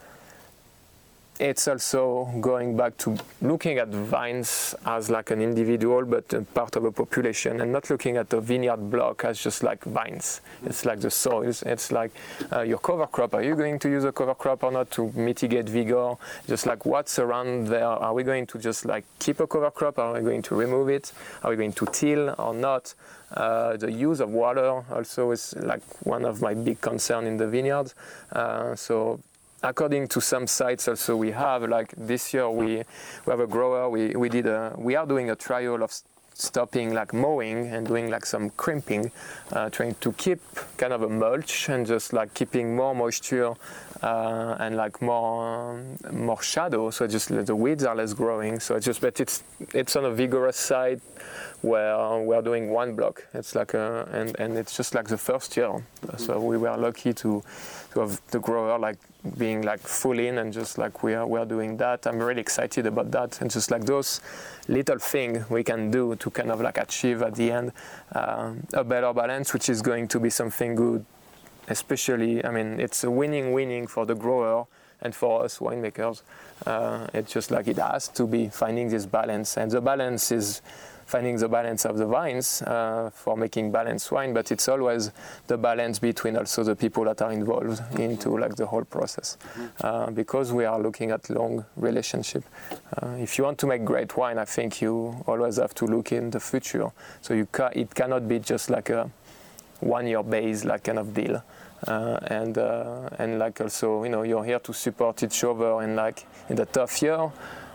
it's 1.40 1.68
also 1.68 2.26
going 2.40 2.78
back 2.78 2.96
to 2.98 3.18
looking 3.42 3.78
at 3.78 3.90
vines 3.90 4.74
as 4.86 5.10
like 5.10 5.32
an 5.32 5.42
individual 5.42 6.06
but 6.06 6.32
a 6.34 6.42
part 6.42 6.76
of 6.78 6.86
a 6.86 6.92
population 6.92 7.60
and 7.60 7.74
not 7.74 7.90
looking 7.90 8.16
at 8.16 8.30
the 8.30 8.40
vineyard 8.40 8.90
block 8.90 9.26
as 9.26 9.40
just 9.40 9.62
like 9.62 9.84
vines. 9.84 10.42
It's 10.66 10.86
like 10.86 11.02
the 11.02 11.12
soils. 11.12 11.62
It's 11.64 11.92
like 11.92 12.12
uh, 12.54 12.62
your 12.62 12.78
cover 12.78 13.08
crop. 13.08 13.34
Are 13.34 13.44
you 13.44 13.56
going 13.56 13.80
to 13.80 13.90
use 13.90 14.06
a 14.06 14.14
cover 14.14 14.34
crop 14.34 14.64
or 14.64 14.72
not 14.72 14.92
to 14.92 15.12
mitigate 15.14 15.68
vigor? 15.68 16.16
Just 16.48 16.66
like 16.66 16.86
what's 16.86 17.20
around 17.20 17.68
there? 17.68 17.86
Are 17.86 18.14
we 18.14 18.24
going 18.24 18.48
to 18.48 18.58
just 18.58 18.86
like 18.86 19.04
keep 19.20 19.42
a 19.42 19.48
cover 19.48 19.72
crop? 19.72 20.00
Are 20.00 20.14
we 20.14 20.22
going 20.22 20.42
to 20.44 20.56
remove 20.56 20.88
it? 20.88 21.12
Are 21.44 21.50
we 21.50 21.58
going 21.58 21.74
to 21.74 21.86
till 21.88 22.34
or 22.38 22.54
not? 22.54 22.94
Uh, 23.32 23.76
the 23.76 23.92
use 23.92 24.22
of 24.22 24.30
water 24.30 24.84
also 24.90 25.32
is 25.32 25.54
like 25.58 25.82
one 26.06 26.24
of 26.24 26.42
my 26.42 26.54
big 26.54 26.80
concern 26.80 27.26
in 27.26 27.38
the 27.38 27.48
vineyards 27.48 27.96
uh, 28.32 28.76
so 28.76 29.20
according 29.64 30.08
to 30.08 30.22
some 30.22 30.48
sites 30.48 30.88
also 30.88 31.16
we 31.16 31.32
have 31.32 31.64
like 31.64 31.94
this 31.98 32.34
year 32.34 32.50
we 32.50 32.84
we 33.26 33.30
have 33.30 33.40
a 33.40 33.48
grower 33.48 33.90
we 33.90 34.16
we 34.16 34.30
did 34.30 34.46
a 34.46 34.74
we 34.78 34.96
are 34.96 35.06
doing 35.06 35.30
a 35.30 35.36
trial 35.36 35.82
of 35.84 35.92
stopping 36.36 36.94
like 36.94 37.14
mowing 37.14 37.68
and 37.68 37.88
doing 37.88 38.10
like 38.10 38.26
some 38.26 38.50
crimping 38.52 39.10
uh, 39.54 39.70
trying 39.70 39.96
to 40.02 40.12
keep 40.14 40.40
kind 40.78 40.92
of 40.92 41.02
a 41.02 41.10
mulch 41.10 41.70
and 41.70 41.88
just 41.88 42.12
like 42.12 42.34
keeping 42.34 42.76
more 42.76 42.94
moisture 42.94 43.54
uh, 44.04 44.58
and 44.60 44.76
like 44.76 45.02
more 45.02 45.80
um, 45.80 46.26
more 46.26 46.42
shadow. 46.42 46.90
So 46.90 47.08
just 47.08 47.30
the 47.30 47.56
weeds 47.56 47.86
are 47.86 47.96
less 47.96 48.14
growing. 48.14 48.60
So 48.60 48.76
it's 48.76 48.86
just 48.86 49.02
but 49.02 49.20
it's 49.20 49.44
it's 49.74 49.96
on 49.96 50.06
a 50.06 50.12
vigorous 50.12 50.58
side 50.58 51.00
where 51.66 52.20
we 52.20 52.36
are 52.36 52.42
doing 52.42 52.70
one 52.70 52.96
block 52.96 53.28
it's 53.34 53.56
like 53.56 53.74
a, 53.74 54.08
and 54.12 54.36
and 54.40 54.58
it's 54.58 54.76
just 54.78 54.94
like 54.94 55.08
the 55.08 55.18
first 55.18 55.58
year 55.58 55.84
so 56.18 56.40
we 56.40 56.58
were 56.58 56.76
lucky 56.78 57.14
to 57.14 57.44
to 57.92 58.00
have 58.02 58.22
the 58.32 58.40
grower 58.40 58.78
like 58.78 58.98
being 59.38 59.64
like 59.64 59.80
full 59.80 60.20
in 60.20 60.38
and 60.38 60.54
just 60.54 60.78
like 60.78 61.04
we 61.04 61.14
are 61.14 61.26
we 61.26 61.40
are 61.40 61.46
doing 61.46 61.78
that. 61.78 62.06
I'm 62.06 62.20
really 62.20 62.42
excited 62.42 62.86
about 62.86 63.12
that 63.12 63.42
and 63.42 63.50
just 63.50 63.72
like 63.72 63.86
those 63.86 64.22
little 64.68 65.00
things 65.00 65.50
we 65.50 65.64
can 65.64 65.92
do 65.92 66.16
to 66.16 66.30
kind 66.30 66.52
of 66.52 66.62
like 66.62 66.78
achieve 66.78 67.22
at 67.22 67.36
the 67.36 67.52
end 67.52 67.72
uh, 68.14 68.54
a 68.74 68.84
better 68.84 69.14
balance, 69.14 69.54
which 69.54 69.70
is 69.70 69.82
going 69.82 70.08
to 70.10 70.20
be 70.20 70.30
something 70.30 70.76
good. 70.76 71.06
Especially, 71.68 72.46
I 72.46 72.52
mean, 72.52 72.80
it's 72.80 73.04
a 73.04 73.10
winning 73.10 73.52
winning 73.52 73.88
for 73.88 74.06
the 74.06 74.14
grower 74.14 74.68
and 75.02 75.16
for 75.16 75.44
us 75.44 75.58
winemakers. 75.58 76.22
Uh, 76.66 77.08
it's 77.14 77.34
just 77.34 77.50
like 77.50 77.68
it 77.68 77.78
has 77.78 78.08
to 78.10 78.28
be 78.28 78.50
finding 78.50 78.90
this 78.90 79.06
balance, 79.08 79.58
and 79.58 79.72
the 79.72 79.82
balance 79.82 80.32
is 80.32 80.62
finding 81.06 81.38
the 81.38 81.48
balance 81.48 81.86
of 81.86 81.98
the 81.98 82.06
vines 82.06 82.62
uh, 82.64 83.10
for 83.14 83.38
making 83.38 83.72
balanced 83.72 84.12
wine, 84.12 84.34
but 84.34 84.52
it's 84.52 84.68
always 84.68 85.12
the 85.48 85.58
balance 85.58 86.00
between 86.00 86.36
also 86.36 86.64
the 86.64 86.76
people 86.76 87.04
that 87.06 87.22
are 87.22 87.32
involved 87.32 87.82
into 88.00 88.38
like 88.38 88.56
the 88.56 88.66
whole 88.66 88.84
process, 88.84 89.38
uh, 89.82 90.10
because 90.12 90.52
we 90.52 90.66
are 90.66 90.80
looking 90.80 91.12
at 91.12 91.30
long 91.30 91.64
relationship. 91.76 92.44
Uh, 93.02 93.16
if 93.20 93.38
you 93.38 93.44
want 93.44 93.58
to 93.58 93.68
make 93.68 93.86
great 93.86 94.18
wine, 94.18 94.38
I 94.38 94.46
think 94.46 94.82
you 94.82 95.24
always 95.28 95.58
have 95.58 95.74
to 95.76 95.86
look 95.86 96.12
in 96.12 96.32
the 96.32 96.40
future. 96.40 96.92
So 97.22 97.34
you 97.34 97.46
ca- 97.46 97.72
it 97.74 97.94
cannot 97.94 98.28
be 98.28 98.40
just 98.40 98.70
like 98.70 98.90
a 98.90 99.10
one-year 99.82 100.24
base 100.24 100.66
like 100.66 100.84
kind 100.84 101.00
of 101.00 101.14
deal. 101.14 101.44
Uh, 101.88 102.18
and 102.28 102.58
uh, 102.58 103.10
and 103.20 103.38
like 103.38 103.62
also 103.62 104.04
you 104.04 104.10
know 104.10 104.24
you're 104.24 104.44
here 104.44 104.60
to 104.60 104.74
support 104.74 105.22
each 105.22 105.44
other 105.44 105.82
and 105.82 105.96
like 105.96 106.26
in 106.50 106.56
the 106.56 106.66
tough 106.66 107.02
year 107.02 107.30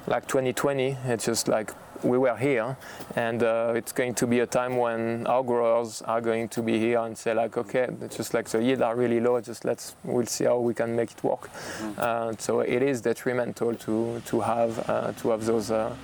like 0.08 0.26
2020 0.26 0.96
it's 1.04 1.26
just 1.26 1.46
like 1.46 1.70
we 2.02 2.18
were 2.18 2.36
here, 2.36 2.76
and 3.16 3.42
uh, 3.42 3.72
it's 3.74 3.92
going 3.92 4.14
to 4.14 4.26
be 4.26 4.40
a 4.40 4.46
time 4.46 4.76
when 4.76 5.26
our 5.26 5.42
growers 5.42 6.02
are 6.02 6.20
going 6.20 6.48
to 6.48 6.62
be 6.62 6.78
here 6.78 7.00
and 7.00 7.16
say 7.16 7.34
like, 7.34 7.56
okay, 7.56 7.88
it's 8.02 8.16
just 8.16 8.34
like 8.34 8.48
the 8.48 8.62
yield 8.62 8.82
are 8.82 8.96
really 8.96 9.20
low. 9.20 9.40
Just 9.40 9.64
let's 9.64 9.94
we'll 10.04 10.26
see 10.26 10.44
how 10.44 10.58
we 10.58 10.74
can 10.74 10.94
make 10.96 11.12
it 11.12 11.22
work. 11.24 11.48
Mm-hmm. 11.48 11.92
Uh, 11.98 12.32
so 12.38 12.60
it 12.60 12.82
is 12.82 13.00
detrimental 13.00 13.74
to 13.74 14.20
to 14.26 14.40
have 14.40 14.88
uh, 14.88 15.12
to 15.12 15.30
have 15.30 15.44
those 15.44 15.70
uh, 15.70 15.94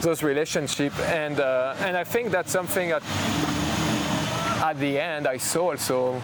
those 0.00 0.22
relationship, 0.22 0.98
and 1.08 1.40
uh, 1.40 1.74
and 1.80 1.96
I 1.96 2.04
think 2.04 2.30
that's 2.30 2.50
something 2.50 2.90
that 2.90 3.02
at 4.62 4.78
the 4.78 4.98
end 4.98 5.26
I 5.26 5.38
saw 5.38 5.70
also 5.70 6.20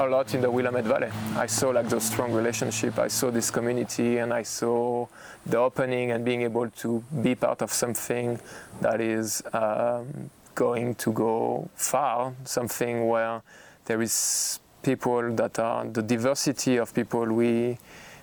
a 0.00 0.06
lot 0.06 0.34
in 0.34 0.40
the 0.42 0.50
Willamette 0.50 0.84
Valley. 0.84 1.10
I 1.36 1.46
saw 1.46 1.70
like 1.70 1.88
those 1.88 2.04
strong 2.04 2.32
relationship. 2.32 2.98
I 2.98 3.08
saw 3.08 3.30
this 3.30 3.50
community, 3.50 4.18
and 4.18 4.32
I 4.32 4.42
saw 4.42 5.06
the 5.46 5.58
opening 5.58 6.10
and 6.10 6.24
being 6.24 6.42
able 6.42 6.68
to 6.68 7.02
be 7.22 7.34
part 7.34 7.62
of 7.62 7.72
something 7.72 8.38
that 8.80 9.00
is 9.00 9.42
um, 9.52 10.30
going 10.54 10.94
to 10.96 11.12
go 11.12 11.70
far. 11.74 12.34
Something 12.44 13.08
where 13.08 13.42
there 13.86 14.02
is 14.02 14.60
people 14.82 15.34
that 15.34 15.58
are 15.58 15.86
the 15.86 16.02
diversity 16.02 16.76
of 16.76 16.92
people 16.94 17.24
we 17.26 17.78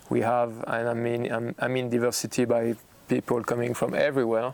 we 0.09 0.21
have, 0.21 0.51
and 0.67 0.89
I 0.89 0.93
mean 0.93 1.31
um, 1.31 1.55
I 1.59 1.67
mean 1.67 1.89
diversity 1.89 2.45
by 2.45 2.75
people 3.07 3.43
coming 3.43 3.73
from 3.73 3.95
everywhere. 3.95 4.53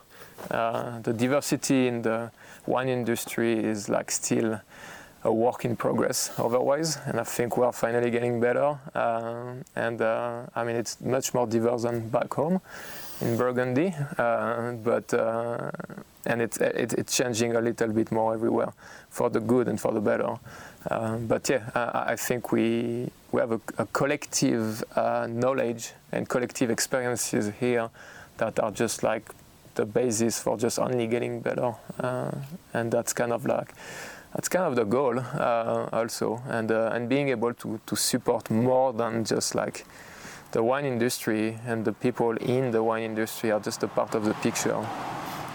Uh, 0.49 0.99
the 0.99 1.13
diversity 1.13 1.87
in 1.87 2.01
the 2.01 2.31
wine 2.65 2.87
industry 2.87 3.53
is 3.61 3.89
like 3.89 4.09
still 4.09 4.61
a 5.23 5.31
work 5.31 5.65
in 5.65 5.75
progress 5.75 6.31
otherwise, 6.37 6.97
and 7.05 7.19
I 7.19 7.23
think 7.23 7.57
we 7.57 7.65
are 7.65 7.73
finally 7.73 8.09
getting 8.09 8.39
better. 8.39 8.77
Uh, 8.95 9.55
and 9.75 10.01
uh, 10.01 10.43
I 10.55 10.63
mean, 10.63 10.75
it's 10.75 11.01
much 11.01 11.33
more 11.33 11.47
diverse 11.47 11.83
than 11.83 12.09
back 12.09 12.33
home. 12.33 12.61
in 13.21 13.35
Burgundy, 13.35 13.93
uh, 14.17 14.71
but 14.83 15.13
uh, 15.13 15.71
and 16.25 16.41
it's 16.41 16.57
it, 16.57 16.93
it's 16.93 17.17
changing 17.17 17.55
a 17.55 17.61
little 17.61 17.89
bit 17.89 18.11
more 18.11 18.33
everywhere 18.33 18.73
for 19.09 19.29
the 19.29 19.39
good 19.39 19.67
and 19.67 19.79
for 19.79 19.91
the 19.91 19.99
better. 19.99 20.37
Uh, 20.89 21.17
but 21.17 21.49
yeah, 21.49 21.69
I, 21.75 22.13
I, 22.13 22.15
think 22.15 22.51
we 22.51 23.11
we 23.31 23.41
have 23.41 23.51
a, 23.51 23.59
a 23.77 23.85
collective 23.87 24.83
uh, 24.95 25.27
knowledge 25.29 25.91
and 26.11 26.29
collective 26.29 26.69
experiences 26.69 27.51
here 27.59 27.89
that 28.37 28.59
are 28.59 28.71
just 28.71 29.03
like 29.03 29.33
the 29.75 29.85
basis 29.85 30.39
for 30.39 30.57
just 30.57 30.79
only 30.79 31.07
getting 31.07 31.41
better, 31.41 31.75
and 32.73 32.91
that's 32.91 33.13
kind 33.13 33.33
of 33.33 33.45
like 33.45 33.73
that's 34.33 34.47
kind 34.47 34.65
of 34.65 34.75
the 34.75 34.83
goal 34.83 35.19
uh, 35.19 35.89
also, 35.91 36.41
and 36.47 36.71
and 36.71 37.09
being 37.09 37.29
able 37.29 37.53
to 37.53 37.79
to 37.85 37.95
support 37.95 38.49
more 38.51 38.93
than 38.93 39.25
just 39.25 39.55
like 39.55 39.85
the 40.51 40.63
wine 40.63 40.85
industry 40.85 41.57
and 41.65 41.85
the 41.85 41.93
people 41.93 42.37
in 42.37 42.71
the 42.71 42.83
wine 42.83 43.03
industry 43.03 43.51
are 43.51 43.59
just 43.59 43.83
a 43.83 43.87
part 43.87 44.15
of 44.15 44.25
the 44.25 44.33
picture. 44.35 44.75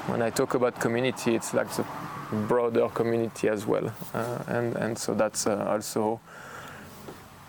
When 0.06 0.22
I 0.22 0.30
talk 0.30 0.54
about 0.54 0.80
community, 0.80 1.34
it's 1.34 1.54
like 1.54 1.70
the 1.76 1.84
broader 2.48 2.88
community 2.88 3.48
as 3.48 3.64
well, 3.66 3.92
uh, 4.12 4.38
and 4.48 4.76
and 4.76 4.98
so 4.98 5.14
that's 5.14 5.46
uh, 5.46 5.64
also. 5.68 6.20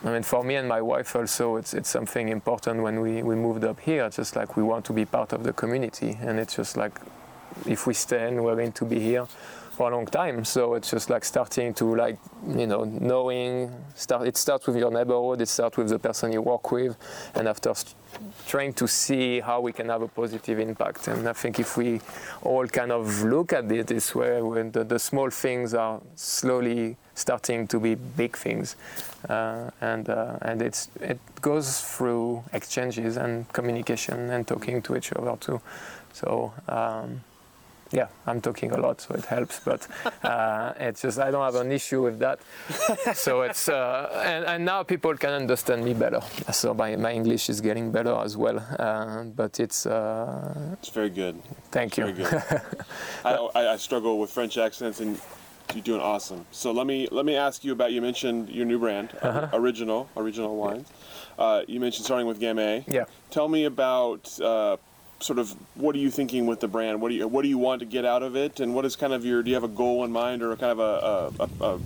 I 0.03 0.11
mean, 0.11 0.23
for 0.23 0.43
me 0.43 0.55
and 0.55 0.67
my 0.67 0.81
wife 0.81 1.15
also, 1.15 1.55
it's 1.55 1.73
it's 1.73 1.89
something 1.89 2.29
important 2.29 2.83
when 2.83 3.01
we 3.01 3.23
we 3.23 3.35
moved 3.35 3.63
up 3.63 3.79
here. 3.79 4.07
Just 4.09 4.35
like 4.35 4.55
we 4.55 4.61
want 4.61 4.85
to 4.85 4.93
be 4.93 5.05
part 5.05 5.33
of 5.33 5.43
the 5.43 5.53
community, 5.53 6.19
and 6.21 6.39
it's 6.39 6.55
just 6.55 6.77
like 6.77 6.99
if 7.65 7.87
we 7.87 7.93
stay 7.93 8.31
we're 8.33 8.55
going 8.55 8.73
to 8.73 8.85
be 8.85 8.99
here 8.99 9.25
for 9.75 9.91
a 9.91 9.95
long 9.95 10.05
time. 10.05 10.45
So 10.45 10.75
it's 10.75 10.89
just 10.89 11.09
like 11.09 11.25
starting 11.25 11.73
to 11.75 11.95
like 11.95 12.17
you 12.47 12.67
know 12.67 12.83
knowing. 12.83 13.71
Start. 13.95 14.27
It 14.27 14.37
starts 14.37 14.67
with 14.67 14.77
your 14.77 14.91
neighborhood. 14.91 15.41
It 15.41 15.49
starts 15.49 15.77
with 15.77 15.89
the 15.89 15.99
person 15.99 16.31
you 16.31 16.41
work 16.41 16.71
with, 16.71 16.97
and 17.35 17.47
after 17.47 17.73
trying 18.47 18.73
to 18.73 18.87
see 18.87 19.41
how 19.41 19.59
we 19.59 19.73
can 19.73 19.89
have 19.89 20.01
a 20.01 20.07
positive 20.07 20.59
impact. 20.59 21.07
And 21.07 21.27
I 21.27 21.33
think 21.33 21.59
if 21.59 21.75
we 21.75 21.99
all 22.41 22.65
kind 22.67 22.91
of 22.91 23.23
look 23.23 23.51
at 23.51 23.69
it 23.71 23.87
this 23.87 24.15
way, 24.15 24.41
when 24.41 24.71
the, 24.71 24.83
the 24.85 24.99
small 24.99 25.29
things 25.29 25.73
are 25.73 26.01
slowly 26.15 26.95
starting 27.13 27.67
to 27.67 27.79
be 27.79 27.95
big 27.95 28.37
things, 28.37 28.77
uh, 29.29 29.69
and 29.81 30.09
uh, 30.09 30.37
and 30.41 30.61
it's 30.61 30.89
it 31.01 31.19
goes 31.41 31.81
through 31.81 32.43
exchanges 32.53 33.17
and 33.17 33.51
communication 33.51 34.29
and 34.29 34.47
talking 34.47 34.81
to 34.81 34.95
each 34.95 35.11
other 35.13 35.35
too. 35.37 35.61
So. 36.13 36.53
Um, 36.67 37.21
yeah, 37.91 38.07
I'm 38.25 38.41
talking 38.41 38.71
a 38.71 38.77
lot, 38.77 39.01
so 39.01 39.15
it 39.15 39.25
helps. 39.25 39.59
But 39.59 39.87
uh, 40.23 40.73
it's 40.79 41.01
just 41.01 41.19
I 41.19 41.31
don't 41.31 41.43
have 41.43 41.55
an 41.55 41.71
issue 41.71 42.01
with 42.01 42.19
that. 42.19 42.39
so 43.13 43.41
it's 43.41 43.69
uh, 43.69 44.21
and, 44.25 44.45
and, 44.45 44.65
now 44.65 44.83
people 44.83 45.15
can 45.15 45.31
understand 45.31 45.83
me 45.83 45.93
better. 45.93 46.21
So 46.51 46.73
my, 46.73 46.95
my 46.95 47.11
English 47.11 47.49
is 47.49 47.61
getting 47.61 47.91
better 47.91 48.15
as 48.15 48.35
well. 48.35 48.59
Uh, 48.79 49.23
but 49.23 49.59
it's 49.59 49.85
uh, 49.85 50.75
it's 50.79 50.89
very 50.89 51.09
good. 51.09 51.41
Thank 51.71 51.97
it's 51.97 52.19
you. 52.19 52.59
I, 53.25 53.67
I, 53.73 53.77
struggle 53.77 54.19
with 54.19 54.31
French 54.31 54.57
accents, 54.57 54.99
and 54.99 55.19
you're 55.73 55.83
doing 55.83 56.01
awesome. 56.01 56.45
So 56.51 56.71
let 56.71 56.87
me 56.87 57.07
let 57.11 57.25
me 57.25 57.35
ask 57.35 57.63
you 57.63 57.71
about. 57.71 57.91
You 57.91 58.01
mentioned 58.01 58.49
your 58.49 58.65
new 58.65 58.79
brand, 58.79 59.15
uh-huh. 59.21 59.49
original 59.53 60.09
Auriginal 60.17 60.55
wines. 60.55 60.89
Uh, 61.37 61.61
you 61.67 61.79
mentioned 61.79 62.05
starting 62.05 62.27
with 62.27 62.39
Gamay. 62.39 62.83
Yeah. 62.87 63.05
Tell 63.29 63.47
me 63.47 63.65
about 63.65 64.39
uh, 64.39 64.77
sort 65.25 65.39
of 65.39 65.55
what 65.73 65.95
are 65.95 65.99
you 65.99 66.11
thinking 66.11 66.45
with 66.45 66.59
the 66.59 66.67
brand? 66.67 67.01
What 67.01 67.09
do 67.09 67.15
you 67.15 67.27
what 67.27 67.41
do 67.41 67.49
you 67.49 67.57
want 67.57 67.79
to 67.79 67.85
get 67.85 68.05
out 68.05 68.23
of 68.23 68.35
it? 68.35 68.59
And 68.59 68.75
what 68.75 68.85
is 68.85 68.95
kind 68.95 69.11
of 69.11 69.25
your 69.25 69.41
do 69.41 69.49
you 69.49 69.55
have 69.55 69.63
a 69.63 69.75
goal 69.83 70.03
in 70.05 70.11
mind 70.11 70.43
or 70.43 70.55
kind 70.55 70.71
of 70.71 70.79
a, 70.79 71.43
a, 71.43 71.65
a, 71.65 71.79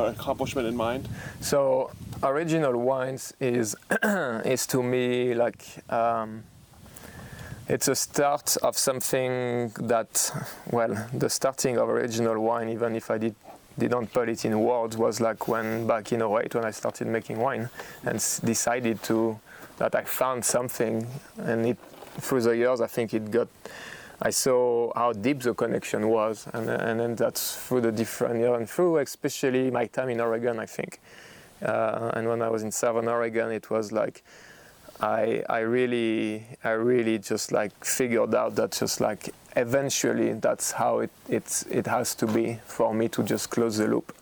a 0.00 0.04
accomplishment 0.12 0.66
in 0.66 0.76
mind? 0.76 1.08
So 1.40 1.90
Auriginal 2.22 2.76
wines 2.76 3.32
is 3.40 3.76
is 4.44 4.66
to 4.66 4.82
me 4.82 5.34
like 5.34 5.64
um, 5.90 6.42
it's 7.68 7.88
a 7.88 7.94
start 7.94 8.56
of 8.62 8.76
something 8.76 9.70
that 9.80 10.10
well 10.70 10.94
the 11.12 11.30
starting 11.30 11.78
of 11.78 11.88
Auriginal 11.88 12.40
wine 12.40 12.68
even 12.68 12.96
if 12.96 13.10
I 13.10 13.18
did 13.18 13.34
didn't 13.78 14.06
put 14.12 14.28
it 14.30 14.44
in 14.46 14.58
words 14.58 14.96
was 14.96 15.20
like 15.20 15.48
when 15.48 15.86
back 15.86 16.10
in 16.10 16.22
08 16.22 16.54
when 16.54 16.64
I 16.64 16.70
started 16.70 17.06
making 17.06 17.38
wine 17.38 17.68
and 18.04 18.16
decided 18.42 19.02
to 19.04 19.38
that 19.76 19.94
I 19.94 20.02
found 20.04 20.42
something 20.42 21.06
and 21.36 21.66
it 21.66 21.76
through 22.18 22.42
the 22.42 22.56
years, 22.56 22.80
I 22.80 22.86
think 22.86 23.14
it 23.14 23.30
got. 23.30 23.48
I 24.20 24.30
saw 24.30 24.92
how 24.94 25.12
deep 25.12 25.42
the 25.42 25.52
connection 25.52 26.08
was, 26.08 26.46
and, 26.54 26.70
and 26.70 27.00
then 27.00 27.16
that's 27.16 27.54
through 27.54 27.82
the 27.82 27.92
different 27.92 28.38
years 28.38 28.56
and 28.56 28.68
through 28.68 28.96
especially 28.98 29.70
my 29.70 29.86
time 29.86 30.08
in 30.08 30.20
Oregon, 30.20 30.58
I 30.58 30.64
think. 30.64 31.00
Uh, 31.62 32.12
and 32.14 32.26
when 32.26 32.40
I 32.40 32.48
was 32.48 32.62
in 32.62 32.70
Southern 32.70 33.08
Oregon, 33.08 33.52
it 33.52 33.70
was 33.70 33.92
like 33.92 34.22
I 35.00 35.42
I 35.48 35.58
really 35.60 36.46
I 36.64 36.70
really 36.70 37.18
just 37.18 37.52
like 37.52 37.84
figured 37.84 38.34
out 38.34 38.54
that 38.56 38.72
just 38.72 39.00
like 39.00 39.30
eventually 39.54 40.32
that's 40.34 40.72
how 40.72 41.00
it 41.00 41.10
it's 41.28 41.64
it 41.64 41.86
has 41.86 42.14
to 42.16 42.26
be 42.26 42.58
for 42.64 42.94
me 42.94 43.08
to 43.08 43.22
just 43.22 43.50
close 43.50 43.76
the 43.76 43.86
loop. 43.86 44.14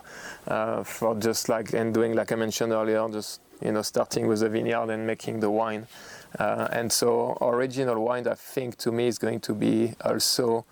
Uh, 0.47 0.83
for 0.83 1.15
just 1.15 1.49
like 1.49 1.73
and 1.73 1.93
doing 1.93 2.13
like 2.13 2.31
I 2.31 2.35
mentioned 2.35 2.71
earlier, 2.71 3.07
just 3.09 3.41
you 3.61 3.71
know 3.71 3.81
starting 3.81 4.27
with 4.27 4.41
the 4.41 4.49
vineyard 4.49 4.89
and 4.89 5.07
making 5.07 5.39
the 5.39 5.49
wine. 5.49 5.87
Uh, 6.39 6.67
and 6.71 6.91
so 6.91 7.37
Auriginal 7.41 7.99
wine, 8.03 8.27
I 8.27 8.33
think, 8.33 8.77
to 8.79 8.91
me 8.91 9.07
is 9.07 9.17
going 9.17 9.39
to 9.41 9.53
be 9.53 9.93
also 10.03 10.65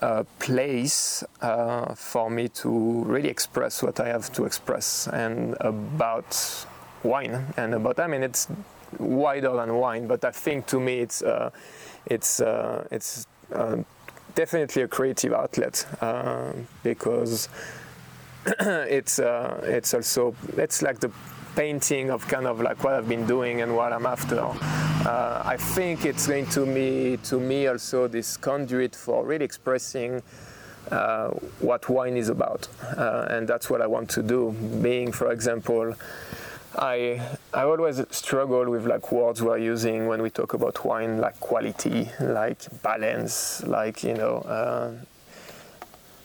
a 0.00 0.24
place 0.38 1.24
uh, 1.40 1.94
for 1.94 2.28
me 2.30 2.48
to 2.48 3.04
really 3.04 3.28
express 3.28 3.82
what 3.82 4.00
I 4.00 4.08
have 4.08 4.32
to 4.32 4.44
express 4.44 5.08
and 5.08 5.56
about 5.60 6.66
wine 7.02 7.54
and 7.56 7.74
about. 7.74 7.98
I 8.00 8.06
mean, 8.06 8.22
it's 8.22 8.48
wider 8.98 9.52
than 9.54 9.74
wine, 9.76 10.06
but 10.06 10.24
I 10.24 10.30
think 10.30 10.66
to 10.66 10.80
me 10.80 10.98
it's 11.00 11.22
uh, 11.22 11.50
it's 12.06 12.40
uh, 12.40 12.86
it's 12.90 13.26
uh, 13.54 13.76
definitely 14.34 14.82
a 14.82 14.88
creative 14.88 15.32
outlet 15.32 15.86
uh, 16.00 16.52
because 16.82 17.48
it's 18.46 19.18
it's 19.18 19.94
also 19.94 20.34
it's 20.56 20.82
like 20.82 21.00
the 21.00 21.10
painting 21.56 22.10
of 22.10 22.26
kind 22.28 22.46
of 22.46 22.60
like 22.60 22.82
what 22.84 22.94
I've 22.94 23.08
been 23.08 23.26
doing 23.26 23.62
and 23.62 23.74
what 23.76 23.92
I'm 23.92 24.06
after. 24.06 24.40
Uh, 24.40 25.42
I 25.44 25.56
think 25.56 26.04
it's 26.04 26.26
going 26.26 26.46
to 26.46 26.64
be 26.66 27.18
to 27.24 27.38
me 27.38 27.66
also 27.66 28.08
this 28.08 28.36
conduit 28.36 28.94
for 28.96 29.24
really 29.24 29.44
expressing 29.44 30.22
uh, 30.90 31.28
what 31.60 31.88
wine 31.88 32.16
is 32.16 32.28
about, 32.28 32.68
uh, 32.96 33.26
and 33.30 33.48
that's 33.48 33.70
what 33.70 33.80
I 33.80 33.86
want 33.86 34.10
to 34.10 34.22
do. 34.22 34.52
Being, 34.82 35.12
for 35.12 35.32
example, 35.32 35.94
I 36.76 37.20
I 37.52 37.62
always 37.62 38.02
struggle 38.10 38.68
with 38.70 38.86
like 38.86 39.10
words 39.12 39.42
we're 39.42 39.58
using 39.58 40.08
when 40.08 40.20
we 40.22 40.30
talk 40.30 40.54
about 40.54 40.84
wine, 40.84 41.20
like 41.20 41.38
quality, 41.40 42.10
like 42.20 42.60
balance, 42.82 43.62
like 43.66 44.02
you 44.02 44.14
know 44.14 44.38
uh, 44.38 44.92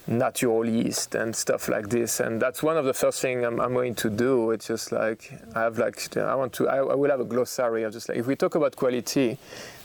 natural 0.10 0.68
yeast 0.68 1.14
and 1.14 1.36
stuff 1.36 1.70
like 1.70 1.90
this. 1.90 2.20
And 2.20 2.42
that's 2.42 2.64
one 2.64 2.78
of 2.78 2.86
the 2.86 2.94
first 2.94 3.22
things 3.22 3.46
I'm, 3.46 3.60
I'm, 3.62 3.74
going 3.74 3.96
to 3.96 4.10
do. 4.10 4.52
It's 4.52 4.68
just 4.68 4.92
like 4.92 5.32
I 5.56 5.62
have 5.62 5.78
like 5.78 6.18
I 6.18 6.36
want 6.36 6.52
to 6.54 6.68
I, 6.68 6.78
I 6.78 6.96
will 6.96 7.10
have 7.10 7.20
a 7.20 7.26
glossary 7.26 7.84
of 7.84 7.94
just 7.94 8.10
like 8.10 8.18
if 8.18 8.26
we 8.26 8.36
talk 8.36 8.56
about 8.56 8.76
quality, 8.76 9.38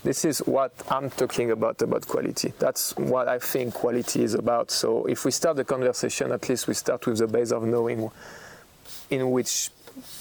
this 0.02 0.24
is 0.24 0.38
what 0.38 0.72
I'm 0.90 1.10
talking 1.10 1.50
about 1.50 1.82
about 1.82 2.08
quality. 2.08 2.52
That's 2.58 2.96
what 2.96 3.28
I 3.28 3.38
think 3.38 3.74
quality 3.74 4.22
is 4.22 4.34
about. 4.34 4.70
So 4.70 5.04
if 5.04 5.24
we 5.24 5.30
start 5.30 5.56
the 5.56 5.64
conversation, 5.64 6.32
at 6.32 6.48
least 6.48 6.66
we 6.68 6.74
start 6.74 7.06
with 7.06 7.18
the 7.18 7.26
base 7.26 7.52
of 7.52 7.62
knowing 7.64 8.10
in 9.10 9.30
which 9.30 9.70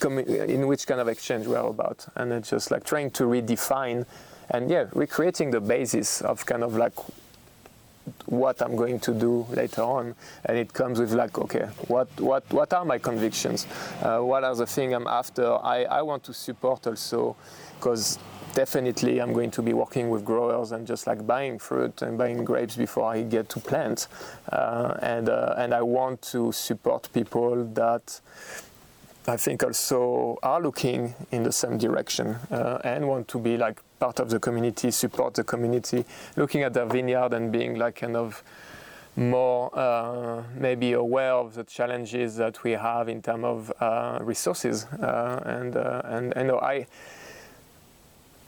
in 0.03 0.67
which 0.67 0.85
kind 0.85 0.99
of 0.99 1.07
exchange 1.07 1.47
we 1.47 1.55
are 1.55 1.67
about, 1.67 2.05
and 2.15 2.31
it's 2.31 2.49
just 2.49 2.69
like 2.69 2.83
trying 2.83 3.09
to 3.11 3.23
redefine 3.23 4.05
and 4.49 4.69
yeah, 4.69 4.85
recreating 4.93 5.49
the 5.51 5.61
basis 5.61 6.21
of 6.21 6.45
kind 6.45 6.63
of 6.63 6.75
like 6.75 6.93
what 8.25 8.61
I'm 8.61 8.75
going 8.75 8.99
to 9.01 9.13
do 9.13 9.45
later 9.51 9.81
on, 9.81 10.15
and 10.45 10.57
it 10.57 10.73
comes 10.73 10.99
with 10.99 11.13
like, 11.13 11.37
okay, 11.37 11.67
what 11.87 12.07
what 12.19 12.43
what 12.51 12.73
are 12.73 12.85
my 12.85 12.97
convictions? 12.97 13.67
Uh, 14.01 14.19
what 14.19 14.43
are 14.43 14.55
the 14.55 14.65
things 14.65 14.93
I'm 14.93 15.07
after? 15.07 15.53
I 15.63 15.83
I 15.83 16.01
want 16.01 16.23
to 16.23 16.33
support 16.33 16.87
also, 16.87 17.35
because 17.79 18.19
definitely 18.53 19.19
I'm 19.19 19.33
going 19.33 19.51
to 19.51 19.61
be 19.61 19.73
working 19.73 20.09
with 20.09 20.23
growers 20.23 20.71
and 20.71 20.85
just 20.85 21.07
like 21.07 21.25
buying 21.25 21.59
fruit 21.59 22.01
and 22.01 22.17
buying 22.17 22.43
grapes 22.43 22.75
before 22.75 23.05
I 23.05 23.23
get 23.23 23.49
to 23.49 23.59
plant, 23.59 24.07
uh, 24.51 24.95
and 25.01 25.29
uh, 25.29 25.55
and 25.57 25.73
I 25.73 25.81
want 25.81 26.21
to 26.33 26.51
support 26.51 27.09
people 27.13 27.65
that. 27.73 28.21
I 29.25 29.37
think 29.37 29.63
also 29.63 30.37
are 30.43 30.59
looking 30.59 31.15
in 31.31 31.43
the 31.43 31.51
same 31.53 31.77
direction 31.77 32.35
uh, 32.51 32.79
and 32.83 33.07
want 33.07 33.29
to 33.29 33.39
be 33.39 33.55
like 33.55 33.81
part 34.03 34.19
of 34.19 34.29
the 34.29 34.39
community, 34.39 34.91
support 34.91 35.33
the 35.33 35.45
community, 35.45 36.03
looking 36.35 36.61
at 36.63 36.73
their 36.73 36.85
vineyard 36.85 37.33
and 37.33 37.53
being 37.53 37.79
like 37.79 37.95
kind 37.95 38.17
of 38.17 38.43
more 39.15 39.71
uh, 39.79 40.43
maybe 40.55 40.91
aware 40.91 41.31
of 41.31 41.53
the 41.53 41.63
challenges 41.63 42.35
that 42.35 42.63
we 42.65 42.71
have 42.71 43.07
in 43.07 43.21
terms 43.21 43.45
of 43.45 43.71
uh, 43.79 44.19
resources. 44.21 44.85
Uh, 44.85 45.41
and, 45.45 45.77
uh, 45.77 46.01
and 46.05 46.35
and 46.35 46.51
I. 46.51 46.85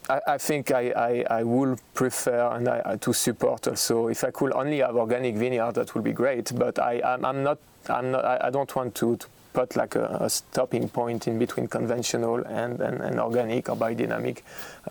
I, 0.07 0.19
I 0.27 0.37
think 0.37 0.69
I, 0.69 0.91
I, 0.91 1.39
I 1.39 1.43
would 1.43 1.79
prefer 1.95 2.51
and 2.51 2.67
I, 2.67 2.97
to 2.97 3.11
support 3.11 3.67
also. 3.67 4.07
If 4.07 4.23
I 4.23 4.29
could 4.29 4.53
only 4.53 4.79
have 4.79 4.95
organic 4.95 5.35
vineyard, 5.35 5.73
that 5.75 5.95
would 5.95 6.03
be 6.03 6.13
great. 6.13 6.51
But 6.53 6.77
I, 6.77 7.01
I'm, 7.03 7.25
I'm 7.25 7.43
not. 7.43 7.57
I'm 7.89 8.11
not. 8.11 8.23
I, 8.23 8.47
I 8.47 8.49
don't 8.51 8.75
want 8.75 8.93
to, 8.95 9.17
to 9.17 9.27
put 9.55 9.75
like 9.75 9.95
a, 9.95 10.17
a, 10.21 10.29
stopping 10.29 10.89
point 10.89 11.27
in 11.27 11.39
between 11.39 11.67
conventional 11.67 12.43
and, 12.45 12.81
and, 12.81 13.01
and 13.01 13.19
organic 13.19 13.69
or 13.69 13.75
biodynamic, 13.75 14.41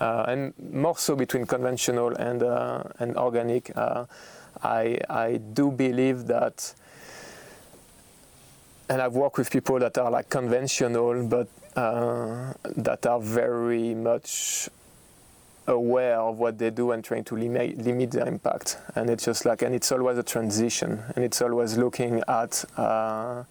uh, 0.01 0.25
and 0.27 0.53
more 0.71 0.97
so 0.97 1.15
between 1.15 1.45
conventional 1.45 2.13
and 2.15 2.43
uh, 2.43 2.83
and 2.99 3.15
organic. 3.15 3.71
Uh, 3.77 4.05
I 4.63 4.99
I 5.09 5.37
do 5.37 5.71
believe 5.71 6.25
that, 6.27 6.73
and 8.89 9.01
I've 9.01 9.13
worked 9.13 9.37
with 9.37 9.51
people 9.51 9.79
that 9.79 9.97
are 9.97 10.09
like 10.09 10.29
conventional, 10.29 11.27
but 11.27 11.47
uh, 11.75 12.53
that 12.75 13.05
are 13.05 13.19
very 13.21 13.93
much 13.93 14.69
aware 15.67 16.19
of 16.19 16.37
what 16.37 16.57
they 16.57 16.69
do 16.69 16.91
and 16.91 17.03
trying 17.03 17.23
to 17.23 17.35
limit, 17.35 17.77
limit 17.77 18.11
their 18.11 18.27
impact. 18.27 18.77
And 18.95 19.09
it's 19.09 19.25
just 19.25 19.45
like, 19.45 19.61
and 19.61 19.73
it's 19.73 19.91
always 19.91 20.17
a 20.17 20.23
transition, 20.23 21.03
and 21.15 21.25
it's 21.25 21.41
always 21.41 21.77
looking 21.77 22.21
at 22.27 22.63
uh, 22.77 23.43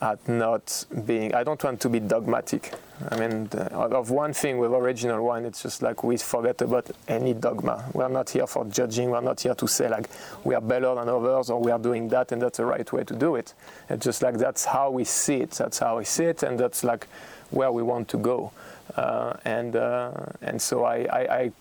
at 0.00 0.28
not 0.28 0.84
being. 1.06 1.34
I 1.34 1.42
don't 1.42 1.62
want 1.62 1.80
to 1.80 1.88
be 1.88 2.00
dogmatic. 2.00 2.72
I 3.10 3.16
mean, 3.16 3.46
the, 3.48 3.72
of 3.72 4.10
one 4.10 4.32
thing 4.32 4.58
with 4.58 4.72
Auriginal 4.72 5.24
wine, 5.24 5.44
it's 5.44 5.62
just 5.62 5.82
like 5.82 6.02
we 6.02 6.16
forget 6.16 6.60
about 6.62 6.90
any 7.06 7.34
dogma. 7.34 7.84
We're 7.92 8.08
not 8.08 8.30
here 8.30 8.46
for 8.46 8.64
judging. 8.64 9.10
We're 9.10 9.20
not 9.20 9.40
here 9.40 9.54
to 9.54 9.68
say 9.68 9.88
like 9.88 10.08
we 10.44 10.54
are 10.54 10.60
better 10.60 10.94
than 10.94 11.08
others 11.08 11.50
or 11.50 11.60
we 11.60 11.70
are 11.70 11.78
doing 11.78 12.08
that 12.08 12.32
and 12.32 12.42
that's 12.42 12.58
the 12.58 12.64
right 12.64 12.90
way 12.92 13.04
to 13.04 13.14
do 13.14 13.36
it. 13.36 13.54
It's 13.88 14.04
just 14.04 14.22
like 14.22 14.38
that's 14.38 14.64
how 14.64 14.90
we 14.90 15.04
see 15.04 15.36
it. 15.36 15.52
That's 15.52 15.78
how 15.78 15.98
we 15.98 16.04
see 16.04 16.24
it, 16.24 16.42
and 16.42 16.58
that's 16.58 16.84
like 16.84 17.06
where 17.50 17.72
we 17.72 17.82
want 17.82 18.08
to 18.08 18.18
go. 18.18 18.52
Uh, 18.96 19.34
and 19.44 19.76
uh, 19.76 20.12
and 20.42 20.60
so 20.60 20.84
I, 20.84 20.96
I, 21.04 21.20
I, 21.20 21.52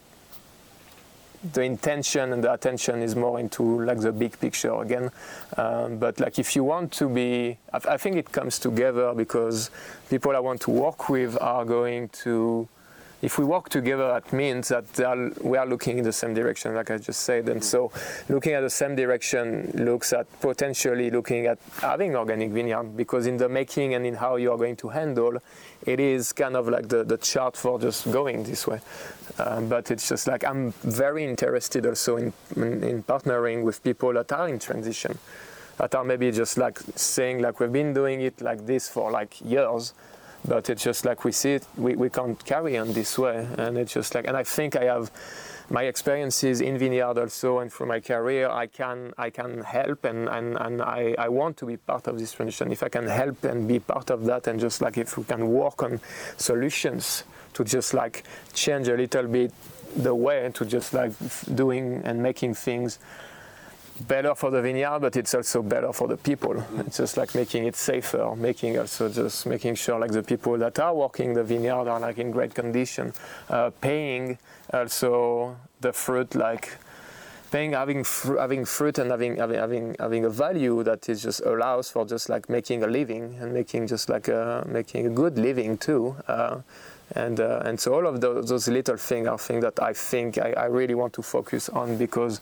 the 1.53 1.61
intention 1.61 2.33
and 2.33 2.43
the 2.43 2.51
attention 2.51 3.01
is 3.01 3.15
more 3.15 3.39
into 3.39 3.83
like 3.83 3.99
the 3.99 4.11
big 4.11 4.39
picture 4.39 4.73
again. 4.81 5.11
Um, 5.57 5.97
but 5.97 6.19
like 6.19 6.39
if 6.39 6.55
you 6.55 6.63
want 6.63 6.91
to 6.93 7.09
be, 7.09 7.57
I, 7.73 7.93
I 7.93 7.97
think 7.97 8.15
it 8.15 8.31
comes 8.31 8.59
together 8.59 9.13
because 9.13 9.69
people 10.09 10.35
I 10.35 10.39
want 10.39 10.61
to 10.61 10.71
work 10.71 11.09
with 11.09 11.37
are 11.41 11.65
going 11.65 12.09
to 12.23 12.67
if 13.21 13.39
we 13.39 13.45
work 13.45 13.69
together, 13.69 14.07
that 14.07 14.31
means 14.31 14.67
that 14.67 14.99
are, 14.99 15.31
we 15.41 15.57
are 15.57 15.65
looking 15.65 15.97
in 15.97 16.03
the 16.03 16.13
same 16.13 16.35
direction, 16.35 16.75
like 16.75 16.91
I 16.91 16.97
just 16.97 17.21
said. 17.21 17.49
And 17.49 17.63
so, 17.63 17.91
looking 18.29 18.53
at 18.53 18.61
the 18.61 18.69
same 18.69 18.95
direction 18.95 19.71
looks 19.73 20.13
at 20.13 20.27
potentially 20.39 21.09
looking 21.09 21.47
at 21.47 21.57
having 21.81 22.15
organic 22.15 22.51
vineyard 22.51 22.95
because 22.95 23.25
in 23.25 23.37
the 23.37 23.49
making 23.49 23.95
and 23.95 24.05
in 24.05 24.13
how 24.13 24.35
you 24.35 24.51
are 24.51 24.57
going 24.57 24.75
to 24.77 24.89
handle, 24.89 25.37
it 25.85 25.99
is 25.99 26.31
kind 26.31 26.55
of 26.55 26.67
like 26.67 26.89
the, 26.89 27.03
the 27.03 27.17
chart 27.17 27.57
for 27.57 27.79
just 27.79 28.11
going 28.11 28.43
this 28.43 28.67
way. 28.67 28.79
Um, 29.39 29.67
but 29.67 29.89
it's 29.89 30.09
just 30.09 30.27
like 30.27 30.43
I'm 30.43 30.71
very 30.83 31.23
interested 31.23 31.85
also 31.85 32.17
in, 32.17 32.33
in, 32.55 32.83
in 32.83 33.03
partnering 33.03 33.63
with 33.63 33.83
people 33.83 34.13
that 34.13 34.31
are 34.31 34.47
in 34.47 34.59
transition, 34.59 35.17
that 35.77 35.95
are 35.95 36.03
maybe 36.03 36.31
just 36.31 36.57
like 36.57 36.79
saying 36.95 37.41
like 37.41 37.59
we've 37.59 37.71
been 37.73 37.93
doing 37.93 38.21
it 38.21 38.41
like 38.41 38.65
this 38.67 38.87
for 38.87 39.09
like 39.11 39.41
years 39.41 39.93
but 40.45 40.69
it's 40.69 40.83
just 40.83 41.05
like 41.05 41.23
we 41.23 41.31
see 41.31 41.53
it, 41.53 41.67
we, 41.77 41.95
we 41.95 42.09
can't 42.09 42.43
carry 42.45 42.77
on 42.77 42.93
this 42.93 43.17
way. 43.17 43.47
And 43.57 43.77
it's 43.77 43.93
just 43.93 44.15
like, 44.15 44.27
and 44.27 44.35
I 44.35 44.43
think 44.43 44.75
I 44.75 44.85
have 44.85 45.11
my 45.69 45.83
experiences 45.83 46.61
in 46.61 46.77
vineyard 46.77 47.17
also 47.17 47.59
and 47.59 47.71
through 47.71 47.87
my 47.87 47.99
career, 47.99 48.49
I 48.49 48.67
can, 48.67 49.13
I 49.17 49.29
can 49.29 49.61
help 49.63 50.05
and, 50.05 50.29
and, 50.29 50.57
and 50.57 50.81
I, 50.81 51.15
I 51.17 51.27
want 51.29 51.57
to 51.57 51.65
be 51.65 51.77
part 51.77 52.07
of 52.07 52.17
this 52.17 52.33
transition. 52.33 52.71
If 52.71 52.83
I 52.83 52.89
can 52.89 53.07
help 53.07 53.43
and 53.43 53.67
be 53.67 53.79
part 53.79 54.09
of 54.09 54.25
that 54.25 54.47
and 54.47 54.59
just 54.59 54.81
like 54.81 54.97
if 54.97 55.17
we 55.17 55.25
can 55.25 55.47
work 55.49 55.83
on 55.83 55.99
solutions 56.37 57.25
to 57.53 57.63
just 57.63 57.93
like 57.93 58.23
change 58.53 58.87
a 58.87 58.95
little 58.95 59.27
bit 59.27 59.51
the 59.95 60.13
way 60.13 60.49
to 60.53 60.65
just 60.65 60.93
like 60.93 61.11
doing 61.55 62.01
and 62.03 62.21
making 62.21 62.53
things 62.53 62.99
better 64.01 64.35
for 64.35 64.51
the 64.51 64.61
vineyard, 64.61 64.99
but 64.99 65.15
it's 65.15 65.33
also 65.33 65.61
better 65.61 65.91
for 65.93 66.07
the 66.07 66.17
people. 66.17 66.53
Mm. 66.53 66.87
It's 66.87 66.97
just 66.97 67.17
like 67.17 67.35
making 67.35 67.65
it 67.65 67.75
safer, 67.75 68.35
making 68.35 68.77
also 68.77 69.09
just 69.09 69.45
making 69.45 69.75
sure 69.75 69.99
like 69.99 70.11
the 70.11 70.23
people 70.23 70.57
that 70.57 70.79
are 70.79 70.93
working 70.93 71.33
the 71.33 71.43
vineyard 71.43 71.87
are 71.87 71.99
like 71.99 72.17
in 72.17 72.31
great 72.31 72.53
condition, 72.53 73.13
uh, 73.49 73.71
paying 73.81 74.37
also 74.73 75.55
the 75.81 75.93
fruit 75.93 76.35
like 76.35 76.77
paying 77.51 77.71
having 77.71 78.03
fr- 78.03 78.37
having 78.37 78.65
fruit 78.65 78.97
and 78.97 79.11
having, 79.11 79.37
having 79.37 79.57
having 79.57 79.95
having 79.99 80.25
a 80.25 80.29
value 80.29 80.83
that 80.83 81.07
is 81.09 81.23
just 81.23 81.41
allows 81.41 81.89
for 81.89 82.05
just 82.05 82.29
like 82.29 82.49
making 82.49 82.83
a 82.83 82.87
living 82.87 83.37
and 83.39 83.53
making 83.53 83.87
just 83.87 84.09
like 84.09 84.27
a, 84.27 84.65
making 84.67 85.07
a 85.07 85.09
good 85.09 85.37
living 85.37 85.77
too. 85.77 86.15
Uh, 86.27 86.59
and 87.15 87.39
uh, 87.39 87.61
and 87.63 87.79
so 87.79 87.93
all 87.93 88.05
of 88.05 88.19
those, 88.19 88.49
those 88.49 88.67
little 88.67 88.97
things 88.97 89.27
are 89.27 89.37
things 89.37 89.63
that 89.63 89.81
I 89.81 89.93
think 89.93 90.37
I, 90.37 90.51
I 90.51 90.65
really 90.65 90.95
want 90.95 91.13
to 91.13 91.21
focus 91.21 91.69
on 91.69 91.97
because 91.97 92.41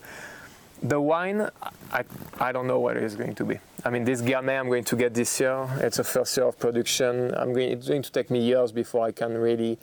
the 0.82 1.00
wine, 1.00 1.48
I, 1.92 2.04
I 2.38 2.52
don't 2.52 2.66
know 2.66 2.80
what 2.80 2.96
it 2.96 3.02
is 3.02 3.16
going 3.16 3.34
to 3.36 3.44
be. 3.44 3.58
I 3.84 3.90
mean, 3.90 4.04
this 4.04 4.20
Gamay 4.22 4.58
I'm 4.58 4.66
going 4.66 4.84
to 4.84 4.96
get 4.96 5.14
this 5.14 5.40
year, 5.40 5.68
it's 5.80 5.98
a 5.98 6.04
first 6.04 6.36
year 6.36 6.46
of 6.46 6.58
production. 6.58 7.34
I'm 7.34 7.52
going, 7.52 7.72
it's 7.72 7.88
going 7.88 8.02
to 8.02 8.12
take 8.12 8.30
me 8.30 8.40
years 8.40 8.72
before 8.72 9.06
I 9.06 9.12
can 9.12 9.36
really 9.36 9.78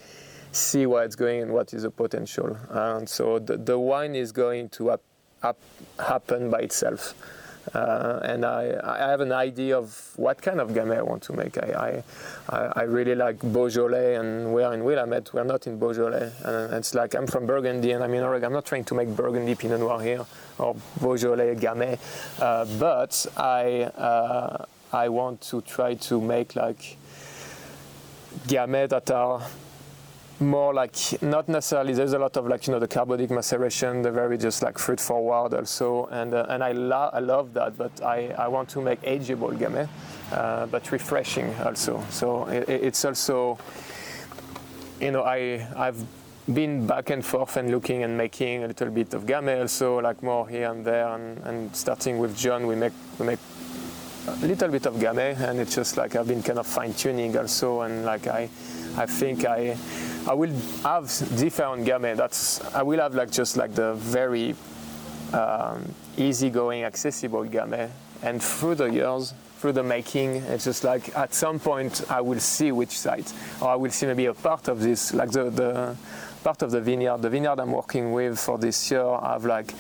see 0.52 0.86
where 0.86 1.04
it's 1.04 1.16
going 1.16 1.42
and 1.42 1.52
what 1.52 1.74
is 1.74 1.84
the 1.84 1.92
potential. 1.92 2.58
And 2.70 3.08
so 3.08 3.40
the, 3.40 3.58
the 3.58 3.80
wine 3.80 4.16
is 4.16 4.32
going 4.32 4.70
to 4.70 5.00
happen 6.00 6.50
by 6.50 6.60
itself. 6.60 7.16
Uh, 7.74 8.20
and 8.24 8.46
I, 8.46 8.78
I, 8.84 9.10
have 9.10 9.22
an 9.22 9.32
idea 9.32 9.78
of 9.78 10.12
what 10.18 10.42
kind 10.42 10.60
of 10.60 10.72
Gamay 10.72 10.98
I 10.98 11.02
want 11.02 11.24
to 11.24 11.34
make. 11.34 11.58
I, 11.58 12.04
I, 12.50 12.58
I 12.76 12.82
really 12.84 13.16
like 13.16 13.40
Beaujolais, 13.40 14.16
and 14.16 14.54
we're 14.54 14.72
in 14.74 14.84
Willamette. 14.84 15.34
We're 15.34 15.46
not 15.46 15.66
in 15.66 15.80
Beaujolais, 15.80 16.30
and 16.44 16.74
it's 16.74 16.94
like 16.94 17.16
I'm 17.16 17.26
from 17.26 17.46
Burgundy, 17.46 17.92
and 17.92 18.04
I'm 18.04 18.14
in 18.14 18.22
Oregon. 18.22 18.48
I'm 18.48 18.54
not 18.54 18.66
trying 18.66 18.84
to 18.84 18.96
make 18.96 19.08
Burgundy 19.16 19.56
Pinot 19.56 19.80
Noir 19.80 20.02
here 20.02 20.26
or 20.58 20.76
Beaujolais 21.00 21.56
Gamay, 21.56 21.98
uh, 22.40 22.66
but 22.80 23.26
I 23.38 23.84
uh, 23.84 24.66
I 24.92 25.10
want 25.10 25.42
to 25.50 25.62
try 25.62 25.96
to 25.96 26.22
make 26.22 26.56
like 26.56 26.98
Gamay 28.48 28.90
that 28.90 29.12
are 29.12 29.42
more 30.40 30.74
like 30.74 30.96
not 31.22 31.48
necessarily 31.48 31.94
there's 31.94 32.14
a 32.14 32.20
lot 32.20 32.36
of 32.38 32.48
like 32.48 32.68
you 32.68 32.74
know 32.74 32.80
the 32.80 32.88
carbonic 32.88 33.30
maceration 33.30 34.02
the 34.02 34.12
very 34.12 34.38
just 34.38 34.62
like 34.64 34.78
fruit 34.78 35.00
forward 35.00 35.54
also 35.54 36.08
and 36.08 36.34
uh, 36.34 36.46
and 36.50 36.64
I, 36.64 36.72
lo- 36.72 37.10
I 37.14 37.20
love 37.20 37.54
that 37.54 37.78
but 37.78 38.02
I, 38.04 38.30
I 38.38 38.48
want 38.48 38.68
to 38.70 38.82
make 38.82 39.02
ageable 39.04 39.58
gamay 39.58 39.88
uh, 40.32 40.66
but 40.66 40.92
refreshing 40.92 41.54
also. 41.64 42.04
So 42.10 42.46
it, 42.48 42.68
it's 42.68 43.06
also 43.06 43.58
you 45.00 45.12
know 45.12 45.24
I 45.24 45.68
I've 45.76 46.04
been 46.52 46.86
back 46.86 47.10
and 47.10 47.26
forth 47.26 47.58
and 47.58 47.72
looking 47.72 48.04
and 48.04 48.18
making 48.18 48.64
a 48.64 48.68
little 48.68 48.90
bit 48.90 49.14
of 49.14 49.26
gamay 49.26 49.62
also 49.62 50.00
like 50.00 50.22
more 50.22 50.48
here 50.48 50.70
and 50.70 50.84
there 50.84 51.08
and, 51.08 51.38
and 51.40 51.76
starting 51.76 52.18
with 52.18 52.38
John 52.38 52.68
we 52.68 52.76
make 52.76 52.94
we 53.18 53.26
make 53.26 53.40
a 54.28 54.46
little 54.46 54.70
bit 54.70 54.86
of 54.86 54.96
gamay 54.96 55.40
and 55.40 55.60
it's 55.60 55.76
just 55.76 55.96
like 55.96 56.16
I've 56.16 56.28
been 56.28 56.44
kind 56.44 56.60
of 56.60 56.68
fine 56.68 56.94
tuning 56.94 57.38
also 57.38 57.82
and 57.82 58.04
like 58.06 58.28
I 58.28 58.50
I 58.98 59.06
think 59.06 59.46
I 59.46 59.78
I 60.26 60.34
will 60.34 60.54
have 60.84 61.08
different 61.38 61.86
gamay. 61.86 62.16
That's 62.16 62.64
I 62.74 62.84
will 62.84 63.00
have 63.00 63.14
like 63.14 63.32
just 63.32 63.58
like 63.58 63.74
the 63.76 63.94
very 63.96 64.56
um, 65.34 65.94
easygoing, 66.16 66.84
accessible 66.84 67.44
gamay. 67.46 67.90
And 68.22 68.42
through 68.42 68.76
the 68.76 68.86
years, 68.86 69.34
through 69.58 69.74
the 69.74 69.84
making, 69.84 70.36
it's 70.36 70.64
just 70.64 70.86
like 70.86 71.16
at 71.18 71.34
some 71.34 71.60
point 71.60 72.04
I 72.10 72.22
will 72.22 72.40
see 72.40 72.72
which 72.72 72.98
side, 72.98 73.26
or 73.60 73.70
I 73.70 73.76
will 73.76 73.92
see 73.92 74.06
maybe 74.06 74.28
a 74.28 74.34
part 74.34 74.70
of 74.70 74.80
this, 74.80 75.14
like 75.14 75.32
the, 75.32 75.50
the 75.50 75.98
part 76.44 76.62
of 76.62 76.72
the 76.72 76.82
vineyard. 76.82 77.22
The 77.22 77.30
vineyard 77.30 77.60
I'm 77.60 77.72
working 77.72 78.12
with 78.12 78.40
for 78.40 78.58
this 78.58 78.92
year, 78.92 79.06
I 79.06 79.34
have 79.34 79.46
like 79.46 79.74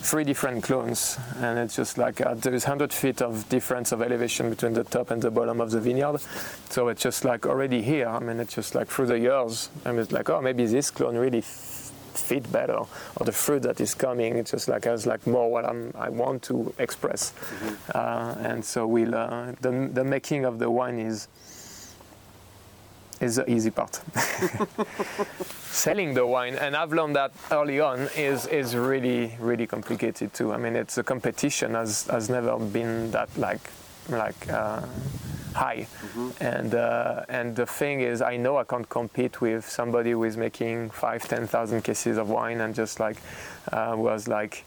three 0.00 0.24
different 0.24 0.62
clones, 0.62 1.18
and 1.36 1.58
it's 1.58 1.76
just 1.76 1.98
like 1.98 2.20
uh, 2.20 2.34
there 2.34 2.54
is 2.54 2.64
100 2.64 2.92
feet 2.92 3.20
of 3.20 3.48
difference 3.48 3.92
of 3.92 4.02
elevation 4.02 4.50
between 4.50 4.72
the 4.72 4.84
top 4.84 5.10
and 5.10 5.22
the 5.22 5.30
bottom 5.30 5.60
of 5.60 5.70
the 5.70 5.80
vineyard. 5.80 6.20
So 6.70 6.88
it's 6.88 7.02
just 7.02 7.24
like 7.24 7.46
already 7.46 7.82
here. 7.82 8.08
I 8.08 8.18
mean, 8.18 8.40
it's 8.40 8.54
just 8.54 8.74
like 8.74 8.88
through 8.88 9.06
the 9.06 9.18
years, 9.18 9.70
I'm 9.84 9.96
just 9.96 10.12
like, 10.12 10.28
oh, 10.30 10.40
maybe 10.40 10.66
this 10.66 10.90
clone 10.90 11.16
really 11.16 11.38
f- 11.38 11.92
fit 12.14 12.50
better, 12.50 12.78
or 12.78 13.24
the 13.24 13.32
fruit 13.32 13.62
that 13.62 13.80
is 13.80 13.94
coming. 13.94 14.36
It's 14.36 14.50
just 14.50 14.68
like 14.68 14.84
has 14.84 15.06
like 15.06 15.26
more 15.26 15.50
what 15.50 15.64
I'm, 15.64 15.92
I 15.96 16.08
want 16.08 16.42
to 16.44 16.74
express, 16.78 17.32
mm-hmm. 17.32 17.74
uh, 17.94 18.48
and 18.48 18.64
so 18.64 18.86
we'll 18.86 19.14
uh, 19.14 19.52
the 19.60 19.90
the 19.92 20.04
making 20.04 20.44
of 20.44 20.58
the 20.58 20.70
wine 20.70 20.98
is 20.98 21.28
is 23.20 23.36
the 23.36 23.50
easy 23.50 23.70
part. 23.70 23.94
Selling 25.70 26.14
the 26.14 26.26
wine, 26.26 26.54
and 26.54 26.76
I've 26.76 26.92
learned 26.92 27.16
that 27.16 27.32
early 27.50 27.80
on, 27.80 28.08
is, 28.16 28.46
is 28.46 28.76
really, 28.76 29.36
really 29.40 29.66
complicated 29.66 30.32
too. 30.34 30.52
I 30.52 30.56
mean, 30.56 30.76
it's 30.76 30.98
a 30.98 31.02
competition 31.02 31.74
has, 31.74 32.06
has 32.06 32.28
never 32.28 32.58
been 32.58 33.10
that 33.12 33.28
like, 33.36 33.70
like 34.08 34.50
uh, 34.50 34.82
high. 35.54 35.86
Mm-hmm. 36.00 36.30
And, 36.40 36.74
uh, 36.74 37.24
and 37.28 37.56
the 37.56 37.66
thing 37.66 38.00
is, 38.00 38.22
I 38.22 38.36
know 38.36 38.56
I 38.56 38.64
can't 38.64 38.88
compete 38.88 39.40
with 39.40 39.68
somebody 39.68 40.12
who 40.12 40.24
is 40.24 40.36
making 40.36 40.90
five, 40.90 41.28
10,000 41.28 41.82
cases 41.82 42.18
of 42.18 42.28
wine 42.30 42.60
and 42.60 42.74
just 42.74 43.00
like 43.00 43.18
uh, 43.72 43.94
was 43.96 44.28
like, 44.28 44.64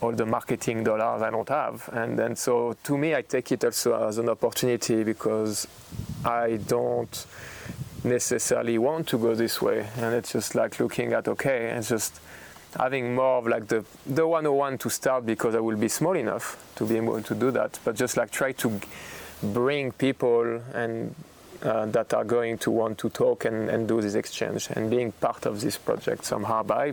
all 0.00 0.12
the 0.12 0.26
marketing 0.26 0.84
dollars 0.84 1.22
I 1.22 1.30
don't 1.30 1.48
have. 1.48 1.88
And 1.92 2.18
then 2.18 2.36
so 2.36 2.76
to 2.84 2.98
me, 2.98 3.14
I 3.14 3.22
take 3.22 3.52
it 3.52 3.64
also 3.64 4.06
as 4.06 4.18
an 4.18 4.28
opportunity 4.28 5.02
because 5.04 5.66
I 6.24 6.58
don't 6.66 7.26
necessarily 8.04 8.78
want 8.78 9.08
to 9.08 9.18
go 9.18 9.34
this 9.34 9.60
way. 9.60 9.86
And 9.96 10.14
it's 10.14 10.32
just 10.32 10.54
like 10.54 10.78
looking 10.78 11.12
at, 11.12 11.26
okay, 11.28 11.70
and 11.70 11.84
just 11.84 12.20
having 12.78 13.14
more 13.14 13.38
of 13.38 13.46
like 13.46 13.68
the, 13.68 13.84
the 14.06 14.26
101 14.26 14.78
to 14.78 14.90
start 14.90 15.24
because 15.26 15.54
I 15.54 15.60
will 15.60 15.76
be 15.76 15.88
small 15.88 16.14
enough 16.14 16.62
to 16.76 16.84
be 16.84 16.96
able 16.96 17.22
to 17.22 17.34
do 17.34 17.50
that. 17.52 17.78
But 17.84 17.96
just 17.96 18.16
like 18.16 18.30
try 18.30 18.52
to 18.52 18.80
bring 19.42 19.92
people 19.92 20.60
and 20.74 21.14
uh, 21.62 21.86
that 21.86 22.12
are 22.12 22.24
going 22.24 22.58
to 22.58 22.70
want 22.70 22.98
to 22.98 23.08
talk 23.08 23.44
and, 23.44 23.70
and 23.70 23.88
do 23.88 24.00
this 24.00 24.14
exchange 24.14 24.68
and 24.70 24.90
being 24.90 25.12
part 25.12 25.46
of 25.46 25.60
this 25.60 25.78
project 25.78 26.24
somehow 26.24 26.62
by 26.62 26.92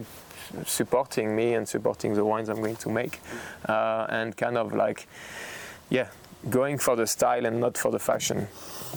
supporting 0.66 1.36
me 1.36 1.54
and 1.56 1.68
supporting 1.68 2.14
the 2.14 2.24
wines 2.24 2.50
I'm 2.50 2.62
going 2.62 2.78
to 2.78 2.90
make 2.90 3.20
uh, 3.68 4.06
and 4.10 4.36
kind 4.36 4.58
of 4.58 4.74
like 4.74 5.08
yeah 5.90 6.08
going 6.50 6.78
for 6.78 6.96
the 6.96 7.06
style 7.06 7.46
and 7.46 7.60
not 7.60 7.78
for 7.78 7.92
the 7.92 8.00
fashion 8.00 8.48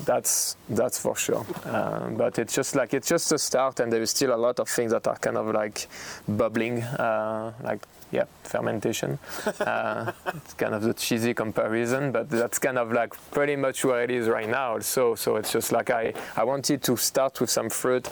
that's 0.05 0.57
that's 0.69 0.99
for 0.99 1.17
sure. 1.17 1.47
Uh, 1.65 2.11
but 2.11 2.39
it's 2.39 2.55
just 2.55 2.75
like 2.75 2.95
it's 2.95 3.09
just 3.09 3.33
a 3.33 3.39
start 3.39 3.81
and 3.81 3.93
there 3.93 4.03
is 4.03 4.11
still 4.11 4.35
a 4.35 4.37
lot 4.37 4.59
of 4.61 4.69
things 4.69 4.93
that 4.93 5.07
are 5.07 5.17
kind 5.17 5.37
of 5.37 5.53
like 5.55 5.89
bubbling 6.29 6.83
uh, 6.83 7.53
like 7.63 7.87
yeah 8.11 8.25
fermentation. 8.43 9.19
Uh, 9.61 10.13
it's 10.35 10.55
kind 10.55 10.75
of 10.75 10.83
the 10.83 10.95
cheesy 10.95 11.35
comparison 11.35 12.13
but 12.13 12.29
that's 12.31 12.59
kind 12.59 12.79
of 12.79 12.93
like 12.93 13.15
pretty 13.31 13.57
much 13.57 13.85
where 13.85 14.03
it 14.03 14.11
is 14.11 14.29
right 14.29 14.49
now 14.49 14.79
so 14.79 15.15
so 15.15 15.37
it's 15.37 15.53
just 15.53 15.73
like 15.73 15.91
i 15.91 16.13
i 16.37 16.45
wanted 16.45 16.83
to 16.83 16.97
start 16.97 17.41
with 17.41 17.51
some 17.51 17.71
fruit. 17.71 18.09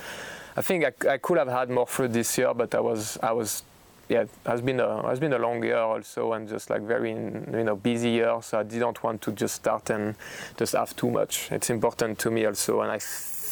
I 0.57 0.63
think 0.63 0.85
i, 0.85 0.93
I 1.09 1.19
could 1.19 1.39
have 1.39 1.49
had 1.49 1.71
more 1.71 1.87
fruit 1.87 2.13
this 2.13 2.37
year 2.39 2.53
but 2.55 2.75
i 2.75 2.81
was 2.81 3.19
i 3.23 3.33
was 3.33 3.63
yeah, 4.09 4.25
has 4.47 4.61
been 4.61 4.81
a 4.81 5.03
has 5.09 5.21
been 5.21 5.33
a 5.33 5.39
long 5.39 5.63
year 5.63 5.79
also, 5.79 6.33
and 6.33 6.49
just 6.49 6.71
like 6.71 6.83
very 6.83 7.11
you 7.11 7.65
know 7.65 7.77
busy 7.77 8.11
year. 8.11 8.39
So 8.43 8.59
I 8.59 8.63
didn't 8.63 9.03
want 9.03 9.23
to 9.23 9.33
just 9.33 9.55
start 9.57 9.91
and 9.91 10.15
just 10.57 10.75
have 10.75 10.95
too 10.97 11.11
much. 11.11 11.51
It's 11.51 11.71
important 11.71 12.19
to 12.21 12.31
me 12.31 12.45
also, 12.47 12.81
and 12.81 12.91
I 12.93 12.99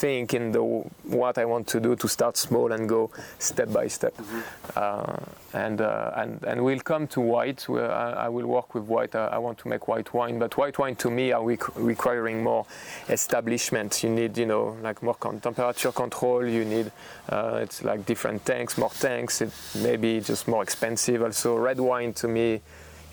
think 0.00 0.32
in 0.32 0.52
the 0.52 0.62
what 0.62 1.36
I 1.36 1.44
want 1.44 1.66
to 1.68 1.80
do 1.80 1.94
to 1.96 2.08
start 2.08 2.36
small 2.36 2.72
and 2.72 2.88
go 2.88 3.10
step 3.38 3.70
by 3.72 3.86
step. 3.88 4.16
Mm-hmm. 4.16 4.40
Uh, 4.76 5.16
and, 5.52 5.80
uh, 5.80 6.12
and 6.16 6.42
and 6.44 6.64
we'll 6.64 6.80
come 6.92 7.06
to 7.08 7.20
white. 7.20 7.68
Where 7.68 7.90
I, 7.90 8.26
I 8.26 8.28
will 8.28 8.46
work 8.46 8.74
with 8.74 8.84
white. 8.84 9.14
I, 9.14 9.26
I, 9.36 9.38
want 9.38 9.58
to 9.58 9.68
make 9.68 9.88
white 9.88 10.14
wine, 10.14 10.38
but 10.38 10.56
white 10.56 10.78
wine 10.78 10.96
to 10.96 11.10
me 11.10 11.32
are 11.32 11.44
requiring 11.76 12.42
more 12.42 12.64
establishment. 13.08 14.02
You 14.02 14.10
need 14.10 14.38
you 14.38 14.46
know 14.46 14.76
like 14.82 15.02
more 15.02 15.16
con- 15.16 15.40
temperature 15.40 15.92
control. 15.92 16.46
You 16.46 16.64
need 16.64 16.92
uh, 17.28 17.60
it's 17.62 17.82
like 17.82 18.06
different 18.06 18.44
tanks, 18.44 18.78
more 18.78 18.90
tanks. 18.90 19.40
It 19.42 19.52
may 19.82 19.96
be 19.96 20.20
just 20.20 20.48
more 20.48 20.62
expensive. 20.62 21.22
Also, 21.22 21.56
red 21.56 21.80
wine 21.80 22.12
to 22.14 22.28
me 22.28 22.60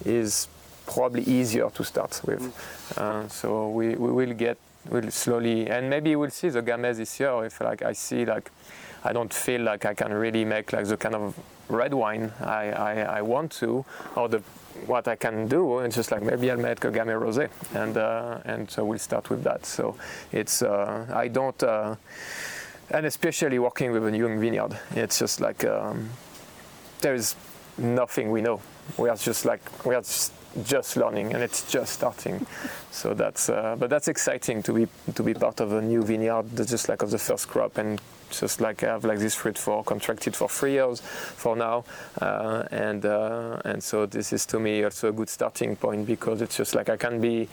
is 0.06 0.48
probably 0.86 1.24
easier 1.24 1.70
to 1.70 1.84
start 1.84 2.22
with. 2.26 2.42
Mm. 2.42 2.98
Uh, 2.98 3.28
so 3.28 3.70
we, 3.70 3.96
we 3.96 4.12
will 4.12 4.34
get 4.34 4.58
will 4.90 5.12
slowly, 5.12 5.70
and 5.70 5.90
maybe 5.90 6.16
we'll 6.16 6.30
see 6.30 6.50
the 6.50 6.62
Gamay 6.62 6.96
this 6.96 7.20
year 7.20 7.46
if 7.46 7.62
like 7.62 7.82
I 7.82 7.94
see 7.94 8.26
like 8.26 8.52
I 9.04 9.14
don't 9.14 9.34
feel 9.34 9.62
like 9.62 9.86
I 9.86 9.94
can 9.94 10.14
really 10.14 10.46
make 10.46 10.74
like 10.74 10.86
the 10.86 10.98
kind 10.98 11.16
of 11.16 11.36
red 11.70 11.94
wine 11.94 12.32
I, 12.42 12.72
I, 12.72 12.94
I 13.18 13.22
want 13.22 13.52
to, 13.54 13.86
or 14.16 14.30
the 14.30 14.42
what 14.86 15.08
I 15.08 15.16
can 15.16 15.48
do. 15.48 15.80
It's 15.80 15.96
just 15.96 16.12
like 16.12 16.22
maybe 16.22 16.52
I'll 16.52 16.58
make 16.58 16.84
a 16.84 16.92
Gamay 16.92 17.20
Rosé, 17.20 17.50
and 17.76 17.98
uh, 17.98 18.40
and 18.46 18.70
so 18.70 18.86
we'll 18.86 19.00
start 19.00 19.30
with 19.30 19.44
that. 19.44 19.66
So 19.66 19.96
it's 20.32 20.62
uh, 20.62 21.06
I 21.14 21.28
don't, 21.28 21.62
uh, 21.64 21.96
and 22.92 23.06
especially 23.06 23.60
working 23.60 23.92
with 23.92 24.06
a 24.06 24.18
young 24.18 24.40
vineyard, 24.40 24.78
it's 24.96 25.20
just 25.20 25.42
like 25.42 25.66
um, 25.66 26.10
there 27.02 27.14
is 27.14 27.36
nothing 27.78 28.32
we 28.32 28.42
know. 28.42 28.62
We 28.98 29.10
are 29.10 29.16
just 29.16 29.46
like 29.46 29.62
we 29.86 29.96
are 29.96 30.02
just 30.02 30.34
just 30.64 30.98
learning 30.98 31.34
and 31.34 31.44
it's 31.44 31.70
just 31.72 31.94
starting. 31.94 32.46
so 32.92 33.14
that's 33.14 33.50
uh, 33.50 33.76
but 33.78 33.90
that's 33.90 34.08
exciting 34.08 34.64
to 34.64 34.74
be 34.74 34.88
to 35.16 35.24
be 35.24 35.34
part 35.34 35.60
of 35.60 35.74
a 35.74 35.82
new 35.82 36.04
vineyard, 36.04 36.46
just 36.56 36.90
like 36.90 37.02
of 37.02 37.12
the 37.12 37.18
first 37.18 37.48
crop 37.48 37.78
and 37.78 38.02
just 38.30 38.60
like 38.62 38.84
I 38.84 38.88
have 38.88 39.06
like 39.06 39.20
this 39.20 39.36
fruit 39.36 39.58
for 39.58 39.84
contracted 39.84 40.36
for 40.36 40.50
three 40.50 40.74
years 40.74 41.00
for 41.02 41.56
now, 41.56 41.86
uh, 42.22 42.64
and 42.72 43.06
uh, 43.06 43.62
and 43.66 43.82
so 43.84 44.06
this 44.06 44.34
is 44.34 44.46
to 44.48 44.60
me 44.60 44.84
also 44.84 45.10
a 45.10 45.12
good 45.12 45.30
starting 45.30 45.76
point 45.76 46.06
because 46.06 46.42
it's 46.42 46.58
just 46.58 46.76
like 46.76 46.90
I 46.90 46.98
can 46.98 47.22
be 47.22 47.48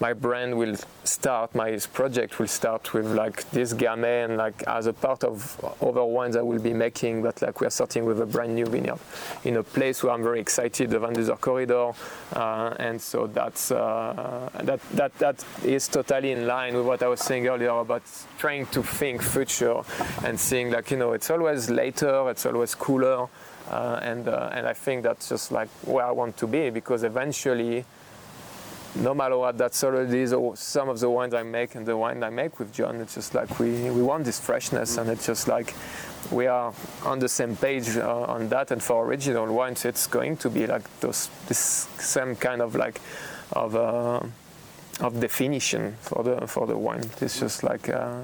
my 0.00 0.12
brand 0.12 0.56
will 0.56 0.76
start, 1.04 1.54
my 1.54 1.76
project 1.92 2.38
will 2.38 2.46
start 2.46 2.94
with 2.94 3.06
like 3.06 3.48
this 3.50 3.72
Gamay 3.72 4.24
and 4.24 4.36
like 4.36 4.62
as 4.66 4.86
a 4.86 4.92
part 4.92 5.24
of 5.24 5.58
other 5.82 6.04
wines 6.04 6.36
I 6.36 6.42
will 6.42 6.60
be 6.60 6.72
making, 6.72 7.22
but 7.22 7.42
like 7.42 7.60
we're 7.60 7.70
starting 7.70 8.04
with 8.04 8.20
a 8.20 8.26
brand 8.26 8.54
new 8.54 8.66
vineyard 8.66 8.98
in 9.44 9.56
a 9.56 9.62
place 9.62 10.02
where 10.02 10.12
I'm 10.12 10.22
very 10.22 10.40
excited, 10.40 10.90
the 10.90 11.00
Van 11.00 11.14
Duzer 11.14 11.40
corridor, 11.40 11.92
uh, 12.34 12.74
and 12.78 13.00
so 13.00 13.26
that's 13.26 13.72
uh, 13.72 14.48
that 14.62 14.80
that 14.90 15.18
that 15.18 15.44
is 15.64 15.88
totally 15.88 16.32
in 16.32 16.46
line 16.46 16.76
with 16.76 16.86
what 16.86 17.02
I 17.02 17.08
was 17.08 17.20
saying 17.20 17.48
earlier 17.48 17.70
about 17.70 18.02
trying 18.38 18.66
to 18.66 18.82
think 18.82 19.22
future 19.22 19.80
and 20.24 20.38
seeing 20.38 20.70
like 20.70 20.90
you 20.92 20.96
know 20.96 21.12
it's 21.12 21.30
always 21.30 21.70
later, 21.70 22.30
it's 22.30 22.46
always 22.46 22.74
cooler, 22.74 23.26
uh, 23.70 24.00
and 24.02 24.28
uh, 24.28 24.50
and 24.52 24.66
I 24.66 24.74
think 24.74 25.02
that's 25.02 25.28
just 25.28 25.50
like 25.50 25.68
where 25.84 26.04
I 26.04 26.12
want 26.12 26.36
to 26.36 26.46
be 26.46 26.70
because 26.70 27.02
eventually 27.02 27.84
no 28.94 29.14
matter 29.14 29.36
what 29.36 29.58
that's 29.58 29.82
already 29.84 30.26
some 30.56 30.88
of 30.88 30.98
the 31.00 31.10
wines 31.10 31.34
I 31.34 31.42
make 31.42 31.74
and 31.74 31.86
the 31.86 31.96
wine 31.96 32.22
I 32.22 32.30
make 32.30 32.58
with 32.58 32.72
John. 32.72 33.00
It's 33.00 33.14
just 33.14 33.34
like 33.34 33.58
we, 33.58 33.90
we 33.90 34.02
want 34.02 34.24
this 34.24 34.40
freshness, 34.40 34.96
and 34.96 35.10
it's 35.10 35.26
just 35.26 35.48
like 35.48 35.74
we 36.30 36.46
are 36.46 36.72
on 37.04 37.18
the 37.18 37.28
same 37.28 37.56
page 37.56 37.96
uh, 37.96 38.22
on 38.22 38.48
that. 38.48 38.70
And 38.70 38.82
for 38.82 39.04
Auriginal 39.04 39.52
wines, 39.52 39.84
it's 39.84 40.06
going 40.06 40.36
to 40.38 40.50
be 40.50 40.66
like 40.66 40.82
those 41.00 41.28
this 41.46 41.88
same 41.98 42.36
kind 42.36 42.62
of 42.62 42.74
like 42.74 43.00
of 43.52 43.76
uh, 43.76 44.20
of 45.00 45.20
definition 45.20 45.96
for 46.00 46.22
the 46.22 46.46
for 46.46 46.66
the 46.66 46.76
wine. 46.76 47.04
It's 47.20 47.40
just 47.40 47.62
like. 47.62 47.88
Uh, 47.88 48.22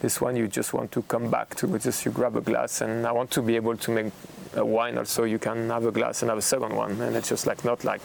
this 0.00 0.20
one 0.20 0.34
you 0.34 0.48
just 0.48 0.72
want 0.72 0.90
to 0.92 1.02
come 1.02 1.30
back 1.30 1.54
to. 1.56 1.78
Just 1.78 2.04
you 2.04 2.10
grab 2.10 2.34
a 2.36 2.40
glass 2.40 2.80
and 2.80 3.06
i 3.06 3.12
want 3.12 3.30
to 3.32 3.42
be 3.42 3.54
able 3.56 3.76
to 3.76 3.90
make 3.90 4.12
a 4.56 4.64
wine 4.64 4.98
also. 4.98 5.24
You 5.24 5.38
can 5.38 5.68
have 5.68 5.84
a 5.86 5.92
glass 5.92 6.22
and 6.22 6.30
have 6.30 6.38
a 6.38 6.42
second 6.42 6.74
one. 6.74 7.00
And 7.00 7.14
it's 7.14 7.28
just 7.28 7.46
like 7.46 7.64
not 7.64 7.84
like 7.84 8.00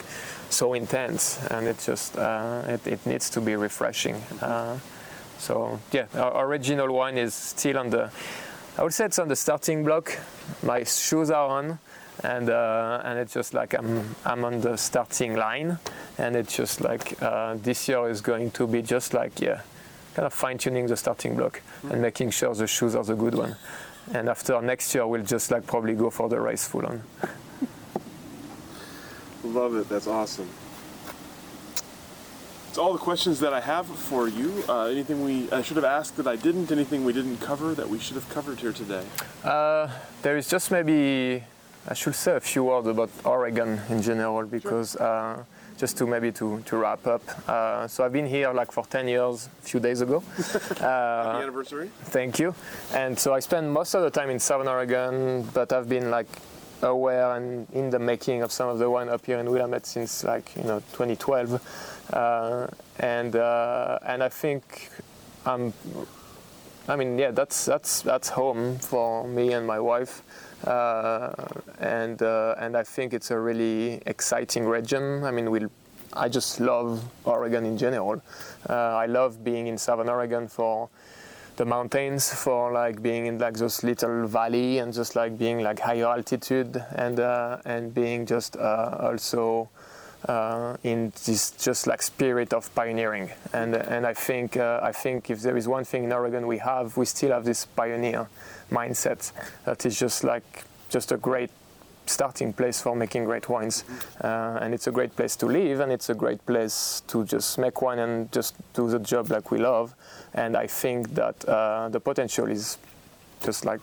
so 0.49 0.73
intense. 0.73 1.39
And 1.49 1.67
it 1.67 1.79
just 1.79 2.17
uh, 2.17 2.63
it, 2.67 2.85
it, 2.85 3.05
needs 3.05 3.29
to 3.31 3.41
be 3.41 3.55
refreshing. 3.55 4.15
Uh, 4.41 4.77
so 5.37 5.79
yeah 5.91 6.05
our 6.15 6.45
Auriginal 6.45 6.91
wine 6.93 7.17
is 7.17 7.33
still 7.33 7.77
on 7.77 7.89
the 7.89 8.09
i 8.77 8.83
would 8.83 8.93
say 8.93 9.05
it's 9.05 9.19
on 9.19 9.27
the 9.27 9.35
starting 9.35 9.83
block. 9.83 10.17
My 10.63 10.83
shoes 10.83 11.29
are 11.31 11.47
on 11.47 11.79
and 12.23 12.49
uh, 12.49 13.01
and 13.03 13.19
it's 13.19 13.33
just 13.33 13.53
like 13.53 13.73
I'm 13.73 14.15
I'm 14.25 14.45
on 14.45 14.61
the 14.61 14.77
starting 14.77 15.35
line, 15.35 15.77
and 16.17 16.35
it's 16.35 16.55
just 16.55 16.81
like 16.81 17.21
uh, 17.21 17.55
this 17.55 17.87
year 17.87 18.09
is 18.09 18.21
going 18.21 18.51
to 18.51 18.67
be 18.67 18.81
just 18.81 19.13
like 19.13 19.39
yeah, 19.41 19.61
kind 20.13 20.25
of 20.25 20.33
fine 20.33 20.57
tuning 20.57 20.87
the 20.87 20.97
starting 20.97 21.35
block 21.35 21.61
and 21.89 22.01
making 22.01 22.31
sure 22.31 22.53
the 22.55 22.67
shoes 22.67 22.95
are 22.95 23.03
the 23.03 23.15
good 23.15 23.35
one 23.35 23.55
and 24.13 24.29
after 24.29 24.61
next 24.61 24.93
year 24.93 25.07
we'll 25.07 25.23
just 25.23 25.51
like 25.51 25.65
probably 25.65 25.95
go 25.95 26.09
for 26.09 26.29
the 26.29 26.39
race 26.39 26.67
full 26.67 26.85
on. 26.85 27.01
Love 29.43 29.75
it. 29.75 29.89
That's 29.89 30.07
awesome. 30.07 30.49
It's 32.69 32.77
all 32.77 32.93
the 32.93 32.99
questions 32.99 33.39
that 33.39 33.53
I 33.53 33.61
have 33.61 33.85
for 33.85 34.27
you. 34.27 34.63
Uh, 34.67 34.85
anything 34.85 35.23
we 35.23 35.49
I 35.51 35.61
should 35.61 35.77
have 35.77 35.85
asked 35.85 36.17
that 36.17 36.27
I 36.27 36.35
didn't? 36.35 36.71
Anything 36.71 37.05
we 37.05 37.13
didn't 37.13 37.37
cover 37.37 37.73
that 37.73 37.87
we 37.87 37.99
should 37.99 38.15
have 38.15 38.27
covered 38.29 38.59
here 38.59 38.73
today? 38.73 39.05
Uh, 39.43 39.89
there 40.23 40.35
is 40.35 40.49
just 40.49 40.71
maybe 40.71 41.43
I 41.87 41.93
should 41.93 42.15
say 42.15 42.35
a 42.35 42.39
few 42.39 42.63
words 42.63 42.87
about 42.87 43.09
Oregon 43.23 43.79
in 43.89 44.01
general 44.01 44.45
because. 44.45 44.95
Uh, 44.95 45.43
just 45.77 45.97
to 45.97 46.07
maybe 46.07 46.31
to, 46.31 46.61
to 46.65 46.77
wrap 46.77 47.05
up. 47.05 47.21
Uh, 47.49 47.87
so 47.87 48.03
I've 48.03 48.13
been 48.13 48.25
here 48.25 48.51
like 48.53 48.71
for 48.71 48.85
10 48.85 49.07
years, 49.07 49.49
a 49.61 49.67
few 49.67 49.79
days 49.79 50.01
ago. 50.01 50.23
Uh, 50.37 50.43
Happy 50.79 51.43
anniversary. 51.43 51.89
Thank 52.03 52.39
you. 52.39 52.55
And 52.93 53.17
so 53.17 53.33
I 53.33 53.39
spend 53.39 53.71
most 53.71 53.93
of 53.93 54.01
the 54.03 54.09
time 54.09 54.29
in 54.29 54.39
Southern 54.39 54.67
Oregon, 54.67 55.43
but 55.53 55.73
I've 55.73 55.89
been 55.89 56.09
like 56.09 56.27
aware 56.81 57.35
and 57.35 57.67
in 57.73 57.89
the 57.89 57.99
making 57.99 58.41
of 58.41 58.51
some 58.51 58.69
of 58.69 58.79
the 58.79 58.89
wine 58.89 59.09
up 59.09 59.25
here 59.25 59.39
in 59.39 59.49
Willamette 59.49 59.85
since 59.85 60.23
like 60.23 60.55
you 60.55 60.63
know 60.63 60.79
2012, 60.93 62.11
uh, 62.13 62.67
and 62.99 63.35
uh, 63.35 63.99
and 64.05 64.23
I 64.23 64.29
think 64.29 64.89
I'm. 65.45 65.73
I 66.87 66.95
mean, 66.95 67.17
yeah, 67.17 67.31
that's 67.31 67.65
that's 67.65 68.01
that's 68.01 68.29
home 68.29 68.77
for 68.77 69.27
me 69.27 69.53
and 69.53 69.65
my 69.65 69.79
wife. 69.79 70.21
Uh, 70.65 71.31
and 71.79 72.21
uh, 72.21 72.55
and 72.57 72.75
I 72.75 72.83
think 72.83 73.13
it's 73.13 73.31
a 73.31 73.37
really 73.37 74.01
exciting 74.05 74.65
region. 74.65 75.23
I 75.23 75.31
mean, 75.31 75.51
we'll 75.51 75.69
I 76.13 76.29
just 76.29 76.59
love 76.59 77.03
Oregon 77.25 77.65
in 77.65 77.77
general. 77.77 78.21
Uh, 78.69 78.73
I 78.73 79.05
love 79.05 79.43
being 79.43 79.67
in 79.67 79.77
Southern 79.77 80.09
Oregon 80.09 80.47
for 80.47 80.89
the 81.57 81.65
mountains, 81.65 82.33
for 82.33 82.71
like 82.71 83.01
being 83.01 83.27
in 83.27 83.37
like 83.37 83.55
those 83.55 83.83
little 83.83 84.25
valley 84.27 84.79
and 84.79 84.93
just 84.93 85.15
like 85.15 85.37
being 85.37 85.61
like 85.61 85.79
higher 85.79 86.07
altitude 86.07 86.83
and 86.95 87.19
uh, 87.19 87.57
and 87.65 87.93
being 87.93 88.25
just 88.25 88.57
uh, 88.57 88.97
also 88.99 89.69
uh, 90.27 90.75
in 90.83 91.13
this 91.25 91.51
just 91.51 91.85
like 91.85 92.01
spirit 92.01 92.53
of 92.53 92.73
pioneering. 92.73 93.29
And 93.53 93.75
and 93.75 94.07
I 94.07 94.13
think 94.13 94.57
I 94.57 94.91
think 94.91 95.29
if 95.29 95.41
there 95.41 95.57
is 95.57 95.67
one 95.67 95.83
thing 95.83 96.05
in 96.05 96.11
Oregon 96.11 96.47
we 96.47 96.57
have, 96.59 96.97
we 96.97 97.05
still 97.05 97.31
have 97.31 97.45
this 97.45 97.65
pioneer 97.65 98.27
mindset 98.71 99.31
that 99.65 99.85
is 99.85 99.99
just 99.99 100.23
like 100.23 100.63
just 100.89 101.11
a 101.11 101.17
great 101.17 101.49
starting 102.07 102.53
place 102.53 102.81
for 102.81 102.95
making 102.95 103.25
great 103.25 103.49
wines. 103.49 103.83
Uh, 104.23 104.59
and 104.61 104.73
it's 104.73 104.87
a 104.87 104.91
great 104.91 105.15
place 105.15 105.35
to 105.37 105.45
live, 105.45 105.79
and 105.79 105.91
it's 105.91 106.09
a 106.09 106.13
great 106.13 106.45
place 106.45 107.01
to 107.07 107.25
just 107.25 107.57
make 107.57 107.81
wine 107.81 107.99
and 107.99 108.31
just 108.31 108.55
do 108.73 108.89
the 108.89 108.99
job 108.99 109.31
like 109.31 109.51
we 109.51 109.57
love. 109.57 109.93
And 110.33 110.55
I 110.55 110.67
think 110.67 111.13
that 111.15 111.43
uh, 111.45 111.89
the 111.89 111.99
potential 111.99 112.47
is 112.47 112.77
just 113.43 113.65
like 113.65 113.81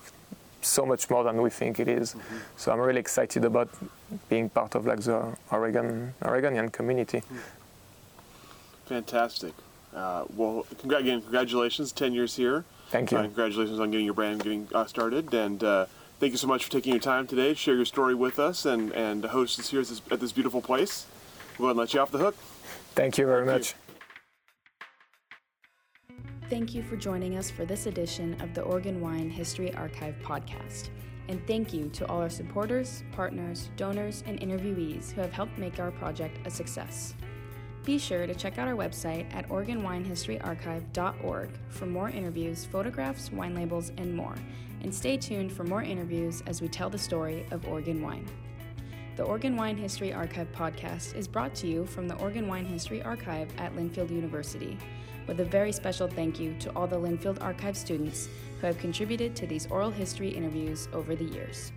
so 0.60 0.86
much 0.86 1.10
more 1.10 1.24
than 1.24 1.42
we 1.42 1.50
think 1.50 1.80
it 1.80 1.88
is. 1.88 2.14
Mm-hmm. 2.14 2.36
So 2.56 2.72
I'm 2.72 2.80
really 2.80 3.00
excited 3.00 3.44
about 3.44 3.68
being 4.28 4.48
part 4.48 4.74
of 4.74 4.86
like 4.86 5.00
the 5.00 5.36
Oregon 5.50 6.14
Oregonian 6.24 6.70
community. 6.70 7.22
Fantastic. 8.86 9.52
Uh, 9.94 10.24
well, 10.36 10.66
again, 10.84 11.20
congratulations, 11.20 11.92
10 11.92 12.14
years 12.14 12.36
here. 12.36 12.64
Thank 12.92 13.10
you. 13.10 13.16
Uh, 13.16 13.22
congratulations 13.22 13.80
on 13.80 13.90
getting 13.90 14.04
your 14.04 14.12
brand 14.12 14.42
getting 14.42 14.68
uh, 14.74 14.84
started. 14.84 15.32
And 15.32 15.64
uh, 15.64 15.86
thank 16.20 16.32
you 16.32 16.36
so 16.36 16.46
much 16.46 16.64
for 16.64 16.70
taking 16.70 16.92
your 16.92 17.00
time 17.00 17.26
today 17.26 17.48
to 17.48 17.54
share 17.54 17.74
your 17.74 17.86
story 17.86 18.14
with 18.14 18.38
us 18.38 18.66
and, 18.66 18.92
and 18.92 19.24
host 19.24 19.58
us 19.58 19.70
here 19.70 19.80
at 19.80 19.88
this, 19.88 20.02
at 20.10 20.20
this 20.20 20.30
beautiful 20.30 20.60
place. 20.60 21.06
We'll 21.58 21.58
go 21.58 21.64
ahead 21.64 21.70
and 21.70 21.78
let 21.78 21.94
you 21.94 22.00
off 22.00 22.10
the 22.10 22.18
hook. 22.18 22.36
Thank 22.94 23.16
you 23.16 23.24
very 23.24 23.46
Thank 23.46 23.60
much. 23.60 23.74
Thank 26.50 26.74
you 26.74 26.82
for 26.82 26.98
joining 26.98 27.38
us 27.38 27.50
for 27.50 27.64
this 27.64 27.86
edition 27.86 28.38
of 28.42 28.52
the 28.52 28.60
Oregon 28.60 29.00
Wine 29.00 29.30
History 29.30 29.74
Archive 29.74 30.14
podcast. 30.22 30.90
And 31.28 31.40
thank 31.46 31.72
you 31.72 31.88
to 31.94 32.06
all 32.08 32.20
our 32.20 32.28
supporters, 32.28 33.04
partners, 33.12 33.70
donors, 33.78 34.22
and 34.26 34.38
interviewees 34.38 35.12
who 35.12 35.22
have 35.22 35.32
helped 35.32 35.56
make 35.56 35.80
our 35.80 35.92
project 35.92 36.46
a 36.46 36.50
success. 36.50 37.14
Be 37.84 37.98
sure 37.98 38.28
to 38.28 38.34
check 38.34 38.58
out 38.58 38.68
our 38.68 38.76
website 38.76 39.26
at 39.34 39.48
OregonWineHistoryArchive.org 39.48 41.48
for 41.68 41.86
more 41.86 42.10
interviews, 42.10 42.64
photographs, 42.64 43.32
wine 43.32 43.56
labels, 43.56 43.90
and 43.96 44.14
more. 44.14 44.36
And 44.82 44.94
stay 44.94 45.16
tuned 45.16 45.52
for 45.52 45.64
more 45.64 45.82
interviews 45.82 46.44
as 46.46 46.62
we 46.62 46.68
tell 46.68 46.88
the 46.88 46.98
story 46.98 47.44
of 47.50 47.66
Oregon 47.66 48.00
wine. 48.00 48.24
The 49.16 49.24
Oregon 49.24 49.56
Wine 49.56 49.76
History 49.76 50.12
Archive 50.12 50.46
podcast 50.52 51.16
is 51.16 51.26
brought 51.26 51.56
to 51.56 51.66
you 51.66 51.84
from 51.84 52.06
the 52.06 52.14
Oregon 52.16 52.46
Wine 52.46 52.64
History 52.64 53.02
Archive 53.02 53.48
at 53.58 53.74
Linfield 53.74 54.10
University, 54.10 54.78
with 55.26 55.40
a 55.40 55.44
very 55.44 55.72
special 55.72 56.06
thank 56.06 56.38
you 56.38 56.54
to 56.60 56.70
all 56.76 56.86
the 56.86 56.94
Linfield 56.96 57.42
Archive 57.42 57.76
students 57.76 58.28
who 58.60 58.68
have 58.68 58.78
contributed 58.78 59.34
to 59.36 59.46
these 59.46 59.66
oral 59.66 59.90
history 59.90 60.30
interviews 60.30 60.88
over 60.92 61.16
the 61.16 61.24
years. 61.24 61.72